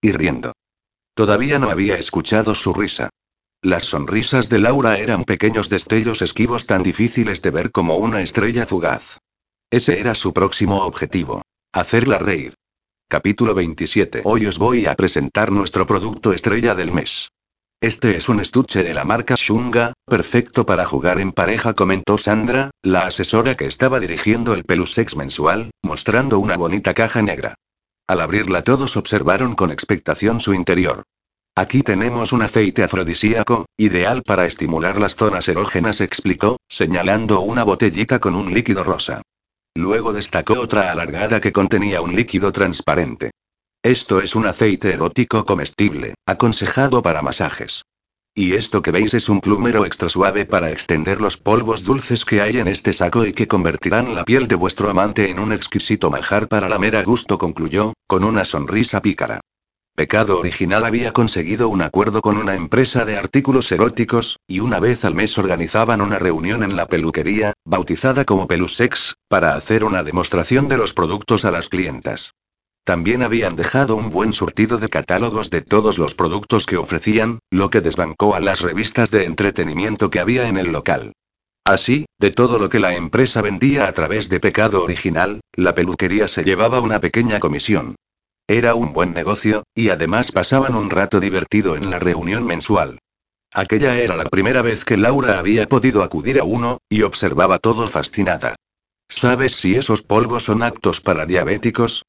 Y 0.00 0.12
riendo. 0.12 0.54
Todavía 1.12 1.58
no 1.58 1.68
había 1.68 1.98
escuchado 1.98 2.54
su 2.54 2.72
risa. 2.72 3.10
Las 3.60 3.84
sonrisas 3.84 4.48
de 4.48 4.60
Laura 4.60 4.96
eran 4.96 5.24
pequeños 5.24 5.68
destellos 5.68 6.22
esquivos 6.22 6.64
tan 6.64 6.82
difíciles 6.82 7.42
de 7.42 7.50
ver 7.50 7.70
como 7.70 7.98
una 7.98 8.22
estrella 8.22 8.64
fugaz. 8.64 9.18
Ese 9.70 9.98
era 9.98 10.14
su 10.14 10.32
próximo 10.32 10.84
objetivo. 10.84 11.42
Hacerla 11.72 12.18
reír. 12.18 12.54
Capítulo 13.08 13.54
27. 13.54 14.22
Hoy 14.24 14.46
os 14.46 14.58
voy 14.58 14.86
a 14.86 14.94
presentar 14.94 15.50
nuestro 15.50 15.86
producto 15.86 16.32
estrella 16.32 16.74
del 16.74 16.92
mes. 16.92 17.30
Este 17.80 18.16
es 18.16 18.28
un 18.28 18.40
estuche 18.40 18.82
de 18.82 18.94
la 18.94 19.04
marca 19.04 19.34
Shunga, 19.36 19.92
perfecto 20.06 20.64
para 20.64 20.84
jugar 20.84 21.20
en 21.20 21.32
pareja, 21.32 21.74
comentó 21.74 22.18
Sandra, 22.18 22.70
la 22.82 23.06
asesora 23.06 23.56
que 23.56 23.66
estaba 23.66 24.00
dirigiendo 24.00 24.54
el 24.54 24.64
Pelusex 24.64 25.16
mensual, 25.16 25.70
mostrando 25.82 26.38
una 26.38 26.56
bonita 26.56 26.94
caja 26.94 27.20
negra. 27.20 27.54
Al 28.06 28.20
abrirla 28.20 28.62
todos 28.62 28.96
observaron 28.96 29.54
con 29.54 29.70
expectación 29.70 30.40
su 30.40 30.54
interior. 30.54 31.02
Aquí 31.56 31.82
tenemos 31.82 32.32
un 32.32 32.42
aceite 32.42 32.84
afrodisíaco, 32.84 33.66
ideal 33.76 34.22
para 34.22 34.46
estimular 34.46 34.98
las 35.00 35.16
zonas 35.16 35.48
erógenas, 35.48 36.00
explicó, 36.00 36.58
señalando 36.68 37.40
una 37.40 37.64
botellita 37.64 38.18
con 38.18 38.34
un 38.34 38.54
líquido 38.54 38.82
rosa. 38.82 39.22
Luego 39.76 40.12
destacó 40.12 40.60
otra 40.60 40.92
alargada 40.92 41.40
que 41.40 41.52
contenía 41.52 42.00
un 42.00 42.14
líquido 42.14 42.52
transparente. 42.52 43.32
Esto 43.82 44.20
es 44.20 44.34
un 44.34 44.46
aceite 44.46 44.92
erótico 44.92 45.44
comestible, 45.44 46.14
aconsejado 46.26 47.02
para 47.02 47.22
masajes. 47.22 47.82
Y 48.36 48.54
esto 48.54 48.82
que 48.82 48.90
veis 48.90 49.14
es 49.14 49.28
un 49.28 49.40
plumero 49.40 49.84
extra 49.84 50.08
suave 50.08 50.44
para 50.44 50.70
extender 50.70 51.20
los 51.20 51.36
polvos 51.36 51.84
dulces 51.84 52.24
que 52.24 52.40
hay 52.40 52.58
en 52.58 52.68
este 52.68 52.92
saco 52.92 53.24
y 53.24 53.32
que 53.32 53.46
convertirán 53.46 54.14
la 54.14 54.24
piel 54.24 54.48
de 54.48 54.54
vuestro 54.54 54.90
amante 54.90 55.30
en 55.30 55.38
un 55.38 55.52
exquisito 55.52 56.10
manjar 56.10 56.48
para 56.48 56.68
la 56.68 56.78
mera 56.78 57.02
gusto, 57.02 57.38
concluyó, 57.38 57.92
con 58.06 58.24
una 58.24 58.44
sonrisa 58.44 59.02
pícara. 59.02 59.40
Pecado 59.96 60.40
Original 60.40 60.84
había 60.84 61.12
conseguido 61.12 61.68
un 61.68 61.80
acuerdo 61.80 62.20
con 62.20 62.36
una 62.36 62.56
empresa 62.56 63.04
de 63.04 63.16
artículos 63.16 63.70
eróticos, 63.70 64.40
y 64.48 64.58
una 64.58 64.80
vez 64.80 65.04
al 65.04 65.14
mes 65.14 65.38
organizaban 65.38 66.00
una 66.00 66.18
reunión 66.18 66.64
en 66.64 66.74
la 66.74 66.86
peluquería, 66.86 67.52
bautizada 67.64 68.24
como 68.24 68.48
Pelusex, 68.48 69.14
para 69.28 69.54
hacer 69.54 69.84
una 69.84 70.02
demostración 70.02 70.66
de 70.66 70.78
los 70.78 70.94
productos 70.94 71.44
a 71.44 71.52
las 71.52 71.68
clientas. 71.68 72.32
También 72.82 73.22
habían 73.22 73.54
dejado 73.54 73.94
un 73.94 74.10
buen 74.10 74.32
surtido 74.32 74.78
de 74.78 74.88
catálogos 74.88 75.48
de 75.50 75.62
todos 75.62 75.96
los 75.96 76.16
productos 76.16 76.66
que 76.66 76.76
ofrecían, 76.76 77.38
lo 77.52 77.70
que 77.70 77.80
desbancó 77.80 78.34
a 78.34 78.40
las 78.40 78.62
revistas 78.62 79.12
de 79.12 79.26
entretenimiento 79.26 80.10
que 80.10 80.18
había 80.18 80.48
en 80.48 80.56
el 80.56 80.72
local. 80.72 81.12
Así, 81.64 82.06
de 82.18 82.32
todo 82.32 82.58
lo 82.58 82.68
que 82.68 82.80
la 82.80 82.96
empresa 82.96 83.42
vendía 83.42 83.86
a 83.86 83.92
través 83.92 84.28
de 84.28 84.40
Pecado 84.40 84.82
Original, 84.82 85.40
la 85.54 85.72
peluquería 85.72 86.26
se 86.26 86.42
llevaba 86.42 86.80
una 86.80 86.98
pequeña 86.98 87.38
comisión. 87.38 87.94
Era 88.46 88.74
un 88.74 88.92
buen 88.92 89.14
negocio, 89.14 89.62
y 89.74 89.88
además 89.88 90.30
pasaban 90.30 90.74
un 90.74 90.90
rato 90.90 91.18
divertido 91.18 91.76
en 91.76 91.90
la 91.90 91.98
reunión 91.98 92.44
mensual. 92.44 92.98
Aquella 93.50 93.96
era 93.96 94.16
la 94.16 94.26
primera 94.26 94.60
vez 94.60 94.84
que 94.84 94.98
Laura 94.98 95.38
había 95.38 95.66
podido 95.66 96.02
acudir 96.02 96.38
a 96.38 96.44
uno, 96.44 96.78
y 96.90 97.02
observaba 97.02 97.58
todo 97.58 97.86
fascinada. 97.88 98.56
¿Sabes 99.08 99.54
si 99.54 99.76
esos 99.76 100.02
polvos 100.02 100.44
son 100.44 100.62
aptos 100.62 101.00
para 101.00 101.24
diabéticos? 101.24 102.04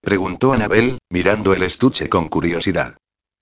Preguntó 0.00 0.52
Anabel, 0.52 0.98
mirando 1.10 1.54
el 1.54 1.62
estuche 1.62 2.08
con 2.08 2.28
curiosidad. 2.28 2.96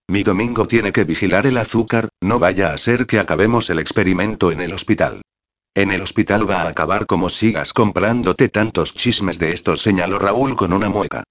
Mi 0.09 0.23
domingo 0.23 0.67
tiene 0.67 0.91
que 0.91 1.05
vigilar 1.05 1.47
el 1.47 1.59
azúcar, 1.59 2.09
no 2.23 2.39
vaya 2.39 2.73
a 2.73 2.79
ser 2.79 3.07
que 3.07 3.19
acabemos 3.19 3.69
el 3.69 3.79
experimento 3.79 4.51
en 4.53 4.63
el 4.63 4.73
hospital. 4.73 5.21
En 5.75 5.91
el 5.91 6.01
hospital 6.01 6.49
va 6.49 6.63
a 6.63 6.69
acabar 6.69 7.05
como 7.05 7.29
sigas 7.29 7.75
comprándote 7.75 8.49
tantos 8.49 8.95
chismes 8.95 9.39
de 9.39 9.53
estos, 9.53 9.83
señaló 9.83 10.19
Raúl 10.19 10.57
con 10.57 10.73
una 10.73 10.89
mueca. 10.89 11.25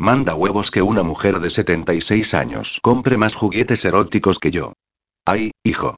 Manda 0.00 0.34
huevos 0.34 0.70
que 0.70 0.80
una 0.80 1.02
mujer 1.02 1.40
de 1.40 1.50
76 1.50 2.32
años 2.32 2.78
compre 2.80 3.18
más 3.18 3.34
juguetes 3.34 3.84
eróticos 3.84 4.38
que 4.38 4.50
yo. 4.50 4.72
Ay, 5.26 5.50
hijo. 5.62 5.96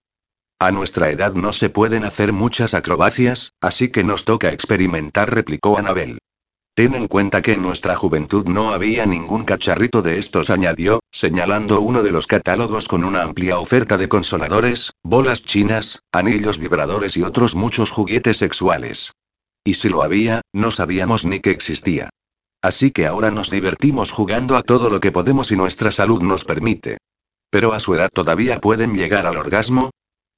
A 0.59 0.73
nuestra 0.73 1.11
edad 1.11 1.35
no 1.35 1.53
se 1.53 1.71
pueden 1.71 2.03
hacer 2.03 2.33
muchas 2.33 2.75
acrobacias, 2.75 3.53
así 3.61 3.93
que 3.93 4.03
nos 4.03 4.25
toca 4.25 4.51
experimentar, 4.51 5.33
replicó 5.33 5.79
Anabel. 5.79 6.19
Ten 6.75 6.97
en 6.97 7.07
cuenta 7.07 7.43
que 7.43 7.53
en 7.53 7.63
nuestra 7.63 7.95
juventud 7.95 8.45
no 8.47 8.73
había 8.73 9.07
ningún 9.07 9.45
cacharrito 9.45 10.03
de 10.03 10.19
estos, 10.19 10.51
añadió, 10.51 10.99
señalando 11.13 11.81
uno 11.81 12.03
de 12.03 12.11
los 12.11 12.27
catálogos 12.27 12.89
con 12.89 13.05
una 13.05 13.23
amplia 13.23 13.61
oferta 13.61 13.99
de 13.99 14.09
consoladores, 14.09 14.95
bolas 15.05 15.45
chinas, 15.45 16.01
anillos 16.11 16.59
vibradores 16.59 17.17
y 17.17 17.23
otros 17.23 17.55
muchos 17.55 17.93
juguetes 17.93 18.39
sexuales. 18.39 19.13
Y 19.63 19.75
si 19.75 19.89
lo 19.89 20.03
había, 20.03 20.41
no 20.53 20.73
sabíamos 20.73 21.25
ni 21.25 21.39
que 21.39 21.53
existía. 21.53 22.11
Así 22.63 22.93
que 22.93 23.07
ahora 23.07 23.33
nos 23.33 23.51
divertimos 23.51 24.13
jugando 24.13 24.57
a 24.57 24.63
todo 24.63 24.89
lo 24.89 25.01
que 25.01 25.11
podemos 25.11 25.51
y 25.51 25.57
nuestra 25.57 25.91
salud 25.91 26.23
nos 26.23 26.45
permite. 26.45 26.99
¿Pero 27.51 27.73
a 27.73 27.81
su 27.81 27.95
edad 27.95 28.09
todavía 28.13 28.61
pueden 28.61 28.95
llegar 28.95 29.27
al 29.27 29.37
orgasmo? 29.37 29.91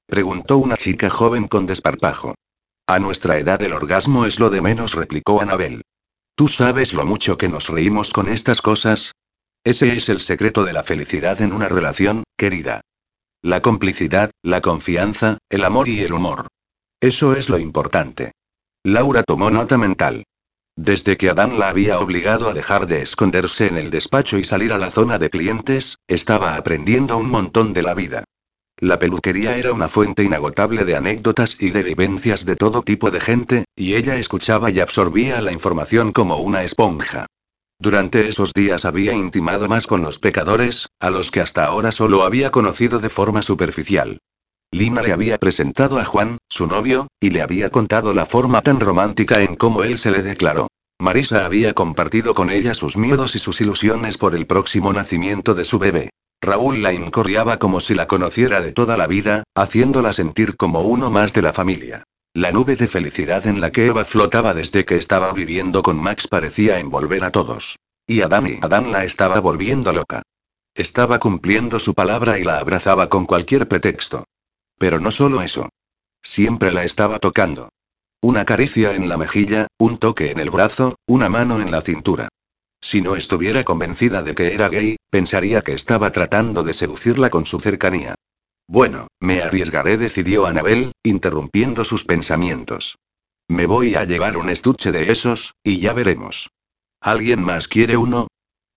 Preguntó 0.07 0.57
una 0.57 0.75
chica 0.75 1.09
joven 1.09 1.47
con 1.47 1.67
desparpajo. 1.67 2.33
A 2.87 2.99
nuestra 2.99 3.37
edad 3.37 3.61
el 3.61 3.73
orgasmo 3.73 4.25
es 4.25 4.39
lo 4.39 4.49
de 4.49 4.61
menos, 4.61 4.95
replicó 4.95 5.39
Anabel. 5.39 5.83
¿Tú 6.35 6.47
sabes 6.47 6.93
lo 6.93 7.05
mucho 7.05 7.37
que 7.37 7.47
nos 7.47 7.69
reímos 7.69 8.11
con 8.11 8.27
estas 8.27 8.61
cosas? 8.61 9.13
Ese 9.63 9.95
es 9.95 10.09
el 10.09 10.19
secreto 10.19 10.63
de 10.63 10.73
la 10.73 10.83
felicidad 10.83 11.41
en 11.41 11.53
una 11.53 11.69
relación, 11.69 12.23
querida. 12.37 12.81
La 13.41 13.61
complicidad, 13.61 14.31
la 14.43 14.61
confianza, 14.61 15.37
el 15.49 15.63
amor 15.63 15.87
y 15.87 16.01
el 16.01 16.13
humor. 16.13 16.47
Eso 16.99 17.35
es 17.35 17.49
lo 17.49 17.59
importante. 17.59 18.31
Laura 18.83 19.23
tomó 19.23 19.49
nota 19.51 19.77
mental. 19.77 20.25
Desde 20.77 21.15
que 21.15 21.29
Adán 21.29 21.57
la 21.57 21.69
había 21.69 21.99
obligado 21.99 22.49
a 22.49 22.53
dejar 22.53 22.85
de 22.85 23.01
esconderse 23.01 23.67
en 23.67 23.77
el 23.77 23.89
despacho 23.89 24.37
y 24.37 24.43
salir 24.43 24.73
a 24.73 24.77
la 24.77 24.91
zona 24.91 25.17
de 25.17 25.29
clientes, 25.29 25.99
estaba 26.07 26.55
aprendiendo 26.55 27.17
un 27.17 27.29
montón 27.29 27.71
de 27.71 27.81
la 27.81 27.93
vida. 27.93 28.25
La 28.77 28.99
peluquería 28.99 29.55
era 29.55 29.71
una 29.71 29.87
fuente 29.87 30.23
inagotable 30.23 30.83
de 30.83 30.97
anécdotas 30.97 31.55
y 31.61 31.69
de 31.69 31.81
vivencias 31.81 32.45
de 32.45 32.57
todo 32.57 32.81
tipo 32.81 33.09
de 33.09 33.21
gente, 33.21 33.65
y 33.73 33.95
ella 33.95 34.17
escuchaba 34.17 34.69
y 34.69 34.81
absorbía 34.81 35.39
la 35.39 35.53
información 35.53 36.11
como 36.11 36.37
una 36.37 36.63
esponja. 36.63 37.25
Durante 37.79 38.27
esos 38.27 38.51
días 38.53 38.83
había 38.83 39.13
intimado 39.13 39.69
más 39.69 39.87
con 39.87 40.01
los 40.01 40.19
pecadores, 40.19 40.89
a 40.99 41.09
los 41.09 41.31
que 41.31 41.39
hasta 41.39 41.65
ahora 41.65 41.93
solo 41.93 42.23
había 42.23 42.51
conocido 42.51 42.99
de 42.99 43.09
forma 43.09 43.41
superficial. 43.43 44.19
Lina 44.71 45.01
le 45.01 45.13
había 45.13 45.37
presentado 45.37 45.99
a 45.99 46.05
Juan, 46.05 46.37
su 46.49 46.67
novio, 46.67 47.07
y 47.19 47.29
le 47.29 47.41
había 47.41 47.69
contado 47.69 48.13
la 48.13 48.25
forma 48.25 48.61
tan 48.61 48.79
romántica 48.79 49.41
en 49.41 49.55
cómo 49.55 49.83
él 49.83 49.97
se 49.97 50.11
le 50.11 50.21
declaró. 50.21 50.67
Marisa 50.99 51.45
había 51.45 51.73
compartido 51.73 52.33
con 52.33 52.49
ella 52.49 52.73
sus 52.73 52.97
miedos 52.97 53.35
y 53.35 53.39
sus 53.39 53.59
ilusiones 53.61 54.17
por 54.17 54.35
el 54.35 54.47
próximo 54.47 54.93
nacimiento 54.93 55.53
de 55.53 55.65
su 55.65 55.77
bebé. 55.79 56.09
Raúl 56.41 56.83
la 56.83 56.93
incorriaba 56.93 57.57
como 57.57 57.79
si 57.79 57.95
la 57.95 58.07
conociera 58.07 58.61
de 58.61 58.71
toda 58.71 58.97
la 58.97 59.07
vida, 59.07 59.43
haciéndola 59.55 60.13
sentir 60.13 60.57
como 60.57 60.81
uno 60.81 61.09
más 61.09 61.33
de 61.33 61.41
la 61.41 61.53
familia. 61.53 62.03
La 62.33 62.51
nube 62.51 62.75
de 62.75 62.87
felicidad 62.87 63.47
en 63.47 63.61
la 63.61 63.71
que 63.71 63.85
Eva 63.85 64.03
flotaba 64.03 64.53
desde 64.53 64.85
que 64.85 64.97
estaba 64.97 65.31
viviendo 65.31 65.81
con 65.81 65.97
Max 65.97 66.27
parecía 66.27 66.79
envolver 66.79 67.23
a 67.23 67.31
todos. 67.31 67.77
Y 68.07 68.21
Adán 68.21 68.47
y 68.47 68.59
Adán 68.61 68.91
la 68.91 69.05
estaba 69.05 69.39
volviendo 69.39 69.93
loca. 69.93 70.21
Estaba 70.75 71.19
cumpliendo 71.19 71.79
su 71.79 71.93
palabra 71.93 72.37
y 72.37 72.43
la 72.43 72.57
abrazaba 72.57 73.07
con 73.07 73.25
cualquier 73.25 73.67
pretexto. 73.67 74.25
Pero 74.77 74.99
no 74.99 75.11
solo 75.11 75.41
eso. 75.41 75.69
Siempre 76.21 76.71
la 76.71 76.83
estaba 76.83 77.19
tocando. 77.19 77.69
Una 78.21 78.45
caricia 78.45 78.95
en 78.95 79.07
la 79.07 79.17
mejilla, 79.17 79.67
un 79.77 79.97
toque 79.97 80.31
en 80.31 80.39
el 80.39 80.49
brazo, 80.49 80.95
una 81.07 81.29
mano 81.29 81.61
en 81.61 81.71
la 81.71 81.81
cintura. 81.81 82.29
Si 82.81 83.01
no 83.01 83.15
estuviera 83.15 83.63
convencida 83.63 84.21
de 84.21 84.35
que 84.35 84.53
era 84.53 84.69
gay, 84.69 84.97
pensaría 85.09 85.61
que 85.61 85.73
estaba 85.73 86.11
tratando 86.11 86.63
de 86.63 86.73
seducirla 86.73 87.29
con 87.29 87.45
su 87.45 87.59
cercanía. 87.59 88.15
Bueno, 88.67 89.07
me 89.19 89.41
arriesgaré, 89.41 89.97
decidió 89.97 90.47
Anabel, 90.47 90.91
interrumpiendo 91.03 91.85
sus 91.85 92.05
pensamientos. 92.05 92.97
Me 93.47 93.67
voy 93.67 93.95
a 93.95 94.05
llevar 94.05 94.37
un 94.37 94.49
estuche 94.49 94.91
de 94.91 95.11
esos, 95.11 95.53
y 95.63 95.79
ya 95.79 95.93
veremos. 95.93 96.49
¿Alguien 96.99 97.43
más 97.43 97.67
quiere 97.67 97.95
uno? 97.95 98.27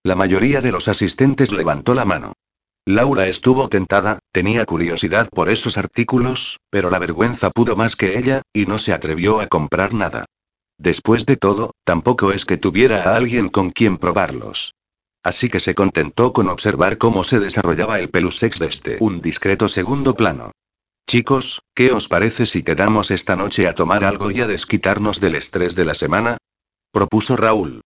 La 0.03 0.15
mayoría 0.15 0.61
de 0.61 0.71
los 0.71 0.87
asistentes 0.87 1.51
levantó 1.51 1.95
la 1.95 2.05
mano. 2.05 2.33
Laura 2.89 3.27
estuvo 3.27 3.69
tentada, 3.69 4.17
tenía 4.31 4.65
curiosidad 4.65 5.29
por 5.29 5.51
esos 5.51 5.77
artículos, 5.77 6.59
pero 6.71 6.89
la 6.89 6.97
vergüenza 6.97 7.51
pudo 7.51 7.75
más 7.75 7.95
que 7.95 8.17
ella, 8.17 8.41
y 8.51 8.65
no 8.65 8.79
se 8.79 8.93
atrevió 8.93 9.41
a 9.41 9.45
comprar 9.45 9.93
nada. 9.93 10.25
Después 10.79 11.27
de 11.27 11.37
todo, 11.37 11.75
tampoco 11.83 12.31
es 12.31 12.45
que 12.45 12.57
tuviera 12.57 13.03
a 13.03 13.15
alguien 13.15 13.49
con 13.49 13.69
quien 13.69 13.99
probarlos. 13.99 14.73
Así 15.21 15.49
que 15.49 15.59
se 15.59 15.75
contentó 15.75 16.33
con 16.33 16.49
observar 16.49 16.97
cómo 16.97 17.23
se 17.23 17.39
desarrollaba 17.39 17.99
el 17.99 18.09
pelusex 18.09 18.57
desde 18.57 18.97
un 19.01 19.21
discreto 19.21 19.69
segundo 19.69 20.15
plano. 20.15 20.51
Chicos, 21.07 21.61
¿qué 21.75 21.91
os 21.91 22.07
parece 22.07 22.47
si 22.47 22.63
quedamos 22.63 23.11
esta 23.11 23.35
noche 23.35 23.67
a 23.67 23.75
tomar 23.75 24.03
algo 24.03 24.31
y 24.31 24.41
a 24.41 24.47
desquitarnos 24.47 25.19
del 25.19 25.35
estrés 25.35 25.75
de 25.75 25.85
la 25.85 25.93
semana? 25.93 26.37
propuso 26.91 27.37
Raúl. 27.37 27.81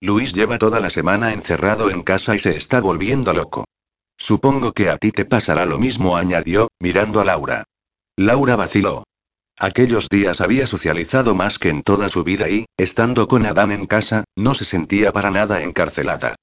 Luis 0.00 0.32
lleva 0.32 0.56
toda 0.56 0.80
la 0.80 0.88
semana 0.88 1.34
encerrado 1.34 1.90
en 1.90 2.02
casa 2.02 2.34
y 2.34 2.38
se 2.38 2.56
está 2.56 2.80
volviendo 2.80 3.34
loco. 3.34 3.66
Supongo 4.18 4.72
que 4.72 4.88
a 4.88 4.96
ti 4.96 5.12
te 5.12 5.24
pasará 5.24 5.66
lo 5.66 5.78
mismo, 5.78 6.16
añadió, 6.16 6.68
mirando 6.80 7.20
a 7.20 7.24
Laura. 7.24 7.64
Laura 8.16 8.56
vaciló. 8.56 9.04
Aquellos 9.58 10.08
días 10.08 10.40
había 10.40 10.66
socializado 10.66 11.34
más 11.34 11.58
que 11.58 11.70
en 11.70 11.82
toda 11.82 12.08
su 12.08 12.24
vida 12.24 12.48
y, 12.48 12.66
estando 12.76 13.26
con 13.28 13.46
Adán 13.46 13.72
en 13.72 13.86
casa, 13.86 14.24
no 14.36 14.54
se 14.54 14.64
sentía 14.64 15.12
para 15.12 15.30
nada 15.30 15.62
encarcelada. 15.62 16.36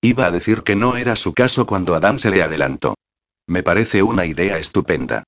Iba 0.00 0.26
a 0.26 0.30
decir 0.30 0.62
que 0.62 0.76
no 0.76 0.96
era 0.96 1.16
su 1.16 1.34
caso 1.34 1.66
cuando 1.66 1.94
Adán 1.94 2.18
se 2.18 2.30
le 2.30 2.42
adelantó. 2.42 2.94
Me 3.46 3.62
parece 3.62 4.02
una 4.02 4.24
idea 4.24 4.58
estupenda. 4.58 5.24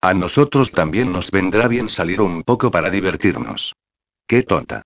A 0.00 0.14
nosotros 0.14 0.72
también 0.72 1.12
nos 1.12 1.30
vendrá 1.30 1.68
bien 1.68 1.88
salir 1.88 2.20
un 2.20 2.42
poco 2.42 2.70
para 2.70 2.90
divertirnos. 2.90 3.74
Qué 4.26 4.42
tonta. 4.42 4.82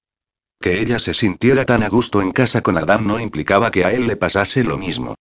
Que 0.61 0.81
ella 0.81 0.99
se 0.99 1.15
sintiera 1.15 1.65
tan 1.65 1.83
a 1.83 1.89
gusto 1.89 2.21
en 2.21 2.33
casa 2.33 2.63
con 2.63 2.77
Adán 2.77 3.07
no 3.07 3.19
implicaba 3.19 3.71
que 3.71 3.85
a 3.85 3.93
él 3.93 4.07
le 4.07 4.17
pasase 4.17 4.63
lo 4.65 4.77
mismo. 4.77 5.15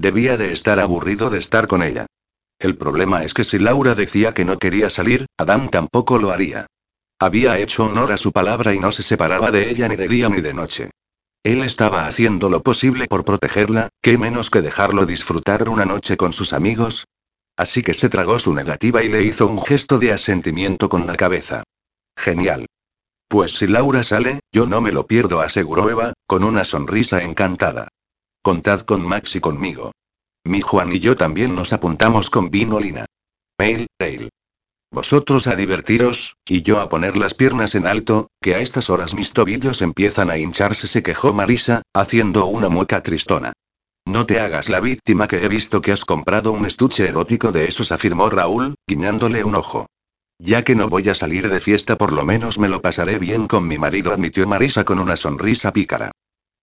Debía 0.00 0.36
de 0.36 0.52
estar 0.52 0.78
aburrido 0.78 1.28
de 1.28 1.40
estar 1.40 1.66
con 1.66 1.82
ella. 1.82 2.06
El 2.60 2.76
problema 2.76 3.24
es 3.24 3.34
que 3.34 3.42
si 3.42 3.58
Laura 3.58 3.96
decía 3.96 4.32
que 4.32 4.44
no 4.44 4.56
quería 4.56 4.90
salir, 4.90 5.26
Adam 5.36 5.70
tampoco 5.70 6.20
lo 6.20 6.30
haría. 6.30 6.68
Había 7.18 7.58
hecho 7.58 7.86
honor 7.86 8.12
a 8.12 8.16
su 8.16 8.30
palabra 8.30 8.72
y 8.72 8.78
no 8.78 8.92
se 8.92 9.02
separaba 9.02 9.50
de 9.50 9.70
ella 9.70 9.88
ni 9.88 9.96
de 9.96 10.06
día 10.06 10.28
ni 10.28 10.40
de 10.40 10.54
noche. 10.54 10.90
Él 11.42 11.64
estaba 11.64 12.06
haciendo 12.06 12.48
lo 12.48 12.62
posible 12.62 13.08
por 13.08 13.24
protegerla, 13.24 13.88
qué 14.00 14.16
menos 14.18 14.50
que 14.50 14.62
dejarlo 14.62 15.04
disfrutar 15.04 15.68
una 15.68 15.84
noche 15.84 16.16
con 16.16 16.32
sus 16.32 16.52
amigos. 16.52 17.04
Así 17.56 17.82
que 17.82 17.92
se 17.92 18.08
tragó 18.08 18.38
su 18.38 18.54
negativa 18.54 19.02
y 19.02 19.08
le 19.08 19.24
hizo 19.24 19.48
un 19.48 19.60
gesto 19.60 19.98
de 19.98 20.12
asentimiento 20.12 20.88
con 20.88 21.08
la 21.08 21.16
cabeza. 21.16 21.64
Genial. 22.16 22.66
Pues 23.26 23.58
si 23.58 23.66
Laura 23.66 24.04
sale, 24.04 24.38
yo 24.52 24.64
no 24.66 24.80
me 24.80 24.92
lo 24.92 25.08
pierdo, 25.08 25.40
aseguró 25.40 25.90
Eva, 25.90 26.12
con 26.28 26.44
una 26.44 26.64
sonrisa 26.64 27.24
encantada. 27.24 27.88
Contad 28.48 28.80
con 28.80 29.02
Max 29.02 29.36
y 29.36 29.40
conmigo. 29.40 29.92
Mi 30.46 30.62
Juan 30.62 30.90
y 30.90 31.00
yo 31.00 31.16
también 31.16 31.54
nos 31.54 31.74
apuntamos 31.74 32.30
con 32.30 32.48
Vinolina. 32.48 33.04
Mail, 33.60 33.86
mail. 34.00 34.30
Vosotros 34.90 35.46
a 35.46 35.54
divertiros, 35.54 36.34
y 36.48 36.62
yo 36.62 36.80
a 36.80 36.88
poner 36.88 37.18
las 37.18 37.34
piernas 37.34 37.74
en 37.74 37.86
alto, 37.86 38.28
que 38.40 38.54
a 38.54 38.60
estas 38.60 38.88
horas 38.88 39.12
mis 39.12 39.34
tobillos 39.34 39.82
empiezan 39.82 40.30
a 40.30 40.38
hincharse, 40.38 40.86
se 40.86 41.02
quejó 41.02 41.34
Marisa, 41.34 41.82
haciendo 41.92 42.46
una 42.46 42.70
mueca 42.70 43.02
tristona. 43.02 43.52
No 44.06 44.24
te 44.24 44.40
hagas 44.40 44.70
la 44.70 44.80
víctima 44.80 45.28
que 45.28 45.44
he 45.44 45.48
visto 45.48 45.82
que 45.82 45.92
has 45.92 46.06
comprado 46.06 46.52
un 46.52 46.64
estuche 46.64 47.06
erótico 47.06 47.52
de 47.52 47.66
esos, 47.66 47.92
afirmó 47.92 48.30
Raúl, 48.30 48.76
guiñándole 48.86 49.44
un 49.44 49.56
ojo. 49.56 49.84
Ya 50.38 50.64
que 50.64 50.74
no 50.74 50.88
voy 50.88 51.06
a 51.10 51.14
salir 51.14 51.50
de 51.50 51.60
fiesta, 51.60 51.98
por 51.98 52.14
lo 52.14 52.24
menos 52.24 52.58
me 52.58 52.70
lo 52.70 52.80
pasaré 52.80 53.18
bien 53.18 53.46
con 53.46 53.68
mi 53.68 53.76
marido, 53.76 54.10
admitió 54.10 54.48
Marisa 54.48 54.86
con 54.86 55.00
una 55.00 55.18
sonrisa 55.18 55.70
pícara. 55.70 56.12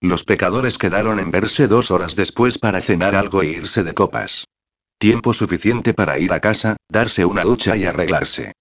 Los 0.06 0.24
pecadores 0.24 0.78
quedaron 0.78 1.20
en 1.20 1.32
verse 1.32 1.68
dos 1.68 1.90
horas 1.90 2.16
después 2.16 2.60
para 2.60 2.80
cenar 2.80 3.16
algo 3.16 3.42
e 3.42 3.48
irse 3.48 3.84
de 3.84 3.96
copas. 3.96 4.46
Tiempo 5.00 5.34
suficiente 5.34 5.96
para 5.96 6.20
ir 6.20 6.32
a 6.32 6.40
casa, 6.40 6.78
darse 6.88 7.26
una 7.26 7.42
ducha 7.42 7.76
y 7.76 7.86
arreglarse. 7.86 8.54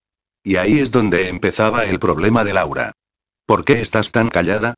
Y 0.43 0.57
ahí 0.57 0.79
es 0.79 0.91
donde 0.91 1.29
empezaba 1.29 1.85
el 1.85 1.99
problema 1.99 2.45
de 2.45 2.55
Laura. 2.55 2.93
¿Por 3.45 3.67
qué 3.67 3.83
estás 3.83 4.11
tan 4.11 4.31
callada? 4.31 4.73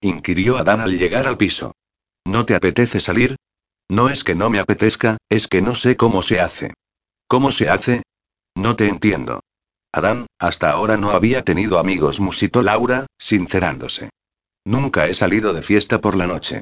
inquirió 0.00 0.58
Adán 0.58 0.80
al 0.80 0.98
llegar 0.98 1.28
al 1.28 1.36
piso. 1.36 1.76
¿No 2.24 2.44
te 2.44 2.56
apetece 2.56 2.98
salir? 2.98 3.36
No 3.88 4.08
es 4.08 4.24
que 4.24 4.34
no 4.34 4.50
me 4.50 4.58
apetezca, 4.58 5.18
es 5.28 5.46
que 5.46 5.62
no 5.62 5.76
sé 5.76 5.96
cómo 5.96 6.22
se 6.22 6.40
hace. 6.40 6.74
¿Cómo 7.28 7.52
se 7.52 7.68
hace? 7.68 8.02
No 8.56 8.74
te 8.74 8.88
entiendo. 8.88 9.38
Adán, 9.92 10.26
hasta 10.40 10.72
ahora 10.72 10.96
no 10.96 11.12
había 11.12 11.44
tenido 11.44 11.78
amigos, 11.78 12.18
musitó 12.18 12.62
Laura, 12.62 13.06
sincerándose. 13.20 14.10
Nunca 14.68 15.06
he 15.06 15.14
salido 15.14 15.54
de 15.54 15.62
fiesta 15.62 15.98
por 16.02 16.14
la 16.14 16.26
noche. 16.26 16.60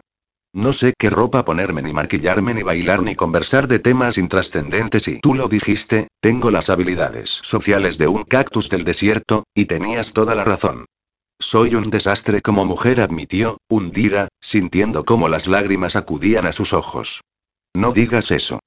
No 0.52 0.72
sé 0.72 0.94
qué 0.96 1.10
ropa 1.10 1.44
ponerme, 1.44 1.82
ni 1.82 1.92
maquillarme, 1.92 2.54
ni 2.54 2.62
bailar, 2.62 3.02
ni 3.02 3.16
conversar 3.16 3.66
de 3.66 3.80
temas 3.80 4.16
intrascendentes 4.16 5.08
y 5.08 5.18
tú 5.18 5.34
lo 5.34 5.48
dijiste, 5.48 6.06
tengo 6.20 6.52
las 6.52 6.70
habilidades 6.70 7.40
sociales 7.42 7.98
de 7.98 8.06
un 8.06 8.22
cactus 8.22 8.70
del 8.70 8.84
desierto, 8.84 9.42
y 9.56 9.64
tenías 9.64 10.12
toda 10.12 10.36
la 10.36 10.44
razón. 10.44 10.86
Soy 11.40 11.74
un 11.74 11.90
desastre 11.90 12.42
como 12.42 12.64
mujer, 12.64 13.00
admitió, 13.00 13.58
hundida, 13.68 14.28
sintiendo 14.40 15.04
cómo 15.04 15.28
las 15.28 15.48
lágrimas 15.48 15.96
acudían 15.96 16.46
a 16.46 16.52
sus 16.52 16.74
ojos. 16.74 17.22
No 17.74 17.90
digas 17.90 18.30
eso. 18.30 18.60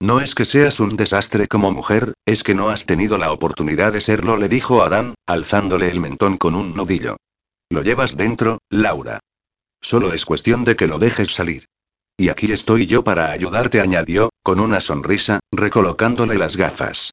No 0.00 0.20
es 0.20 0.36
que 0.36 0.44
seas 0.44 0.78
un 0.78 0.90
desastre 0.90 1.48
como 1.48 1.72
mujer, 1.72 2.14
es 2.26 2.44
que 2.44 2.54
no 2.54 2.68
has 2.68 2.86
tenido 2.86 3.18
la 3.18 3.32
oportunidad 3.32 3.92
de 3.92 4.00
serlo, 4.00 4.36
le 4.36 4.48
dijo 4.48 4.84
Adán, 4.84 5.14
alzándole 5.26 5.90
el 5.90 5.98
mentón 5.98 6.36
con 6.36 6.54
un 6.54 6.76
nudillo. 6.76 7.16
Lo 7.70 7.82
llevas 7.82 8.16
dentro, 8.16 8.58
Laura. 8.70 9.20
Solo 9.80 10.12
es 10.12 10.24
cuestión 10.24 10.64
de 10.64 10.76
que 10.76 10.86
lo 10.86 10.98
dejes 10.98 11.32
salir. 11.32 11.66
Y 12.16 12.28
aquí 12.28 12.52
estoy 12.52 12.86
yo 12.86 13.02
para 13.02 13.30
ayudarte, 13.30 13.80
añadió, 13.80 14.30
con 14.42 14.60
una 14.60 14.80
sonrisa, 14.80 15.40
recolocándole 15.50 16.38
las 16.38 16.56
gafas. 16.56 17.10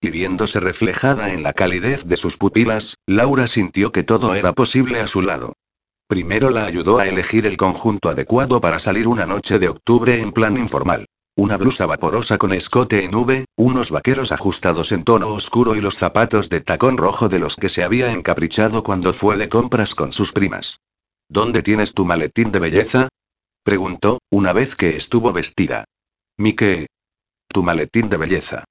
Y 0.00 0.10
viéndose 0.10 0.60
reflejada 0.60 1.32
en 1.32 1.42
la 1.42 1.52
calidez 1.52 2.04
de 2.04 2.16
sus 2.16 2.36
pupilas, 2.36 2.96
Laura 3.06 3.46
sintió 3.46 3.92
que 3.92 4.02
todo 4.02 4.34
era 4.34 4.52
posible 4.52 5.00
a 5.00 5.06
su 5.06 5.22
lado. 5.22 5.54
Primero 6.06 6.50
la 6.50 6.66
ayudó 6.66 6.98
a 6.98 7.06
elegir 7.06 7.46
el 7.46 7.56
conjunto 7.56 8.10
adecuado 8.10 8.60
para 8.60 8.78
salir 8.78 9.08
una 9.08 9.26
noche 9.26 9.58
de 9.58 9.68
octubre 9.68 10.20
en 10.20 10.32
plan 10.32 10.58
informal. 10.58 11.06
Una 11.34 11.56
blusa 11.56 11.86
vaporosa 11.86 12.36
con 12.36 12.52
escote 12.52 13.04
en 13.04 13.14
V, 13.14 13.46
unos 13.56 13.90
vaqueros 13.90 14.32
ajustados 14.32 14.92
en 14.92 15.02
tono 15.02 15.28
oscuro 15.32 15.74
y 15.74 15.80
los 15.80 15.94
zapatos 15.94 16.50
de 16.50 16.60
tacón 16.60 16.98
rojo 16.98 17.30
de 17.30 17.38
los 17.38 17.56
que 17.56 17.70
se 17.70 17.82
había 17.82 18.12
encaprichado 18.12 18.82
cuando 18.82 19.14
fue 19.14 19.38
de 19.38 19.48
compras 19.48 19.94
con 19.94 20.12
sus 20.12 20.32
primas. 20.32 20.80
¿Dónde 21.30 21.62
tienes 21.62 21.94
tu 21.94 22.04
maletín 22.04 22.52
de 22.52 22.58
belleza? 22.58 23.08
preguntó, 23.62 24.18
una 24.30 24.52
vez 24.52 24.76
que 24.76 24.94
estuvo 24.96 25.32
vestida. 25.32 25.84
¿Mi 26.36 26.52
qué? 26.52 26.86
Tu 27.48 27.62
maletín 27.62 28.10
de 28.10 28.18
belleza. 28.18 28.64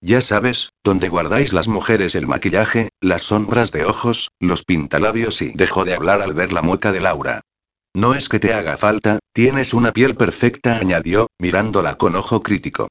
Ya 0.00 0.22
sabes, 0.22 0.70
donde 0.82 1.10
guardáis 1.10 1.52
las 1.52 1.68
mujeres 1.68 2.14
el 2.14 2.26
maquillaje, 2.26 2.88
las 3.02 3.24
sombras 3.24 3.72
de 3.72 3.84
ojos, 3.84 4.30
los 4.40 4.64
pintalabios 4.64 5.42
y 5.42 5.52
dejó 5.52 5.84
de 5.84 5.94
hablar 5.94 6.22
al 6.22 6.32
ver 6.32 6.54
la 6.54 6.62
mueca 6.62 6.92
de 6.92 7.00
Laura. 7.00 7.42
No 7.96 8.12
es 8.14 8.28
que 8.28 8.38
te 8.38 8.52
haga 8.52 8.76
falta, 8.76 9.20
tienes 9.32 9.72
una 9.72 9.94
piel 9.94 10.16
perfecta, 10.16 10.76
añadió, 10.76 11.28
mirándola 11.38 11.94
con 11.94 12.14
ojo 12.14 12.42
crítico. 12.42 12.88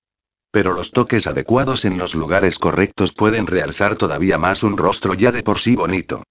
Pero 0.50 0.74
los 0.74 0.90
toques 0.90 1.28
adecuados 1.28 1.86
en 1.86 2.00
los 2.00 2.16
lugares 2.16 2.58
correctos 2.58 3.14
pueden 3.14 3.46
realzar 3.46 3.98
todavía 3.98 4.40
más 4.40 4.64
un 4.64 4.78
rostro 4.78 5.14
ya 5.14 5.32
de 5.32 5.44
por 5.44 5.60
sí 5.60 5.76
bonito. 5.76 6.24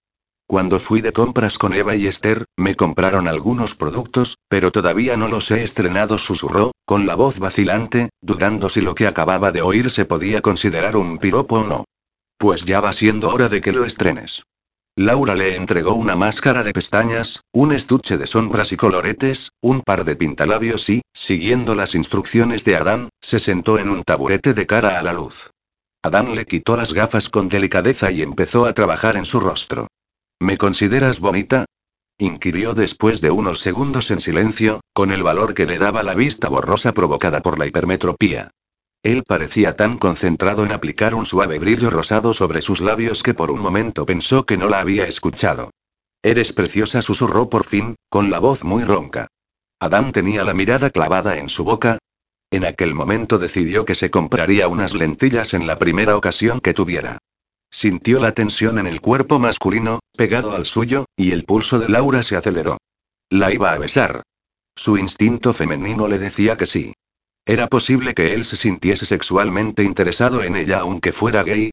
Cuando 0.48 0.80
fui 0.80 1.02
de 1.02 1.12
compras 1.12 1.56
con 1.56 1.72
Eva 1.72 1.94
y 1.94 2.08
Esther, 2.08 2.46
me 2.56 2.74
compraron 2.74 3.28
algunos 3.28 3.76
productos, 3.76 4.38
pero 4.48 4.72
todavía 4.72 5.16
no 5.16 5.28
los 5.28 5.52
he 5.52 5.62
estrenado, 5.62 6.18
susurró, 6.18 6.72
con 6.84 7.06
la 7.06 7.14
voz 7.14 7.38
vacilante, 7.38 8.10
dudando 8.20 8.68
si 8.68 8.80
lo 8.80 8.96
que 8.96 9.06
acababa 9.06 9.52
de 9.52 9.62
oír 9.62 9.88
se 9.88 10.04
podía 10.04 10.42
considerar 10.42 10.96
un 10.96 11.18
piropo 11.18 11.60
o 11.60 11.64
no. 11.64 11.84
Pues 12.38 12.64
ya 12.64 12.80
va 12.80 12.92
siendo 12.92 13.28
hora 13.28 13.48
de 13.48 13.60
que 13.60 13.70
lo 13.70 13.84
estrenes. 13.84 14.42
Laura 14.96 15.34
le 15.34 15.56
entregó 15.56 15.94
una 15.94 16.14
máscara 16.14 16.62
de 16.62 16.72
pestañas, 16.72 17.40
un 17.52 17.72
estuche 17.72 18.16
de 18.16 18.28
sombras 18.28 18.70
y 18.70 18.76
coloretes, 18.76 19.50
un 19.60 19.80
par 19.80 20.04
de 20.04 20.14
pintalabios 20.14 20.88
y, 20.88 21.02
siguiendo 21.12 21.74
las 21.74 21.96
instrucciones 21.96 22.64
de 22.64 22.76
Adán, 22.76 23.08
se 23.20 23.40
sentó 23.40 23.80
en 23.80 23.88
un 23.88 24.04
taburete 24.04 24.54
de 24.54 24.66
cara 24.66 25.00
a 25.00 25.02
la 25.02 25.12
luz. 25.12 25.50
Adán 26.04 26.36
le 26.36 26.44
quitó 26.44 26.76
las 26.76 26.92
gafas 26.92 27.28
con 27.28 27.48
delicadeza 27.48 28.12
y 28.12 28.22
empezó 28.22 28.66
a 28.66 28.72
trabajar 28.72 29.16
en 29.16 29.24
su 29.24 29.40
rostro. 29.40 29.88
¿Me 30.38 30.58
consideras 30.58 31.18
bonita? 31.18 31.64
inquirió 32.16 32.74
después 32.74 33.20
de 33.20 33.32
unos 33.32 33.58
segundos 33.58 34.12
en 34.12 34.20
silencio, 34.20 34.80
con 34.92 35.10
el 35.10 35.24
valor 35.24 35.54
que 35.54 35.66
le 35.66 35.78
daba 35.78 36.04
la 36.04 36.14
vista 36.14 36.48
borrosa 36.48 36.92
provocada 36.94 37.40
por 37.42 37.58
la 37.58 37.66
hipermetropía. 37.66 38.52
Él 39.04 39.22
parecía 39.22 39.76
tan 39.76 39.98
concentrado 39.98 40.64
en 40.64 40.72
aplicar 40.72 41.14
un 41.14 41.26
suave 41.26 41.58
brillo 41.58 41.90
rosado 41.90 42.32
sobre 42.32 42.62
sus 42.62 42.80
labios 42.80 43.22
que 43.22 43.34
por 43.34 43.50
un 43.50 43.60
momento 43.60 44.06
pensó 44.06 44.46
que 44.46 44.56
no 44.56 44.66
la 44.66 44.80
había 44.80 45.04
escuchado. 45.04 45.70
Eres 46.22 46.54
preciosa, 46.54 47.02
susurró 47.02 47.50
por 47.50 47.66
fin, 47.66 47.96
con 48.08 48.30
la 48.30 48.38
voz 48.38 48.64
muy 48.64 48.82
ronca. 48.82 49.26
Adán 49.78 50.10
tenía 50.12 50.42
la 50.42 50.54
mirada 50.54 50.88
clavada 50.88 51.36
en 51.36 51.50
su 51.50 51.64
boca. 51.64 51.98
En 52.50 52.64
aquel 52.64 52.94
momento 52.94 53.36
decidió 53.36 53.84
que 53.84 53.94
se 53.94 54.10
compraría 54.10 54.68
unas 54.68 54.94
lentillas 54.94 55.52
en 55.52 55.66
la 55.66 55.78
primera 55.78 56.16
ocasión 56.16 56.60
que 56.60 56.72
tuviera. 56.72 57.18
Sintió 57.70 58.20
la 58.20 58.32
tensión 58.32 58.78
en 58.78 58.86
el 58.86 59.02
cuerpo 59.02 59.38
masculino, 59.38 60.00
pegado 60.16 60.56
al 60.56 60.64
suyo, 60.64 61.04
y 61.14 61.32
el 61.32 61.44
pulso 61.44 61.78
de 61.78 61.90
Laura 61.90 62.22
se 62.22 62.36
aceleró. 62.36 62.78
La 63.28 63.52
iba 63.52 63.72
a 63.72 63.78
besar. 63.78 64.22
Su 64.74 64.96
instinto 64.96 65.52
femenino 65.52 66.08
le 66.08 66.18
decía 66.18 66.56
que 66.56 66.64
sí. 66.64 66.94
¿Era 67.46 67.68
posible 67.68 68.14
que 68.14 68.32
él 68.32 68.46
se 68.46 68.56
sintiese 68.56 69.04
sexualmente 69.04 69.82
interesado 69.82 70.42
en 70.42 70.56
ella 70.56 70.80
aunque 70.80 71.12
fuera 71.12 71.42
gay? 71.42 71.70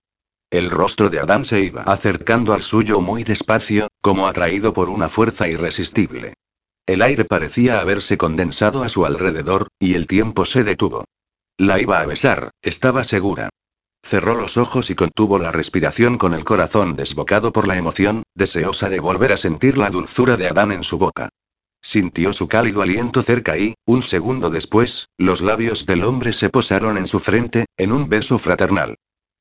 El 0.49 0.69
rostro 0.69 1.09
de 1.09 1.19
Adán 1.19 1.45
se 1.45 1.61
iba 1.61 1.83
acercando 1.83 2.53
al 2.53 2.61
suyo 2.61 2.99
muy 2.99 3.23
despacio, 3.23 3.87
como 4.01 4.27
atraído 4.27 4.73
por 4.73 4.89
una 4.89 5.07
fuerza 5.07 5.47
irresistible. 5.47 6.33
El 6.85 7.01
aire 7.01 7.23
parecía 7.23 7.79
haberse 7.79 8.17
condensado 8.17 8.83
a 8.83 8.89
su 8.89 9.05
alrededor, 9.05 9.69
y 9.79 9.93
el 9.93 10.07
tiempo 10.07 10.43
se 10.43 10.65
detuvo. 10.65 11.05
La 11.57 11.79
iba 11.79 12.01
a 12.01 12.05
besar, 12.05 12.51
estaba 12.61 13.05
segura. 13.05 13.49
Cerró 14.03 14.35
los 14.35 14.57
ojos 14.57 14.89
y 14.89 14.95
contuvo 14.95 15.39
la 15.39 15.53
respiración 15.53 16.17
con 16.17 16.33
el 16.33 16.43
corazón 16.43 16.97
desbocado 16.97 17.53
por 17.53 17.65
la 17.65 17.77
emoción, 17.77 18.23
deseosa 18.35 18.89
de 18.89 18.99
volver 18.99 19.31
a 19.31 19.37
sentir 19.37 19.77
la 19.77 19.89
dulzura 19.89 20.35
de 20.35 20.49
Adán 20.49 20.73
en 20.73 20.83
su 20.83 20.97
boca. 20.97 21.29
Sintió 21.81 22.31
su 22.31 22.47
cálido 22.47 22.81
aliento 22.81 23.23
cerca 23.23 23.57
y, 23.57 23.73
un 23.85 24.01
segundo 24.03 24.49
después, 24.49 25.07
los 25.17 25.41
labios 25.41 25.85
del 25.85 26.03
hombre 26.03 26.31
se 26.31 26.49
posaron 26.49 26.97
en 26.97 27.07
su 27.07 27.19
frente, 27.19 27.65
en 27.75 27.91
un 27.91 28.07
beso 28.07 28.37
fraternal. 28.37 28.97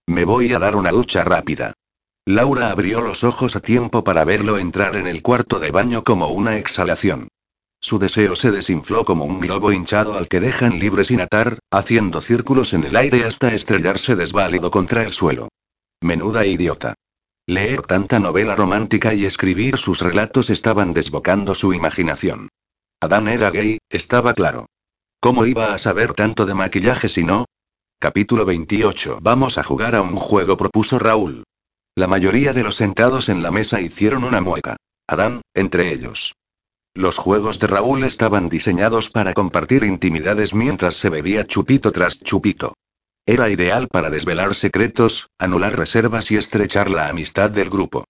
Me 0.07 0.25
voy 0.25 0.53
a 0.55 0.59
dar 0.59 0.75
una 0.75 0.91
ducha 0.91 1.23
rápida. 1.23 1.75
Laura 2.27 2.71
abrió 2.71 3.01
los 3.01 3.25
ojos 3.25 3.57
a 3.57 3.61
tiempo 3.61 4.05
para 4.05 4.25
verlo 4.25 4.59
entrar 4.59 4.97
en 4.97 5.07
el 5.07 5.23
cuarto 5.23 5.59
de 5.59 5.71
baño 5.71 6.03
como 6.05 6.29
una 6.29 6.57
exhalación. 6.57 7.29
Su 7.83 7.99
deseo 7.99 8.37
se 8.37 8.51
desinfló 8.51 9.05
como 9.05 9.25
un 9.25 9.41
globo 9.41 9.73
hinchado 9.73 10.17
al 10.17 10.29
que 10.29 10.41
dejan 10.41 10.79
libre 10.79 11.05
sin 11.05 11.21
atar, 11.21 11.59
haciendo 11.71 12.21
círculos 12.21 12.75
en 12.75 12.85
el 12.85 12.97
aire 12.97 13.25
hasta 13.25 13.55
estrellarse 13.55 14.17
desválido 14.17 14.71
contra 14.71 15.03
el 15.03 15.13
suelo. 15.13 15.49
Menuda 16.03 16.45
idiota. 16.47 16.95
Leer 17.51 17.83
tanta 17.83 18.21
novela 18.21 18.55
romántica 18.55 19.13
y 19.13 19.25
escribir 19.25 19.77
sus 19.77 20.03
relatos 20.03 20.51
estaban 20.51 20.93
desbocando 20.93 21.57
su 21.57 21.73
imaginación. 21.73 22.49
Adán 23.01 23.27
era 23.27 23.51
gay, 23.51 23.79
estaba 23.89 24.35
claro. 24.35 24.67
¿Cómo 25.19 25.45
iba 25.47 25.75
a 25.75 25.79
saber 25.79 26.15
tanto 26.15 26.47
de 26.47 26.55
maquillaje 26.55 27.09
si 27.09 27.25
no? 27.25 27.47
Capítulo 27.99 28.45
28. 28.45 29.19
Vamos 29.21 29.59
a 29.59 29.65
jugar 29.65 29.97
a 29.97 30.01
un 30.01 30.15
juego, 30.15 30.57
propuso 30.57 31.01
Raúl. 31.01 31.43
La 31.97 32.07
mayoría 32.07 32.53
de 32.53 32.63
los 32.63 32.77
sentados 32.77 33.29
en 33.29 33.43
la 33.43 33.51
mesa 33.51 33.81
hicieron 33.81 34.23
una 34.23 34.41
mueca. 34.41 34.77
Adán, 35.09 35.43
entre 35.53 35.93
ellos. 35.93 36.37
Los 36.95 37.19
juegos 37.19 37.59
de 37.59 37.67
Raúl 37.67 38.05
estaban 38.05 38.49
diseñados 38.49 39.11
para 39.11 39.35
compartir 39.35 39.83
intimidades 39.83 40.55
mientras 40.55 40.95
se 40.95 41.09
bebía 41.09 41.45
chupito 41.49 41.91
tras 41.91 42.21
chupito. 42.21 42.75
Era 43.31 43.49
ideal 43.49 43.87
para 43.87 44.11
desvelar 44.11 44.57
secretos, 44.57 45.29
anular 45.39 45.79
reservas 45.79 46.33
y 46.33 46.37
estrechar 46.37 46.91
la 46.91 47.07
amistad 47.07 47.49
del 47.49 47.71
grupo. 47.71 48.03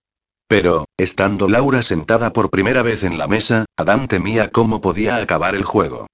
Pero, 0.48 0.86
estando 0.96 1.46
Laura 1.46 1.82
sentada 1.82 2.32
por 2.32 2.48
primera 2.48 2.80
vez 2.80 3.02
en 3.02 3.18
la 3.18 3.28
mesa, 3.28 3.66
Adam 3.76 4.08
temía 4.08 4.50
cómo 4.50 4.80
podía 4.80 5.16
acabar 5.16 5.54
el 5.54 5.64
juego. 5.64 6.06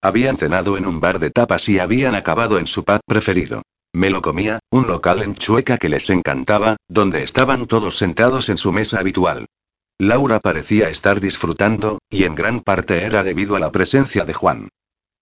Habían 0.00 0.36
cenado 0.36 0.78
en 0.78 0.86
un 0.86 1.00
bar 1.00 1.18
de 1.18 1.32
tapas 1.32 1.68
y 1.68 1.80
habían 1.80 2.14
acabado 2.14 2.60
en 2.60 2.68
su 2.68 2.84
pub 2.84 3.00
preferido. 3.04 3.62
Me 3.92 4.10
lo 4.10 4.22
comía, 4.22 4.60
un 4.70 4.86
local 4.86 5.24
en 5.24 5.34
Chueca 5.34 5.76
que 5.76 5.88
les 5.88 6.08
encantaba, 6.08 6.76
donde 6.86 7.24
estaban 7.24 7.66
todos 7.66 7.96
sentados 7.96 8.48
en 8.48 8.58
su 8.58 8.72
mesa 8.72 9.00
habitual. 9.00 9.46
Laura 9.98 10.38
parecía 10.38 10.88
estar 10.88 11.18
disfrutando, 11.18 11.98
y 12.08 12.22
en 12.22 12.36
gran 12.36 12.60
parte 12.60 13.02
era 13.02 13.24
debido 13.24 13.56
a 13.56 13.58
la 13.58 13.72
presencia 13.72 14.24
de 14.24 14.34
Juan. 14.34 14.68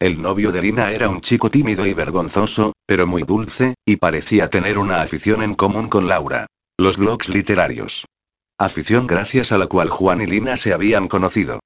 El 0.00 0.22
novio 0.22 0.50
de 0.50 0.62
Lina 0.62 0.92
era 0.92 1.10
un 1.10 1.20
chico 1.20 1.50
tímido 1.50 1.86
y 1.86 1.92
vergonzoso, 1.92 2.72
pero 2.90 3.06
muy 3.06 3.22
dulce, 3.22 3.74
y 3.84 3.98
parecía 3.98 4.50
tener 4.50 4.76
una 4.76 5.00
afición 5.00 5.42
en 5.42 5.54
común 5.54 5.88
con 5.88 6.08
Laura. 6.08 6.48
Los 6.76 6.96
blogs 6.96 7.28
literarios. 7.28 8.04
Afición 8.58 9.06
gracias 9.06 9.52
a 9.52 9.58
la 9.58 9.68
cual 9.68 9.90
Juan 9.90 10.20
y 10.22 10.26
Lina 10.26 10.56
se 10.56 10.72
habían 10.72 11.06
conocido. 11.06 11.60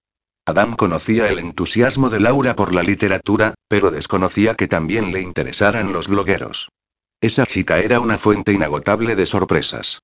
Adam 0.45 0.77
conocía 0.77 1.31
el 1.31 1.39
entusiasmo 1.39 2.11
de 2.11 2.21
Laura 2.21 2.55
por 2.55 2.75
la 2.75 2.83
literatura, 2.83 3.55
pero 3.69 3.91
desconocía 3.91 4.55
que 4.55 4.69
también 4.69 5.15
le 5.15 5.23
interesaran 5.23 5.95
los 5.95 6.09
blogueros. 6.09 6.69
Esa 7.23 7.47
chica 7.47 7.79
era 7.79 8.01
una 8.01 8.19
fuente 8.19 8.53
inagotable 8.53 9.17
de 9.17 9.25
sorpresas. 9.25 10.01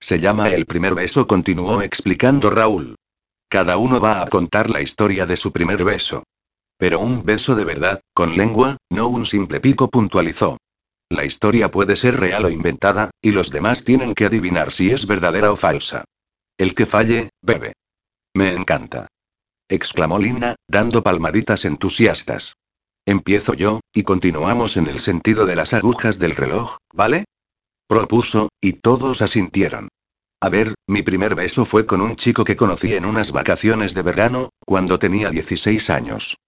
Se 0.00 0.20
llama 0.20 0.48
El 0.48 0.64
primer 0.64 0.94
beso, 0.94 1.26
continuó 1.26 1.82
explicando 1.82 2.48
Raúl. 2.48 2.94
Cada 3.50 3.76
uno 3.76 4.00
va 4.00 4.22
a 4.22 4.26
contar 4.28 4.70
la 4.70 4.80
historia 4.80 5.26
de 5.26 5.36
su 5.36 5.52
primer 5.52 5.84
beso. 5.84 6.22
Pero 6.78 6.98
un 6.98 7.24
beso 7.26 7.54
de 7.56 7.66
verdad, 7.66 8.00
con 8.14 8.38
lengua, 8.38 8.78
no 8.90 9.08
un 9.08 9.26
simple 9.26 9.60
pico, 9.60 9.88
puntualizó. 9.88 10.56
La 11.12 11.26
historia 11.26 11.70
puede 11.70 11.94
ser 11.96 12.18
real 12.18 12.46
o 12.46 12.50
inventada, 12.50 13.10
y 13.20 13.32
los 13.32 13.50
demás 13.50 13.84
tienen 13.84 14.14
que 14.14 14.24
adivinar 14.24 14.72
si 14.72 14.90
es 14.92 15.06
verdadera 15.06 15.52
o 15.52 15.56
falsa. 15.56 16.04
El 16.56 16.74
que 16.74 16.86
falle, 16.86 17.28
bebe. 17.42 17.74
Me 18.32 18.54
encanta. 18.54 19.08
exclamó 19.68 20.18
Lina, 20.18 20.56
dando 20.66 21.02
palmaditas 21.02 21.66
entusiastas. 21.66 22.54
Empiezo 23.04 23.52
yo, 23.52 23.80
y 23.92 24.04
continuamos 24.04 24.78
en 24.78 24.86
el 24.86 25.00
sentido 25.00 25.44
de 25.44 25.54
las 25.54 25.74
agujas 25.74 26.18
del 26.18 26.34
reloj, 26.34 26.78
¿vale? 26.94 27.26
Propuso, 27.86 28.48
y 28.58 28.72
todos 28.72 29.20
asintieron. 29.20 29.88
A 30.40 30.48
ver, 30.48 30.72
mi 30.86 31.02
primer 31.02 31.34
beso 31.34 31.66
fue 31.66 31.84
con 31.84 32.00
un 32.00 32.16
chico 32.16 32.42
que 32.42 32.56
conocí 32.56 32.94
en 32.94 33.04
unas 33.04 33.32
vacaciones 33.32 33.92
de 33.92 34.00
verano, 34.00 34.48
cuando 34.64 34.98
tenía 34.98 35.28
16 35.28 35.90
años. 35.90 36.38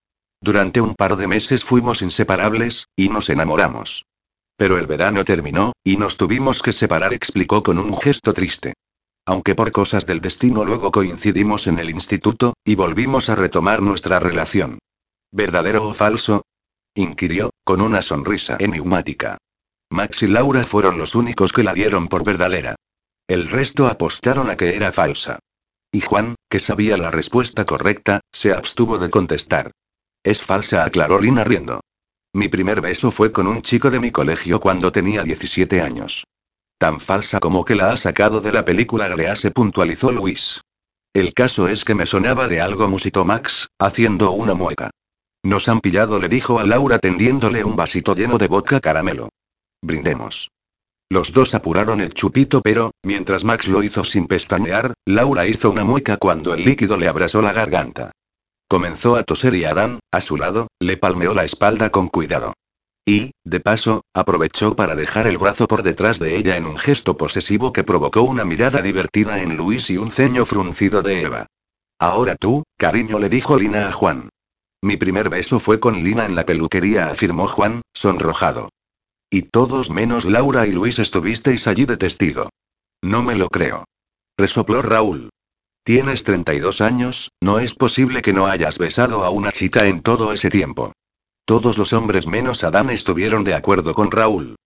Durante 0.40 0.80
un 0.80 0.94
par 0.94 1.16
de 1.16 1.26
meses 1.26 1.64
fuimos 1.64 2.00
inseparables, 2.00 2.86
y 2.96 3.10
nos 3.10 3.28
enamoramos. 3.28 4.06
Pero 4.57 4.78
el 4.78 4.86
verano 4.86 5.24
terminó, 5.24 5.72
y 5.82 5.96
nos 5.96 6.16
tuvimos 6.16 6.62
que 6.62 6.72
separar, 6.72 7.12
explicó 7.12 7.62
con 7.62 7.78
un 7.78 7.96
gesto 7.96 8.32
triste. 8.32 8.74
Aunque 9.26 9.55
por 9.55 9.72
cosas 9.72 10.07
del 10.07 10.20
destino 10.20 10.64
luego 10.64 10.90
coincidimos 10.90 11.66
en 11.66 11.78
el 11.78 11.90
instituto, 11.90 12.55
y 12.64 12.74
volvimos 12.74 13.30
a 13.30 13.34
retomar 13.34 13.82
nuestra 13.82 14.20
relación. 14.20 14.78
¿Verdadero 15.32 15.88
o 15.88 15.94
falso? 15.94 16.42
inquirió, 16.94 17.50
con 17.64 17.80
una 17.80 18.02
sonrisa 18.02 18.57
enigmática. 18.61 19.38
Max 19.90 20.22
y 20.22 20.28
Laura 20.28 20.64
fueron 20.64 20.98
los 20.98 21.14
únicos 21.14 21.52
que 21.52 21.64
la 21.64 21.74
dieron 21.74 22.09
por 22.09 22.24
verdadera. 22.24 22.76
El 23.26 23.48
resto 23.48 23.86
apostaron 23.86 24.50
a 24.50 24.57
que 24.57 24.76
era 24.76 24.92
falsa. 24.92 25.38
Y 25.90 26.00
Juan, 26.00 26.34
que 26.48 26.61
sabía 26.61 26.96
la 26.96 27.11
respuesta 27.11 27.64
correcta, 27.64 28.20
se 28.32 28.52
abstuvo 28.52 28.98
de 28.98 29.11
contestar. 29.11 29.72
Es 30.22 30.42
falsa, 30.42 30.84
aclaró 30.84 31.18
Lina 31.20 31.44
riendo. 31.44 31.80
Mi 32.35 32.49
primer 32.49 32.80
beso 32.80 33.12
fue 33.12 33.30
con 33.30 33.47
un 33.47 33.62
chico 33.62 33.93
de 33.93 34.01
mi 34.01 34.11
colegio 34.11 34.59
cuando 34.59 34.91
tenía 34.91 35.22
17 35.22 35.80
años. 35.80 36.24
Tan 36.78 36.99
falsa 36.99 37.39
como 37.39 37.64
que 37.64 37.76
la 37.76 37.93
ha 37.93 37.97
sacado 37.97 38.41
de 38.41 38.51
la 38.51 38.64
película 38.64 39.07
Grease, 39.07 39.53
puntualizó 39.53 40.11
Luis. 40.11 40.61
El 41.12 41.32
caso 41.32 41.68
es 41.68 41.85
que 41.85 41.95
me 41.95 42.07
sonaba 42.07 42.49
de 42.49 42.61
algo, 42.61 42.89
musitó 42.89 43.24
Max, 43.24 43.68
haciendo 43.78 44.32
una 44.32 44.55
mueca. 44.55 44.91
Nos 45.45 45.68
han 45.68 45.80
pillado, 45.80 46.18
le 46.18 46.28
dijo 46.28 46.59
a 46.59 46.64
Laura 46.64 46.99
tendiéndole 46.99 47.62
un 47.62 47.76
vasito 47.76 48.16
lleno 48.16 48.37
de 48.37 48.49
vodka 48.49 48.80
caramelo. 48.80 49.28
Brindemos. 49.80 50.51
Los 51.09 51.32
dos 51.32 51.55
apuraron 51.55 52.01
el 52.01 52.14
chupito, 52.14 52.62
pero, 52.62 52.91
mientras 53.05 53.45
Max 53.45 53.68
lo 53.68 53.85
hizo 53.85 54.03
sin 54.03 54.26
pestañear, 54.26 54.95
Laura 55.07 55.47
hizo 55.47 55.70
una 55.70 55.85
mueca 55.85 56.16
cuando 56.16 56.53
el 56.53 56.64
líquido 56.64 56.97
le 56.97 57.07
abrasó 57.07 57.41
la 57.43 57.53
garganta. 57.53 58.11
Comenzó 58.68 59.16
a 59.16 59.22
toser 59.22 59.54
y 59.54 59.64
Adán, 59.64 60.00
a 60.10 60.20
su 60.20 60.36
lado, 60.36 60.68
le 60.80 60.96
palmeó 60.96 61.34
la 61.34 61.44
espalda 61.44 61.90
con 61.90 62.08
cuidado. 62.08 62.54
Y, 63.06 63.32
de 63.44 63.60
paso, 63.60 64.02
aprovechó 64.14 64.74
para 64.76 64.96
dejar 64.96 65.26
el 65.26 65.36
brazo 65.36 65.66
por 65.66 65.82
detrás 65.82 66.18
de 66.18 66.36
ella 66.36 66.56
en 66.56 66.64
un 66.66 66.78
gesto 66.78 67.16
posesivo 67.16 67.72
que 67.72 67.84
provocó 67.84 68.22
una 68.22 68.44
mirada 68.44 68.80
divertida 68.80 69.42
en 69.42 69.56
Luis 69.56 69.90
y 69.90 69.98
un 69.98 70.10
ceño 70.10 70.46
fruncido 70.46 71.02
de 71.02 71.22
Eva. 71.22 71.46
Ahora 71.98 72.36
tú, 72.36 72.64
cariño, 72.78 73.18
le 73.18 73.28
dijo 73.28 73.58
Lina 73.58 73.88
a 73.88 73.92
Juan. 73.92 74.30
Mi 74.82 74.96
primer 74.96 75.28
beso 75.28 75.60
fue 75.60 75.80
con 75.80 76.02
Lina 76.02 76.24
en 76.24 76.34
la 76.34 76.46
peluquería, 76.46 77.10
afirmó 77.10 77.46
Juan, 77.46 77.82
sonrojado. 77.92 78.70
Y 79.30 79.42
todos 79.42 79.90
menos 79.90 80.24
Laura 80.24 80.66
y 80.66 80.72
Luis 80.72 80.98
estuvisteis 80.98 81.66
allí 81.66 81.84
de 81.84 81.96
testigo. 81.96 82.50
No 83.02 83.22
me 83.22 83.34
lo 83.34 83.48
creo. 83.48 83.84
Resopló 84.38 84.80
Raúl. 84.80 85.30
Tienes 85.85 86.24
32 86.24 86.80
años, 86.80 87.30
no 87.43 87.59
es 87.59 87.74
posible 87.74 88.22
que 88.22 88.32
no 88.32 88.47
hayas 88.47 88.78
besado 88.78 89.22
a 89.22 89.28
una 89.28 89.53
chica 89.53 89.85
en 89.85 90.01
todo 90.01 90.32
ese 90.32 90.49
tiempo. 90.49 90.95
Todos 91.45 91.76
los 91.76 91.93
hombres 91.93 92.26
menos 92.26 92.64
Adán 92.64 92.89
estuvieron 92.89 93.45
de 93.45 93.53
acuerdo 93.53 93.93
con 93.95 94.11
Raúl. 94.11 94.57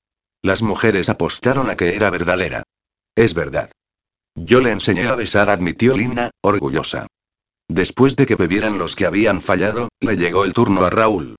Las 0.43 0.63
mujeres 0.63 1.09
apostaron 1.09 1.71
a 1.71 1.77
que 1.77 1.97
era 1.97 2.11
verdadera. 2.11 2.63
Es 3.17 3.35
verdad. 3.35 3.73
Yo 4.37 4.61
le 4.61 4.71
enseñé 4.71 5.09
a 5.09 5.17
besar, 5.17 5.51
admitió 5.51 5.97
Lina, 5.97 6.31
orgullosa. 6.41 7.09
Después 7.67 8.15
de 8.15 8.25
que 8.25 8.37
bebieran 8.37 8.79
los 8.79 8.95
que 8.95 9.05
habían 9.05 9.41
fallado, 9.41 9.89
le 9.99 10.17
llegó 10.17 10.45
el 10.45 10.53
turno 10.53 10.85
a 10.85 10.91
Raúl. 10.91 11.35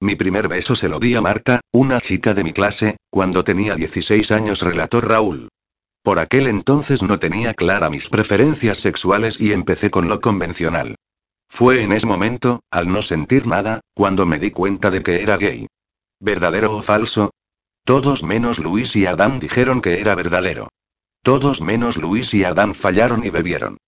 Mi 0.00 0.16
primer 0.16 0.48
beso 0.48 0.74
se 0.74 0.88
lo 0.88 0.98
di 0.98 1.14
a 1.14 1.20
Marta, 1.20 1.60
una 1.72 2.00
chica 2.00 2.34
de 2.34 2.42
mi 2.42 2.52
clase, 2.52 2.96
cuando 3.10 3.44
tenía 3.44 3.76
16 3.76 4.32
años, 4.32 4.62
relató 4.62 5.00
Raúl. 5.00 5.50
Por 6.02 6.18
aquel 6.18 6.46
entonces 6.46 7.02
no 7.02 7.18
tenía 7.18 7.54
clara 7.54 7.90
mis 7.90 8.08
preferencias 8.08 8.78
sexuales 8.78 9.40
y 9.40 9.52
empecé 9.52 9.90
con 9.90 10.08
lo 10.08 10.20
convencional. 10.20 10.96
Fue 11.48 11.82
en 11.82 11.92
ese 11.92 12.06
momento, 12.06 12.60
al 12.70 12.88
no 12.88 13.02
sentir 13.02 13.46
nada, 13.46 13.80
cuando 13.94 14.24
me 14.24 14.38
di 14.38 14.50
cuenta 14.50 14.90
de 14.90 15.02
que 15.02 15.22
era 15.22 15.36
gay. 15.36 15.66
¿Verdadero 16.20 16.76
o 16.76 16.82
falso? 16.82 17.30
Todos 17.84 18.22
menos 18.22 18.58
Luis 18.58 18.94
y 18.96 19.06
Adán 19.06 19.40
dijeron 19.40 19.80
que 19.80 20.00
era 20.00 20.14
verdadero. 20.14 20.68
Todos 21.22 21.60
menos 21.60 21.96
Luis 21.96 22.32
y 22.34 22.44
Adán 22.44 22.74
fallaron 22.74 23.24
y 23.24 23.30
bebieron. 23.30 23.78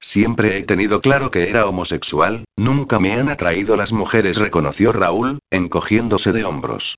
Siempre 0.00 0.56
he 0.56 0.62
tenido 0.62 1.02
claro 1.02 1.30
que 1.30 1.50
era 1.50 1.66
homosexual, 1.66 2.44
nunca 2.56 2.98
me 2.98 3.12
han 3.12 3.28
atraído 3.28 3.76
las 3.76 3.92
mujeres, 3.92 4.38
reconoció 4.38 4.92
Raúl, 4.92 5.40
encogiéndose 5.50 6.32
de 6.32 6.44
hombros. 6.44 6.96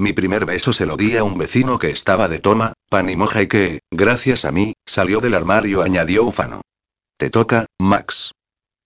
Mi 0.00 0.14
primer 0.14 0.46
beso 0.46 0.72
se 0.72 0.86
lo 0.86 0.96
di 0.96 1.18
a 1.18 1.24
un 1.24 1.36
vecino 1.36 1.78
que 1.78 1.90
estaba 1.90 2.26
de 2.26 2.38
toma, 2.38 2.72
pan 2.88 3.10
y 3.10 3.16
moja 3.16 3.42
y 3.42 3.48
que, 3.48 3.80
gracias 3.90 4.46
a 4.46 4.50
mí, 4.50 4.72
salió 4.86 5.20
del 5.20 5.34
armario, 5.34 5.82
añadió 5.82 6.24
Ufano. 6.24 6.62
Te 7.18 7.28
toca, 7.28 7.66
Max. 7.78 8.32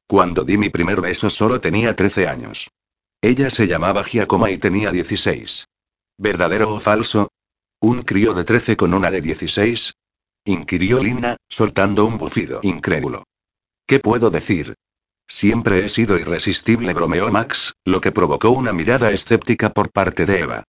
Cuando 0.08 0.42
di 0.42 0.58
mi 0.58 0.70
primer 0.70 1.00
beso 1.00 1.30
solo 1.30 1.60
tenía 1.60 1.94
13 1.94 2.26
años. 2.26 2.68
Ella 3.22 3.48
se 3.50 3.68
llamaba 3.68 4.02
Giacoma 4.02 4.50
y 4.50 4.58
tenía 4.58 4.90
16. 4.90 5.68
¿Verdadero 6.18 6.74
o 6.74 6.80
falso? 6.80 7.28
¿Un 7.80 8.02
crío 8.02 8.34
de 8.34 8.42
13 8.42 8.76
con 8.76 8.92
una 8.92 9.12
de 9.12 9.20
16? 9.20 9.92
inquirió 10.46 11.00
Lina, 11.00 11.36
soltando 11.48 12.06
un 12.06 12.18
bufido 12.18 12.58
incrédulo. 12.64 13.22
¿Qué 13.86 14.00
puedo 14.00 14.30
decir? 14.30 14.74
Siempre 15.28 15.84
he 15.84 15.88
sido 15.88 16.18
irresistible, 16.18 16.92
bromeó 16.92 17.30
Max, 17.30 17.74
lo 17.84 18.00
que 18.00 18.10
provocó 18.10 18.50
una 18.50 18.72
mirada 18.72 19.12
escéptica 19.12 19.70
por 19.70 19.92
parte 19.92 20.26
de 20.26 20.40
Eva. 20.40 20.64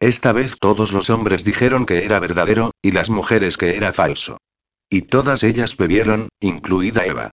Esta 0.00 0.32
vez 0.32 0.58
todos 0.60 0.92
los 0.92 1.10
hombres 1.10 1.44
dijeron 1.44 1.84
que 1.84 2.04
era 2.04 2.20
verdadero, 2.20 2.70
y 2.82 2.92
las 2.92 3.10
mujeres 3.10 3.56
que 3.56 3.76
era 3.76 3.92
falso. 3.92 4.38
Y 4.88 5.02
todas 5.02 5.42
ellas 5.42 5.76
bebieron, 5.76 6.28
incluida 6.40 7.04
Eva. 7.04 7.30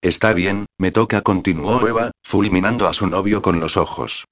Está 0.00 0.32
bien, 0.32 0.66
me 0.78 0.92
toca, 0.92 1.20
continuó 1.20 1.86
Eva, 1.86 2.10
fulminando 2.22 2.88
a 2.88 2.94
su 2.94 3.06
novio 3.06 3.42
con 3.42 3.60
los 3.60 3.76
ojos. 3.76 4.24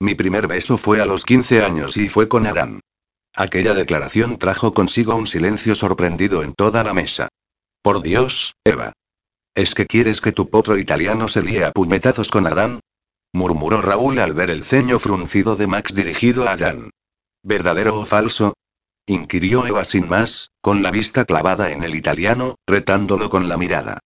Mi 0.00 0.14
primer 0.14 0.46
beso 0.46 0.78
fue 0.78 1.00
a 1.00 1.06
los 1.06 1.24
15 1.24 1.62
años 1.62 1.96
y 1.96 2.08
fue 2.08 2.28
con 2.28 2.46
Adán. 2.46 2.80
Aquella 3.34 3.74
declaración 3.74 4.38
trajo 4.38 4.74
consigo 4.74 5.14
un 5.14 5.26
silencio 5.26 5.74
sorprendido 5.74 6.42
en 6.42 6.54
toda 6.54 6.82
la 6.82 6.94
mesa. 6.94 7.28
Por 7.82 8.02
Dios, 8.02 8.54
Eva. 8.64 8.92
¿Es 9.54 9.74
que 9.74 9.86
quieres 9.86 10.20
que 10.20 10.32
tu 10.32 10.50
potro 10.50 10.76
italiano 10.76 11.28
se 11.28 11.42
líe 11.42 11.64
a 11.64 11.72
puñetazos 11.72 12.30
con 12.30 12.46
Adán? 12.46 12.80
murmuró 13.32 13.82
Raúl 13.82 14.18
al 14.18 14.34
ver 14.34 14.50
el 14.50 14.64
ceño 14.64 14.98
fruncido 14.98 15.56
de 15.56 15.66
Max 15.66 15.94
dirigido 15.94 16.48
a 16.48 16.52
Adán. 16.52 16.90
¿Verdadero 17.42 17.98
o 17.98 18.06
falso? 18.06 18.54
inquirió 19.06 19.66
Eva 19.66 19.84
sin 19.84 20.08
más, 20.08 20.50
con 20.60 20.82
la 20.82 20.90
vista 20.90 21.24
clavada 21.24 21.70
en 21.70 21.82
el 21.82 21.94
italiano, 21.94 22.56
retándolo 22.66 23.30
con 23.30 23.48
la 23.48 23.56
mirada. 23.56 24.00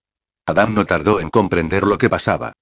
Adán 0.46 0.74
no 0.74 0.86
tardó 0.86 1.20
en 1.20 1.30
comprender 1.30 1.84
lo 1.84 1.98
que 1.98 2.08
pasaba. 2.08 2.52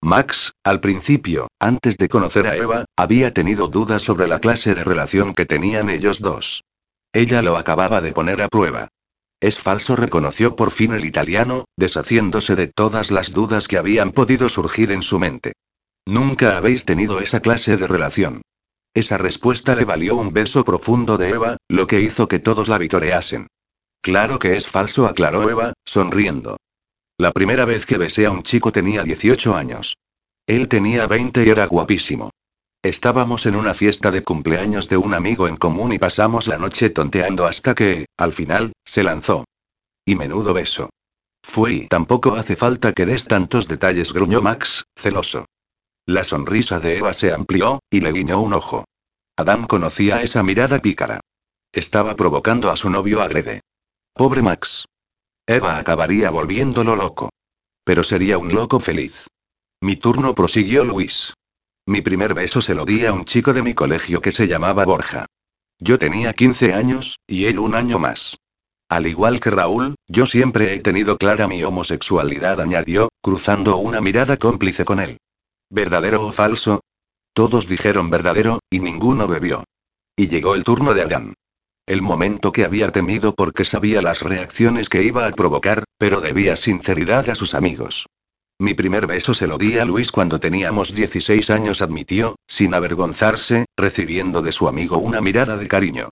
Max, 0.00 0.52
al 0.62 0.80
principio, 0.80 1.48
antes 1.58 1.96
de 1.98 2.08
conocer 2.08 2.46
a 2.46 2.56
Eva, 2.56 2.84
había 2.96 3.34
tenido 3.34 3.66
dudas 3.66 4.02
sobre 4.02 4.28
la 4.28 4.38
clase 4.38 4.74
de 4.74 4.84
relación 4.84 5.34
que 5.34 5.44
tenían 5.44 5.90
ellos 5.90 6.20
dos. 6.20 6.62
Ella 7.12 7.42
lo 7.42 7.56
acababa 7.56 8.00
de 8.00 8.12
poner 8.12 8.42
a 8.42 8.48
prueba. 8.48 8.88
Es 9.40 9.58
falso, 9.58 9.96
reconoció 9.96 10.56
por 10.56 10.70
fin 10.70 10.92
el 10.92 11.04
italiano, 11.04 11.64
deshaciéndose 11.76 12.54
de 12.54 12.68
todas 12.68 13.10
las 13.10 13.32
dudas 13.32 13.66
que 13.66 13.78
habían 13.78 14.12
podido 14.12 14.48
surgir 14.48 14.92
en 14.92 15.02
su 15.02 15.18
mente. 15.18 15.52
Nunca 16.06 16.56
habéis 16.56 16.84
tenido 16.84 17.20
esa 17.20 17.40
clase 17.40 17.76
de 17.76 17.86
relación. 17.86 18.42
Esa 18.94 19.18
respuesta 19.18 19.74
le 19.74 19.84
valió 19.84 20.16
un 20.16 20.32
beso 20.32 20.64
profundo 20.64 21.18
de 21.18 21.30
Eva, 21.30 21.56
lo 21.68 21.86
que 21.86 22.00
hizo 22.00 22.28
que 22.28 22.38
todos 22.38 22.68
la 22.68 22.78
vitoreasen. 22.78 23.46
Claro 24.00 24.38
que 24.38 24.56
es 24.56 24.66
falso, 24.66 25.06
aclaró 25.06 25.48
Eva, 25.48 25.72
sonriendo. 25.84 26.56
La 27.18 27.32
primera 27.32 27.64
vez 27.64 27.84
que 27.84 27.98
besé 27.98 28.26
a 28.26 28.30
un 28.30 28.42
chico 28.42 28.72
tenía 28.72 29.02
18 29.02 29.54
años. 29.54 29.96
Él 30.46 30.68
tenía 30.68 31.06
20 31.06 31.44
y 31.44 31.50
era 31.50 31.66
guapísimo. 31.66 32.30
Estábamos 32.82 33.44
en 33.46 33.56
una 33.56 33.74
fiesta 33.74 34.12
de 34.12 34.22
cumpleaños 34.22 34.88
de 34.88 34.96
un 34.96 35.12
amigo 35.12 35.48
en 35.48 35.56
común 35.56 35.92
y 35.92 35.98
pasamos 35.98 36.46
la 36.46 36.58
noche 36.58 36.90
tonteando 36.90 37.44
hasta 37.44 37.74
que, 37.74 38.06
al 38.16 38.32
final, 38.32 38.72
se 38.84 39.02
lanzó. 39.02 39.44
Y 40.04 40.14
menudo 40.14 40.54
beso. 40.54 40.90
Fue 41.42 41.72
y 41.72 41.88
tampoco 41.88 42.36
hace 42.36 42.54
falta 42.56 42.92
que 42.92 43.04
des 43.04 43.24
tantos 43.24 43.66
detalles, 43.66 44.12
gruñó 44.12 44.42
Max, 44.42 44.84
celoso. 44.96 45.46
La 46.08 46.24
sonrisa 46.24 46.80
de 46.80 46.96
Eva 46.96 47.12
se 47.12 47.34
amplió, 47.34 47.80
y 47.90 48.00
le 48.00 48.12
guiñó 48.12 48.40
un 48.40 48.54
ojo. 48.54 48.84
Adam 49.36 49.66
conocía 49.66 50.22
esa 50.22 50.42
mirada 50.42 50.78
pícara. 50.78 51.20
Estaba 51.70 52.16
provocando 52.16 52.70
a 52.70 52.76
su 52.76 52.88
novio 52.88 53.20
agrede. 53.20 53.60
Pobre 54.14 54.40
Max. 54.40 54.86
Eva 55.46 55.76
acabaría 55.76 56.30
volviéndolo 56.30 56.96
loco. 56.96 57.28
Pero 57.84 58.04
sería 58.04 58.38
un 58.38 58.54
loco 58.54 58.80
feliz. 58.80 59.26
Mi 59.82 59.96
turno 59.96 60.34
prosiguió 60.34 60.82
Luis. 60.82 61.34
Mi 61.84 62.00
primer 62.00 62.32
beso 62.32 62.62
se 62.62 62.74
lo 62.74 62.86
di 62.86 63.04
a 63.04 63.12
un 63.12 63.26
chico 63.26 63.52
de 63.52 63.62
mi 63.62 63.74
colegio 63.74 64.22
que 64.22 64.32
se 64.32 64.46
llamaba 64.46 64.86
Borja. 64.86 65.26
Yo 65.78 65.98
tenía 65.98 66.32
15 66.32 66.72
años, 66.72 67.18
y 67.26 67.44
él 67.44 67.58
un 67.58 67.74
año 67.74 67.98
más. 67.98 68.38
Al 68.88 69.06
igual 69.06 69.40
que 69.40 69.50
Raúl, 69.50 69.94
yo 70.06 70.24
siempre 70.24 70.72
he 70.72 70.80
tenido 70.80 71.18
clara 71.18 71.46
mi 71.46 71.62
homosexualidad, 71.62 72.62
añadió, 72.62 73.10
cruzando 73.20 73.76
una 73.76 74.00
mirada 74.00 74.38
cómplice 74.38 74.86
con 74.86 75.00
él. 75.00 75.18
¿Verdadero 75.70 76.26
o 76.26 76.32
falso? 76.32 76.80
Todos 77.32 77.68
dijeron 77.68 78.10
verdadero, 78.10 78.60
y 78.70 78.80
ninguno 78.80 79.28
bebió. 79.28 79.64
Y 80.16 80.28
llegó 80.28 80.54
el 80.54 80.64
turno 80.64 80.94
de 80.94 81.02
Adán. 81.02 81.34
El 81.86 82.02
momento 82.02 82.52
que 82.52 82.64
había 82.64 82.90
temido 82.90 83.34
porque 83.34 83.64
sabía 83.64 84.02
las 84.02 84.22
reacciones 84.22 84.88
que 84.88 85.02
iba 85.02 85.26
a 85.26 85.30
provocar, 85.32 85.84
pero 85.98 86.20
debía 86.20 86.56
sinceridad 86.56 87.30
a 87.30 87.34
sus 87.34 87.54
amigos. 87.54 88.06
Mi 88.58 88.74
primer 88.74 89.06
beso 89.06 89.34
se 89.34 89.46
lo 89.46 89.56
di 89.56 89.78
a 89.78 89.84
Luis 89.84 90.10
cuando 90.10 90.40
teníamos 90.40 90.94
16 90.94 91.48
años, 91.50 91.80
admitió, 91.80 92.36
sin 92.48 92.74
avergonzarse, 92.74 93.66
recibiendo 93.76 94.42
de 94.42 94.50
su 94.52 94.66
amigo 94.66 94.98
una 94.98 95.20
mirada 95.20 95.56
de 95.56 95.68
cariño. 95.68 96.08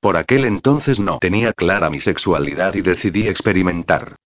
Por 0.00 0.16
aquel 0.16 0.44
entonces 0.44 0.98
no 0.98 1.18
tenía 1.20 1.52
clara 1.52 1.88
mi 1.90 2.00
sexualidad 2.00 2.74
y 2.74 2.82
decidí 2.82 3.28
experimentar. 3.28 4.16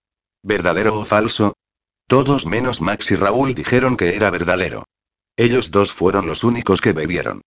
¿Verdadero 0.42 0.98
o 0.98 1.04
falso? 1.04 1.52
Todos 2.08 2.46
menos 2.46 2.80
Max 2.80 3.10
y 3.10 3.16
Raúl 3.16 3.54
dijeron 3.54 3.98
que 3.98 4.16
era 4.16 4.30
verdadero. 4.30 4.84
Ellos 5.36 5.70
dos 5.70 5.92
fueron 5.92 6.26
los 6.26 6.42
únicos 6.42 6.80
que 6.80 6.94
bebieron. 6.94 7.42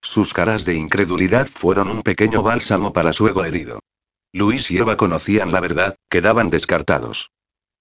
Sus 0.00 0.32
caras 0.32 0.64
de 0.64 0.74
incredulidad 0.74 1.46
fueron 1.46 1.90
un 1.90 2.02
pequeño 2.02 2.42
bálsamo 2.42 2.94
para 2.94 3.12
su 3.12 3.28
ego 3.28 3.44
herido. 3.44 3.80
Luis 4.32 4.70
y 4.70 4.78
Eva 4.78 4.96
conocían 4.96 5.52
la 5.52 5.60
verdad, 5.60 5.96
quedaban 6.08 6.48
descartados. 6.48 7.30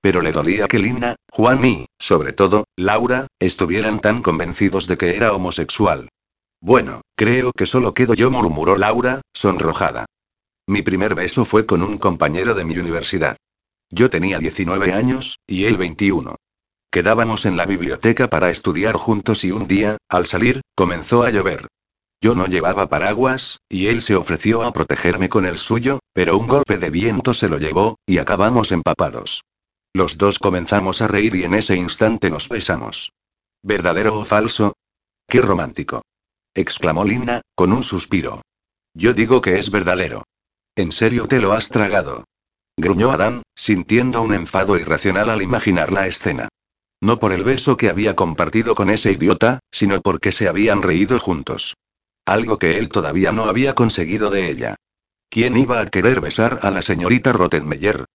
Pero 0.02 0.22
le 0.22 0.34
dolía 0.34 0.68
que 0.68 0.78
Lina, 0.78 1.16
Juan 1.32 1.64
y, 1.64 1.86
sobre 2.00 2.34
todo, 2.34 2.66
Laura, 2.76 3.28
estuvieran 3.40 4.02
tan 4.02 4.22
convencidos 4.22 4.88
de 4.88 4.98
que 4.98 5.16
era 5.16 5.32
homosexual. 5.32 6.10
Bueno, 6.60 7.00
creo 7.16 7.54
que 7.54 7.66
solo 7.66 7.94
quedo 7.94 8.14
yo, 8.14 8.30
murmuró 8.30 8.76
Laura, 8.76 9.22
sonrojada. 9.34 10.06
Mi 10.68 10.82
primer 10.82 11.16
beso 11.16 11.46
fue 11.46 11.66
con 11.66 11.82
un 11.82 11.98
compañero 11.98 12.56
de 12.56 12.66
mi 12.66 12.78
universidad. 12.78 13.38
Yo 13.90 14.10
tenía 14.10 14.40
19 14.40 14.94
años, 14.94 15.40
y 15.48 15.66
él 15.66 15.78
21. 15.78 16.36
Quedábamos 16.92 17.46
en 17.46 17.58
la 17.58 17.66
biblioteca 17.66 18.30
para 18.30 18.50
estudiar 18.50 18.96
juntos 18.96 19.44
y 19.44 19.52
un 19.52 19.68
día, 19.68 19.98
al 20.10 20.26
salir, 20.26 20.62
comenzó 20.76 21.24
a 21.24 21.30
llover. 21.30 21.68
Yo 22.22 22.36
no 22.36 22.48
llevaba 22.48 22.90
paraguas, 22.90 23.60
y 23.70 23.88
él 23.88 24.02
se 24.02 24.16
ofreció 24.16 24.64
a 24.64 24.74
protegerme 24.74 25.30
con 25.30 25.46
el 25.46 25.58
suyo, 25.58 26.00
pero 26.14 26.38
un 26.38 26.48
golpe 26.48 26.78
de 26.78 26.90
viento 26.90 27.34
se 27.34 27.50
lo 27.50 27.58
llevó, 27.58 27.98
y 28.06 28.18
acabamos 28.18 28.72
empapados. 28.72 29.44
Los 29.94 30.18
dos 30.18 30.40
comenzamos 30.40 31.02
a 31.02 31.08
reír 31.08 31.36
y 31.36 31.44
en 31.44 31.54
ese 31.54 31.76
instante 31.76 32.30
nos 32.30 32.50
besamos. 32.50 33.12
¿Verdadero 33.64 34.20
o 34.20 34.26
falso? 34.26 34.74
¡Qué 35.28 35.42
romántico! 35.42 36.02
exclamó 36.54 37.04
Lina, 37.04 37.42
con 37.56 37.74
un 37.74 37.84
suspiro. 37.84 38.42
Yo 38.94 39.14
digo 39.14 39.42
que 39.42 39.58
es 39.58 39.70
verdadero. 39.70 40.24
¿En 40.76 40.92
serio 40.92 41.28
te 41.28 41.40
lo 41.40 41.54
has 41.54 41.70
tragado? 41.70 42.24
Gruñó 42.78 43.12
Adán, 43.12 43.44
sintiendo 43.56 44.22
un 44.22 44.34
enfado 44.34 44.78
irracional 44.78 45.30
al 45.30 45.42
imaginar 45.42 45.92
la 45.92 46.08
escena. 46.08 46.50
No 47.02 47.20
por 47.20 47.32
el 47.32 47.44
beso 47.44 47.78
que 47.78 47.90
había 47.90 48.16
compartido 48.16 48.76
con 48.76 48.90
ese 48.90 49.12
idiota, 49.12 49.60
sino 49.72 50.02
porque 50.02 50.32
se 50.32 50.48
habían 50.48 50.82
reído 50.82 51.20
juntos. 51.20 51.76
Algo 52.26 52.58
que 52.58 52.78
él 52.78 52.90
todavía 52.90 53.32
no 53.32 53.46
había 53.46 53.76
conseguido 53.76 54.30
de 54.30 54.50
ella. 54.50 54.76
¿Quién 55.30 55.58
iba 55.58 55.80
a 55.80 55.86
querer 55.88 56.22
besar 56.22 56.60
a 56.64 56.72
la 56.72 56.82
señorita 56.82 57.32
Rottenmeier? 57.34 58.06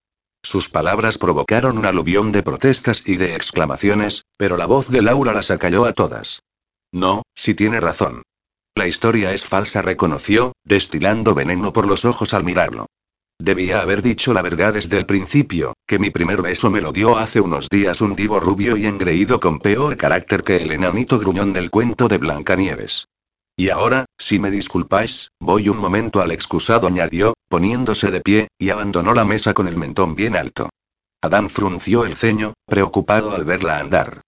Sus 0.42 0.68
palabras 0.68 1.18
provocaron 1.18 1.78
un 1.78 1.86
aluvión 1.86 2.32
de 2.32 2.42
protestas 2.42 3.02
y 3.06 3.16
de 3.16 3.34
exclamaciones, 3.34 4.24
pero 4.36 4.56
la 4.56 4.66
voz 4.66 4.88
de 4.88 5.02
Laura 5.02 5.34
las 5.34 5.50
acalló 5.50 5.84
a 5.84 5.92
todas. 5.92 6.42
No, 6.92 7.22
si 7.34 7.54
tiene 7.54 7.78
razón. 7.80 8.22
La 8.74 8.88
historia 8.88 9.32
es 9.32 9.44
falsa, 9.44 9.82
reconoció, 9.82 10.52
destilando 10.64 11.34
veneno 11.34 11.72
por 11.72 11.86
los 11.86 12.04
ojos 12.04 12.34
al 12.34 12.44
mirarlo. 12.44 12.86
Debía 13.40 13.80
haber 13.80 14.02
dicho 14.02 14.34
la 14.34 14.42
verdad 14.42 14.74
desde 14.74 14.98
el 14.98 15.06
principio, 15.06 15.72
que 15.86 15.98
mi 15.98 16.10
primer 16.10 16.42
beso 16.42 16.70
me 16.70 16.82
lo 16.82 16.92
dio 16.92 17.16
hace 17.16 17.40
unos 17.40 17.70
días 17.70 18.02
un 18.02 18.12
divo 18.12 18.38
rubio 18.38 18.76
y 18.76 18.84
engreído 18.84 19.40
con 19.40 19.60
peor 19.60 19.96
carácter 19.96 20.44
que 20.44 20.56
el 20.56 20.70
enanito 20.72 21.18
gruñón 21.18 21.54
del 21.54 21.70
cuento 21.70 22.06
de 22.06 22.18
Blancanieves. 22.18 23.06
Y 23.56 23.70
ahora, 23.70 24.04
si 24.18 24.38
me 24.38 24.50
disculpáis, 24.50 25.30
voy 25.40 25.70
un 25.70 25.78
momento 25.78 26.20
al 26.20 26.32
excusado, 26.32 26.86
añadió, 26.86 27.32
poniéndose 27.48 28.10
de 28.10 28.20
pie, 28.20 28.48
y 28.58 28.68
abandonó 28.68 29.14
la 29.14 29.24
mesa 29.24 29.54
con 29.54 29.68
el 29.68 29.78
mentón 29.78 30.14
bien 30.14 30.36
alto. 30.36 30.68
Adán 31.22 31.48
frunció 31.48 32.04
el 32.04 32.16
ceño, 32.16 32.52
preocupado 32.66 33.34
al 33.34 33.46
verla 33.46 33.78
andar. 33.78 34.20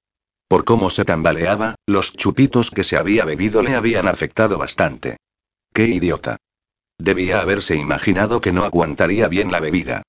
Por 0.48 0.64
cómo 0.64 0.88
se 0.88 1.04
tambaleaba, 1.04 1.74
los 1.86 2.14
chupitos 2.14 2.70
que 2.70 2.82
se 2.82 2.96
había 2.96 3.26
bebido 3.26 3.62
le 3.62 3.74
habían 3.74 4.08
afectado 4.08 4.56
bastante. 4.56 5.18
¡Qué 5.74 5.84
idiota! 5.84 6.38
Debía 7.02 7.40
haberse 7.40 7.74
imaginado 7.74 8.40
que 8.40 8.52
no 8.52 8.62
aguantaría 8.62 9.26
bien 9.26 9.50
la 9.50 9.58
bebida. 9.58 10.02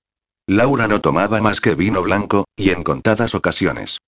Laura 0.46 0.86
no 0.86 1.00
tomaba 1.00 1.40
más 1.40 1.60
que 1.60 1.74
vino 1.74 2.02
blanco, 2.02 2.44
y 2.54 2.70
en 2.70 2.84
contadas 2.84 3.34
ocasiones. 3.34 3.98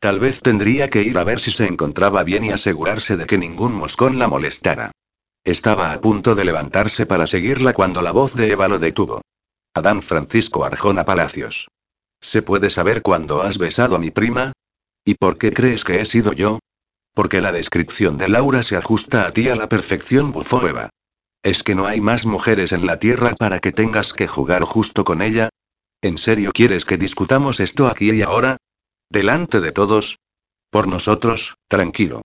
Tal 0.00 0.18
vez 0.18 0.42
tendría 0.42 0.90
que 0.90 1.02
ir 1.02 1.18
a 1.18 1.22
ver 1.22 1.38
si 1.38 1.52
se 1.52 1.68
encontraba 1.68 2.24
bien 2.24 2.44
y 2.44 2.50
asegurarse 2.50 3.16
de 3.16 3.26
que 3.26 3.38
ningún 3.38 3.72
moscón 3.72 4.18
la 4.18 4.26
molestara. 4.26 4.90
Estaba 5.44 5.92
a 5.92 6.00
punto 6.00 6.34
de 6.34 6.44
levantarse 6.44 7.06
para 7.06 7.28
seguirla 7.28 7.74
cuando 7.74 8.02
la 8.02 8.10
voz 8.10 8.34
de 8.34 8.50
Eva 8.50 8.66
lo 8.66 8.80
detuvo. 8.80 9.20
Adán 9.72 10.02
Francisco 10.02 10.64
Arjona 10.64 11.04
Palacios. 11.04 11.68
¿Se 12.20 12.42
puede 12.42 12.70
saber 12.70 13.02
cuándo 13.02 13.42
has 13.42 13.56
besado 13.56 13.94
a 13.94 14.00
mi 14.00 14.10
prima? 14.10 14.52
¿Y 15.04 15.14
por 15.14 15.38
qué 15.38 15.52
crees 15.52 15.84
que 15.84 16.00
he 16.00 16.04
sido 16.04 16.32
yo? 16.32 16.58
Porque 17.14 17.40
la 17.40 17.52
descripción 17.52 18.18
de 18.18 18.26
Laura 18.26 18.64
se 18.64 18.76
ajusta 18.76 19.28
a 19.28 19.30
ti 19.30 19.48
a 19.48 19.54
la 19.54 19.68
perfección, 19.68 20.32
bufó 20.32 20.66
Eva. 20.66 20.90
¿Es 21.42 21.64
que 21.64 21.74
no 21.74 21.86
hay 21.86 22.00
más 22.00 22.24
mujeres 22.24 22.70
en 22.70 22.86
la 22.86 23.00
Tierra 23.00 23.34
para 23.34 23.58
que 23.58 23.72
tengas 23.72 24.12
que 24.12 24.28
jugar 24.28 24.62
justo 24.62 25.02
con 25.02 25.22
ella? 25.22 25.48
¿En 26.00 26.16
serio 26.16 26.52
quieres 26.52 26.84
que 26.84 26.96
discutamos 26.96 27.58
esto 27.58 27.88
aquí 27.88 28.12
y 28.12 28.22
ahora? 28.22 28.58
¿Delante 29.10 29.60
de 29.60 29.72
todos? 29.72 30.18
Por 30.70 30.86
nosotros, 30.86 31.56
tranquilo. 31.66 32.22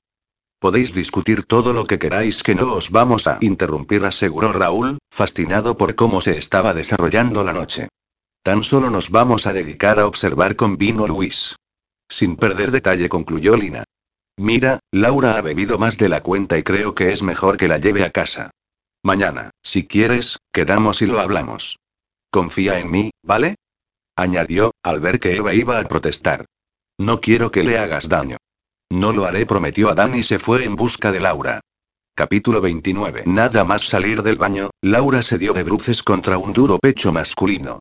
Podéis 0.60 0.94
discutir 0.94 1.46
todo 1.46 1.74
lo 1.74 1.86
que 1.86 1.98
queráis 1.98 2.44
que 2.44 2.54
no 2.54 2.74
os 2.74 2.92
vamos 2.92 3.28
a 3.28 3.40
interrumpir, 3.42 4.06
aseguró 4.06 4.54
Raúl, 4.54 5.00
fascinado 5.12 5.78
por 5.78 5.96
cómo 5.96 6.22
se 6.22 6.38
estaba 6.38 6.76
desarrollando 6.76 7.44
la 7.44 7.54
noche. 7.54 7.90
Tan 8.44 8.64
solo 8.64 8.92
nos 8.92 9.10
vamos 9.10 9.48
a 9.48 9.54
dedicar 9.54 10.00
a 10.00 10.08
observar 10.08 10.56
con 10.56 10.78
vino 10.78 11.08
Luis. 11.08 11.56
Sin 12.08 12.36
perder 12.36 12.70
detalle 12.70 13.10
concluyó 13.10 13.58
Lina. 13.58 13.84
Mira, 14.38 14.80
Laura 14.92 15.38
ha 15.38 15.42
bebido 15.42 15.80
más 15.80 15.98
de 15.98 16.08
la 16.08 16.22
cuenta 16.22 16.58
y 16.58 16.64
creo 16.64 16.94
que 16.94 17.12
es 17.12 17.24
mejor 17.24 17.58
que 17.58 17.68
la 17.68 17.80
lleve 17.80 18.04
a 18.04 18.12
casa. 18.12 18.52
Mañana, 19.04 19.52
si 19.64 19.88
quieres, 19.88 20.38
quedamos 20.52 21.02
y 21.02 21.06
lo 21.06 21.20
hablamos. 21.20 21.80
Confía 22.32 22.80
en 22.80 22.92
mí, 22.92 23.12
¿vale? 23.24 23.56
añadió, 24.16 24.72
al 24.84 25.00
ver 25.00 25.20
que 25.20 25.36
Eva 25.36 25.54
iba 25.54 25.80
a 25.80 25.84
protestar. 25.84 26.46
No 26.98 27.22
quiero 27.22 27.52
que 27.52 27.64
le 27.64 27.78
hagas 27.78 28.10
daño. 28.10 28.38
No 28.90 29.12
lo 29.14 29.26
haré, 29.26 29.46
prometió 29.46 29.90
Adán 29.90 30.16
y 30.16 30.24
se 30.24 30.40
fue 30.40 30.64
en 30.64 30.76
busca 30.76 31.12
de 31.12 31.20
Laura. 31.20 31.62
Capítulo 32.16 32.62
29. 32.62 33.24
Nada 33.28 33.64
más 33.64 33.84
salir 33.84 34.24
del 34.24 34.38
baño, 34.38 34.72
Laura 34.82 35.22
se 35.22 35.38
dio 35.38 35.54
de 35.54 35.64
bruces 35.64 36.02
contra 36.02 36.40
un 36.40 36.52
duro 36.52 36.80
pecho 36.80 37.14
masculino. 37.14 37.80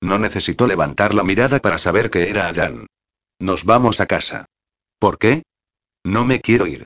No 0.00 0.18
necesitó 0.18 0.66
levantar 0.66 1.14
la 1.14 1.22
mirada 1.22 1.60
para 1.60 1.78
saber 1.78 2.10
que 2.10 2.28
era 2.28 2.48
Adán. 2.48 2.86
Nos 3.38 3.64
vamos 3.64 4.00
a 4.00 4.06
casa. 4.06 4.46
¿Por 4.98 5.18
qué? 5.18 5.44
No 6.04 6.24
me 6.24 6.40
quiero 6.40 6.66
ir. 6.66 6.84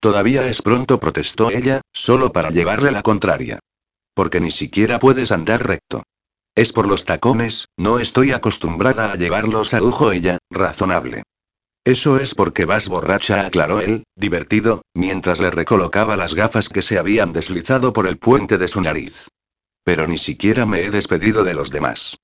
Todavía 0.00 0.46
es 0.48 0.62
pronto, 0.62 1.00
protestó 1.00 1.50
ella, 1.50 1.80
solo 1.92 2.32
para 2.32 2.50
llevarle 2.50 2.90
la 2.90 3.02
contraria. 3.02 3.58
Porque 4.14 4.40
ni 4.40 4.50
siquiera 4.50 4.98
puedes 4.98 5.32
andar 5.32 5.66
recto. 5.66 6.04
Es 6.54 6.72
por 6.72 6.86
los 6.86 7.04
tacones, 7.04 7.66
no 7.76 7.98
estoy 7.98 8.32
acostumbrada 8.32 9.12
a 9.12 9.16
llevarlos, 9.16 9.74
adujo 9.74 10.12
ella, 10.12 10.38
razonable. 10.50 11.22
Eso 11.84 12.18
es 12.18 12.34
porque 12.34 12.64
vas 12.64 12.88
borracha, 12.88 13.46
aclaró 13.46 13.80
él, 13.80 14.04
divertido, 14.14 14.82
mientras 14.94 15.40
le 15.40 15.50
recolocaba 15.50 16.16
las 16.16 16.34
gafas 16.34 16.68
que 16.68 16.82
se 16.82 16.98
habían 16.98 17.32
deslizado 17.32 17.92
por 17.92 18.06
el 18.06 18.18
puente 18.18 18.58
de 18.58 18.68
su 18.68 18.80
nariz. 18.80 19.28
Pero 19.84 20.06
ni 20.06 20.18
siquiera 20.18 20.66
me 20.66 20.82
he 20.82 20.90
despedido 20.90 21.44
de 21.44 21.54
los 21.54 21.70
demás. 21.70 22.18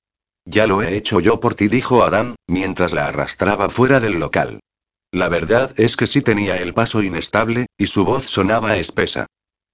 Ya 0.45 0.67
lo 0.67 0.83
he 0.83 0.97
hecho 0.97 1.21
yo 1.21 1.41
por 1.41 1.55
ti, 1.55 1.69
dijo 1.69 2.05
Adán, 2.05 2.37
mientras 2.47 2.93
la 2.93 3.07
arrastraba 3.07 3.71
fuera 3.71 4.01
del 4.01 4.19
local. 4.19 4.61
La 5.15 5.29
verdad 5.29 5.73
es 5.77 5.97
que 5.97 6.09
sí 6.09 6.23
tenía 6.23 6.57
el 6.57 6.75
paso 6.75 7.01
inestable, 7.01 7.67
y 7.79 7.87
su 7.87 8.05
voz 8.05 8.25
sonaba 8.25 8.79
espesa. 8.79 9.27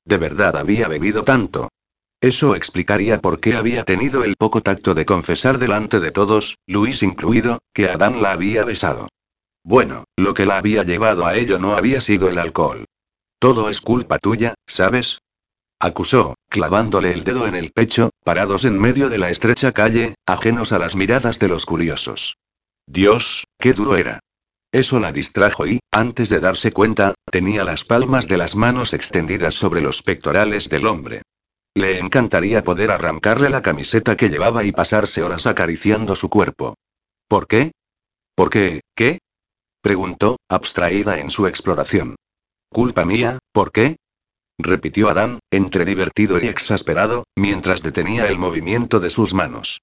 De 0.04 0.18
verdad 0.18 0.54
había 0.54 0.86
bebido 0.86 1.24
tanto. 1.24 1.70
Eso 2.20 2.54
explicaría 2.54 3.22
por 3.22 3.40
qué 3.40 3.54
había 3.54 3.84
tenido 3.84 4.22
el 4.22 4.36
poco 4.36 4.60
tacto 4.60 4.92
de 4.92 5.06
confesar 5.06 5.56
delante 5.56 5.98
de 5.98 6.10
todos, 6.10 6.58
Luis 6.66 7.02
incluido, 7.02 7.60
que 7.72 7.88
Adán 7.88 8.20
la 8.20 8.32
había 8.32 8.66
besado. 8.66 9.08
Bueno, 9.64 10.04
lo 10.14 10.34
que 10.34 10.44
la 10.44 10.58
había 10.58 10.82
llevado 10.82 11.24
a 11.24 11.34
ello 11.34 11.58
no 11.58 11.74
había 11.74 12.02
sido 12.02 12.28
el 12.28 12.38
alcohol. 12.38 12.84
Todo 13.38 13.70
es 13.70 13.80
culpa 13.80 14.18
tuya, 14.18 14.52
¿sabes? 14.66 15.20
Acusó, 15.78 16.34
clavándole 16.50 17.12
el 17.12 17.24
dedo 17.24 17.46
en 17.46 17.56
el 17.56 17.72
pecho, 17.72 18.10
parados 18.24 18.66
en 18.66 18.78
medio 18.78 19.08
de 19.08 19.16
la 19.16 19.30
estrecha 19.30 19.72
calle, 19.72 20.16
ajenos 20.26 20.72
a 20.72 20.78
las 20.78 20.96
miradas 20.96 21.38
de 21.38 21.48
los 21.48 21.64
curiosos. 21.64 22.36
Dios, 22.86 23.46
qué 23.58 23.72
duro 23.72 23.96
era. 23.96 24.20
Eso 24.72 25.00
la 25.00 25.10
distrajo 25.10 25.66
y, 25.66 25.80
antes 25.90 26.28
de 26.28 26.38
darse 26.38 26.72
cuenta, 26.72 27.14
tenía 27.30 27.64
las 27.64 27.84
palmas 27.84 28.28
de 28.28 28.36
las 28.36 28.54
manos 28.54 28.94
extendidas 28.94 29.54
sobre 29.54 29.80
los 29.80 30.02
pectorales 30.02 30.68
del 30.68 30.86
hombre. 30.86 31.22
Le 31.74 31.98
encantaría 31.98 32.62
poder 32.62 32.90
arrancarle 32.90 33.50
la 33.50 33.62
camiseta 33.62 34.16
que 34.16 34.28
llevaba 34.28 34.62
y 34.64 34.72
pasarse 34.72 35.22
horas 35.22 35.46
acariciando 35.46 36.14
su 36.14 36.28
cuerpo. 36.28 36.74
¿Por 37.28 37.48
qué? 37.48 37.72
¿Por 38.36 38.50
qué, 38.50 38.80
qué? 38.94 39.18
preguntó, 39.82 40.36
abstraída 40.48 41.18
en 41.18 41.30
su 41.30 41.46
exploración. 41.46 42.16
¿Culpa 42.68 43.04
mía, 43.04 43.38
por 43.52 43.72
qué? 43.72 43.96
repitió 44.58 45.08
Adán, 45.08 45.40
entre 45.50 45.84
divertido 45.84 46.38
y 46.40 46.46
exasperado, 46.46 47.24
mientras 47.34 47.82
detenía 47.82 48.26
el 48.26 48.38
movimiento 48.38 49.00
de 49.00 49.10
sus 49.10 49.34
manos. 49.34 49.80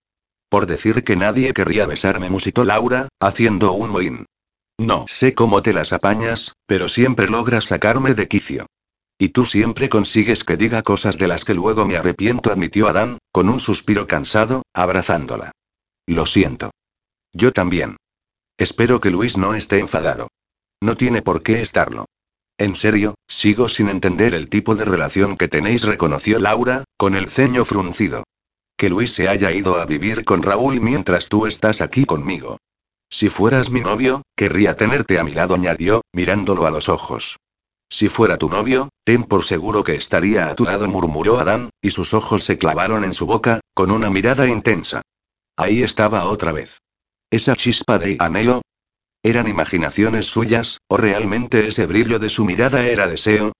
Por 0.49 0.65
decir 0.65 1.03
que 1.03 1.15
nadie 1.17 1.53
querría 1.53 1.85
besarme, 1.85 2.29
musitó 2.29 2.63
Laura, 2.63 3.09
haciendo 3.19 3.73
un 3.73 3.89
mohín. 3.89 4.25
No 4.79 5.05
sé 5.07 5.33
cómo 5.33 5.63
te 5.63 5.73
las 5.73 5.91
apañas, 5.91 6.53
pero 6.67 6.87
siempre 6.87 7.27
logras 7.27 7.65
sacarme 7.65 8.13
de 8.13 8.27
quicio. 8.27 8.67
Y 9.17 9.29
tú 9.29 9.45
siempre 9.45 9.89
consigues 9.89 10.43
que 10.43 10.57
diga 10.57 10.83
cosas 10.83 11.17
de 11.17 11.27
las 11.27 11.43
que 11.43 11.55
luego 11.55 11.87
me 11.87 11.97
arrepiento, 11.97 12.51
admitió 12.51 12.87
Adán, 12.87 13.17
con 13.31 13.49
un 13.49 13.59
suspiro 13.59 14.05
cansado, 14.05 14.61
abrazándola. 14.73 15.51
Lo 16.05 16.27
siento. 16.27 16.69
Yo 17.33 17.51
también. 17.51 17.97
Espero 18.57 19.01
que 19.01 19.09
Luis 19.09 19.37
no 19.37 19.55
esté 19.55 19.79
enfadado. 19.79 20.27
No 20.81 20.95
tiene 20.95 21.23
por 21.23 21.41
qué 21.41 21.61
estarlo. 21.61 22.05
En 22.59 22.75
serio, 22.75 23.15
sigo 23.27 23.69
sin 23.69 23.89
entender 23.89 24.35
el 24.35 24.49
tipo 24.49 24.75
de 24.75 24.85
relación 24.85 25.37
que 25.37 25.47
tenéis, 25.47 25.83
reconoció 25.83 26.39
Laura, 26.39 26.83
con 26.97 27.15
el 27.15 27.29
ceño 27.29 27.65
fruncido. 27.65 28.23
Que 28.77 28.89
Luis 28.89 29.11
se 29.11 29.27
haya 29.27 29.51
ido 29.51 29.79
a 29.79 29.85
vivir 29.85 30.23
con 30.23 30.43
Raúl 30.43 30.81
mientras 30.81 31.29
tú 31.29 31.47
estás 31.47 31.81
aquí 31.81 32.05
conmigo. 32.05 32.57
Si 33.09 33.29
fueras 33.29 33.69
mi 33.69 33.81
novio, 33.81 34.23
querría 34.35 34.75
tenerte 34.75 35.19
a 35.19 35.23
mi 35.23 35.31
lado, 35.31 35.55
añadió, 35.55 36.01
mirándolo 36.13 36.65
a 36.65 36.71
los 36.71 36.89
ojos. 36.89 37.37
Si 37.89 38.09
fuera 38.09 38.37
tu 38.37 38.49
novio, 38.49 38.89
ten 39.05 39.23
por 39.23 39.45
seguro 39.45 39.83
que 39.83 39.95
estaría 39.95 40.49
a 40.49 40.55
tu 40.55 40.65
lado, 40.65 40.87
murmuró 40.87 41.39
Adán, 41.39 41.69
y 41.81 41.91
sus 41.91 42.13
ojos 42.13 42.43
se 42.43 42.57
clavaron 42.57 43.03
en 43.03 43.13
su 43.13 43.25
boca, 43.25 43.61
con 43.73 43.91
una 43.91 44.09
mirada 44.09 44.47
intensa. 44.47 45.01
Ahí 45.55 45.83
estaba 45.83 46.25
otra 46.25 46.51
vez. 46.51 46.79
Esa 47.31 47.55
chispa 47.55 47.97
de 47.97 48.17
anhelo, 48.19 48.61
¿Eran 49.23 49.47
imaginaciones 49.47 50.27
suyas, 50.27 50.77
o 50.87 50.95
realmente 50.95 51.67
ese 51.67 51.85
brillo 51.85 52.19
de 52.19 52.29
su 52.29 52.45
mirada 52.45 52.87
era 52.87 53.07
deseo? 53.07 53.51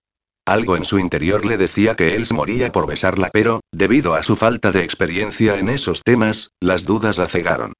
Algo 0.46 0.76
en 0.76 0.84
su 0.86 0.98
interior 0.98 1.44
le 1.44 1.58
decía 1.58 1.94
que 1.94 2.14
él 2.14 2.26
moría 2.32 2.72
por 2.72 2.86
besarla, 2.86 3.28
pero, 3.32 3.60
debido 3.70 4.14
a 4.14 4.22
su 4.22 4.34
falta 4.34 4.72
de 4.72 4.82
experiencia 4.82 5.58
en 5.58 5.68
esos 5.68 6.02
temas, 6.02 6.52
las 6.60 6.86
dudas 6.86 7.18
la 7.18 7.26
cegaron. 7.26 7.74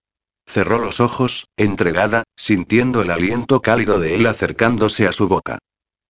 Cerró 0.49 0.79
los 0.79 0.99
ojos, 0.99 1.47
entregada, 1.57 2.25
sintiendo 2.37 3.03
el 3.03 3.11
aliento 3.11 3.63
cálido 3.63 4.01
de 4.01 4.17
él 4.17 4.27
acercándose 4.27 5.07
a 5.07 5.13
su 5.13 5.29
boca. 5.29 5.59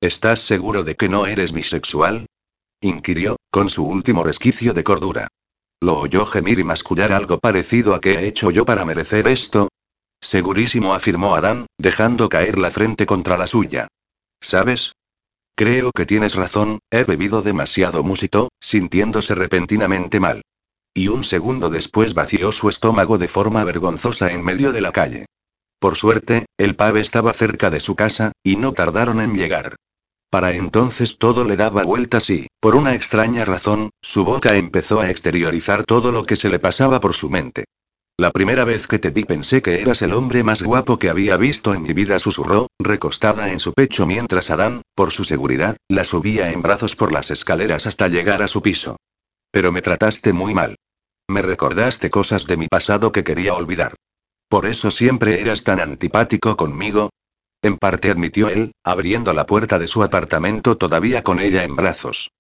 ¿Estás 0.00 0.40
seguro 0.40 0.84
de 0.84 0.94
que 0.94 1.08
no 1.08 1.26
eres 1.26 1.52
bisexual? 1.52 2.26
inquirió, 2.80 3.36
con 3.50 3.68
su 3.68 3.84
último 3.84 4.22
resquicio 4.22 4.72
de 4.72 4.84
cordura. 4.84 5.28
Lo 5.80 5.98
oyó 5.98 6.24
gemir 6.24 6.60
y 6.60 6.64
mascullar 6.64 7.12
algo 7.12 7.38
parecido 7.38 7.94
a 7.94 8.00
que 8.00 8.12
he 8.12 8.26
hecho 8.28 8.50
yo 8.50 8.64
para 8.64 8.84
merecer 8.84 9.26
esto, 9.26 9.68
Segurísimo, 10.20 10.94
afirmó 10.94 11.36
Adán, 11.36 11.66
dejando 11.78 12.28
caer 12.28 12.58
la 12.58 12.70
frente 12.70 13.06
contra 13.06 13.38
la 13.38 13.46
suya. 13.46 13.88
¿Sabes? 14.40 14.92
Creo 15.54 15.90
que 15.92 16.06
tienes 16.06 16.34
razón, 16.34 16.80
he 16.90 17.04
bebido 17.04 17.42
demasiado, 17.42 18.02
musitó, 18.02 18.48
sintiéndose 18.60 19.34
repentinamente 19.34 20.20
mal. 20.20 20.42
Y 20.94 21.08
un 21.08 21.24
segundo 21.24 21.70
después 21.70 22.14
vació 22.14 22.52
su 22.52 22.68
estómago 22.68 23.18
de 23.18 23.28
forma 23.28 23.64
vergonzosa 23.64 24.32
en 24.32 24.44
medio 24.44 24.72
de 24.72 24.80
la 24.80 24.92
calle. 24.92 25.26
Por 25.78 25.96
suerte, 25.96 26.46
el 26.56 26.74
pub 26.74 26.96
estaba 26.96 27.32
cerca 27.32 27.70
de 27.70 27.80
su 27.80 27.94
casa, 27.94 28.32
y 28.42 28.56
no 28.56 28.72
tardaron 28.72 29.20
en 29.20 29.34
llegar. 29.34 29.76
Para 30.30 30.52
entonces 30.52 31.18
todo 31.18 31.44
le 31.44 31.56
daba 31.56 31.84
vueltas 31.84 32.28
y, 32.28 32.48
por 32.60 32.74
una 32.74 32.94
extraña 32.94 33.44
razón, 33.44 33.90
su 34.02 34.24
boca 34.24 34.56
empezó 34.56 35.00
a 35.00 35.08
exteriorizar 35.08 35.84
todo 35.84 36.12
lo 36.12 36.24
que 36.24 36.36
se 36.36 36.50
le 36.50 36.58
pasaba 36.58 37.00
por 37.00 37.14
su 37.14 37.30
mente. 37.30 37.64
La 38.18 38.32
primera 38.32 38.64
vez 38.64 38.88
que 38.88 38.98
te 38.98 39.10
vi 39.10 39.24
pensé 39.24 39.62
que 39.62 39.80
eras 39.80 40.02
el 40.02 40.12
hombre 40.12 40.42
más 40.42 40.62
guapo 40.62 40.98
que 40.98 41.08
había 41.08 41.36
visto 41.36 41.72
en 41.72 41.82
mi 41.82 41.92
vida, 41.92 42.18
susurró, 42.18 42.66
recostada 42.78 43.52
en 43.52 43.60
su 43.60 43.72
pecho 43.72 44.06
mientras 44.06 44.50
Adán, 44.50 44.82
por 44.96 45.12
su 45.12 45.22
seguridad, 45.22 45.76
la 45.88 46.02
subía 46.02 46.50
en 46.50 46.60
brazos 46.60 46.96
por 46.96 47.12
las 47.12 47.30
escaleras 47.30 47.86
hasta 47.86 48.08
llegar 48.08 48.42
a 48.42 48.48
su 48.48 48.60
piso. 48.60 48.96
Pero 49.58 49.72
me 49.72 49.82
trataste 49.82 50.32
muy 50.32 50.54
mal. 50.54 50.76
Me 51.28 51.42
recordaste 51.42 52.10
cosas 52.10 52.46
de 52.46 52.56
mi 52.56 52.68
pasado 52.68 53.10
que 53.10 53.24
quería 53.24 53.54
olvidar. 53.54 53.96
Por 54.48 54.66
eso 54.66 54.92
siempre 54.92 55.40
eras 55.40 55.64
tan 55.64 55.80
antipático 55.80 56.56
conmigo. 56.56 57.10
En 57.60 57.76
parte 57.76 58.08
admitió 58.08 58.50
él, 58.50 58.70
abriendo 58.84 59.32
la 59.32 59.46
puerta 59.46 59.80
de 59.80 59.88
su 59.88 60.04
apartamento 60.04 60.76
todavía 60.76 61.24
con 61.24 61.40
ella 61.40 61.64
en 61.64 61.74
brazos. 61.74 62.30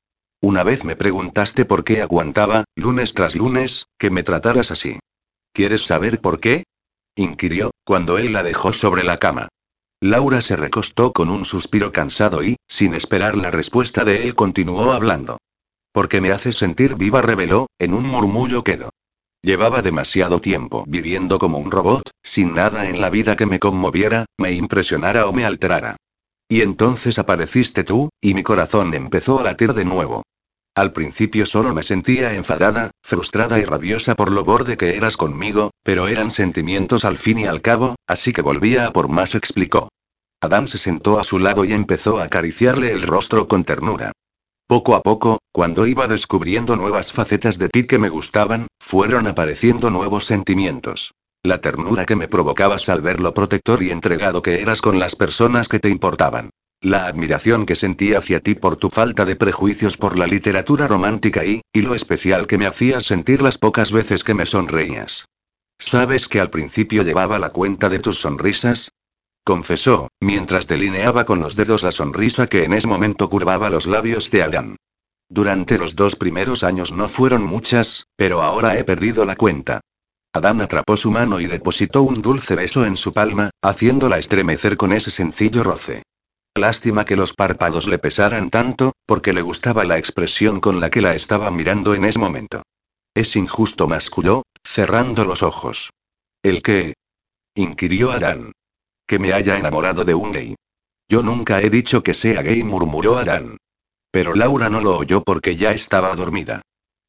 Una 0.40 0.62
vez 0.62 0.84
me 0.84 0.94
preguntaste 0.94 1.64
por 1.64 1.82
qué 1.82 2.02
aguantaba, 2.02 2.62
lunes 2.76 3.14
tras 3.14 3.34
lunes, 3.34 3.86
que 3.98 4.10
me 4.10 4.22
trataras 4.22 4.70
así. 4.70 5.00
¿Quieres 5.52 5.84
saber 5.84 6.20
por 6.20 6.38
qué? 6.38 6.62
inquirió, 7.16 7.72
cuando 7.84 8.18
él 8.18 8.32
la 8.32 8.44
dejó 8.44 8.72
sobre 8.72 9.02
la 9.02 9.18
cama. 9.18 9.48
Laura 10.00 10.40
se 10.40 10.54
recostó 10.54 11.12
con 11.12 11.30
un 11.30 11.44
suspiro 11.44 11.90
cansado 11.90 12.44
y, 12.44 12.54
sin 12.68 12.94
esperar 12.94 13.36
la 13.36 13.50
respuesta 13.50 14.04
de 14.04 14.22
él, 14.22 14.36
continuó 14.36 14.92
hablando. 14.92 15.37
Porque 15.92 16.20
me 16.20 16.30
hace 16.30 16.52
sentir 16.52 16.96
viva, 16.96 17.22
reveló, 17.22 17.66
en 17.78 17.94
un 17.94 18.06
murmullo 18.06 18.62
quedo. 18.62 18.90
Llevaba 19.42 19.82
demasiado 19.82 20.40
tiempo 20.40 20.84
viviendo 20.88 21.38
como 21.38 21.58
un 21.58 21.70
robot, 21.70 22.10
sin 22.22 22.54
nada 22.54 22.88
en 22.88 23.00
la 23.00 23.08
vida 23.08 23.36
que 23.36 23.46
me 23.46 23.60
conmoviera, 23.60 24.26
me 24.36 24.52
impresionara 24.52 25.26
o 25.26 25.32
me 25.32 25.44
alterara. 25.44 25.96
Y 26.48 26.62
entonces 26.62 27.18
apareciste 27.18 27.84
tú, 27.84 28.08
y 28.20 28.34
mi 28.34 28.42
corazón 28.42 28.94
empezó 28.94 29.38
a 29.38 29.44
latir 29.44 29.74
de 29.74 29.84
nuevo. 29.84 30.22
Al 30.74 30.92
principio 30.92 31.44
solo 31.44 31.74
me 31.74 31.82
sentía 31.82 32.34
enfadada, 32.34 32.90
frustrada 33.02 33.58
y 33.58 33.64
rabiosa 33.64 34.14
por 34.14 34.30
lo 34.30 34.44
borde 34.44 34.76
que 34.76 34.96
eras 34.96 35.16
conmigo, 35.16 35.72
pero 35.82 36.08
eran 36.08 36.30
sentimientos 36.30 37.04
al 37.04 37.18
fin 37.18 37.38
y 37.38 37.46
al 37.46 37.62
cabo, 37.62 37.96
así 38.06 38.32
que 38.32 38.42
volvía 38.42 38.86
a 38.86 38.92
por 38.92 39.08
más, 39.08 39.34
explicó. 39.34 39.88
Adán 40.40 40.68
se 40.68 40.78
sentó 40.78 41.18
a 41.18 41.24
su 41.24 41.38
lado 41.38 41.64
y 41.64 41.72
empezó 41.72 42.20
a 42.20 42.24
acariciarle 42.24 42.92
el 42.92 43.02
rostro 43.02 43.48
con 43.48 43.64
ternura. 43.64 44.12
Poco 44.68 44.94
a 44.94 45.00
poco, 45.00 45.38
cuando 45.50 45.86
iba 45.86 46.06
descubriendo 46.06 46.76
nuevas 46.76 47.10
facetas 47.10 47.56
de 47.56 47.70
ti 47.70 47.84
que 47.84 47.98
me 47.98 48.10
gustaban, 48.10 48.66
fueron 48.78 49.26
apareciendo 49.26 49.90
nuevos 49.90 50.26
sentimientos. 50.26 51.12
La 51.42 51.62
ternura 51.62 52.04
que 52.04 52.16
me 52.16 52.28
provocabas 52.28 52.90
al 52.90 53.00
ver 53.00 53.18
lo 53.18 53.32
protector 53.32 53.82
y 53.82 53.90
entregado 53.90 54.42
que 54.42 54.60
eras 54.60 54.82
con 54.82 54.98
las 54.98 55.16
personas 55.16 55.68
que 55.68 55.78
te 55.78 55.88
importaban. 55.88 56.50
La 56.82 57.06
admiración 57.06 57.64
que 57.64 57.76
sentí 57.76 58.12
hacia 58.12 58.40
ti 58.40 58.54
por 58.54 58.76
tu 58.76 58.90
falta 58.90 59.24
de 59.24 59.36
prejuicios 59.36 59.96
por 59.96 60.18
la 60.18 60.26
literatura 60.26 60.86
romántica 60.86 61.46
y, 61.46 61.62
y 61.72 61.80
lo 61.80 61.94
especial 61.94 62.46
que 62.46 62.58
me 62.58 62.66
hacías 62.66 63.06
sentir 63.06 63.40
las 63.40 63.56
pocas 63.56 63.90
veces 63.90 64.22
que 64.22 64.34
me 64.34 64.44
sonreías. 64.44 65.24
¿Sabes 65.78 66.28
que 66.28 66.40
al 66.40 66.50
principio 66.50 67.04
llevaba 67.04 67.38
la 67.38 67.50
cuenta 67.50 67.88
de 67.88 68.00
tus 68.00 68.20
sonrisas? 68.20 68.90
Confesó, 69.48 70.10
mientras 70.20 70.68
delineaba 70.68 71.24
con 71.24 71.40
los 71.40 71.56
dedos 71.56 71.82
la 71.82 71.90
sonrisa 71.90 72.48
que 72.48 72.64
en 72.64 72.74
ese 72.74 72.86
momento 72.86 73.30
curvaba 73.30 73.70
los 73.70 73.86
labios 73.86 74.30
de 74.30 74.42
Adán. 74.42 74.76
Durante 75.30 75.78
los 75.78 75.96
dos 75.96 76.16
primeros 76.16 76.62
años 76.64 76.92
no 76.92 77.08
fueron 77.08 77.44
muchas, 77.44 78.04
pero 78.14 78.42
ahora 78.42 78.76
he 78.76 78.84
perdido 78.84 79.24
la 79.24 79.36
cuenta. 79.36 79.80
Adán 80.34 80.60
atrapó 80.60 80.98
su 80.98 81.10
mano 81.10 81.40
y 81.40 81.46
depositó 81.46 82.02
un 82.02 82.20
dulce 82.20 82.56
beso 82.56 82.84
en 82.84 82.98
su 82.98 83.14
palma, 83.14 83.48
haciéndola 83.62 84.18
estremecer 84.18 84.76
con 84.76 84.92
ese 84.92 85.10
sencillo 85.10 85.64
roce. 85.64 86.02
Lástima 86.54 87.06
que 87.06 87.16
los 87.16 87.32
párpados 87.32 87.88
le 87.88 87.98
pesaran 87.98 88.50
tanto, 88.50 88.92
porque 89.06 89.32
le 89.32 89.40
gustaba 89.40 89.82
la 89.84 89.96
expresión 89.96 90.60
con 90.60 90.78
la 90.78 90.90
que 90.90 91.00
la 91.00 91.14
estaba 91.14 91.50
mirando 91.50 91.94
en 91.94 92.04
ese 92.04 92.18
momento. 92.18 92.64
Es 93.14 93.34
injusto, 93.34 93.88
masculló, 93.88 94.42
cerrando 94.62 95.24
los 95.24 95.42
ojos. 95.42 95.88
¿El 96.42 96.60
qué? 96.60 96.92
inquirió 97.54 98.12
Adán. 98.12 98.52
Que 99.08 99.18
me 99.18 99.32
haya 99.32 99.56
enamorado 99.56 100.04
de 100.04 100.14
un 100.14 100.30
gay. 100.32 100.54
Yo 101.08 101.22
nunca 101.22 101.62
he 101.62 101.70
dicho 101.70 102.02
que 102.02 102.12
sea 102.12 102.42
gay, 102.42 102.62
murmuró 102.62 103.16
Adán. 103.16 103.56
Pero 104.10 104.34
Laura 104.34 104.68
no 104.68 104.82
lo 104.82 104.98
oyó 104.98 105.22
porque 105.22 105.56
ya 105.56 105.72
estaba 105.72 106.14
dormida. 106.14 106.60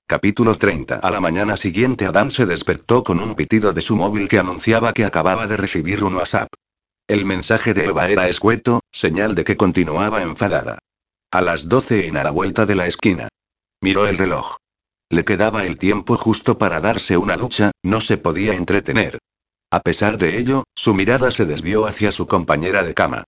Capítulo 0.08 0.56
30. 0.56 0.96
A 0.96 1.12
la 1.12 1.20
mañana 1.20 1.58
siguiente 1.58 2.06
Adán 2.06 2.32
se 2.32 2.46
despertó 2.46 3.04
con 3.04 3.20
un 3.20 3.36
pitido 3.36 3.74
de 3.74 3.82
su 3.82 3.98
móvil 3.98 4.30
que 4.30 4.40
anunciaba 4.40 4.94
que 4.94 5.04
acababa 5.04 5.46
de 5.46 5.58
recibir 5.58 6.02
un 6.06 6.16
WhatsApp. 6.16 6.48
El 7.06 7.26
mensaje 7.26 7.74
de 7.74 7.88
Eva 7.88 8.08
era 8.08 8.30
escueto, 8.30 8.80
señal 8.94 9.36
de 9.36 9.44
que 9.44 9.58
continuaba 9.58 10.22
enfadada. 10.22 10.80
A 11.32 11.42
las 11.42 11.68
12 11.68 12.08
en 12.08 12.16
a 12.16 12.24
la 12.24 12.32
vuelta 12.32 12.66
de 12.66 12.76
la 12.76 12.88
esquina. 12.88 13.28
Miró 13.82 14.08
el 14.08 14.18
reloj. 14.18 14.56
Le 15.10 15.26
quedaba 15.26 15.66
el 15.66 15.78
tiempo 15.78 16.16
justo 16.16 16.58
para 16.58 16.80
darse 16.80 17.18
una 17.18 17.36
ducha, 17.36 17.72
no 17.84 18.00
se 18.00 18.18
podía 18.18 18.54
entretener. 18.54 19.20
A 19.72 19.82
pesar 19.82 20.18
de 20.18 20.40
ello, 20.40 20.64
su 20.76 20.96
mirada 20.96 21.30
se 21.30 21.46
desvió 21.46 21.86
hacia 21.86 22.12
su 22.12 22.26
compañera 22.28 22.84
de 22.84 22.96
cama. 22.96 23.26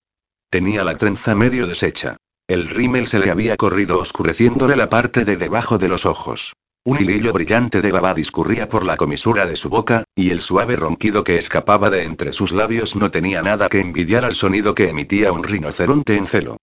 Tenía 0.50 0.84
la 0.84 0.98
trenza 0.98 1.36
medio 1.36 1.68
deshecha. 1.68 2.18
El 2.48 2.68
rímel 2.68 3.08
se 3.08 3.20
le 3.20 3.30
había 3.30 3.58
corrido 3.58 4.00
oscureciéndole 4.00 4.76
la 4.76 4.90
parte 4.90 5.24
de 5.24 5.38
debajo 5.38 5.78
de 5.78 5.88
los 5.88 6.06
ojos. 6.06 6.54
Un 6.84 7.00
hilillo 7.00 7.32
brillante 7.32 7.84
de 7.84 7.92
baba 7.92 8.16
discurría 8.16 8.68
por 8.68 8.84
la 8.84 8.98
comisura 8.98 9.46
de 9.46 9.56
su 9.56 9.70
boca, 9.70 10.04
y 10.16 10.32
el 10.32 10.42
suave 10.42 10.76
ronquido 10.76 11.24
que 11.24 11.38
escapaba 11.38 11.92
de 11.92 12.06
entre 12.06 12.34
sus 12.34 12.54
labios 12.54 12.96
no 12.96 13.12
tenía 13.12 13.44
nada 13.44 13.70
que 13.70 13.80
envidiar 13.80 14.26
al 14.26 14.34
sonido 14.34 14.74
que 14.74 14.90
emitía 14.90 15.32
un 15.32 15.44
rinoceronte 15.44 16.18
en 16.18 16.26
celo. 16.26 16.58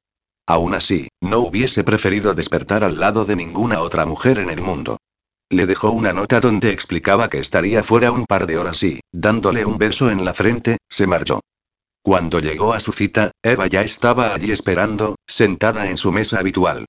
Aún 0.44 0.74
así, 0.74 1.06
no 1.20 1.38
hubiese 1.38 1.84
preferido 1.84 2.34
despertar 2.34 2.82
al 2.82 2.98
lado 2.98 3.24
de 3.24 3.36
ninguna 3.36 3.80
otra 3.80 4.06
mujer 4.06 4.40
en 4.40 4.50
el 4.50 4.60
mundo. 4.60 4.98
Le 5.50 5.66
dejó 5.66 5.90
una 5.92 6.12
nota 6.12 6.40
donde 6.40 6.70
explicaba 6.70 7.30
que 7.30 7.38
estaría 7.38 7.82
fuera 7.82 8.12
un 8.12 8.26
par 8.26 8.46
de 8.46 8.58
horas 8.58 8.82
y, 8.82 9.00
dándole 9.12 9.64
un 9.64 9.78
beso 9.78 10.10
en 10.10 10.24
la 10.24 10.34
frente, 10.34 10.76
se 10.90 11.06
marchó. 11.06 11.40
Cuando 12.02 12.38
llegó 12.40 12.74
a 12.74 12.80
su 12.80 12.92
cita, 12.92 13.32
Eva 13.42 13.66
ya 13.66 13.82
estaba 13.82 14.34
allí 14.34 14.52
esperando, 14.52 15.16
sentada 15.26 15.88
en 15.90 15.96
su 15.96 16.12
mesa 16.12 16.38
habitual. 16.38 16.86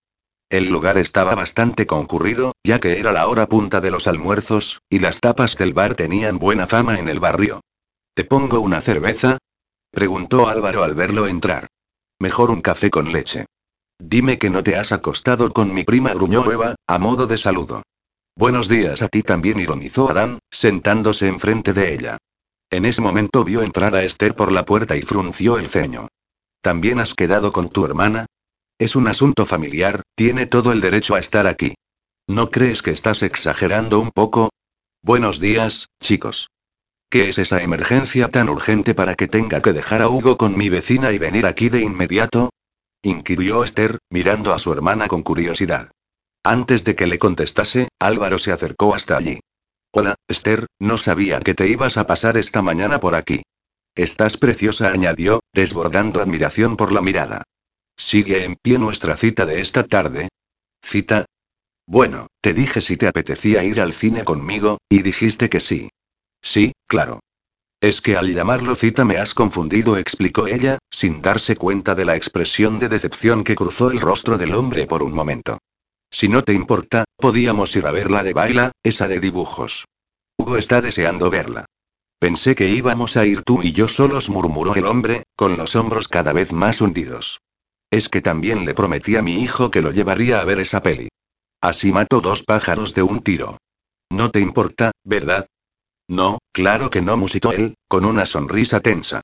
El 0.49 0.69
lugar 0.69 0.97
estaba 0.97 1.35
bastante 1.35 1.85
concurrido, 1.85 2.53
ya 2.65 2.79
que 2.79 2.99
era 2.99 3.13
la 3.13 3.27
hora 3.27 3.47
punta 3.47 3.81
de 3.81 3.91
los 3.91 4.07
almuerzos, 4.07 4.79
y 4.89 4.99
las 4.99 5.19
tapas 5.19 5.57
del 5.57 5.73
bar 5.73 5.95
tenían 5.95 6.37
buena 6.37 6.67
fama 6.67 6.99
en 6.99 7.07
el 7.07 7.19
barrio. 7.19 7.61
¿Te 8.13 8.25
pongo 8.25 8.59
una 8.59 8.81
cerveza? 8.81 9.37
preguntó 9.91 10.49
Álvaro 10.49 10.83
al 10.83 10.95
verlo 10.95 11.27
entrar. 11.27 11.67
Mejor 12.19 12.51
un 12.51 12.61
café 12.61 12.89
con 12.89 13.11
leche. 13.11 13.45
Dime 13.99 14.37
que 14.37 14.49
no 14.49 14.63
te 14.63 14.75
has 14.75 14.91
acostado 14.91 15.53
con 15.53 15.73
mi 15.73 15.83
prima, 15.83 16.13
gruñó 16.13 16.51
Eva, 16.51 16.75
a 16.87 16.97
modo 16.97 17.27
de 17.27 17.37
saludo. 17.37 17.83
Buenos 18.39 18.69
días 18.69 19.01
a 19.01 19.09
ti 19.09 19.21
también, 19.21 19.59
ironizó 19.59 20.09
Adán, 20.09 20.39
sentándose 20.49 21.27
enfrente 21.27 21.73
de 21.73 21.93
ella. 21.93 22.17
En 22.69 22.85
ese 22.85 23.01
momento 23.01 23.43
vio 23.43 23.63
entrar 23.63 23.93
a 23.95 24.03
Esther 24.03 24.33
por 24.33 24.53
la 24.53 24.63
puerta 24.63 24.95
y 24.95 25.01
frunció 25.01 25.57
el 25.57 25.67
ceño. 25.67 26.07
¿También 26.61 27.01
has 27.01 27.15
quedado 27.15 27.51
con 27.51 27.67
tu 27.67 27.83
hermana? 27.83 28.27
Es 28.77 28.95
un 28.95 29.09
asunto 29.09 29.45
familiar, 29.45 30.03
tiene 30.15 30.45
todo 30.45 30.71
el 30.71 30.79
derecho 30.79 31.15
a 31.15 31.19
estar 31.19 31.47
aquí. 31.47 31.73
¿No 32.29 32.49
crees 32.49 32.81
que 32.81 32.91
estás 32.91 33.23
exagerando 33.23 33.99
un 33.99 34.11
poco? 34.11 34.51
Buenos 35.03 35.41
días, 35.41 35.89
chicos. 36.01 36.49
¿Qué 37.09 37.27
es 37.27 37.39
esa 37.39 37.61
emergencia 37.61 38.29
tan 38.29 38.47
urgente 38.47 38.95
para 38.95 39.15
que 39.15 39.27
tenga 39.27 39.61
que 39.61 39.73
dejar 39.73 40.01
a 40.01 40.07
Hugo 40.07 40.37
con 40.37 40.55
mi 40.55 40.69
vecina 40.69 41.11
y 41.11 41.17
venir 41.17 41.45
aquí 41.45 41.67
de 41.67 41.81
inmediato? 41.81 42.51
inquirió 43.01 43.65
Esther, 43.65 43.97
mirando 44.09 44.53
a 44.53 44.59
su 44.59 44.71
hermana 44.71 45.09
con 45.09 45.23
curiosidad. 45.23 45.91
Antes 46.43 46.83
de 46.83 46.95
que 46.95 47.07
le 47.07 47.19
contestase, 47.19 47.89
Álvaro 47.99 48.39
se 48.39 48.51
acercó 48.51 48.95
hasta 48.95 49.17
allí. 49.17 49.39
Hola, 49.91 50.15
Esther, 50.27 50.67
no 50.79 50.97
sabía 50.97 51.39
que 51.39 51.53
te 51.53 51.67
ibas 51.67 51.97
a 51.97 52.07
pasar 52.07 52.37
esta 52.37 52.61
mañana 52.61 52.99
por 52.99 53.15
aquí. 53.15 53.41
Estás 53.95 54.37
preciosa, 54.37 54.87
añadió, 54.87 55.41
desbordando 55.53 56.21
admiración 56.21 56.77
por 56.77 56.91
la 56.91 57.01
mirada. 57.01 57.43
¿Sigue 57.97 58.45
en 58.45 58.55
pie 58.55 58.79
nuestra 58.79 59.17
cita 59.17 59.45
de 59.45 59.59
esta 59.59 59.83
tarde? 59.85 60.29
¿Cita? 60.81 61.25
Bueno, 61.85 62.27
te 62.39 62.53
dije 62.53 62.81
si 62.81 62.95
te 62.95 63.07
apetecía 63.07 63.63
ir 63.63 63.81
al 63.81 63.93
cine 63.93 64.23
conmigo, 64.23 64.77
y 64.87 65.01
dijiste 65.01 65.49
que 65.49 65.59
sí. 65.59 65.89
Sí, 66.41 66.71
claro. 66.87 67.19
Es 67.81 67.99
que 67.99 68.15
al 68.15 68.33
llamarlo 68.33 68.75
cita 68.75 69.03
me 69.03 69.17
has 69.17 69.33
confundido, 69.33 69.97
explicó 69.97 70.47
ella, 70.47 70.77
sin 70.89 71.21
darse 71.21 71.55
cuenta 71.55 71.95
de 71.95 72.05
la 72.05 72.15
expresión 72.15 72.79
de 72.79 72.89
decepción 72.89 73.43
que 73.43 73.55
cruzó 73.55 73.91
el 73.91 73.99
rostro 73.99 74.37
del 74.37 74.53
hombre 74.53 74.85
por 74.85 75.03
un 75.03 75.13
momento. 75.13 75.57
Si 76.11 76.27
no 76.27 76.43
te 76.43 76.53
importa, 76.53 77.05
podíamos 77.17 77.75
ir 77.75 77.85
a 77.85 77.91
ver 77.91 78.09
la 78.09 78.23
de 78.23 78.33
baila, 78.33 78.71
esa 78.83 79.07
de 79.07 79.19
dibujos. 79.19 79.85
Hugo 80.37 80.57
está 80.57 80.81
deseando 80.81 81.29
verla. 81.29 81.65
Pensé 82.19 82.55
que 82.55 82.67
íbamos 82.67 83.15
a 83.15 83.25
ir 83.25 83.43
tú 83.43 83.61
y 83.63 83.71
yo 83.71 83.87
solos, 83.87 84.29
murmuró 84.29 84.75
el 84.75 84.85
hombre, 84.85 85.23
con 85.35 85.57
los 85.57 85.75
hombros 85.75 86.07
cada 86.07 86.33
vez 86.33 86.51
más 86.51 86.81
hundidos. 86.81 87.39
Es 87.91 88.09
que 88.09 88.21
también 88.21 88.65
le 88.65 88.73
prometí 88.73 89.15
a 89.15 89.21
mi 89.21 89.41
hijo 89.41 89.71
que 89.71 89.81
lo 89.81 89.91
llevaría 89.91 90.41
a 90.41 90.45
ver 90.45 90.59
esa 90.59 90.81
peli. 90.81 91.09
Así 91.61 91.91
mato 91.91 92.21
dos 92.21 92.43
pájaros 92.43 92.93
de 92.93 93.03
un 93.03 93.21
tiro. 93.21 93.57
No 94.09 94.31
te 94.31 94.39
importa, 94.39 94.91
¿verdad? 95.03 95.47
No, 96.07 96.39
claro 96.51 96.89
que 96.89 97.01
no, 97.01 97.17
musitó 97.17 97.51
él, 97.51 97.75
con 97.87 98.03
una 98.05 98.25
sonrisa 98.25 98.79
tensa. 98.79 99.21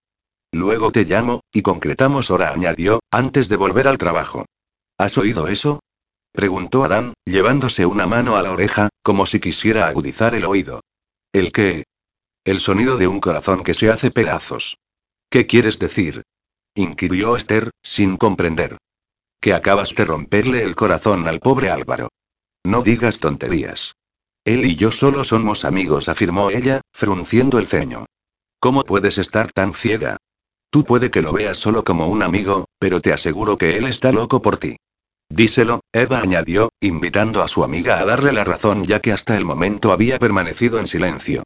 Luego 0.52 0.92
te 0.92 1.04
llamo, 1.04 1.42
y 1.52 1.62
concretamos 1.64 2.32
hora, 2.32 2.52
añadió, 2.52 3.00
antes 3.12 3.50
de 3.50 3.58
volver 3.58 3.88
al 3.88 3.98
trabajo. 3.98 4.46
¿Has 4.98 5.18
oído 5.18 5.48
eso? 5.48 5.80
Preguntó 6.36 6.84
Adán, 6.84 7.14
llevándose 7.26 7.86
una 7.86 8.06
mano 8.06 8.38
a 8.38 8.44
la 8.44 8.52
oreja, 8.52 8.90
como 9.02 9.26
si 9.26 9.40
quisiera 9.40 9.88
agudizar 9.88 10.36
el 10.36 10.46
oído. 10.46 10.82
¿El 11.34 11.52
qué? 11.52 11.86
El 12.44 12.60
sonido 12.60 12.98
de 12.98 13.08
un 13.08 13.20
corazón 13.20 13.64
que 13.64 13.74
se 13.74 13.90
hace 13.90 14.12
pedazos. 14.12 14.78
¿Qué 15.30 15.48
quieres 15.48 15.80
decir? 15.80 16.22
inquirió 16.76 17.36
Esther, 17.36 17.72
sin 17.82 18.18
comprender. 18.18 18.78
Que 19.42 19.54
acabas 19.54 19.96
de 19.96 20.06
romperle 20.06 20.64
el 20.64 20.76
corazón 20.76 21.28
al 21.28 21.40
pobre 21.40 21.70
Álvaro. 21.70 22.10
No 22.64 22.82
digas 22.82 23.20
tonterías. 23.20 23.96
Él 24.44 24.66
y 24.66 24.76
yo 24.76 24.92
solo 24.92 25.24
somos 25.24 25.66
amigos, 25.66 26.08
afirmó 26.08 26.52
ella, 26.52 26.82
frunciendo 26.94 27.58
el 27.58 27.68
ceño. 27.68 28.06
¿Cómo 28.60 28.84
puedes 28.84 29.18
estar 29.18 29.52
tan 29.52 29.74
ciega? 29.74 30.18
Tú 30.70 30.84
puede 30.84 31.10
que 31.10 31.22
lo 31.22 31.32
veas 31.32 31.58
solo 31.58 31.84
como 31.84 32.08
un 32.08 32.22
amigo, 32.22 32.66
pero 32.80 33.02
te 33.02 33.14
aseguro 33.14 33.58
que 33.58 33.78
él 33.78 33.86
está 33.86 34.12
loco 34.12 34.42
por 34.42 34.58
ti. 34.58 34.78
Díselo, 35.30 35.82
Eva 35.92 36.20
añadió, 36.20 36.72
invitando 36.80 37.42
a 37.42 37.48
su 37.48 37.64
amiga 37.64 38.00
a 38.00 38.06
darle 38.06 38.32
la 38.32 38.44
razón 38.44 38.84
ya 38.84 39.00
que 39.00 39.12
hasta 39.12 39.38
el 39.38 39.46
momento 39.46 39.92
había 39.92 40.20
permanecido 40.20 40.80
en 40.80 40.88
silencio. 40.88 41.44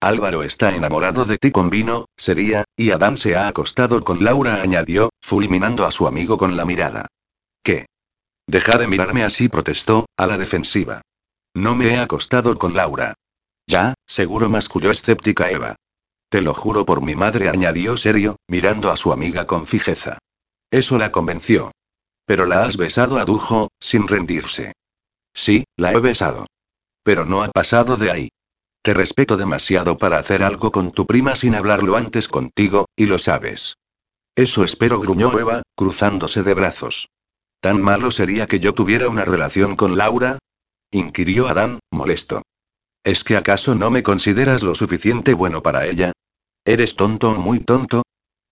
Álvaro 0.00 0.42
está 0.42 0.74
enamorado 0.74 1.24
de 1.26 1.36
ti 1.36 1.50
con 1.50 1.68
vino, 1.70 2.06
sería, 2.16 2.64
y 2.76 2.90
Adán 2.90 3.16
se 3.16 3.36
ha 3.36 3.48
acostado 3.48 4.02
con 4.02 4.24
Laura, 4.24 4.62
añadió, 4.62 5.10
fulminando 5.20 5.86
a 5.86 5.90
su 5.90 6.06
amigo 6.06 6.38
con 6.38 6.56
la 6.56 6.64
mirada. 6.64 7.06
¿Qué? 7.62 7.86
Deja 8.46 8.78
de 8.78 8.86
mirarme 8.86 9.22
así, 9.24 9.48
protestó, 9.48 10.06
a 10.16 10.26
la 10.26 10.38
defensiva. 10.38 11.02
No 11.54 11.76
me 11.76 11.88
he 11.88 11.98
acostado 11.98 12.58
con 12.58 12.74
Laura. 12.74 13.14
Ya, 13.66 13.94
seguro 14.06 14.48
masculló 14.48 14.90
escéptica 14.90 15.50
Eva. 15.50 15.76
Te 16.30 16.40
lo 16.40 16.54
juro 16.54 16.84
por 16.84 17.02
mi 17.02 17.14
madre, 17.14 17.48
añadió 17.48 17.96
serio, 17.96 18.36
mirando 18.48 18.90
a 18.90 18.96
su 18.96 19.12
amiga 19.12 19.46
con 19.46 19.66
fijeza. 19.66 20.18
Eso 20.70 20.96
la 20.98 21.12
convenció. 21.12 21.72
Pero 22.30 22.46
la 22.46 22.62
has 22.62 22.76
besado, 22.76 23.18
adujo, 23.18 23.72
sin 23.80 24.06
rendirse. 24.06 24.72
Sí, 25.34 25.64
la 25.76 25.92
he 25.92 25.98
besado. 25.98 26.46
Pero 27.02 27.26
no 27.26 27.42
ha 27.42 27.48
pasado 27.48 27.96
de 27.96 28.12
ahí. 28.12 28.28
Te 28.84 28.94
respeto 28.94 29.36
demasiado 29.36 29.96
para 29.96 30.18
hacer 30.18 30.44
algo 30.44 30.70
con 30.70 30.92
tu 30.92 31.06
prima 31.06 31.34
sin 31.34 31.56
hablarlo 31.56 31.96
antes 31.96 32.28
contigo, 32.28 32.86
y 32.94 33.06
lo 33.06 33.18
sabes. 33.18 33.74
Eso 34.36 34.62
espero, 34.62 35.00
gruñó 35.00 35.36
Eva, 35.40 35.62
cruzándose 35.74 36.44
de 36.44 36.54
brazos. 36.54 37.08
¿Tan 37.60 37.82
malo 37.82 38.12
sería 38.12 38.46
que 38.46 38.60
yo 38.60 38.74
tuviera 38.74 39.08
una 39.08 39.24
relación 39.24 39.74
con 39.74 39.96
Laura? 39.96 40.38
inquirió 40.92 41.48
Adán, 41.48 41.80
molesto. 41.90 42.42
¿Es 43.02 43.24
que 43.24 43.36
acaso 43.36 43.74
no 43.74 43.90
me 43.90 44.04
consideras 44.04 44.62
lo 44.62 44.76
suficiente 44.76 45.34
bueno 45.34 45.64
para 45.64 45.84
ella? 45.84 46.12
¿Eres 46.64 46.94
tonto 46.94 47.32
o 47.32 47.40
muy 47.40 47.58
tonto? 47.58 48.04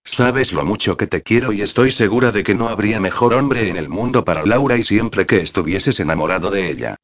Sabes 0.03 0.53
lo 0.53 0.65
mucho 0.65 0.97
que 0.97 1.07
te 1.07 1.21
quiero 1.21 1.51
y 1.51 1.61
estoy 1.61 1.91
segura 1.91 2.31
de 2.31 2.43
que 2.43 2.55
no 2.55 2.69
habría 2.69 2.99
mejor 2.99 3.33
hombre 3.33 3.69
en 3.69 3.77
el 3.77 3.89
mundo 3.89 4.23
para 4.23 4.45
Laura 4.45 4.77
y 4.77 4.83
siempre 4.83 5.25
que 5.25 5.41
estuvieses 5.41 5.99
enamorado 5.99 6.49
de 6.51 6.69
ella. 6.69 6.95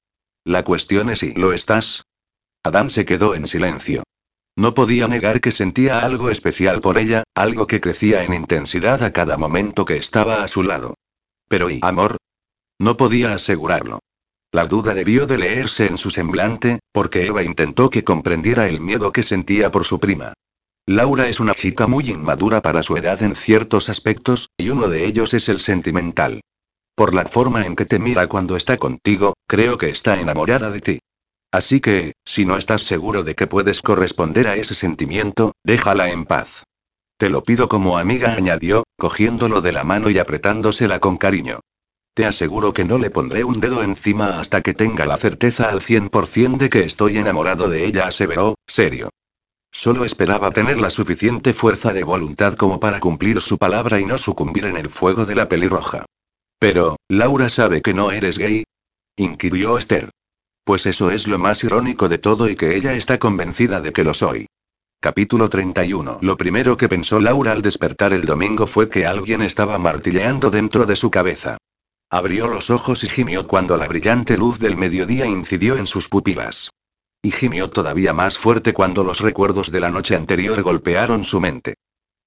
La 0.44 0.64
cuestión 0.64 1.10
es 1.10 1.20
si 1.20 1.34
lo 1.34 1.54
estás, 1.54 2.06
Adán 2.66 2.90
se 2.90 3.06
quedó 3.06 3.36
en 3.36 3.46
silencio. 3.46 4.02
No 4.56 4.74
podía 4.74 5.08
negar 5.08 5.40
que 5.40 5.52
sentía 5.52 6.00
algo 6.00 6.32
especial 6.32 6.82
por 6.82 6.98
ella, 6.98 7.24
algo 7.36 7.68
que 7.68 7.80
crecía 7.80 8.24
en 8.24 8.34
intensidad 8.34 9.04
a 9.04 9.14
cada 9.14 9.38
momento 9.38 9.86
que 9.86 9.98
estaba 9.98 10.44
a 10.44 10.48
su 10.48 10.64
lado. 10.64 10.96
Pero 11.48 11.70
¿y 11.70 11.80
amor? 11.84 12.18
No 12.80 12.98
podía 12.98 13.36
asegurarlo. 13.36 14.00
La 14.52 14.66
duda 14.66 14.96
debió 14.96 15.28
de 15.28 15.38
leerse 15.38 15.86
en 15.86 15.98
su 15.98 16.10
semblante, 16.10 16.80
porque 16.92 17.28
Eva 17.28 17.44
intentó 17.44 17.92
que 17.92 18.04
comprendiera 18.04 18.68
el 18.68 18.82
miedo 18.82 19.12
que 19.12 19.22
sentía 19.22 19.70
por 19.70 19.84
su 19.84 20.00
prima. 20.00 20.34
Laura 20.88 21.28
es 21.28 21.40
una 21.40 21.56
chica 21.56 21.88
muy 21.88 22.12
inmadura 22.12 22.62
para 22.62 22.84
su 22.84 22.96
edad 22.96 23.24
en 23.24 23.34
ciertos 23.34 23.90
aspectos, 23.90 24.52
y 24.56 24.70
uno 24.70 24.88
de 24.88 25.06
ellos 25.06 25.34
es 25.34 25.50
el 25.50 25.60
sentimental. 25.60 26.42
Por 26.94 27.16
la 27.16 27.26
forma 27.26 27.66
en 27.66 27.76
que 27.76 27.86
te 27.86 27.98
mira 27.98 28.28
cuando 28.28 28.56
está 28.56 28.78
contigo, 28.78 29.34
creo 29.48 29.80
que 29.80 29.90
está 29.90 30.20
enamorada 30.20 30.70
de 30.70 30.82
ti. 30.82 31.00
Así 31.52 31.80
que, 31.80 32.14
si 32.24 32.46
no 32.46 32.56
estás 32.56 32.84
seguro 32.84 33.24
de 33.24 33.34
que 33.34 33.48
puedes 33.48 33.82
corresponder 33.82 34.48
a 34.48 34.58
ese 34.58 34.76
sentimiento, 34.76 35.54
déjala 35.64 36.12
en 36.12 36.26
paz. 36.26 36.64
Te 37.18 37.30
lo 37.30 37.42
pido 37.42 37.68
como 37.68 37.98
amiga, 37.98 38.36
añadió, 38.36 38.84
cogiéndolo 38.96 39.62
de 39.62 39.72
la 39.72 39.84
mano 39.84 40.12
y 40.12 40.20
apretándosela 40.20 41.00
con 41.00 41.18
cariño. 41.18 41.62
Te 42.14 42.28
aseguro 42.28 42.74
que 42.74 42.86
no 42.86 43.00
le 43.00 43.10
pondré 43.10 43.44
un 43.44 43.60
dedo 43.60 43.82
encima 43.82 44.40
hasta 44.40 44.62
que 44.62 44.76
tenga 44.76 45.08
la 45.08 45.18
certeza 45.18 45.68
al 45.70 45.82
100% 45.82 46.58
de 46.58 46.70
que 46.70 46.84
estoy 46.84 47.18
enamorado 47.18 47.70
de 47.70 47.86
ella, 47.86 48.06
aseveró, 48.06 48.54
serio. 48.68 49.10
Solo 49.72 50.06
esperaba 50.06 50.52
tener 50.52 50.80
la 50.80 50.90
suficiente 50.90 51.54
fuerza 51.54 51.92
de 51.94 52.04
voluntad 52.04 52.56
como 52.56 52.80
para 52.80 53.00
cumplir 53.00 53.42
su 53.42 53.58
palabra 53.58 54.00
y 54.00 54.06
no 54.06 54.18
sucumbir 54.18 54.66
en 54.66 54.78
el 54.78 54.90
fuego 54.90 55.26
de 55.26 55.36
la 55.36 55.50
pelirroja. 55.50 56.06
Pero, 56.60 56.98
¿Laura 57.10 57.50
sabe 57.50 57.82
que 57.82 57.94
no 57.94 58.12
eres 58.12 58.38
gay? 58.38 58.64
inquirió 59.18 59.78
Esther. 59.78 60.10
Pues 60.64 60.86
eso 60.86 61.12
es 61.12 61.28
lo 61.28 61.38
más 61.38 61.64
irónico 61.64 62.10
de 62.10 62.18
todo 62.18 62.50
y 62.50 62.56
que 62.56 62.76
ella 62.76 62.94
está 62.94 63.20
convencida 63.20 63.82
de 63.82 63.94
que 63.94 64.04
lo 64.04 64.14
soy. 64.14 64.48
Capítulo 65.00 65.50
31. 65.50 66.20
Lo 66.22 66.38
primero 66.38 66.78
que 66.78 66.90
pensó 66.90 67.20
Laura 67.20 67.52
al 67.52 67.62
despertar 67.62 68.14
el 68.14 68.26
domingo 68.26 68.66
fue 68.66 68.90
que 68.90 69.06
alguien 69.06 69.44
estaba 69.44 69.78
martilleando 69.78 70.50
dentro 70.50 70.86
de 70.86 70.96
su 70.96 71.12
cabeza. 71.12 71.58
Abrió 72.10 72.48
los 72.48 72.72
ojos 72.72 73.04
y 73.04 73.08
gimió 73.10 73.46
cuando 73.46 73.78
la 73.78 73.88
brillante 73.88 74.38
luz 74.38 74.58
del 74.58 74.78
mediodía 74.78 75.28
incidió 75.28 75.76
en 75.78 75.86
sus 75.86 76.10
pupilas. 76.10 76.72
Y 77.26 77.32
gimió 77.32 77.72
todavía 77.72 78.14
más 78.14 78.38
fuerte 78.38 78.72
cuando 78.72 79.04
los 79.04 79.20
recuerdos 79.20 79.72
de 79.72 79.80
la 79.80 79.90
noche 79.90 80.16
anterior 80.16 80.62
golpearon 80.62 81.24
su 81.24 81.42
mente. 81.42 81.74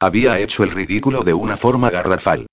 Había 0.01 0.41
hecho 0.41 0.65
el 0.65 0.73
ridículo 0.73 1.23
de 1.23 1.35
una 1.35 1.57
forma 1.57 1.89
garrafal. 1.89 2.49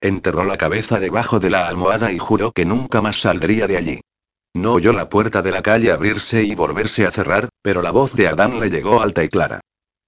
Enterró 0.00 0.44
la 0.44 0.56
cabeza 0.56 0.98
debajo 0.98 1.40
de 1.40 1.50
la 1.50 1.68
almohada 1.68 2.10
y 2.10 2.18
juró 2.18 2.52
que 2.52 2.64
nunca 2.64 3.02
más 3.02 3.20
saldría 3.20 3.66
de 3.66 3.76
allí. 3.76 4.00
No 4.54 4.72
oyó 4.72 4.94
la 4.94 5.10
puerta 5.10 5.42
de 5.42 5.50
la 5.50 5.60
calle 5.60 5.92
abrirse 5.92 6.42
y 6.42 6.54
volverse 6.54 7.04
a 7.04 7.10
cerrar, 7.10 7.50
pero 7.60 7.82
la 7.82 7.90
voz 7.90 8.14
de 8.14 8.28
Adán 8.28 8.60
le 8.60 8.70
llegó 8.70 9.02
alta 9.02 9.22
y 9.22 9.28
clara. 9.28 9.60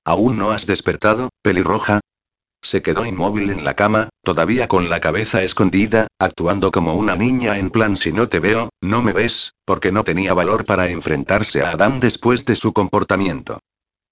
¿Aún 0.02 0.38
no 0.38 0.50
has 0.50 0.64
despertado, 0.64 1.28
pelirroja? 1.42 2.00
Se 2.62 2.80
quedó 2.80 3.04
inmóvil 3.04 3.50
en 3.50 3.64
la 3.64 3.74
cama, 3.74 4.08
todavía 4.22 4.68
con 4.68 4.88
la 4.88 5.00
cabeza 5.00 5.42
escondida, 5.42 6.06
actuando 6.18 6.70
como 6.70 6.94
una 6.94 7.16
niña 7.16 7.58
en 7.58 7.70
plan 7.70 7.96
si 7.96 8.12
no 8.12 8.28
te 8.28 8.38
veo, 8.38 8.70
no 8.80 9.02
me 9.02 9.12
ves, 9.12 9.54
porque 9.64 9.90
no 9.90 10.04
tenía 10.04 10.32
valor 10.32 10.64
para 10.64 10.88
enfrentarse 10.88 11.62
a 11.62 11.70
Adán 11.70 11.98
después 11.98 12.44
de 12.44 12.54
su 12.54 12.72
comportamiento. 12.72 13.58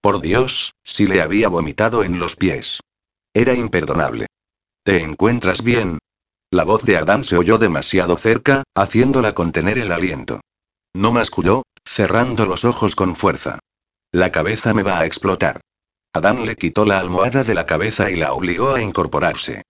Por 0.00 0.20
Dios, 0.20 0.74
si 0.82 1.06
le 1.06 1.22
había 1.22 1.48
vomitado 1.48 2.02
en 2.02 2.18
los 2.18 2.34
pies. 2.34 2.80
Era 3.32 3.54
imperdonable. 3.54 4.26
¿Te 4.82 5.02
encuentras 5.02 5.62
bien? 5.62 5.98
La 6.50 6.64
voz 6.64 6.82
de 6.82 6.96
Adán 6.96 7.22
se 7.22 7.36
oyó 7.36 7.58
demasiado 7.58 8.16
cerca, 8.16 8.64
haciéndola 8.74 9.32
contener 9.32 9.78
el 9.78 9.92
aliento. 9.92 10.40
No 10.92 11.12
masculló, 11.12 11.62
cerrando 11.84 12.46
los 12.46 12.64
ojos 12.64 12.96
con 12.96 13.14
fuerza. 13.14 13.60
La 14.10 14.32
cabeza 14.32 14.74
me 14.74 14.82
va 14.82 14.98
a 14.98 15.06
explotar. 15.06 15.60
Adán 16.12 16.44
le 16.44 16.56
quitó 16.56 16.84
la 16.84 16.98
almohada 16.98 17.44
de 17.44 17.54
la 17.54 17.66
cabeza 17.66 18.10
y 18.10 18.16
la 18.16 18.32
obligó 18.32 18.74
a 18.74 18.82
incorporarse. 18.82 19.62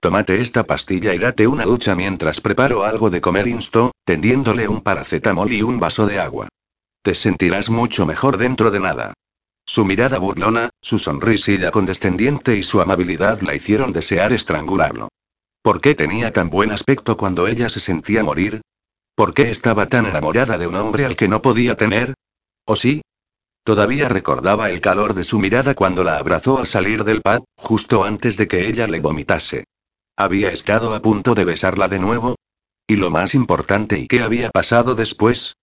Tómate 0.00 0.42
esta 0.42 0.64
pastilla 0.64 1.14
y 1.14 1.18
date 1.18 1.46
una 1.46 1.64
ducha 1.64 1.94
mientras 1.94 2.40
preparo 2.40 2.82
algo 2.82 3.10
de 3.10 3.20
comer, 3.20 3.46
instó, 3.46 3.92
tendiéndole 4.04 4.66
un 4.66 4.80
paracetamol 4.80 5.52
y 5.52 5.62
un 5.62 5.78
vaso 5.78 6.06
de 6.06 6.18
agua. 6.18 6.48
Te 7.02 7.14
sentirás 7.14 7.70
mucho 7.70 8.06
mejor 8.06 8.38
dentro 8.38 8.70
de 8.70 8.80
nada. 8.80 9.14
Su 9.66 9.84
mirada 9.84 10.18
burlona, 10.18 10.70
su 10.82 10.98
sonrisilla 10.98 11.70
condescendiente 11.70 12.56
y 12.56 12.64
su 12.64 12.80
amabilidad 12.80 13.40
la 13.42 13.54
hicieron 13.54 13.92
desear 13.92 14.32
estrangularlo. 14.32 15.08
¿Por 15.62 15.80
qué 15.80 15.94
tenía 15.94 16.32
tan 16.32 16.50
buen 16.50 16.72
aspecto 16.72 17.16
cuando 17.16 17.46
ella 17.46 17.70
se 17.70 17.80
sentía 17.80 18.24
morir? 18.24 18.60
¿Por 19.14 19.32
qué 19.32 19.50
estaba 19.50 19.86
tan 19.86 20.06
enamorada 20.06 20.58
de 20.58 20.66
un 20.66 20.74
hombre 20.74 21.04
al 21.04 21.16
que 21.16 21.28
no 21.28 21.40
podía 21.40 21.76
tener? 21.76 22.14
¿O 22.66 22.74
sí? 22.74 23.00
Todavía 23.64 24.10
recordaba 24.10 24.68
el 24.68 24.82
calor 24.82 25.14
de 25.14 25.24
su 25.24 25.38
mirada 25.38 25.74
cuando 25.74 26.04
la 26.04 26.18
abrazó 26.18 26.58
al 26.58 26.66
salir 26.66 27.02
del 27.02 27.22
pub, 27.22 27.44
justo 27.56 28.04
antes 28.04 28.36
de 28.36 28.46
que 28.46 28.68
ella 28.68 28.86
le 28.86 29.00
vomitase. 29.00 29.64
¿Había 30.18 30.50
estado 30.50 30.94
a 30.94 31.00
punto 31.00 31.34
de 31.34 31.46
besarla 31.46 31.88
de 31.88 31.98
nuevo? 31.98 32.36
¿Y 32.86 32.96
lo 32.96 33.10
más 33.10 33.34
importante 33.34 33.98
y 33.98 34.06
qué 34.06 34.22
había 34.22 34.50
pasado 34.50 34.94
después? 34.94 35.56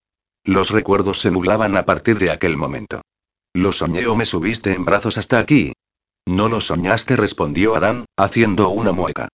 Los 0.44 0.70
recuerdos 0.70 1.20
se 1.20 1.30
nublaban 1.30 1.76
a 1.76 1.86
partir 1.86 2.18
de 2.18 2.32
aquel 2.32 2.56
momento. 2.56 3.02
¿Lo 3.54 3.72
soñé 3.72 4.08
o 4.08 4.16
me 4.16 4.26
subiste 4.26 4.72
en 4.72 4.84
brazos 4.84 5.16
hasta 5.16 5.38
aquí? 5.38 5.72
No 6.26 6.48
lo 6.48 6.60
soñaste, 6.60 7.16
respondió 7.16 7.76
Adán, 7.76 8.06
haciendo 8.16 8.70
una 8.70 8.90
mueca. 8.90 9.28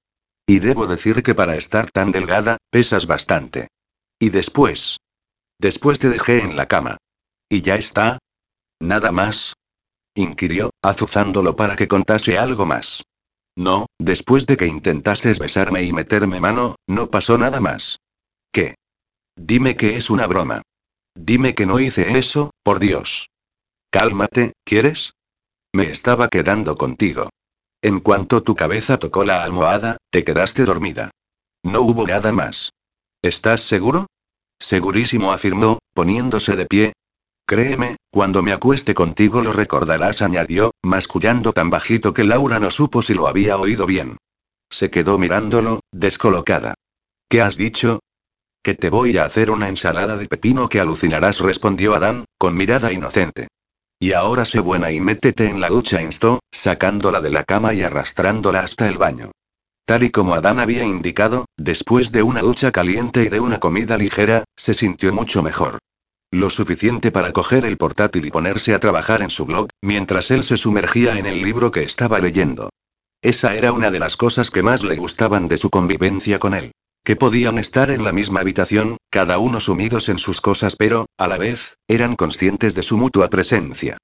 Y 0.46 0.58
debo 0.58 0.86
decir 0.86 1.22
que 1.22 1.34
para 1.34 1.56
estar 1.56 1.90
tan 1.90 2.12
delgada, 2.12 2.58
pesas 2.70 3.06
bastante. 3.06 3.68
¿Y 4.18 4.28
después? 4.28 4.98
Después 5.58 5.98
te 5.98 6.10
dejé 6.10 6.42
en 6.42 6.56
la 6.56 6.66
cama. 6.66 6.98
¿Y 7.48 7.62
ya 7.62 7.76
está? 7.76 8.18
¿Nada 8.80 9.12
más? 9.12 9.54
inquirió, 10.14 10.70
azuzándolo 10.82 11.56
para 11.56 11.76
que 11.76 11.88
contase 11.88 12.38
algo 12.38 12.66
más. 12.66 13.02
No, 13.56 13.86
después 13.98 14.46
de 14.46 14.56
que 14.56 14.66
intentases 14.66 15.38
besarme 15.38 15.82
y 15.82 15.92
meterme 15.92 16.40
mano, 16.40 16.76
no 16.86 17.10
pasó 17.10 17.38
nada 17.38 17.60
más. 17.60 17.98
¿Qué? 18.52 18.76
Dime 19.36 19.76
que 19.76 19.96
es 19.96 20.10
una 20.10 20.26
broma. 20.26 20.62
Dime 21.14 21.54
que 21.54 21.66
no 21.66 21.80
hice 21.80 22.18
eso, 22.18 22.50
por 22.62 22.78
Dios. 22.78 23.28
Cálmate, 23.90 24.52
¿quieres? 24.64 25.12
Me 25.72 25.90
estaba 25.90 26.28
quedando 26.28 26.76
contigo. 26.76 27.30
En 27.82 28.00
cuanto 28.00 28.42
tu 28.42 28.54
cabeza 28.54 28.98
tocó 28.98 29.24
la 29.24 29.42
almohada, 29.42 29.98
te 30.10 30.24
quedaste 30.24 30.64
dormida. 30.64 31.10
No 31.64 31.82
hubo 31.82 32.06
nada 32.06 32.32
más. 32.32 32.70
¿Estás 33.22 33.62
seguro? 33.62 34.06
Segurísimo, 34.60 35.32
afirmó, 35.32 35.78
poniéndose 35.94 36.56
de 36.56 36.66
pie, 36.66 36.92
Créeme, 37.48 37.96
cuando 38.10 38.42
me 38.42 38.52
acueste 38.52 38.92
contigo 38.92 39.40
lo 39.40 39.54
recordarás, 39.54 40.20
añadió, 40.20 40.72
mascullando 40.82 41.54
tan 41.54 41.70
bajito 41.70 42.12
que 42.12 42.22
Laura 42.22 42.60
no 42.60 42.70
supo 42.70 43.00
si 43.00 43.14
lo 43.14 43.26
había 43.26 43.56
oído 43.56 43.86
bien. 43.86 44.18
Se 44.68 44.90
quedó 44.90 45.18
mirándolo, 45.18 45.80
descolocada. 45.90 46.74
¿Qué 47.26 47.40
has 47.40 47.56
dicho? 47.56 48.00
Que 48.62 48.74
te 48.74 48.90
voy 48.90 49.16
a 49.16 49.24
hacer 49.24 49.50
una 49.50 49.70
ensalada 49.70 50.18
de 50.18 50.26
pepino 50.26 50.68
que 50.68 50.78
alucinarás, 50.78 51.40
respondió 51.40 51.94
Adán, 51.94 52.26
con 52.36 52.54
mirada 52.54 52.92
inocente. 52.92 53.48
Y 53.98 54.12
ahora 54.12 54.44
sé 54.44 54.60
buena 54.60 54.92
y 54.92 55.00
métete 55.00 55.48
en 55.48 55.62
la 55.62 55.70
ducha, 55.70 56.02
instó, 56.02 56.40
sacándola 56.52 57.22
de 57.22 57.30
la 57.30 57.44
cama 57.44 57.72
y 57.72 57.80
arrastrándola 57.80 58.60
hasta 58.60 58.90
el 58.90 58.98
baño. 58.98 59.30
Tal 59.86 60.02
y 60.02 60.10
como 60.10 60.34
Adán 60.34 60.60
había 60.60 60.84
indicado, 60.84 61.46
después 61.56 62.12
de 62.12 62.22
una 62.22 62.42
ducha 62.42 62.72
caliente 62.72 63.22
y 63.22 63.30
de 63.30 63.40
una 63.40 63.58
comida 63.58 63.96
ligera, 63.96 64.44
se 64.54 64.74
sintió 64.74 65.14
mucho 65.14 65.42
mejor. 65.42 65.78
Lo 66.30 66.50
suficiente 66.50 67.10
para 67.10 67.32
coger 67.32 67.64
el 67.64 67.78
portátil 67.78 68.26
y 68.26 68.30
ponerse 68.30 68.74
a 68.74 68.80
trabajar 68.80 69.22
en 69.22 69.30
su 69.30 69.46
blog, 69.46 69.68
mientras 69.80 70.30
él 70.30 70.44
se 70.44 70.58
sumergía 70.58 71.18
en 71.18 71.24
el 71.24 71.42
libro 71.42 71.70
que 71.70 71.82
estaba 71.82 72.18
leyendo. 72.18 72.68
Esa 73.22 73.54
era 73.54 73.72
una 73.72 73.90
de 73.90 73.98
las 73.98 74.16
cosas 74.16 74.50
que 74.50 74.62
más 74.62 74.84
le 74.84 74.96
gustaban 74.96 75.48
de 75.48 75.56
su 75.56 75.70
convivencia 75.70 76.38
con 76.38 76.54
él. 76.54 76.72
Que 77.02 77.16
podían 77.16 77.56
estar 77.56 77.90
en 77.90 78.04
la 78.04 78.12
misma 78.12 78.40
habitación, 78.40 78.98
cada 79.08 79.38
uno 79.38 79.58
sumidos 79.60 80.10
en 80.10 80.18
sus 80.18 80.42
cosas, 80.42 80.76
pero, 80.76 81.06
a 81.16 81.28
la 81.28 81.38
vez, 81.38 81.76
eran 81.88 82.14
conscientes 82.14 82.74
de 82.74 82.82
su 82.82 82.98
mutua 82.98 83.28
presencia. 83.28 83.96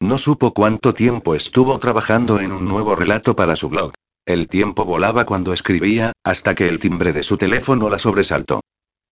No 0.00 0.18
supo 0.18 0.52
cuánto 0.52 0.94
tiempo 0.94 1.36
estuvo 1.36 1.78
trabajando 1.78 2.40
en 2.40 2.50
un 2.50 2.64
nuevo 2.64 2.96
relato 2.96 3.36
para 3.36 3.54
su 3.54 3.68
blog. 3.68 3.92
El 4.26 4.48
tiempo 4.48 4.84
volaba 4.84 5.24
cuando 5.24 5.52
escribía, 5.52 6.12
hasta 6.24 6.56
que 6.56 6.68
el 6.68 6.80
timbre 6.80 7.12
de 7.12 7.22
su 7.22 7.36
teléfono 7.36 7.88
la 7.88 8.00
sobresaltó. 8.00 8.60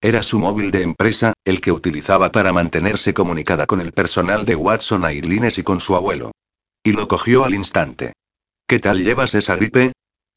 Era 0.00 0.22
su 0.22 0.38
móvil 0.38 0.70
de 0.70 0.82
empresa, 0.82 1.32
el 1.44 1.60
que 1.60 1.72
utilizaba 1.72 2.30
para 2.30 2.52
mantenerse 2.52 3.14
comunicada 3.14 3.66
con 3.66 3.80
el 3.80 3.92
personal 3.92 4.44
de 4.44 4.54
Watson 4.54 5.04
Airlines 5.04 5.58
y 5.58 5.62
con 5.62 5.80
su 5.80 5.96
abuelo. 5.96 6.32
Y 6.84 6.92
lo 6.92 7.08
cogió 7.08 7.44
al 7.44 7.54
instante. 7.54 8.12
¿Qué 8.68 8.78
tal 8.78 9.02
llevas 9.02 9.34
esa 9.34 9.56
gripe? 9.56 9.92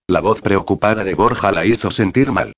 La 0.07 0.21
voz 0.21 0.41
preocupada 0.41 1.03
de 1.03 1.13
Borja 1.13 1.51
la 1.51 1.65
hizo 1.65 1.91
sentir 1.91 2.31
mal. 2.31 2.53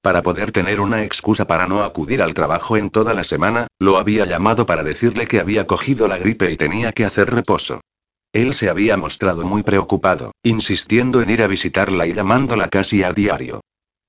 Para 0.00 0.22
poder 0.22 0.52
tener 0.52 0.80
una 0.80 1.02
excusa 1.02 1.46
para 1.46 1.66
no 1.66 1.82
acudir 1.82 2.22
al 2.22 2.34
trabajo 2.34 2.76
en 2.76 2.90
toda 2.90 3.14
la 3.14 3.24
semana, 3.24 3.66
lo 3.78 3.98
había 3.98 4.24
llamado 4.24 4.64
para 4.64 4.82
decirle 4.82 5.26
que 5.26 5.40
había 5.40 5.66
cogido 5.66 6.08
la 6.08 6.18
gripe 6.18 6.50
y 6.52 6.56
tenía 6.56 6.92
que 6.92 7.04
hacer 7.04 7.30
reposo. 7.30 7.80
Él 8.32 8.54
se 8.54 8.68
había 8.68 8.96
mostrado 8.96 9.44
muy 9.44 9.62
preocupado, 9.62 10.32
insistiendo 10.42 11.20
en 11.20 11.30
ir 11.30 11.42
a 11.42 11.46
visitarla 11.46 12.06
y 12.06 12.12
llamándola 12.12 12.68
casi 12.68 13.02
a 13.02 13.12
diario. 13.12 13.60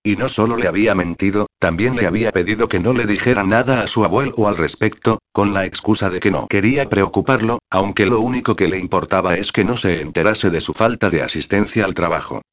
Y 0.06 0.18
no 0.18 0.30
solo 0.30 0.56
le 0.56 0.68
había 0.68 0.94
mentido, 0.94 1.48
también 1.58 1.96
le 1.96 2.06
había 2.06 2.32
pedido 2.32 2.70
que 2.70 2.80
no 2.80 2.94
le 2.94 3.08
dijera 3.08 3.44
nada 3.44 3.82
a 3.82 3.88
su 3.88 4.06
abuelo 4.06 4.48
al 4.48 4.56
respecto, 4.56 5.18
con 5.34 5.52
la 5.52 5.66
excusa 5.66 6.12
de 6.12 6.20
que 6.20 6.30
no 6.30 6.46
quería 6.46 6.88
preocuparlo, 6.88 7.58
aunque 7.72 8.06
lo 8.06 8.20
único 8.20 8.56
que 8.56 8.68
le 8.68 8.78
importaba 8.78 9.34
es 9.34 9.52
que 9.52 9.66
no 9.66 9.78
se 9.78 10.02
enterase 10.02 10.52
de 10.52 10.62
su 10.62 10.76
falta 10.76 11.10
de 11.10 11.24
asistencia 11.24 11.86
al 11.86 11.96
trabajo. 11.96 12.44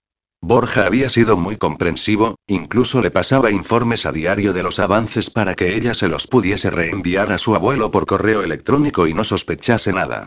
Borja 0.40 0.86
había 0.86 1.10
sido 1.10 1.36
muy 1.36 1.58
comprensivo, 1.58 2.36
incluso 2.46 3.02
le 3.02 3.10
pasaba 3.10 3.50
informes 3.50 4.06
a 4.06 4.12
diario 4.12 4.54
de 4.54 4.62
los 4.62 4.78
avances 4.78 5.28
para 5.28 5.54
que 5.54 5.76
ella 5.76 5.92
se 5.92 6.08
los 6.08 6.28
pudiese 6.28 6.70
reenviar 6.70 7.32
a 7.32 7.38
su 7.38 7.54
abuelo 7.54 7.90
por 7.90 8.06
correo 8.06 8.42
electrónico 8.42 9.06
y 9.06 9.12
no 9.12 9.24
sospechase 9.24 9.92
nada. 9.92 10.24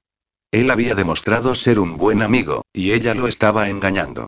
Él 0.51 0.69
había 0.69 0.93
demostrado 0.93 1.55
ser 1.55 1.79
un 1.79 1.97
buen 1.97 2.21
amigo, 2.21 2.61
y 2.71 2.91
ella 2.91 3.15
lo 3.15 3.27
estaba 3.27 3.67
engañando. 3.67 4.27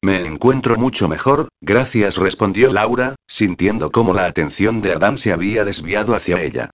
Me 0.00 0.24
encuentro 0.24 0.76
mucho 0.76 1.08
mejor, 1.08 1.48
gracias, 1.60 2.18
respondió 2.18 2.72
Laura, 2.72 3.16
sintiendo 3.26 3.90
cómo 3.90 4.14
la 4.14 4.26
atención 4.26 4.80
de 4.80 4.92
Adán 4.92 5.18
se 5.18 5.32
había 5.32 5.64
desviado 5.64 6.14
hacia 6.14 6.40
ella. 6.40 6.70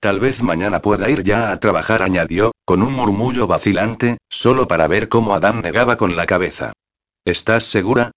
Tal 0.00 0.18
vez 0.18 0.42
mañana 0.42 0.82
pueda 0.82 1.08
ir 1.08 1.22
ya 1.22 1.52
a 1.52 1.60
trabajar, 1.60 2.02
añadió, 2.02 2.50
con 2.64 2.82
un 2.82 2.92
murmullo 2.92 3.46
vacilante, 3.46 4.18
solo 4.28 4.66
para 4.66 4.88
ver 4.88 5.08
cómo 5.08 5.34
Adán 5.34 5.62
negaba 5.62 5.96
con 5.96 6.16
la 6.16 6.26
cabeza. 6.26 6.72
¿Estás 7.24 7.62
segura? 7.64 8.10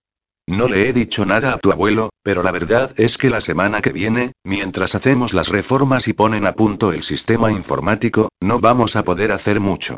No 0.47 0.67
le 0.67 0.89
he 0.89 0.93
dicho 0.93 1.25
nada 1.25 1.53
a 1.53 1.59
tu 1.59 1.71
abuelo, 1.71 2.09
pero 2.23 2.41
la 2.41 2.51
verdad 2.51 2.91
es 2.97 3.17
que 3.17 3.29
la 3.29 3.41
semana 3.41 3.81
que 3.81 3.91
viene, 3.91 4.31
mientras 4.43 4.95
hacemos 4.95 5.33
las 5.33 5.49
reformas 5.49 6.07
y 6.07 6.13
ponen 6.13 6.47
a 6.47 6.53
punto 6.53 6.93
el 6.93 7.03
sistema 7.03 7.51
informático, 7.51 8.29
no 8.41 8.59
vamos 8.59 8.95
a 8.95 9.03
poder 9.03 9.31
hacer 9.31 9.59
mucho. 9.59 9.97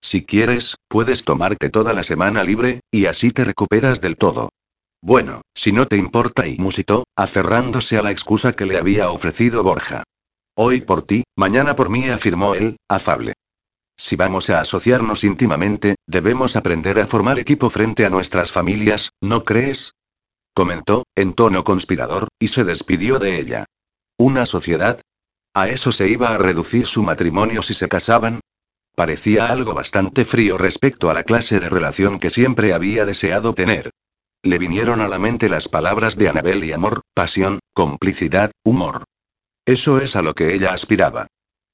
Si 0.00 0.24
quieres, 0.24 0.76
puedes 0.88 1.24
tomarte 1.24 1.70
toda 1.70 1.92
la 1.92 2.02
semana 2.02 2.44
libre, 2.44 2.80
y 2.90 3.06
así 3.06 3.30
te 3.30 3.44
recuperas 3.44 4.00
del 4.00 4.16
todo. 4.16 4.50
Bueno, 5.02 5.42
si 5.54 5.72
no 5.72 5.86
te 5.86 5.96
importa, 5.96 6.46
y 6.46 6.58
musitó, 6.58 7.04
aferrándose 7.16 7.98
a 7.98 8.02
la 8.02 8.10
excusa 8.10 8.52
que 8.52 8.66
le 8.66 8.78
había 8.78 9.10
ofrecido 9.10 9.62
Borja. 9.62 10.04
Hoy 10.56 10.80
por 10.80 11.02
ti, 11.02 11.22
mañana 11.36 11.76
por 11.76 11.88
mí, 11.88 12.08
afirmó 12.08 12.54
él, 12.54 12.78
afable. 12.88 13.34
Si 13.96 14.16
vamos 14.16 14.48
a 14.50 14.60
asociarnos 14.60 15.24
íntimamente, 15.24 15.96
debemos 16.06 16.56
aprender 16.56 16.98
a 17.00 17.06
formar 17.06 17.38
equipo 17.38 17.68
frente 17.70 18.04
a 18.04 18.10
nuestras 18.10 18.52
familias, 18.52 19.10
¿no 19.20 19.44
crees? 19.44 19.94
Comentó, 20.54 21.04
en 21.14 21.34
tono 21.34 21.64
conspirador, 21.64 22.28
y 22.40 22.48
se 22.48 22.64
despidió 22.64 23.18
de 23.18 23.38
ella. 23.38 23.64
¿Una 24.16 24.46
sociedad? 24.46 25.00
¿A 25.54 25.68
eso 25.68 25.92
se 25.92 26.08
iba 26.08 26.34
a 26.34 26.38
reducir 26.38 26.86
su 26.86 27.02
matrimonio 27.02 27.62
si 27.62 27.74
se 27.74 27.88
casaban? 27.88 28.40
Parecía 28.98 29.46
algo 29.46 29.74
bastante 29.74 30.24
frío 30.24 30.58
respecto 30.58 31.08
a 31.08 31.14
la 31.14 31.22
clase 31.22 31.60
de 31.60 31.68
relación 31.68 32.18
que 32.18 32.30
siempre 32.30 32.72
había 32.72 33.06
deseado 33.06 33.54
tener. 33.54 33.90
Le 34.42 34.58
vinieron 34.58 35.00
a 35.00 35.06
la 35.06 35.20
mente 35.20 35.48
las 35.48 35.68
palabras 35.68 36.16
de 36.16 36.28
Anabel 36.28 36.64
y 36.64 36.72
amor, 36.72 37.02
pasión, 37.14 37.60
complicidad, 37.72 38.50
humor. 38.64 39.04
Eso 39.64 40.00
es 40.00 40.16
a 40.16 40.22
lo 40.22 40.34
que 40.34 40.52
ella 40.52 40.72
aspiraba. 40.72 41.28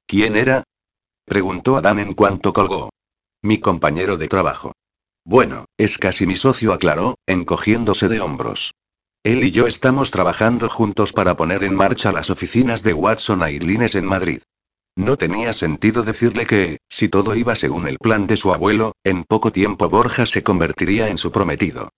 ¿Quién 0.06 0.36
era? 0.36 0.64
preguntó 1.24 1.78
Adán 1.78 1.98
en 1.98 2.12
cuanto 2.12 2.52
colgó. 2.52 2.90
Mi 3.40 3.59
compañero 3.59 4.18
de 4.18 4.28
trabajo. 4.28 4.72
Bueno, 5.24 5.64
es 5.78 5.96
casi 5.96 6.26
mi 6.26 6.36
socio, 6.36 6.74
aclaró, 6.74 7.14
encogiéndose 7.26 8.09
de 8.09 8.20
hombros. 8.20 8.74
Él 9.22 9.44
y 9.44 9.51
yo 9.51 9.66
estamos 9.66 10.10
trabajando 10.10 10.68
juntos 10.68 11.14
para 11.14 11.36
poner 11.36 11.64
en 11.64 11.74
marcha 11.74 12.12
las 12.12 12.28
oficinas 12.28 12.82
de 12.82 12.92
Watson 12.92 13.42
Airlines 13.42 13.94
en 13.94 14.05
Madrid. 14.05 14.42
No 14.96 15.16
tenía 15.16 15.52
sentido 15.52 16.04
decirle 16.04 16.46
que, 16.46 16.78
si 16.88 17.08
todo 17.08 17.34
iba 17.34 17.56
según 17.56 17.88
el 17.88 17.98
plan 17.98 18.26
de 18.26 18.36
su 18.36 18.54
abuelo, 18.54 18.92
en 19.02 19.24
poco 19.24 19.50
tiempo 19.50 19.88
Borja 19.88 20.24
se 20.24 20.42
convertiría 20.44 21.08
en 21.08 21.18
su 21.18 21.32
prometido. 21.32 21.90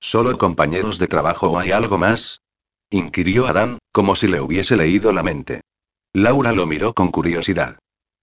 ¿Solo 0.00 0.36
compañeros 0.36 0.98
de 0.98 1.06
trabajo 1.06 1.50
o 1.50 1.58
hay 1.58 1.70
algo 1.70 1.96
más? 1.96 2.42
inquirió 2.90 3.46
Adán, 3.46 3.78
como 3.90 4.14
si 4.14 4.28
le 4.28 4.40
hubiese 4.40 4.76
leído 4.76 5.12
la 5.12 5.22
mente. 5.22 5.62
Laura 6.12 6.52
lo 6.52 6.66
miró 6.66 6.92
con 6.92 7.10
curiosidad. 7.10 7.78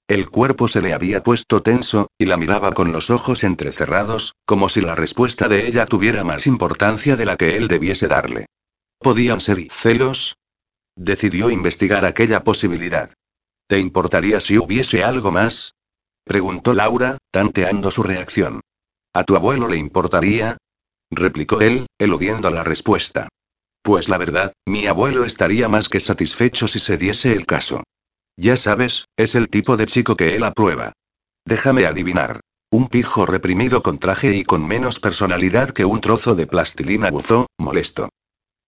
El 0.08 0.30
cuerpo 0.30 0.68
se 0.68 0.82
le 0.82 0.94
había 0.94 1.24
puesto 1.24 1.64
tenso, 1.64 2.10
y 2.18 2.26
la 2.26 2.38
miraba 2.38 2.72
con 2.74 2.92
los 2.92 3.10
ojos 3.10 3.44
entrecerrados, 3.44 4.36
como 4.46 4.70
si 4.70 4.82
la 4.82 4.94
respuesta 4.94 5.48
de 5.48 5.68
ella 5.68 5.86
tuviera 5.86 6.24
más 6.24 6.46
importancia 6.46 7.16
de 7.16 7.26
la 7.26 7.38
que 7.38 7.58
él 7.58 7.68
debiese 7.68 8.08
darle. 8.08 8.46
¿Podían 9.00 9.40
ser 9.40 9.68
celos? 9.72 10.36
Decidió 10.96 11.50
investigar 11.50 12.06
aquella 12.06 12.44
posibilidad. 12.44 13.12
¿Te 13.70 13.80
importaría 13.80 14.40
si 14.40 14.58
hubiese 14.58 15.04
algo 15.04 15.32
más? 15.32 15.76
preguntó 16.24 16.74
Laura, 16.74 17.20
tanteando 17.30 17.92
su 17.92 18.02
reacción. 18.02 18.62
¿A 19.14 19.24
tu 19.26 19.36
abuelo 19.36 19.68
le 19.68 19.78
importaría? 19.78 20.58
replicó 21.12 21.62
él, 21.62 21.86
eludiendo 22.00 22.50
la 22.50 22.64
respuesta. 22.64 23.28
Pues 23.84 24.10
la 24.10 24.18
verdad, 24.18 24.54
mi 24.66 24.88
abuelo 24.88 25.24
estaría 25.24 25.70
más 25.70 25.88
que 25.88 26.00
satisfecho 26.00 26.68
si 26.68 26.80
se 26.80 26.98
diese 26.98 27.32
el 27.32 27.46
caso. 27.46 27.84
Ya 28.36 28.58
sabes, 28.58 29.06
es 29.16 29.36
el 29.36 29.50
tipo 29.50 29.78
de 29.78 29.86
chico 29.86 30.18
que 30.18 30.36
él 30.36 30.46
aprueba. 30.46 30.94
Déjame 31.46 31.86
adivinar. 31.86 32.40
Un 32.72 32.88
pijo 32.88 33.28
reprimido 33.28 33.84
con 33.84 34.00
traje 34.00 34.36
y 34.36 34.44
con 34.44 34.68
menos 34.68 35.00
personalidad 35.00 35.70
que 35.70 35.86
un 35.86 36.02
trozo 36.02 36.34
de 36.34 36.48
plastilina 36.48 37.12
buzó, 37.12 37.46
molesto. 37.60 38.10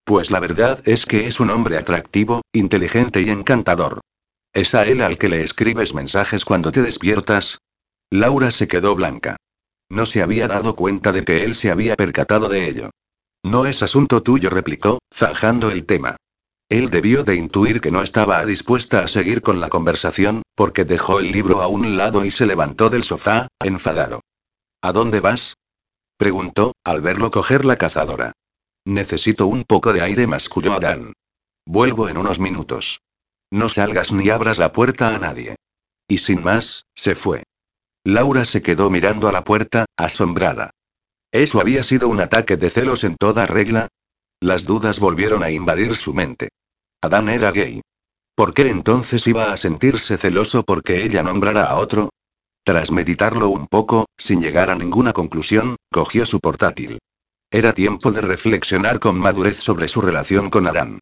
Pues 0.04 0.30
la 0.30 0.38
verdad 0.38 0.80
es 0.84 1.06
que 1.06 1.26
es 1.26 1.40
un 1.40 1.50
hombre 1.50 1.76
atractivo, 1.76 2.42
inteligente 2.52 3.20
y 3.20 3.30
encantador. 3.30 4.00
¿Es 4.52 4.74
a 4.74 4.84
él 4.84 5.00
al 5.00 5.16
que 5.16 5.28
le 5.28 5.42
escribes 5.42 5.94
mensajes 5.94 6.44
cuando 6.44 6.72
te 6.72 6.82
despiertas? 6.82 7.58
Laura 8.10 8.50
se 8.50 8.68
quedó 8.68 8.94
blanca. 8.94 9.36
No 9.88 10.04
se 10.04 10.22
había 10.22 10.46
dado 10.46 10.76
cuenta 10.76 11.12
de 11.12 11.24
que 11.24 11.44
él 11.44 11.54
se 11.54 11.70
había 11.70 11.96
percatado 11.96 12.48
de 12.48 12.68
ello. 12.68 12.90
No 13.42 13.66
es 13.66 13.82
asunto 13.82 14.22
tuyo, 14.22 14.50
replicó, 14.50 14.98
zanjando 15.12 15.70
el 15.70 15.86
tema. 15.86 16.16
Él 16.68 16.90
debió 16.90 17.24
de 17.24 17.36
intuir 17.36 17.80
que 17.80 17.90
no 17.90 18.02
estaba 18.02 18.44
dispuesta 18.44 19.00
a 19.00 19.08
seguir 19.08 19.42
con 19.42 19.60
la 19.60 19.68
conversación, 19.68 20.42
porque 20.54 20.84
dejó 20.84 21.20
el 21.20 21.32
libro 21.32 21.62
a 21.62 21.66
un 21.66 21.96
lado 21.96 22.24
y 22.24 22.30
se 22.30 22.46
levantó 22.46 22.90
del 22.90 23.04
sofá, 23.04 23.48
enfadado. 23.60 24.20
¿A 24.82 24.92
dónde 24.92 25.20
vas? 25.20 25.54
preguntó, 26.18 26.72
al 26.84 27.00
verlo 27.00 27.30
coger 27.30 27.64
la 27.64 27.76
cazadora. 27.76 28.32
Necesito 28.84 29.46
un 29.46 29.64
poco 29.64 29.92
de 29.92 30.02
aire, 30.02 30.26
masculló 30.26 30.74
Adán. 30.74 31.14
Vuelvo 31.66 32.08
en 32.08 32.18
unos 32.18 32.38
minutos. 32.38 33.00
No 33.52 33.68
salgas 33.68 34.12
ni 34.12 34.30
abras 34.30 34.58
la 34.58 34.72
puerta 34.72 35.14
a 35.14 35.18
nadie. 35.18 35.56
Y 36.08 36.18
sin 36.18 36.42
más, 36.42 36.86
se 36.94 37.14
fue. 37.14 37.42
Laura 38.02 38.46
se 38.46 38.62
quedó 38.62 38.88
mirando 38.88 39.28
a 39.28 39.32
la 39.32 39.44
puerta, 39.44 39.84
asombrada. 39.94 40.70
¿Eso 41.30 41.60
había 41.60 41.82
sido 41.82 42.08
un 42.08 42.20
ataque 42.22 42.56
de 42.56 42.70
celos 42.70 43.04
en 43.04 43.14
toda 43.16 43.44
regla? 43.44 43.88
Las 44.40 44.64
dudas 44.64 45.00
volvieron 45.00 45.42
a 45.42 45.50
invadir 45.50 45.96
su 45.96 46.14
mente. 46.14 46.48
Adán 47.02 47.28
era 47.28 47.52
gay. 47.52 47.82
¿Por 48.34 48.54
qué 48.54 48.70
entonces 48.70 49.26
iba 49.26 49.52
a 49.52 49.58
sentirse 49.58 50.16
celoso 50.16 50.62
porque 50.62 51.04
ella 51.04 51.22
nombrara 51.22 51.64
a 51.64 51.76
otro? 51.76 52.08
Tras 52.64 52.90
meditarlo 52.90 53.50
un 53.50 53.66
poco, 53.66 54.06
sin 54.16 54.40
llegar 54.40 54.70
a 54.70 54.76
ninguna 54.76 55.12
conclusión, 55.12 55.76
cogió 55.92 56.24
su 56.24 56.40
portátil. 56.40 57.00
Era 57.50 57.74
tiempo 57.74 58.12
de 58.12 58.22
reflexionar 58.22 58.98
con 58.98 59.18
madurez 59.18 59.58
sobre 59.58 59.88
su 59.88 60.00
relación 60.00 60.48
con 60.48 60.66
Adán. 60.66 61.00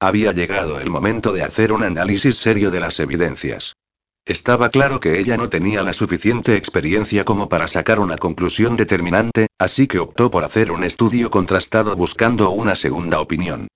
Había 0.00 0.32
llegado 0.32 0.80
el 0.80 0.88
momento 0.88 1.30
de 1.32 1.42
hacer 1.42 1.72
un 1.72 1.82
análisis 1.82 2.38
serio 2.38 2.70
de 2.70 2.80
las 2.80 2.98
evidencias. 3.00 3.76
Estaba 4.24 4.70
claro 4.70 4.98
que 4.98 5.18
ella 5.18 5.36
no 5.36 5.50
tenía 5.50 5.82
la 5.82 5.92
suficiente 5.92 6.56
experiencia 6.56 7.24
como 7.24 7.50
para 7.50 7.68
sacar 7.68 8.00
una 8.00 8.16
conclusión 8.16 8.76
determinante, 8.76 9.48
así 9.58 9.86
que 9.86 9.98
optó 9.98 10.30
por 10.30 10.44
hacer 10.44 10.72
un 10.72 10.84
estudio 10.84 11.30
contrastado 11.30 11.96
buscando 11.96 12.48
una 12.50 12.76
segunda 12.76 13.20
opinión. 13.20 13.68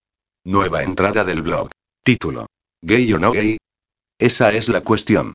Nueva 0.44 0.82
entrada 0.82 1.24
del 1.24 1.42
blog. 1.42 1.68
Título. 2.02 2.46
¿Gay 2.80 3.12
o 3.12 3.18
no 3.18 3.32
gay? 3.32 3.58
Esa 4.18 4.52
es 4.52 4.70
la 4.70 4.80
cuestión. 4.80 5.34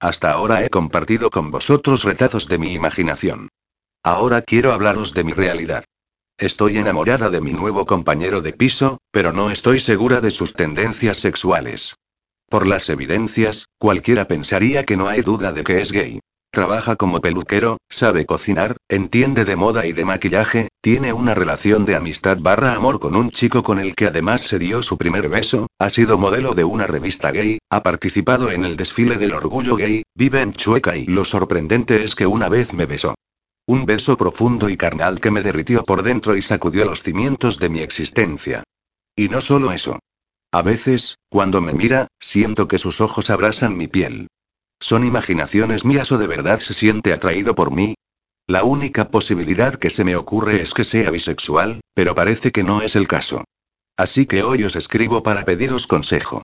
Hasta 0.00 0.30
ahora 0.30 0.64
he 0.64 0.70
compartido 0.70 1.30
con 1.30 1.50
vosotros 1.50 2.04
retazos 2.04 2.46
de 2.46 2.58
mi 2.58 2.74
imaginación. 2.74 3.48
Ahora 4.04 4.42
quiero 4.42 4.72
hablaros 4.72 5.14
de 5.14 5.24
mi 5.24 5.32
realidad. 5.32 5.84
Estoy 6.38 6.78
enamorada 6.78 7.30
de 7.30 7.40
mi 7.40 7.52
nuevo 7.52 7.84
compañero 7.84 8.40
de 8.42 8.52
piso, 8.52 8.98
pero 9.10 9.32
no 9.32 9.50
estoy 9.50 9.80
segura 9.80 10.20
de 10.20 10.30
sus 10.30 10.54
tendencias 10.54 11.18
sexuales. 11.18 11.96
Por 12.48 12.68
las 12.68 12.88
evidencias, 12.90 13.66
cualquiera 13.76 14.28
pensaría 14.28 14.84
que 14.84 14.96
no 14.96 15.08
hay 15.08 15.22
duda 15.22 15.50
de 15.50 15.64
que 15.64 15.80
es 15.80 15.90
gay. 15.90 16.20
Trabaja 16.52 16.94
como 16.94 17.20
peluquero, 17.20 17.78
sabe 17.88 18.24
cocinar, 18.24 18.76
entiende 18.88 19.44
de 19.44 19.56
moda 19.56 19.84
y 19.84 19.92
de 19.92 20.04
maquillaje, 20.04 20.68
tiene 20.80 21.12
una 21.12 21.34
relación 21.34 21.84
de 21.84 21.96
amistad 21.96 22.38
barra 22.40 22.72
amor 22.72 23.00
con 23.00 23.16
un 23.16 23.30
chico 23.30 23.64
con 23.64 23.80
el 23.80 23.96
que 23.96 24.06
además 24.06 24.42
se 24.42 24.60
dio 24.60 24.84
su 24.84 24.96
primer 24.96 25.28
beso, 25.28 25.66
ha 25.80 25.90
sido 25.90 26.18
modelo 26.18 26.54
de 26.54 26.62
una 26.62 26.86
revista 26.86 27.32
gay, 27.32 27.58
ha 27.68 27.82
participado 27.82 28.52
en 28.52 28.64
el 28.64 28.76
desfile 28.76 29.16
del 29.16 29.34
orgullo 29.34 29.74
gay, 29.74 30.04
vive 30.14 30.40
en 30.40 30.52
Chueca 30.52 30.96
y 30.96 31.06
lo 31.06 31.24
sorprendente 31.24 32.04
es 32.04 32.14
que 32.14 32.28
una 32.28 32.48
vez 32.48 32.72
me 32.74 32.86
besó. 32.86 33.16
Un 33.68 33.84
beso 33.84 34.16
profundo 34.16 34.70
y 34.70 34.78
carnal 34.78 35.20
que 35.20 35.30
me 35.30 35.42
derritió 35.42 35.82
por 35.82 36.02
dentro 36.02 36.34
y 36.38 36.40
sacudió 36.40 36.86
los 36.86 37.02
cimientos 37.02 37.58
de 37.58 37.68
mi 37.68 37.80
existencia. 37.80 38.62
Y 39.14 39.28
no 39.28 39.42
solo 39.42 39.72
eso. 39.72 39.98
A 40.50 40.62
veces, 40.62 41.16
cuando 41.28 41.60
me 41.60 41.74
mira, 41.74 42.08
siento 42.18 42.66
que 42.66 42.78
sus 42.78 43.02
ojos 43.02 43.28
abrasan 43.28 43.76
mi 43.76 43.86
piel. 43.86 44.28
¿Son 44.80 45.04
imaginaciones 45.04 45.84
mías 45.84 46.10
o 46.12 46.16
de 46.16 46.26
verdad 46.26 46.60
se 46.60 46.72
siente 46.72 47.12
atraído 47.12 47.54
por 47.54 47.70
mí? 47.70 47.94
La 48.46 48.64
única 48.64 49.10
posibilidad 49.10 49.74
que 49.74 49.90
se 49.90 50.02
me 50.02 50.16
ocurre 50.16 50.62
es 50.62 50.72
que 50.72 50.86
sea 50.86 51.10
bisexual, 51.10 51.82
pero 51.92 52.14
parece 52.14 52.52
que 52.52 52.64
no 52.64 52.80
es 52.80 52.96
el 52.96 53.06
caso. 53.06 53.44
Así 53.98 54.24
que 54.24 54.44
hoy 54.44 54.64
os 54.64 54.76
escribo 54.76 55.22
para 55.22 55.44
pediros 55.44 55.86
consejo. 55.86 56.40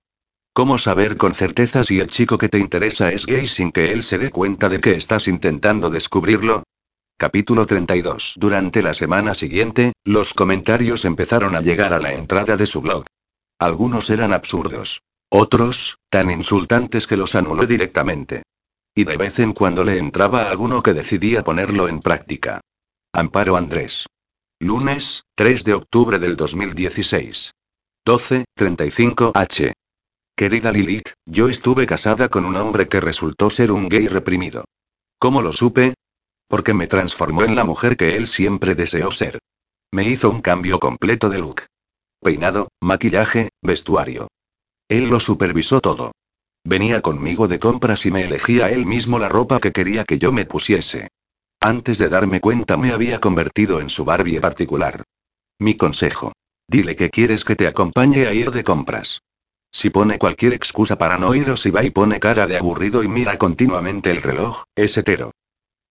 ¿Cómo 0.53 0.77
saber 0.77 1.17
con 1.17 1.33
certeza 1.33 1.83
si 1.83 1.99
el 1.99 2.11
chico 2.11 2.37
que 2.37 2.49
te 2.49 2.59
interesa 2.59 3.11
es 3.11 3.25
gay 3.25 3.47
sin 3.47 3.71
que 3.71 3.91
él 3.93 4.03
se 4.03 4.19
dé 4.19 4.29
cuenta 4.29 4.69
de 4.69 4.79
que 4.79 4.93
estás 4.93 5.27
intentando 5.27 5.89
descubrirlo? 5.89 6.61
Capítulo 7.17 7.65
32. 7.65 8.33
Durante 8.35 8.81
la 8.81 8.93
semana 8.93 9.35
siguiente, 9.35 9.93
los 10.03 10.33
comentarios 10.33 11.05
empezaron 11.05 11.55
a 11.55 11.61
llegar 11.61 11.93
a 11.93 11.99
la 11.99 12.13
entrada 12.13 12.57
de 12.57 12.65
su 12.65 12.81
blog. 12.81 13.05
Algunos 13.57 14.09
eran 14.09 14.33
absurdos. 14.33 15.01
Otros, 15.29 15.97
tan 16.09 16.29
insultantes 16.29 17.07
que 17.07 17.15
los 17.15 17.35
anuló 17.35 17.65
directamente. 17.65 18.43
Y 18.93 19.05
de 19.05 19.15
vez 19.15 19.39
en 19.39 19.53
cuando 19.53 19.85
le 19.85 19.97
entraba 19.97 20.49
alguno 20.49 20.83
que 20.83 20.93
decidía 20.93 21.41
ponerlo 21.41 21.87
en 21.87 22.01
práctica. 22.01 22.59
Amparo 23.13 23.55
Andrés. 23.55 24.07
Lunes, 24.59 25.23
3 25.35 25.63
de 25.63 25.73
octubre 25.73 26.19
del 26.19 26.35
2016. 26.35 27.53
12:35 28.05 29.31
H. 29.33 29.73
Querida 30.35 30.73
Lilith, 30.73 31.13
yo 31.25 31.47
estuve 31.47 31.85
casada 31.85 32.27
con 32.27 32.43
un 32.43 32.57
hombre 32.57 32.89
que 32.89 32.99
resultó 32.99 33.49
ser 33.49 33.71
un 33.71 33.87
gay 33.87 34.09
reprimido. 34.09 34.65
¿Cómo 35.17 35.41
lo 35.41 35.53
supe? 35.53 35.93
Porque 36.47 36.73
me 36.73 36.87
transformó 36.87 37.43
en 37.43 37.55
la 37.55 37.63
mujer 37.63 37.97
que 37.97 38.15
él 38.15 38.27
siempre 38.27 38.75
deseó 38.75 39.11
ser. 39.11 39.39
Me 39.91 40.03
hizo 40.03 40.29
un 40.29 40.41
cambio 40.41 40.79
completo 40.79 41.29
de 41.29 41.39
look. 41.39 41.61
Peinado, 42.21 42.69
maquillaje, 42.81 43.49
vestuario. 43.61 44.27
Él 44.87 45.09
lo 45.09 45.19
supervisó 45.19 45.81
todo. 45.81 46.11
Venía 46.63 47.01
conmigo 47.01 47.47
de 47.47 47.59
compras 47.59 48.05
y 48.05 48.11
me 48.11 48.23
elegía 48.23 48.71
él 48.71 48.85
mismo 48.85 49.19
la 49.19 49.29
ropa 49.29 49.59
que 49.59 49.71
quería 49.71 50.03
que 50.03 50.17
yo 50.17 50.31
me 50.31 50.45
pusiese. 50.45 51.09
Antes 51.59 51.97
de 51.97 52.09
darme 52.09 52.41
cuenta 52.41 52.77
me 52.77 52.91
había 52.91 53.19
convertido 53.19 53.79
en 53.79 53.89
su 53.89 54.05
Barbie 54.05 54.39
particular. 54.39 55.03
Mi 55.59 55.75
consejo. 55.75 56.33
Dile 56.67 56.95
que 56.95 57.09
quieres 57.09 57.43
que 57.43 57.55
te 57.55 57.67
acompañe 57.67 58.25
a 58.25 58.33
ir 58.33 58.51
de 58.51 58.63
compras. 58.63 59.21
Si 59.71 59.89
pone 59.89 60.17
cualquier 60.17 60.53
excusa 60.53 60.97
para 60.97 61.17
no 61.17 61.35
ir 61.35 61.49
o 61.49 61.57
si 61.57 61.69
va 61.69 61.83
y 61.83 61.91
pone 61.91 62.19
cara 62.19 62.47
de 62.47 62.57
aburrido 62.57 63.03
y 63.03 63.07
mira 63.07 63.37
continuamente 63.37 64.09
el 64.09 64.21
reloj, 64.21 64.63
es 64.75 64.97
hetero. 64.97 65.31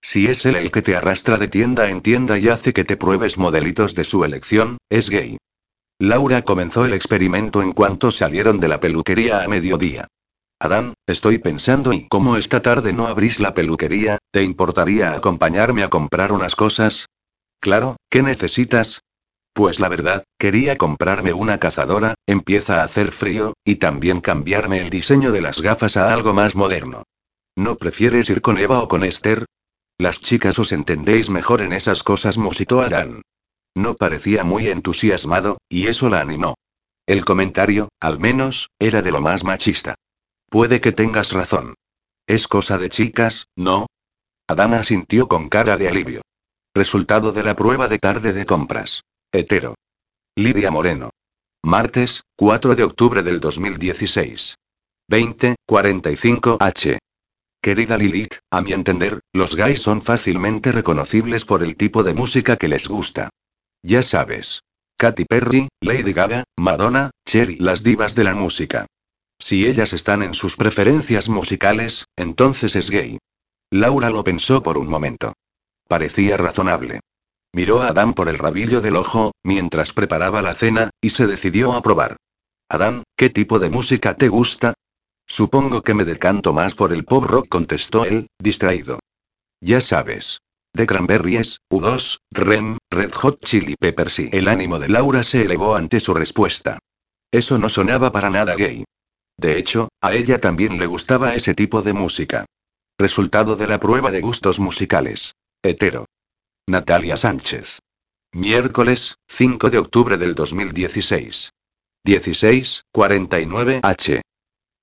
Si 0.05 0.27
es 0.27 0.45
él 0.45 0.57
el 0.57 0.71
que 0.71 0.83
te 0.83 0.97
arrastra 0.97 1.39
de 1.39 1.49
tienda 1.49 1.89
en 1.89 2.03
tienda 2.03 2.39
y 2.39 2.49
hace 2.49 2.75
que 2.75 2.85
te 2.85 2.99
pruebes 2.99 3.39
modelitos 3.39 3.95
de 3.95 4.05
su 4.05 4.23
elección, 4.23 4.77
es 4.91 5.09
gay. 5.09 5.39
Laura 5.99 6.43
comenzó 6.43 6.85
el 6.85 6.93
experimento 6.93 7.63
en 7.63 7.73
cuanto 7.73 8.11
salieron 8.11 8.61
de 8.61 8.69
la 8.69 8.81
peluquería 8.81 9.43
a 9.43 9.49
mediodía. 9.49 10.09
Adán, 10.61 10.93
estoy 11.07 11.39
pensando 11.39 11.95
y 11.95 12.07
como 12.07 12.37
esta 12.37 12.61
tarde 12.61 12.93
no 12.93 13.07
abrís 13.07 13.41
la 13.41 13.55
peluquería, 13.55 14.19
¿te 14.31 14.43
importaría 14.43 15.15
acompañarme 15.15 15.83
a 15.83 15.89
comprar 15.89 16.33
unas 16.33 16.55
cosas? 16.55 17.07
Claro, 17.59 17.97
¿qué 18.11 18.23
necesitas? 18.23 19.01
Pues 19.55 19.81
la 19.81 19.89
verdad, 19.89 20.25
quería 20.39 20.77
comprarme 20.77 21.33
una 21.33 21.59
cazadora, 21.59 22.15
empieza 22.27 22.83
a 22.83 22.85
hacer 22.85 23.11
frío, 23.11 23.55
y 23.65 23.77
también 23.77 24.21
cambiarme 24.21 24.83
el 24.83 24.91
diseño 24.91 25.33
de 25.33 25.41
las 25.41 25.63
gafas 25.63 25.97
a 25.97 26.13
algo 26.13 26.35
más 26.35 26.57
moderno. 26.57 27.05
¿No 27.57 27.77
prefieres 27.77 28.29
ir 28.29 28.43
con 28.43 28.59
Eva 28.59 28.83
o 28.83 28.89
con 28.89 29.03
Esther? 29.03 29.47
Las 29.99 30.21
chicas 30.21 30.59
os 30.59 30.73
entendéis 30.73 31.31
mejor 31.31 31.63
en 31.63 31.73
esas 31.73 32.03
cosas, 32.03 32.37
musitó 32.37 32.81
Adán. 32.81 33.23
No 33.77 33.95
parecía 33.95 34.45
muy 34.45 34.69
entusiasmado, 34.69 35.59
y 35.69 35.87
eso 35.87 36.09
la 36.09 36.21
animó. 36.21 36.55
El 37.07 37.25
comentario, 37.25 37.89
al 38.01 38.19
menos, 38.19 38.71
era 38.79 39.03
de 39.03 39.13
lo 39.13 39.21
más 39.21 39.45
machista. 39.45 39.95
Puede 40.49 40.81
que 40.81 40.93
tengas 40.93 41.33
razón. 41.33 41.75
Es 42.27 42.49
cosa 42.49 42.79
de 42.79 42.89
chicas, 42.89 43.47
¿no? 43.57 43.87
Adán 44.49 44.75
asintió 44.75 45.29
con 45.29 45.49
cara 45.49 45.77
de 45.77 45.89
alivio. 45.89 46.23
Resultado 46.75 47.33
de 47.33 47.43
la 47.43 47.55
prueba 47.55 47.89
de 47.89 47.99
tarde 47.99 48.33
de 48.33 48.47
compras. 48.47 49.03
Hetero. 49.33 49.75
Lidia 50.37 50.71
Moreno. 50.71 51.11
Martes, 51.63 52.23
4 52.37 52.75
de 52.75 52.85
octubre 52.85 53.23
del 53.23 53.41
2016. 53.41 54.57
20, 55.09 55.57
45 55.67 56.59
H. 56.61 56.99
Querida 57.65 57.97
Lilith, 57.97 58.41
a 58.51 58.61
mi 58.61 58.75
entender, 58.75 59.21
los 59.33 59.57
gays 59.57 59.81
son 59.81 60.03
fácilmente 60.03 60.71
reconocibles 60.71 61.47
por 61.47 61.63
el 61.63 61.77
tipo 61.77 62.03
de 62.03 62.13
música 62.13 62.57
que 62.57 62.69
les 62.69 62.89
gusta. 62.89 63.31
Ya 63.83 64.03
sabes. 64.03 64.61
Katy 64.99 65.25
Perry, 65.25 65.69
Lady 65.81 66.13
Gaga, 66.13 66.45
Madonna, 66.59 67.09
Cherry, 67.27 67.57
las 67.57 67.83
divas 67.83 68.15
de 68.15 68.25
la 68.25 68.35
música. 68.35 68.85
Si 69.39 69.67
ellas 69.67 69.95
están 69.95 70.23
en 70.23 70.35
sus 70.35 70.59
preferencias 70.59 71.31
musicales, 71.31 72.05
entonces 72.17 72.77
es 72.77 72.91
gay. 72.91 73.17
Laura 73.71 74.11
lo 74.11 74.25
pensó 74.25 74.63
por 74.63 74.77
un 74.77 74.89
momento. 74.89 75.33
Parecía 75.89 76.37
razonable. 76.37 77.01
Miró 77.55 77.81
a 77.81 77.89
Adán 77.89 78.13
por 78.13 78.29
el 78.29 78.37
rabillo 78.37 78.83
del 78.83 78.97
ojo, 78.97 79.33
mientras 79.43 79.95
preparaba 79.95 80.43
la 80.43 80.53
cena, 80.53 80.91
y 81.01 81.09
se 81.09 81.27
decidió 81.27 81.73
a 81.73 81.81
probar. 81.81 82.19
Adán, 82.69 83.05
¿qué 83.17 83.31
tipo 83.31 83.59
de 83.59 83.71
música 83.71 84.19
te 84.19 84.29
gusta? 84.29 84.75
Supongo 85.27 85.83
que 85.83 85.95
me 85.95 86.05
decanto 86.05 86.53
más 86.53 86.75
por 86.75 86.93
el 86.93 87.05
pop 87.05 87.25
rock, 87.25 87.49
contestó 87.49 88.05
él, 88.05 88.29
distraído. 88.39 88.99
Ya 89.61 89.81
sabes. 89.81 90.41
De 90.75 90.87
Cranberries, 90.87 91.61
U2, 91.71 92.19
REM, 92.33 92.79
Red 92.91 93.13
Hot 93.13 93.43
Chili 93.43 93.77
Peppers 93.79 94.19
y 94.19 94.29
el 94.33 94.49
ánimo 94.49 94.79
de 94.79 94.89
Laura 94.89 95.23
se 95.23 95.43
elevó 95.43 95.77
ante 95.77 96.01
su 96.01 96.15
respuesta. 96.15 96.79
Eso 97.31 97.59
no 97.59 97.69
sonaba 97.69 98.11
para 98.13 98.29
nada 98.29 98.57
gay. 98.57 98.85
De 99.39 99.59
hecho, 99.59 99.89
a 100.01 100.15
ella 100.15 100.41
también 100.41 100.79
le 100.79 100.87
gustaba 100.87 101.35
ese 101.35 101.55
tipo 101.55 101.83
de 101.83 101.93
música. 101.93 102.45
Resultado 102.99 103.57
de 103.57 103.67
la 103.67 103.81
prueba 103.81 104.11
de 104.11 104.21
gustos 104.21 104.61
musicales. 104.61 105.35
Hetero. 105.63 106.07
Natalia 106.69 107.17
Sánchez. 107.17 107.81
Miércoles, 108.33 109.17
5 109.29 109.71
de 109.71 109.79
octubre 109.79 110.17
del 110.17 110.35
2016. 110.35 111.51
16, 112.05 112.83
49 112.93 113.81
H. 113.83 114.23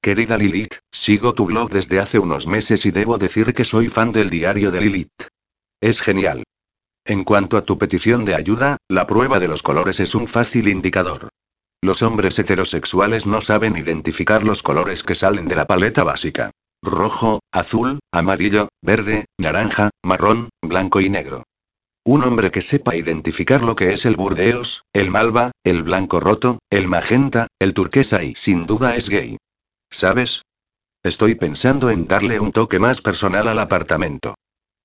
Querida 0.04 0.36
Lilith, 0.36 0.80
sigo 0.92 1.36
tu 1.36 1.46
blog 1.46 1.70
desde 1.70 2.00
hace 2.00 2.18
unos 2.18 2.48
meses 2.48 2.88
y 2.88 2.92
debo 2.92 3.20
decir 3.20 3.54
que 3.54 3.64
soy 3.64 3.88
fan 3.88 4.12
del 4.12 4.32
diario 4.32 4.72
de 4.72 4.82
Lilith. 4.82 5.28
Es 5.80 6.02
genial. 6.02 6.44
En 7.06 7.24
cuanto 7.24 7.56
a 7.56 7.66
tu 7.66 7.78
petición 7.78 8.26
de 8.26 8.34
ayuda, 8.34 8.78
la 8.90 9.06
prueba 9.06 9.40
de 9.40 9.48
los 9.48 9.62
colores 9.62 10.00
es 10.00 10.16
un 10.16 10.28
fácil 10.28 10.70
indicador. 10.70 11.30
Los 11.84 12.02
hombres 12.02 12.40
heterosexuales 12.40 13.28
no 13.28 13.42
saben 13.42 13.78
identificar 13.78 14.42
los 14.42 14.64
colores 14.64 15.04
que 15.04 15.14
salen 15.14 15.48
de 15.48 15.56
la 15.56 15.68
paleta 15.68 16.04
básica. 16.04 16.50
Rojo, 16.82 17.42
azul, 17.52 18.00
amarillo, 18.12 18.70
verde, 18.82 19.26
naranja, 19.38 19.92
marrón, 20.04 20.50
blanco 20.64 21.00
y 21.00 21.12
negro. 21.12 21.44
Un 22.04 22.24
hombre 22.24 22.50
que 22.50 22.62
sepa 22.62 22.96
identificar 22.96 23.64
lo 23.64 23.76
que 23.76 23.94
es 23.94 24.08
el 24.08 24.16
burdeos, 24.16 24.84
el 24.94 25.12
malva, 25.12 25.52
el 25.64 25.84
blanco 25.84 26.20
roto, 26.20 26.58
el 26.72 26.88
magenta, 26.88 27.46
el 27.60 27.76
turquesa 27.76 28.24
y 28.24 28.34
sin 28.34 28.66
duda 28.66 28.96
es 28.96 29.08
gay. 29.08 29.38
¿Sabes? 29.92 30.42
Estoy 31.04 31.36
pensando 31.36 31.90
en 31.90 32.08
darle 32.08 32.40
un 32.40 32.52
toque 32.52 32.80
más 32.80 33.02
personal 33.02 33.48
al 33.48 33.60
apartamento. 33.60 34.36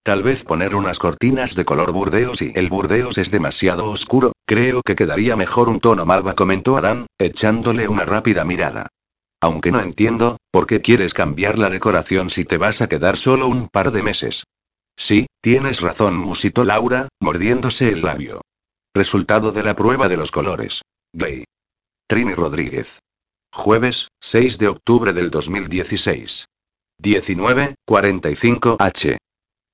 Tal 0.02 0.22
vez 0.22 0.44
poner 0.44 0.74
unas 0.74 0.98
cortinas 0.98 1.54
de 1.54 1.64
color 1.64 1.92
burdeos 1.92 2.40
y 2.42 2.52
el 2.54 2.68
burdeos 2.68 3.18
es 3.18 3.30
demasiado 3.30 3.90
oscuro, 3.90 4.32
creo 4.46 4.82
que 4.82 4.94
quedaría 4.94 5.36
mejor 5.36 5.68
un 5.68 5.80
tono 5.80 6.06
malva, 6.06 6.34
comentó 6.34 6.76
Adán, 6.76 7.06
echándole 7.18 7.88
una 7.88 8.04
rápida 8.04 8.44
mirada. 8.44 8.88
Aunque 9.40 9.72
no 9.72 9.80
entiendo, 9.80 10.38
¿por 10.50 10.66
qué 10.66 10.80
quieres 10.80 11.12
cambiar 11.12 11.58
la 11.58 11.68
decoración 11.68 12.30
si 12.30 12.44
te 12.44 12.56
vas 12.56 12.80
a 12.82 12.88
quedar 12.88 13.16
solo 13.16 13.48
un 13.48 13.68
par 13.68 13.90
de 13.90 14.02
meses? 14.02 14.44
Sí, 14.96 15.26
tienes 15.42 15.80
razón, 15.80 16.16
musitó 16.16 16.64
Laura, 16.64 17.08
mordiéndose 17.20 17.88
el 17.88 18.02
labio. 18.02 18.40
Resultado 18.94 19.52
de 19.52 19.62
la 19.62 19.76
prueba 19.76 20.08
de 20.08 20.16
los 20.16 20.30
colores. 20.30 20.82
Gay. 21.12 21.44
Trini 22.08 22.32
Rodríguez. 22.32 23.00
Jueves, 23.52 24.08
6 24.28 24.58
de 24.58 24.66
octubre 24.66 25.12
del 25.12 25.30
2016. 25.30 26.46
19, 27.00 27.76
45 27.86 28.76
H. 28.80 29.18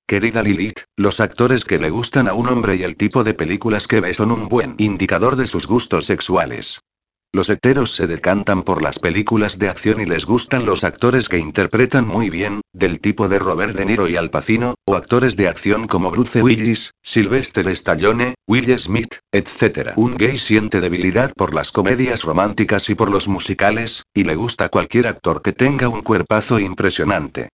Querida 0.07 0.43
Lilith, 0.43 0.81
los 0.99 1.21
actores 1.21 1.65
que 1.65 1.79
le 1.79 1.89
gustan 1.89 2.29
a 2.29 2.35
un 2.35 2.51
hombre 2.51 2.77
y 2.77 2.83
el 2.83 2.97
tipo 2.97 3.25
de 3.25 3.33
películas 3.33 3.87
que 3.87 4.03
ve 4.03 4.13
son 4.13 4.31
un 4.31 4.49
buen 4.49 4.75
indicador 4.77 5.37
de 5.37 5.47
sus 5.47 5.67
gustos 5.67 6.05
sexuales. 6.05 6.81
Los 7.35 7.49
heteros 7.49 7.95
se 7.95 8.07
decantan 8.07 8.63
por 8.63 8.83
las 8.83 8.99
películas 8.99 9.59
de 9.59 9.71
acción 9.71 10.03
y 10.03 10.05
les 10.05 10.27
gustan 10.27 10.67
los 10.67 10.85
actores 10.85 11.31
que 11.31 11.39
interpretan 11.39 12.07
muy 12.07 12.29
bien, 12.29 12.61
del 12.75 13.01
tipo 13.01 13.27
de 13.27 13.39
Robert 13.39 13.75
De 13.75 13.87
Niro 13.87 14.07
y 14.07 14.17
Al 14.17 14.29
Pacino, 14.29 14.75
o 14.85 14.97
actores 14.97 15.35
de 15.39 15.49
acción 15.49 15.87
como 15.89 16.11
Bruce 16.11 16.43
Willis, 16.43 16.91
Sylvester 17.03 17.67
Stallone, 17.69 18.35
Will 18.47 18.79
Smith, 18.79 19.15
etc. 19.33 19.95
Un 19.97 20.19
gay 20.19 20.37
siente 20.37 20.83
debilidad 20.83 21.33
por 21.35 21.55
las 21.55 21.73
comedias 21.73 22.23
románticas 22.23 22.91
y 22.91 22.95
por 22.95 23.11
los 23.11 23.29
musicales, 23.29 24.03
y 24.13 24.25
le 24.25 24.35
gusta 24.35 24.69
cualquier 24.69 25.07
actor 25.07 25.41
que 25.41 25.55
tenga 25.55 25.89
un 25.89 26.03
cuerpazo 26.03 26.59
impresionante. 26.59 27.49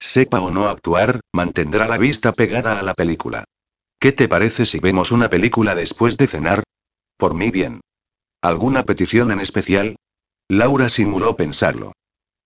Sepa 0.00 0.40
o 0.40 0.50
no 0.50 0.66
actuar, 0.66 1.20
mantendrá 1.32 1.86
la 1.86 1.98
vista 1.98 2.32
pegada 2.32 2.80
a 2.80 2.82
la 2.82 2.94
película. 2.94 3.44
¿Qué 4.00 4.10
te 4.10 4.26
parece 4.26 4.66
si 4.66 4.80
vemos 4.80 5.12
una 5.12 5.30
película 5.30 5.76
después 5.76 6.16
de 6.16 6.26
cenar? 6.26 6.64
Por 7.16 7.34
mí 7.34 7.52
bien. 7.52 7.80
¿Alguna 8.42 8.84
petición 8.84 9.32
en 9.32 9.40
especial? 9.40 9.96
Laura 10.48 10.88
simuló 10.88 11.36
pensarlo. 11.36 11.92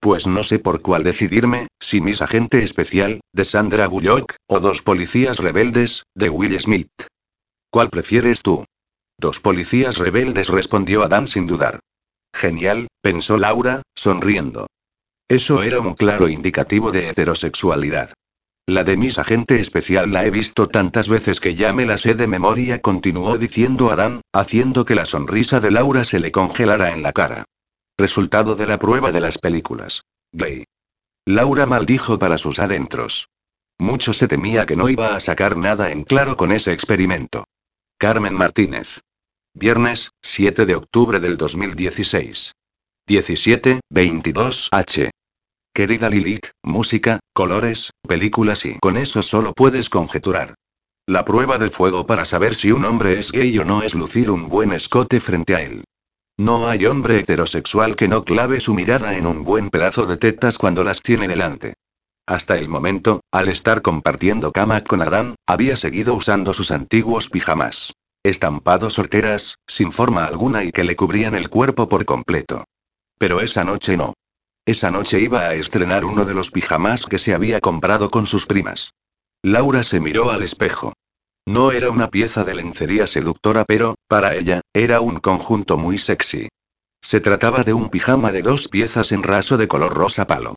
Pues 0.01 0.27
no 0.27 0.43
sé 0.43 0.59
por 0.59 0.83
cuál 0.83 1.05
decidirme, 1.05 1.69
si 1.81 2.01
Miss 2.01 2.21
Agente 2.21 2.62
Especial, 2.62 3.21
de 3.33 3.45
Sandra 3.45 3.87
Bullock, 3.87 4.35
o 4.49 4.59
Dos 4.59 4.83
Policías 4.83 5.39
Rebeldes, 5.39 6.03
de 6.15 6.29
Will 6.31 6.61
Smith. 6.61 6.91
¿Cuál 7.71 7.91
prefieres 7.91 8.43
tú? 8.43 8.65
Dos 9.19 9.39
Policías 9.39 9.97
Rebeldes 9.97 10.49
respondió 10.49 11.05
Adam 11.05 11.29
sin 11.29 11.47
dudar. 11.47 11.79
Genial, 12.35 12.89
pensó 13.01 13.39
Laura, 13.39 13.83
sonriendo. 13.95 14.66
Eso 15.29 15.62
era 15.62 15.79
un 15.79 15.95
claro 15.95 16.29
indicativo 16.29 16.91
de 16.91 17.09
heterosexualidad. 17.09 18.12
La 18.66 18.82
de 18.82 18.97
mis 18.97 19.19
agente 19.19 19.61
especial 19.61 20.11
la 20.11 20.24
he 20.24 20.31
visto 20.31 20.69
tantas 20.69 21.09
veces 21.09 21.39
que 21.39 21.55
ya 21.55 21.74
me 21.74 21.85
la 21.85 21.99
sé 21.99 22.15
de 22.15 22.27
memoria, 22.27 22.81
continuó 22.81 23.36
diciendo 23.36 23.91
Adán, 23.91 24.23
haciendo 24.32 24.86
que 24.86 24.95
la 24.95 25.05
sonrisa 25.05 25.61
de 25.61 25.70
Laura 25.70 26.05
se 26.05 26.19
le 26.19 26.32
congelara 26.32 26.93
en 26.93 27.03
la 27.03 27.12
cara. 27.12 27.45
Resultado 27.99 28.55
de 28.55 28.66
la 28.66 28.78
prueba 28.78 29.12
de 29.12 29.20
las 29.20 29.36
películas. 29.36 30.05
Gay. 30.32 30.65
Laura 31.27 31.66
maldijo 31.66 32.19
para 32.19 32.39
sus 32.39 32.59
adentros. 32.59 33.28
Mucho 33.78 34.15
se 34.15 34.28
temía 34.28 34.65
que 34.65 34.77
no 34.77 34.89
iba 34.89 35.15
a 35.15 35.20
sacar 35.20 35.59
nada 35.59 35.91
en 35.91 36.03
claro 36.03 36.36
con 36.36 36.51
ese 36.51 36.73
experimento. 36.73 37.45
Carmen 37.99 38.35
Martínez. 38.35 39.03
Viernes, 39.53 40.11
7 40.23 40.65
de 40.65 40.74
octubre 40.74 41.20
del 41.20 41.36
2016. 41.36 42.55
17, 43.07 43.81
22 43.91 44.69
H. 44.73 45.11
Querida 45.74 46.09
Lilith, 46.09 46.47
música, 46.62 47.20
colores, 47.35 47.90
películas 48.09 48.65
y 48.65 48.78
con 48.78 48.97
eso 48.97 49.23
solo 49.23 49.52
puedes 49.52 49.90
conjeturar. 49.90 50.55
La 51.06 51.27
prueba 51.27 51.59
de 51.59 51.69
fuego 51.69 52.06
para 52.06 52.24
saber 52.24 52.55
si 52.55 52.73
un 52.73 52.86
hombre 52.86 53.19
es 53.19 53.31
gay 53.31 53.59
o 53.59 53.65
no 53.65 53.82
es 53.82 53.94
lucir 53.94 54.31
un 54.31 54.48
buen 54.48 54.73
escote 54.73 55.20
frente 55.20 55.55
a 55.55 55.61
él. 55.61 55.85
No 56.39 56.69
hay 56.69 56.86
hombre 56.86 57.19
heterosexual 57.19 57.97
que 57.97 58.09
no 58.09 58.24
clave 58.24 58.61
su 58.61 58.73
mirada 58.73 59.16
en 59.16 59.27
un 59.27 59.44
buen 59.44 59.69
pedazo 59.69 60.06
de 60.06 60.16
tetas 60.16 60.56
cuando 60.56 60.82
las 60.82 61.02
tiene 61.02 61.28
delante. 61.28 61.74
Hasta 62.27 62.56
el 62.56 62.69
momento, 62.69 63.20
al 63.31 63.48
estar 63.48 63.82
compartiendo 63.82 64.51
cama 64.51 64.82
con 64.82 65.02
Adán, 65.02 65.35
había 65.47 65.77
seguido 65.77 66.15
usando 66.15 66.55
sus 66.55 66.70
antiguos 66.70 67.28
pijamas. 67.28 67.93
Estampados 68.23 68.94
solteras, 68.94 69.56
sin 69.66 69.93
forma 69.93 70.24
alguna 70.24 70.65
y 70.65 70.73
que 70.73 70.85
le 70.85 70.97
cubrían 70.97 71.35
el 71.35 71.51
cuerpo 71.51 71.89
por 71.89 72.06
completo. 72.06 72.65
Pero 73.19 73.40
esa 73.40 73.65
noche 73.65 73.98
no. 73.98 74.15
Esa 74.66 74.91
noche 74.91 75.20
iba 75.20 75.41
a 75.41 75.55
estrenar 75.55 76.07
uno 76.07 76.24
de 76.24 76.32
los 76.32 76.51
pijamas 76.51 77.05
que 77.05 77.19
se 77.19 77.35
había 77.35 77.61
comprado 77.61 78.11
con 78.11 78.24
sus 78.24 78.47
primas. 78.47 78.95
Laura 79.43 79.82
se 79.82 80.01
miró 80.01 80.31
al 80.31 80.43
espejo. 80.43 80.95
No 81.47 81.70
era 81.70 81.91
una 81.91 82.11
pieza 82.11 82.45
de 82.45 82.55
lencería 82.55 83.07
seductora, 83.07 83.66
pero, 83.66 83.97
para 84.09 84.35
ella, 84.35 84.62
era 84.73 85.03
un 85.03 85.20
conjunto 85.20 85.77
muy 85.77 85.99
sexy. 85.99 86.49
Se 87.03 87.20
trataba 87.20 87.62
de 87.62 87.74
un 87.74 87.91
pijama 87.91 88.32
de 88.32 88.41
dos 88.41 88.69
piezas 88.69 89.12
en 89.12 89.23
raso 89.23 89.59
de 89.59 89.69
color 89.69 89.93
rosa 89.93 90.27
palo. 90.27 90.55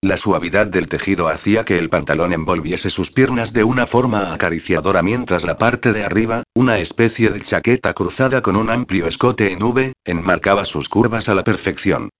La 0.00 0.16
suavidad 0.16 0.68
del 0.68 0.86
tejido 0.86 1.26
hacía 1.26 1.64
que 1.64 1.78
el 1.78 1.88
pantalón 1.88 2.32
envolviese 2.32 2.90
sus 2.90 3.10
piernas 3.10 3.52
de 3.52 3.64
una 3.64 3.88
forma 3.88 4.32
acariciadora 4.32 5.02
mientras 5.02 5.42
la 5.42 5.58
parte 5.58 5.92
de 5.92 6.04
arriba, 6.04 6.44
una 6.54 6.78
especie 6.78 7.30
de 7.30 7.40
chaqueta 7.40 7.92
cruzada 7.94 8.40
con 8.40 8.54
un 8.54 8.70
amplio 8.70 9.08
escote 9.08 9.50
en 9.50 9.60
V, 9.60 9.94
enmarcaba 10.04 10.64
sus 10.64 10.88
curvas 10.88 11.28
a 11.28 11.34
la 11.34 11.42
perfección. 11.42 12.10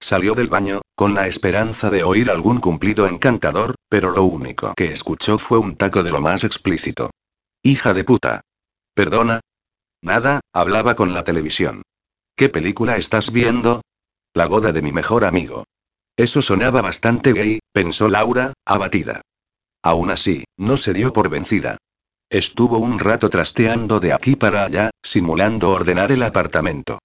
Salió 0.00 0.34
del 0.34 0.48
baño, 0.48 0.82
con 0.94 1.14
la 1.14 1.26
esperanza 1.26 1.90
de 1.90 2.04
oír 2.04 2.30
algún 2.30 2.60
cumplido 2.60 3.06
encantador, 3.06 3.74
pero 3.88 4.10
lo 4.10 4.24
único 4.24 4.74
que 4.74 4.92
escuchó 4.92 5.38
fue 5.38 5.58
un 5.58 5.76
taco 5.76 6.02
de 6.02 6.10
lo 6.10 6.20
más 6.20 6.44
explícito. 6.44 7.10
Hija 7.62 7.94
de 7.94 8.04
puta. 8.04 8.42
¿Perdona? 8.94 9.40
Nada, 10.02 10.40
hablaba 10.52 10.94
con 10.94 11.14
la 11.14 11.24
televisión. 11.24 11.82
¿Qué 12.36 12.48
película 12.48 12.96
estás 12.96 13.32
viendo? 13.32 13.82
La 14.34 14.46
boda 14.46 14.72
de 14.72 14.82
mi 14.82 14.92
mejor 14.92 15.24
amigo. 15.24 15.64
Eso 16.16 16.42
sonaba 16.42 16.82
bastante 16.82 17.32
gay, 17.32 17.58
pensó 17.72 18.08
Laura, 18.08 18.52
abatida. 18.64 19.22
Aún 19.82 20.10
así, 20.10 20.44
no 20.56 20.76
se 20.76 20.92
dio 20.92 21.12
por 21.12 21.28
vencida. 21.28 21.78
Estuvo 22.28 22.78
un 22.78 22.98
rato 22.98 23.30
trasteando 23.30 24.00
de 24.00 24.12
aquí 24.12 24.34
para 24.34 24.64
allá, 24.64 24.90
simulando 25.02 25.70
ordenar 25.70 26.10
el 26.12 26.22
apartamento. 26.22 26.98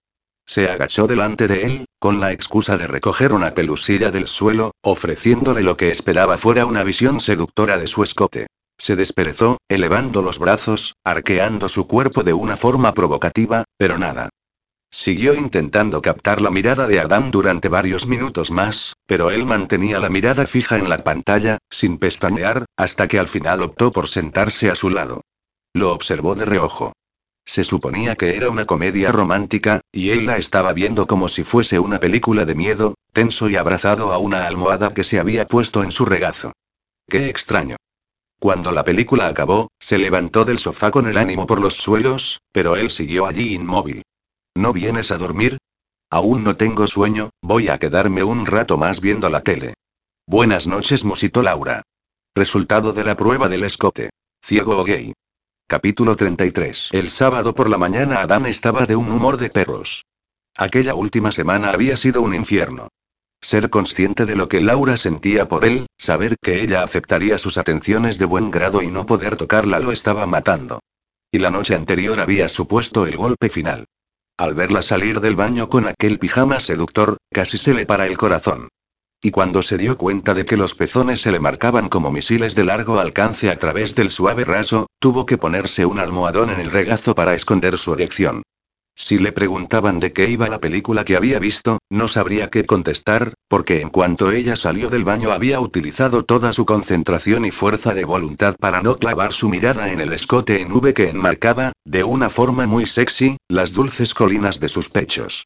Se 0.45 0.69
agachó 0.69 1.07
delante 1.07 1.47
de 1.47 1.63
él, 1.63 1.85
con 1.99 2.19
la 2.19 2.31
excusa 2.31 2.77
de 2.77 2.88
recoger 2.88 3.34
una 3.34 3.53
pelusilla 3.53 4.11
del 4.11 4.27
suelo, 4.27 4.72
ofreciéndole 4.81 5.61
lo 5.61 5.77
que 5.77 5.91
esperaba 5.91 6.38
fuera 6.38 6.65
una 6.65 6.84
visión 6.84 7.22
seductora 7.22 7.77
de 7.77 7.88
su 7.88 8.03
escote. 8.03 8.47
Se 8.77 8.95
desperezó, 8.95 9.59
elevando 9.69 10.22
los 10.22 10.39
brazos, 10.39 10.95
arqueando 11.03 11.69
su 11.69 11.88
cuerpo 11.88 12.23
de 12.23 12.34
una 12.34 12.57
forma 12.57 12.93
provocativa, 12.93 13.63
pero 13.77 13.97
nada. 13.97 14.30
Siguió 14.89 15.35
intentando 15.35 16.01
captar 16.01 16.41
la 16.41 16.51
mirada 16.51 16.85
de 16.85 16.99
Adam 16.99 17.31
durante 17.31 17.69
varios 17.69 18.07
minutos 18.07 18.51
más, 18.51 18.93
pero 19.05 19.31
él 19.31 19.45
mantenía 19.45 19.99
la 19.99 20.09
mirada 20.09 20.45
fija 20.47 20.77
en 20.77 20.89
la 20.89 20.97
pantalla, 20.97 21.59
sin 21.69 21.97
pestañear, 21.97 22.65
hasta 22.76 23.07
que 23.07 23.18
al 23.18 23.30
final 23.30 23.61
optó 23.61 23.91
por 23.91 24.09
sentarse 24.09 24.69
a 24.69 24.76
su 24.76 24.89
lado. 24.89 25.22
Lo 25.73 25.93
observó 25.93 26.35
de 26.35 26.43
reojo. 26.43 26.91
Se 27.45 27.63
suponía 27.63 28.15
que 28.15 28.35
era 28.35 28.49
una 28.49 28.65
comedia 28.65 29.11
romántica, 29.11 29.81
y 29.91 30.11
él 30.11 30.26
la 30.26 30.38
estaba 30.38 30.73
viendo 30.73 31.07
como 31.07 31.27
si 31.27 31.43
fuese 31.43 31.80
una 31.80 31.99
película 31.99 32.45
de 32.45 32.55
miedo, 32.55 32.95
tenso 33.13 33.49
y 33.49 33.55
abrazado 33.55 34.13
a 34.13 34.18
una 34.18 34.45
almohada 34.45 34.93
que 34.93 35.03
se 35.03 35.19
había 35.19 35.45
puesto 35.45 35.84
en 35.84 35.91
su 35.91 36.05
regazo. 36.05 36.53
Qué 37.09 37.30
extraño. 37.30 37.76
Cuando 38.39 38.72
la 38.72 38.84
película 38.84 39.27
acabó, 39.27 39.69
se 39.80 39.97
levantó 39.97 40.45
del 40.45 40.59
sofá 40.59 40.91
con 40.91 41.07
el 41.07 41.18
ánimo 41.18 41.45
por 41.45 41.59
los 41.59 41.76
suelos, 41.76 42.41
pero 42.51 42.76
él 42.76 42.89
siguió 42.89 43.27
allí 43.27 43.53
inmóvil. 43.53 44.03
¿No 44.55 44.73
vienes 44.73 45.11
a 45.11 45.18
dormir? 45.18 45.57
Aún 46.09 46.43
no 46.43 46.55
tengo 46.55 46.88
sueño, 46.88 47.30
voy 47.41 47.69
a 47.69 47.77
quedarme 47.77 48.23
un 48.23 48.45
rato 48.45 48.77
más 48.77 48.99
viendo 48.99 49.30
la 49.30 49.43
tele. 49.43 49.76
Buenas 50.26 50.68
noches, 50.68 51.03
musitó 51.03 51.41
Laura. 51.41 51.84
Resultado 52.35 52.93
de 52.93 53.03
la 53.03 53.15
prueba 53.15 53.47
del 53.47 53.63
escote. 53.63 54.09
Ciego 54.43 54.77
o 54.77 54.84
gay. 54.84 55.13
Capítulo 55.72 56.18
33. 56.18 56.89
El 56.91 57.10
sábado 57.10 57.56
por 57.56 57.69
la 57.69 57.77
mañana 57.77 58.19
Adán 58.19 58.45
estaba 58.45 58.85
de 58.85 58.98
un 58.98 59.10
humor 59.10 59.38
de 59.38 59.49
perros. 59.49 60.03
Aquella 60.57 60.95
última 60.95 61.31
semana 61.31 61.72
había 61.72 61.95
sido 61.95 62.22
un 62.22 62.34
infierno. 62.34 62.89
Ser 63.41 63.69
consciente 63.69 64.26
de 64.26 64.35
lo 64.35 64.49
que 64.49 64.60
Laura 64.60 64.98
sentía 64.98 65.48
por 65.48 65.64
él, 65.64 65.85
saber 65.98 66.35
que 66.41 66.61
ella 66.61 66.84
aceptaría 66.84 67.38
sus 67.38 67.57
atenciones 67.57 68.18
de 68.18 68.26
buen 68.26 68.52
grado 68.52 68.81
y 68.81 68.88
no 68.88 69.06
poder 69.06 69.38
tocarla 69.38 69.80
lo 69.80 69.93
estaba 69.93 70.27
matando. 70.27 70.81
Y 71.31 71.39
la 71.39 71.52
noche 71.52 71.73
anterior 71.73 72.19
había 72.19 72.49
supuesto 72.49 73.07
el 73.07 73.15
golpe 73.15 73.48
final. 73.48 73.85
Al 74.38 74.56
verla 74.56 74.81
salir 74.81 75.22
del 75.22 75.38
baño 75.38 75.69
con 75.69 75.88
aquel 75.88 76.19
pijama 76.19 76.60
seductor, 76.60 77.15
casi 77.31 77.57
se 77.57 77.73
le 77.73 77.85
para 77.85 78.07
el 78.07 78.18
corazón. 78.18 78.68
Y 79.23 79.30
cuando 79.30 79.61
se 79.61 79.77
dio 79.77 79.98
cuenta 79.98 80.34
de 80.34 80.45
que 80.45 80.57
los 80.57 80.73
pezones 80.73 81.22
se 81.22 81.31
le 81.31 81.39
marcaban 81.39 81.89
como 81.89 82.11
misiles 82.11 82.56
de 82.56 82.64
largo 82.64 82.99
alcance 82.99 83.52
a 83.52 83.57
través 83.57 83.93
del 83.93 84.10
suave 84.10 84.45
raso, 84.45 84.88
tuvo 84.99 85.27
que 85.27 85.38
ponerse 85.38 85.85
un 85.85 85.99
almohadón 85.99 86.49
en 86.49 86.60
el 86.60 86.72
regazo 86.72 87.14
para 87.14 87.35
esconder 87.35 87.77
su 87.77 87.93
erección. 87.93 88.41
Si 88.95 89.19
le 89.19 89.31
preguntaban 89.31 89.99
de 89.99 90.11
qué 90.11 90.30
iba 90.30 90.49
la 90.49 90.60
película 90.60 91.06
que 91.06 91.15
había 91.15 91.39
visto, 91.39 91.77
no 91.89 92.07
sabría 92.07 92.49
qué 92.49 92.65
contestar, 92.65 93.35
porque 93.48 93.81
en 93.81 93.89
cuanto 93.89 94.31
ella 94.31 94.56
salió 94.56 94.89
del 94.89 95.03
baño 95.03 95.31
había 95.31 95.60
utilizado 95.60 96.23
toda 96.23 96.52
su 96.52 96.65
concentración 96.65 97.45
y 97.45 97.52
fuerza 97.52 97.93
de 97.93 98.06
voluntad 98.06 98.56
para 98.60 98.81
no 98.81 98.98
clavar 98.98 99.34
su 99.34 99.49
mirada 99.49 99.91
en 99.91 100.02
el 100.02 100.14
escote 100.14 100.61
en 100.61 100.72
V 100.72 100.93
que 100.93 101.10
enmarcaba, 101.10 101.73
de 101.85 102.03
una 102.03 102.30
forma 102.30 102.68
muy 102.68 102.85
sexy, 102.85 103.38
las 103.48 103.72
dulces 103.72 104.14
colinas 104.14 104.60
de 104.60 104.68
sus 104.68 104.89
pechos. 104.89 105.45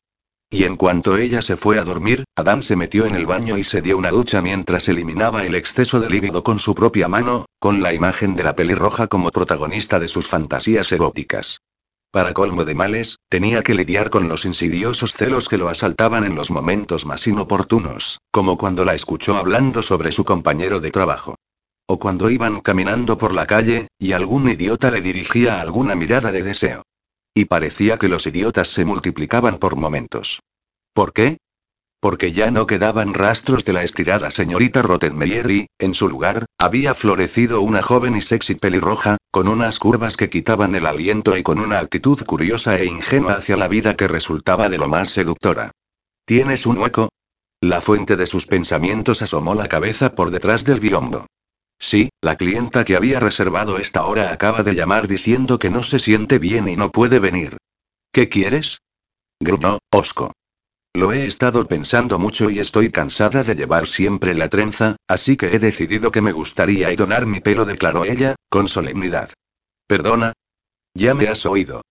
Y 0.50 0.64
en 0.64 0.78
cuanto 0.78 1.18
ella 1.18 1.42
se 1.42 1.58
fue 1.58 1.80
a 1.80 1.84
dormir, 1.84 2.24
Adán 2.36 2.62
se 2.62 2.76
metió 2.76 3.06
en 3.06 3.16
el 3.16 3.26
baño 3.26 3.58
y 3.58 3.64
se 3.64 3.82
dio 3.82 3.98
una 3.98 4.12
ducha 4.12 4.42
mientras 4.42 4.88
eliminaba 4.88 5.46
el 5.46 5.56
exceso 5.56 6.00
de 6.00 6.10
líquido 6.10 6.44
con 6.44 6.60
su 6.60 6.76
propia 6.76 7.08
mano, 7.08 7.46
con 7.60 7.82
la 7.82 7.94
imagen 7.94 8.36
de 8.36 8.44
la 8.44 8.56
pelirroja 8.56 9.08
como 9.08 9.32
protagonista 9.32 10.00
de 10.00 10.08
sus 10.08 10.28
fantasías 10.28 10.92
eróticas. 10.92 11.60
Para 12.12 12.32
colmo 12.34 12.64
de 12.64 12.76
males, 12.76 13.18
tenía 13.28 13.62
que 13.62 13.74
lidiar 13.74 14.10
con 14.10 14.30
los 14.30 14.46
insidiosos 14.46 15.14
celos 15.14 15.50
que 15.50 15.58
lo 15.58 15.68
asaltaban 15.68 16.24
en 16.24 16.36
los 16.36 16.50
momentos 16.50 17.06
más 17.06 17.28
inoportunos, 17.28 18.20
como 18.32 18.58
cuando 18.58 18.86
la 18.86 18.96
escuchó 18.96 19.36
hablando 19.36 19.84
sobre 19.84 20.14
su 20.14 20.24
compañero 20.24 20.80
de 20.80 20.92
trabajo. 20.92 21.36
O 21.88 22.00
cuando 22.00 22.30
iban 22.30 22.62
caminando 22.62 23.18
por 23.18 23.34
la 23.34 23.46
calle, 23.46 23.90
y 24.00 24.14
algún 24.14 24.50
idiota 24.50 24.92
le 24.92 25.02
dirigía 25.02 25.60
alguna 25.60 25.96
mirada 25.96 26.32
de 26.32 26.42
deseo. 26.42 26.84
Y 27.38 27.46
parecía 27.46 27.98
que 27.98 28.08
los 28.08 28.26
idiotas 28.26 28.70
se 28.70 28.86
multiplicaban 28.86 29.58
por 29.58 29.76
momentos. 29.76 30.40
¿Por 30.94 31.12
qué? 31.12 31.38
Porque 32.00 32.32
ya 32.32 32.50
no 32.50 32.66
quedaban 32.66 33.14
rastros 33.14 33.66
de 33.66 33.74
la 33.74 33.84
estirada 33.84 34.32
señorita 34.32 34.82
Rottenmeier 34.82 35.52
y, 35.52 35.68
en 35.78 35.94
su 35.94 36.08
lugar, 36.08 36.46
había 36.58 36.96
florecido 36.96 37.60
una 37.60 37.82
joven 37.82 38.16
y 38.16 38.22
sexy 38.22 38.56
pelirroja, 38.56 39.18
con 39.32 39.50
unas 39.50 39.80
curvas 39.80 40.16
que 40.16 40.30
quitaban 40.30 40.76
el 40.76 40.86
aliento 40.86 41.36
y 41.36 41.44
con 41.44 41.60
una 41.60 41.80
actitud 41.80 42.24
curiosa 42.26 42.80
e 42.80 42.86
ingenua 42.86 43.34
hacia 43.34 43.58
la 43.58 43.68
vida 43.68 43.98
que 43.98 44.08
resultaba 44.08 44.70
de 44.70 44.78
lo 44.78 44.88
más 44.88 45.10
seductora. 45.10 45.72
¿Tienes 46.26 46.66
un 46.66 46.78
hueco? 46.78 47.10
La 47.60 47.82
fuente 47.82 48.16
de 48.16 48.28
sus 48.28 48.48
pensamientos 48.48 49.22
asomó 49.22 49.56
la 49.56 49.68
cabeza 49.68 50.16
por 50.16 50.32
detrás 50.32 50.64
del 50.64 50.80
biombo. 50.80 51.26
Sí, 51.78 52.10
la 52.22 52.36
clienta 52.36 52.86
que 52.86 52.96
había 52.96 53.20
reservado 53.20 53.78
esta 53.78 54.06
hora 54.06 54.32
acaba 54.32 54.64
de 54.64 54.74
llamar 54.74 55.08
diciendo 55.08 55.60
que 55.60 55.70
no 55.70 55.84
se 55.84 56.00
siente 56.00 56.40
bien 56.40 56.68
y 56.68 56.76
no 56.76 56.92
puede 56.92 57.20
venir. 57.20 57.58
¿Qué 58.12 58.30
quieres? 58.30 58.80
Gruñó, 59.40 59.80
Osco. 59.92 60.32
Lo 60.96 61.12
he 61.12 61.26
estado 61.26 61.68
pensando 61.68 62.18
mucho 62.18 62.50
y 62.50 62.60
estoy 62.60 62.90
cansada 62.90 63.44
de 63.44 63.56
llevar 63.56 63.86
siempre 63.86 64.34
la 64.34 64.48
trenza, 64.48 64.96
así 65.10 65.36
que 65.36 65.48
he 65.48 65.60
decidido 65.60 66.10
que 66.10 66.22
me 66.22 66.32
gustaría 66.32 66.96
donar 66.96 67.26
mi 67.26 67.42
pelo, 67.42 67.66
declaró 67.66 68.06
ella, 68.06 68.36
con 68.50 68.70
solemnidad. 68.70 69.32
¿Perdona? 69.88 70.32
Ya 70.94 71.14
me 71.14 71.28
has 71.28 71.46
oído. 71.46 71.82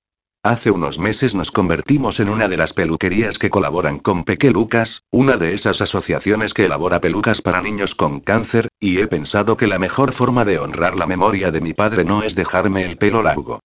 Hace 0.44 0.70
unos 0.70 0.98
meses 0.98 1.34
nos 1.34 1.50
convertimos 1.50 2.20
en 2.20 2.28
una 2.28 2.48
de 2.48 2.58
las 2.58 2.74
peluquerías 2.74 3.38
que 3.38 3.48
colaboran 3.48 3.98
con 3.98 4.24
Peque 4.24 4.50
Lucas, 4.50 5.02
una 5.10 5.38
de 5.38 5.54
esas 5.54 5.80
asociaciones 5.80 6.52
que 6.52 6.66
elabora 6.66 7.00
pelucas 7.00 7.40
para 7.40 7.62
niños 7.62 7.94
con 7.94 8.20
cáncer, 8.20 8.68
y 8.78 9.00
he 9.00 9.06
pensado 9.06 9.56
que 9.56 9.66
la 9.66 9.78
mejor 9.78 10.12
forma 10.12 10.44
de 10.44 10.58
honrar 10.58 10.96
la 10.96 11.06
memoria 11.06 11.50
de 11.50 11.62
mi 11.62 11.72
padre 11.72 12.04
no 12.04 12.22
es 12.22 12.34
dejarme 12.34 12.84
el 12.84 12.98
pelo 12.98 13.22
largo. 13.22 13.60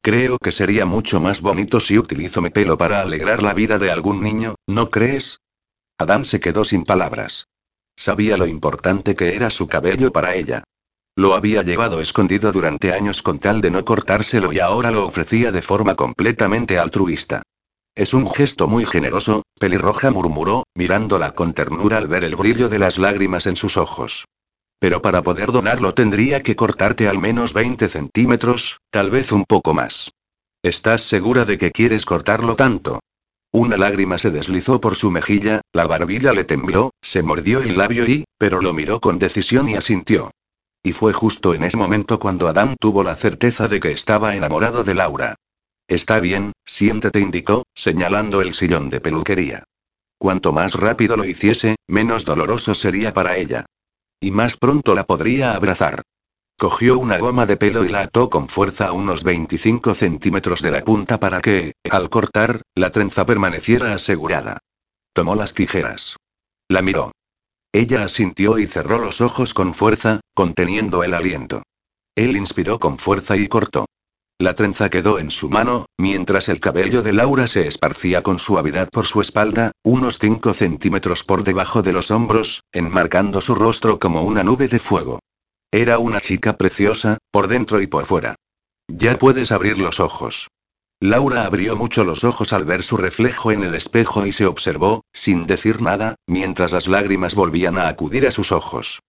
Creo 0.00 0.38
que 0.38 0.52
sería 0.52 0.86
mucho 0.86 1.20
más 1.20 1.42
bonito 1.42 1.80
si 1.80 1.98
utilizo 1.98 2.40
mi 2.40 2.48
pelo 2.48 2.78
para 2.78 3.02
alegrar 3.02 3.42
la 3.42 3.52
vida 3.52 3.78
de 3.78 3.90
algún 3.90 4.22
niño, 4.22 4.54
¿no 4.66 4.88
crees? 4.88 5.42
Adán 5.98 6.24
se 6.24 6.40
quedó 6.40 6.64
sin 6.64 6.84
palabras. 6.84 7.44
Sabía 7.94 8.38
lo 8.38 8.46
importante 8.46 9.14
que 9.14 9.36
era 9.36 9.50
su 9.50 9.68
cabello 9.68 10.12
para 10.12 10.34
ella. 10.34 10.64
Lo 11.14 11.34
había 11.34 11.62
llevado 11.62 12.00
escondido 12.00 12.52
durante 12.52 12.92
años 12.92 13.22
con 13.22 13.38
tal 13.38 13.60
de 13.60 13.70
no 13.70 13.84
cortárselo 13.84 14.52
y 14.52 14.60
ahora 14.60 14.90
lo 14.90 15.06
ofrecía 15.06 15.52
de 15.52 15.60
forma 15.60 15.94
completamente 15.94 16.78
altruista. 16.78 17.42
Es 17.94 18.14
un 18.14 18.26
gesto 18.26 18.66
muy 18.66 18.86
generoso, 18.86 19.42
pelirroja 19.60 20.10
murmuró, 20.10 20.64
mirándola 20.74 21.32
con 21.32 21.52
ternura 21.52 21.98
al 21.98 22.08
ver 22.08 22.24
el 22.24 22.36
brillo 22.36 22.70
de 22.70 22.78
las 22.78 22.98
lágrimas 22.98 23.46
en 23.46 23.56
sus 23.56 23.76
ojos. 23.76 24.24
Pero 24.78 25.02
para 25.02 25.22
poder 25.22 25.52
donarlo 25.52 25.92
tendría 25.92 26.42
que 26.42 26.56
cortarte 26.56 27.06
al 27.06 27.18
menos 27.18 27.52
20 27.52 27.90
centímetros, 27.90 28.78
tal 28.90 29.10
vez 29.10 29.30
un 29.30 29.44
poco 29.44 29.74
más. 29.74 30.12
¿Estás 30.62 31.02
segura 31.02 31.44
de 31.44 31.58
que 31.58 31.72
quieres 31.72 32.06
cortarlo 32.06 32.56
tanto? 32.56 33.00
Una 33.52 33.76
lágrima 33.76 34.16
se 34.16 34.30
deslizó 34.30 34.80
por 34.80 34.96
su 34.96 35.10
mejilla, 35.10 35.60
la 35.74 35.86
barbilla 35.86 36.32
le 36.32 36.44
tembló, 36.44 36.92
se 37.02 37.22
mordió 37.22 37.60
el 37.60 37.76
labio 37.76 38.08
y, 38.08 38.24
pero 38.38 38.62
lo 38.62 38.72
miró 38.72 38.98
con 38.98 39.18
decisión 39.18 39.68
y 39.68 39.74
asintió. 39.74 40.30
Y 40.82 40.92
fue 40.92 41.12
justo 41.12 41.54
en 41.54 41.64
ese 41.64 41.76
momento 41.76 42.18
cuando 42.18 42.48
Adam 42.48 42.74
tuvo 42.78 43.04
la 43.04 43.14
certeza 43.14 43.68
de 43.68 43.78
que 43.78 43.92
estaba 43.92 44.34
enamorado 44.34 44.82
de 44.82 44.94
Laura. 44.94 45.36
Está 45.86 46.20
bien, 46.20 46.52
siéntete, 46.64 47.20
indicó, 47.20 47.64
señalando 47.74 48.40
el 48.40 48.54
sillón 48.54 48.88
de 48.88 49.00
peluquería. 49.00 49.64
Cuanto 50.18 50.52
más 50.52 50.74
rápido 50.74 51.16
lo 51.16 51.24
hiciese, 51.24 51.76
menos 51.86 52.24
doloroso 52.24 52.74
sería 52.74 53.12
para 53.12 53.36
ella. 53.36 53.66
Y 54.20 54.30
más 54.30 54.56
pronto 54.56 54.94
la 54.94 55.04
podría 55.04 55.54
abrazar. 55.54 56.02
Cogió 56.58 56.98
una 56.98 57.18
goma 57.18 57.46
de 57.46 57.56
pelo 57.56 57.84
y 57.84 57.88
la 57.88 58.02
ató 58.02 58.30
con 58.30 58.48
fuerza 58.48 58.88
a 58.88 58.92
unos 58.92 59.24
25 59.24 59.94
centímetros 59.94 60.62
de 60.62 60.70
la 60.70 60.84
punta 60.84 61.18
para 61.18 61.40
que, 61.40 61.72
al 61.90 62.08
cortar, 62.08 62.62
la 62.74 62.90
trenza 62.90 63.26
permaneciera 63.26 63.94
asegurada. 63.94 64.58
Tomó 65.12 65.34
las 65.34 65.54
tijeras. 65.54 66.16
La 66.68 66.82
miró. 66.82 67.12
Ella 67.72 68.04
asintió 68.04 68.58
y 68.58 68.66
cerró 68.66 68.98
los 68.98 69.22
ojos 69.22 69.54
con 69.54 69.72
fuerza, 69.72 70.20
conteniendo 70.34 71.04
el 71.04 71.14
aliento. 71.14 71.62
Él 72.14 72.36
inspiró 72.36 72.78
con 72.78 72.98
fuerza 72.98 73.36
y 73.36 73.48
cortó. 73.48 73.86
La 74.38 74.54
trenza 74.54 74.90
quedó 74.90 75.18
en 75.18 75.30
su 75.30 75.48
mano, 75.48 75.86
mientras 75.98 76.48
el 76.48 76.60
cabello 76.60 77.02
de 77.02 77.12
Laura 77.12 77.46
se 77.46 77.66
esparcía 77.66 78.22
con 78.22 78.38
suavidad 78.38 78.88
por 78.90 79.06
su 79.06 79.20
espalda, 79.20 79.72
unos 79.84 80.18
5 80.18 80.52
centímetros 80.52 81.24
por 81.24 81.44
debajo 81.44 81.80
de 81.80 81.92
los 81.92 82.10
hombros, 82.10 82.62
enmarcando 82.72 83.40
su 83.40 83.54
rostro 83.54 83.98
como 83.98 84.22
una 84.22 84.42
nube 84.42 84.68
de 84.68 84.78
fuego. 84.78 85.20
Era 85.70 85.98
una 85.98 86.20
chica 86.20 86.58
preciosa, 86.58 87.18
por 87.30 87.48
dentro 87.48 87.80
y 87.80 87.86
por 87.86 88.04
fuera. 88.04 88.34
Ya 88.88 89.16
puedes 89.16 89.52
abrir 89.52 89.78
los 89.78 90.00
ojos. 90.00 90.48
Laura 91.02 91.46
abrió 91.46 91.74
mucho 91.74 92.04
los 92.04 92.22
ojos 92.22 92.52
al 92.52 92.64
ver 92.64 92.84
su 92.84 92.96
reflejo 92.96 93.50
en 93.50 93.64
el 93.64 93.74
espejo 93.74 94.24
y 94.24 94.30
se 94.30 94.46
observó, 94.46 95.04
sin 95.12 95.48
decir 95.48 95.82
nada, 95.82 96.14
mientras 96.28 96.70
las 96.70 96.86
lágrimas 96.86 97.34
volvían 97.34 97.76
a 97.76 97.88
acudir 97.88 98.24
a 98.24 98.30
sus 98.30 98.52
ojos. 98.52 99.00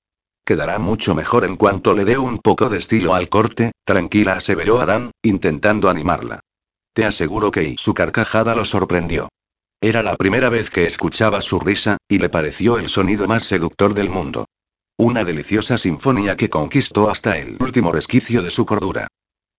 Quedará 0.43 0.79
mucho 0.79 1.13
mejor 1.13 1.45
en 1.45 1.55
cuanto 1.55 1.93
le 1.93 2.03
dé 2.03 2.17
un 2.17 2.39
poco 2.39 2.67
de 2.69 2.79
estilo 2.79 3.13
al 3.13 3.29
corte, 3.29 3.73
tranquila 3.85 4.33
aseveró 4.33 4.81
Adán, 4.81 5.11
intentando 5.21 5.87
animarla. 5.87 6.39
Te 6.95 7.05
aseguro 7.05 7.51
que 7.51 7.75
su 7.77 7.93
carcajada 7.93 8.55
lo 8.55 8.65
sorprendió. 8.65 9.29
Era 9.79 10.01
la 10.01 10.15
primera 10.15 10.49
vez 10.49 10.71
que 10.71 10.87
escuchaba 10.87 11.43
su 11.43 11.59
risa, 11.59 11.97
y 12.07 12.17
le 12.17 12.29
pareció 12.29 12.79
el 12.79 12.89
sonido 12.89 13.27
más 13.27 13.43
seductor 13.43 13.93
del 13.93 14.09
mundo. 14.09 14.47
Una 14.97 15.23
deliciosa 15.23 15.77
sinfonía 15.77 16.35
que 16.35 16.49
conquistó 16.49 17.11
hasta 17.11 17.37
el 17.37 17.57
último 17.61 17.91
resquicio 17.91 18.41
de 18.41 18.49
su 18.49 18.65
cordura. 18.65 19.09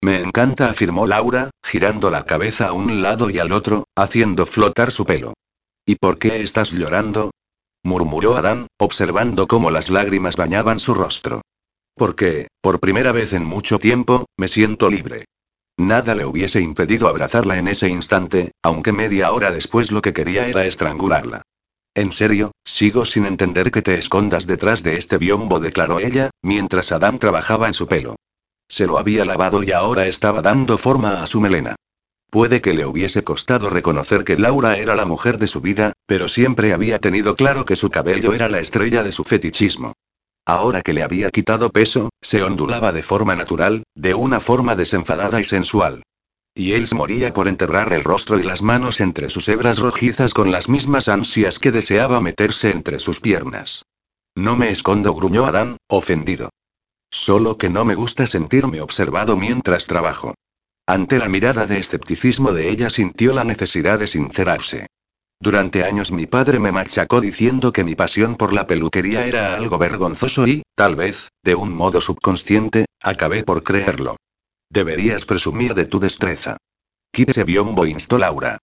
Me 0.05 0.21
encanta, 0.21 0.69
afirmó 0.69 1.07
Laura, 1.07 1.49
girando 1.63 2.11
la 2.11 2.25
cabeza 2.25 2.69
a 2.69 2.73
un 2.75 3.01
lado 3.01 3.31
y 3.31 3.39
al 3.39 3.53
otro, 3.53 3.85
haciendo 3.97 4.45
flotar 4.45 4.93
su 4.93 5.07
pelo. 5.07 5.33
¿Y 5.87 5.95
por 5.95 6.19
qué 6.19 6.43
estás 6.43 6.73
llorando? 6.73 7.31
murmuró 7.83 8.37
Adán, 8.37 8.67
observando 8.77 9.47
cómo 9.47 9.71
las 9.71 9.89
lágrimas 9.89 10.37
bañaban 10.37 10.79
su 10.79 10.93
rostro. 10.93 11.41
Porque, 11.95 12.49
por 12.61 12.81
primera 12.81 13.13
vez 13.13 13.33
en 13.33 13.47
mucho 13.47 13.79
tiempo, 13.79 14.27
me 14.37 14.49
siento 14.49 14.91
libre. 14.91 15.25
Nada 15.79 16.15
le 16.15 16.27
hubiese 16.27 16.61
impedido 16.61 17.09
abrazarla 17.09 17.57
en 17.57 17.69
ese 17.69 17.89
instante, 17.89 18.53
aunque 18.63 18.93
media 18.93 19.33
hora 19.33 19.53
después 19.53 19.91
lo 19.91 20.03
que 20.03 20.13
quería 20.13 20.47
era 20.47 20.67
estrangularla. 20.67 21.45
En 21.95 22.13
serio, 22.13 22.53
sigo 22.63 23.07
sin 23.07 23.25
entender 23.25 23.71
que 23.71 23.81
te 23.81 23.95
escondas 23.95 24.47
detrás 24.47 24.83
de 24.83 24.99
este 24.99 25.17
biombo, 25.17 25.61
declaró 25.61 25.99
ella, 25.99 26.29
mientras 26.43 26.93
Adam 26.93 27.19
trabajaba 27.19 27.69
en 27.69 27.75
su 27.75 27.87
pelo. 27.87 28.17
Se 28.69 28.87
lo 28.87 28.99
había 28.99 29.25
lavado 29.25 29.63
y 29.63 29.73
ahora 29.73 30.07
estaba 30.07 30.43
dando 30.43 30.79
forma 30.79 31.23
a 31.23 31.27
su 31.27 31.41
melena. 31.41 31.77
Puede 32.31 32.61
que 32.61 32.75
le 32.75 32.85
hubiese 32.85 33.23
costado 33.23 33.71
reconocer 33.71 34.25
que 34.25 34.37
Laura 34.37 34.77
era 34.77 34.97
la 34.97 35.05
mujer 35.05 35.39
de 35.39 35.47
su 35.47 35.61
vida, 35.61 35.93
pero 36.07 36.29
siempre 36.29 36.73
había 36.73 36.99
tenido 36.99 37.37
claro 37.37 37.65
que 37.65 37.77
su 37.77 37.91
cabello 37.91 38.33
era 38.33 38.49
la 38.49 38.59
estrella 38.59 39.05
de 39.05 39.13
su 39.13 39.23
fetichismo. 39.23 39.93
Ahora 40.45 40.83
que 40.83 40.93
le 40.93 41.03
había 41.03 41.31
quitado 41.31 41.71
peso, 41.71 42.11
se 42.21 42.43
ondulaba 42.43 42.93
de 42.93 43.03
forma 43.03 43.37
natural, 43.37 43.85
de 43.95 44.15
una 44.15 44.41
forma 44.41 44.75
desenfadada 44.75 45.41
y 45.41 45.45
sensual. 45.45 46.03
Y 46.57 46.73
él 46.73 46.87
moría 46.93 47.33
por 47.33 47.49
enterrar 47.49 47.93
el 47.93 48.05
rostro 48.05 48.39
y 48.39 48.43
las 48.43 48.63
manos 48.63 49.01
entre 49.01 49.31
sus 49.31 49.49
hebras 49.49 49.79
rojizas 49.79 50.35
con 50.35 50.53
las 50.53 50.69
mismas 50.69 51.09
ansias 51.09 51.59
que 51.59 51.73
deseaba 51.73 52.21
meterse 52.21 52.71
entre 52.71 52.99
sus 52.99 53.21
piernas. 53.21 53.85
No 54.35 54.57
me 54.57 54.71
escondo, 54.71 55.15
gruñó 55.15 55.47
Adán, 55.47 55.79
ofendido. 55.89 56.51
Solo 57.15 57.59
que 57.59 57.71
no 57.71 57.85
me 57.85 57.95
gusta 57.95 58.27
sentirme 58.27 58.81
observado 58.81 59.37
mientras 59.37 59.87
trabajo. 59.87 60.35
Ante 60.85 61.21
la 61.21 61.29
mirada 61.29 61.65
de 61.65 61.79
escepticismo 61.79 62.53
de 62.53 62.69
ella 62.71 62.91
sintió 62.91 63.33
la 63.33 63.45
necesidad 63.45 64.01
de 64.01 64.09
sincerarse. 64.09 64.89
Durante 65.39 65.85
años 65.85 66.11
mi 66.11 66.27
padre 66.27 66.59
me 66.59 66.73
machacó 66.73 67.21
diciendo 67.21 67.73
que 67.73 67.85
mi 67.85 67.95
pasión 67.95 68.35
por 68.35 68.53
la 68.53 68.67
peluquería 68.67 69.27
era 69.27 69.55
algo 69.55 69.79
vergonzoso 69.79 70.49
y, 70.49 70.65
tal 70.75 70.97
vez, 70.97 71.29
de 71.45 71.55
un 71.55 71.73
modo 71.73 72.01
subconsciente, 72.01 72.87
acabé 73.01 73.45
por 73.45 73.63
creerlo. 73.63 74.17
Deberías 74.69 75.25
presumir 75.25 75.75
de 75.75 75.85
tu 75.85 76.01
destreza. 76.01 76.57
Quítese 77.13 77.45
biombo, 77.45 77.87
instó 77.87 78.19
Laura. 78.19 78.59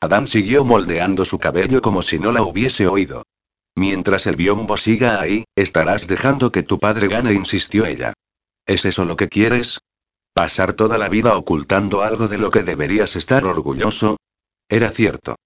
Adán 0.00 0.26
siguió 0.26 0.66
moldeando 0.66 1.24
su 1.24 1.38
cabello 1.38 1.80
como 1.80 2.02
si 2.02 2.18
no 2.18 2.32
la 2.32 2.42
hubiese 2.42 2.86
oído. 2.86 3.24
Mientras 3.76 4.26
el 4.26 4.36
biombo 4.36 4.76
siga 4.76 5.20
ahí, 5.20 5.44
estarás 5.56 6.06
dejando 6.06 6.52
que 6.52 6.62
tu 6.62 6.78
padre 6.78 7.08
gane, 7.08 7.32
insistió 7.32 7.86
ella. 7.86 8.12
¿Es 8.66 8.84
eso 8.84 9.04
lo 9.04 9.16
que 9.16 9.28
quieres? 9.28 9.78
¿Pasar 10.32 10.72
toda 10.72 10.98
la 10.98 11.08
vida 11.08 11.36
ocultando 11.36 12.02
algo 12.02 12.28
de 12.28 12.38
lo 12.38 12.50
que 12.50 12.62
deberías 12.62 13.16
estar 13.16 13.44
orgulloso? 13.44 14.16
Era 14.68 14.90
cierto. 14.90 15.36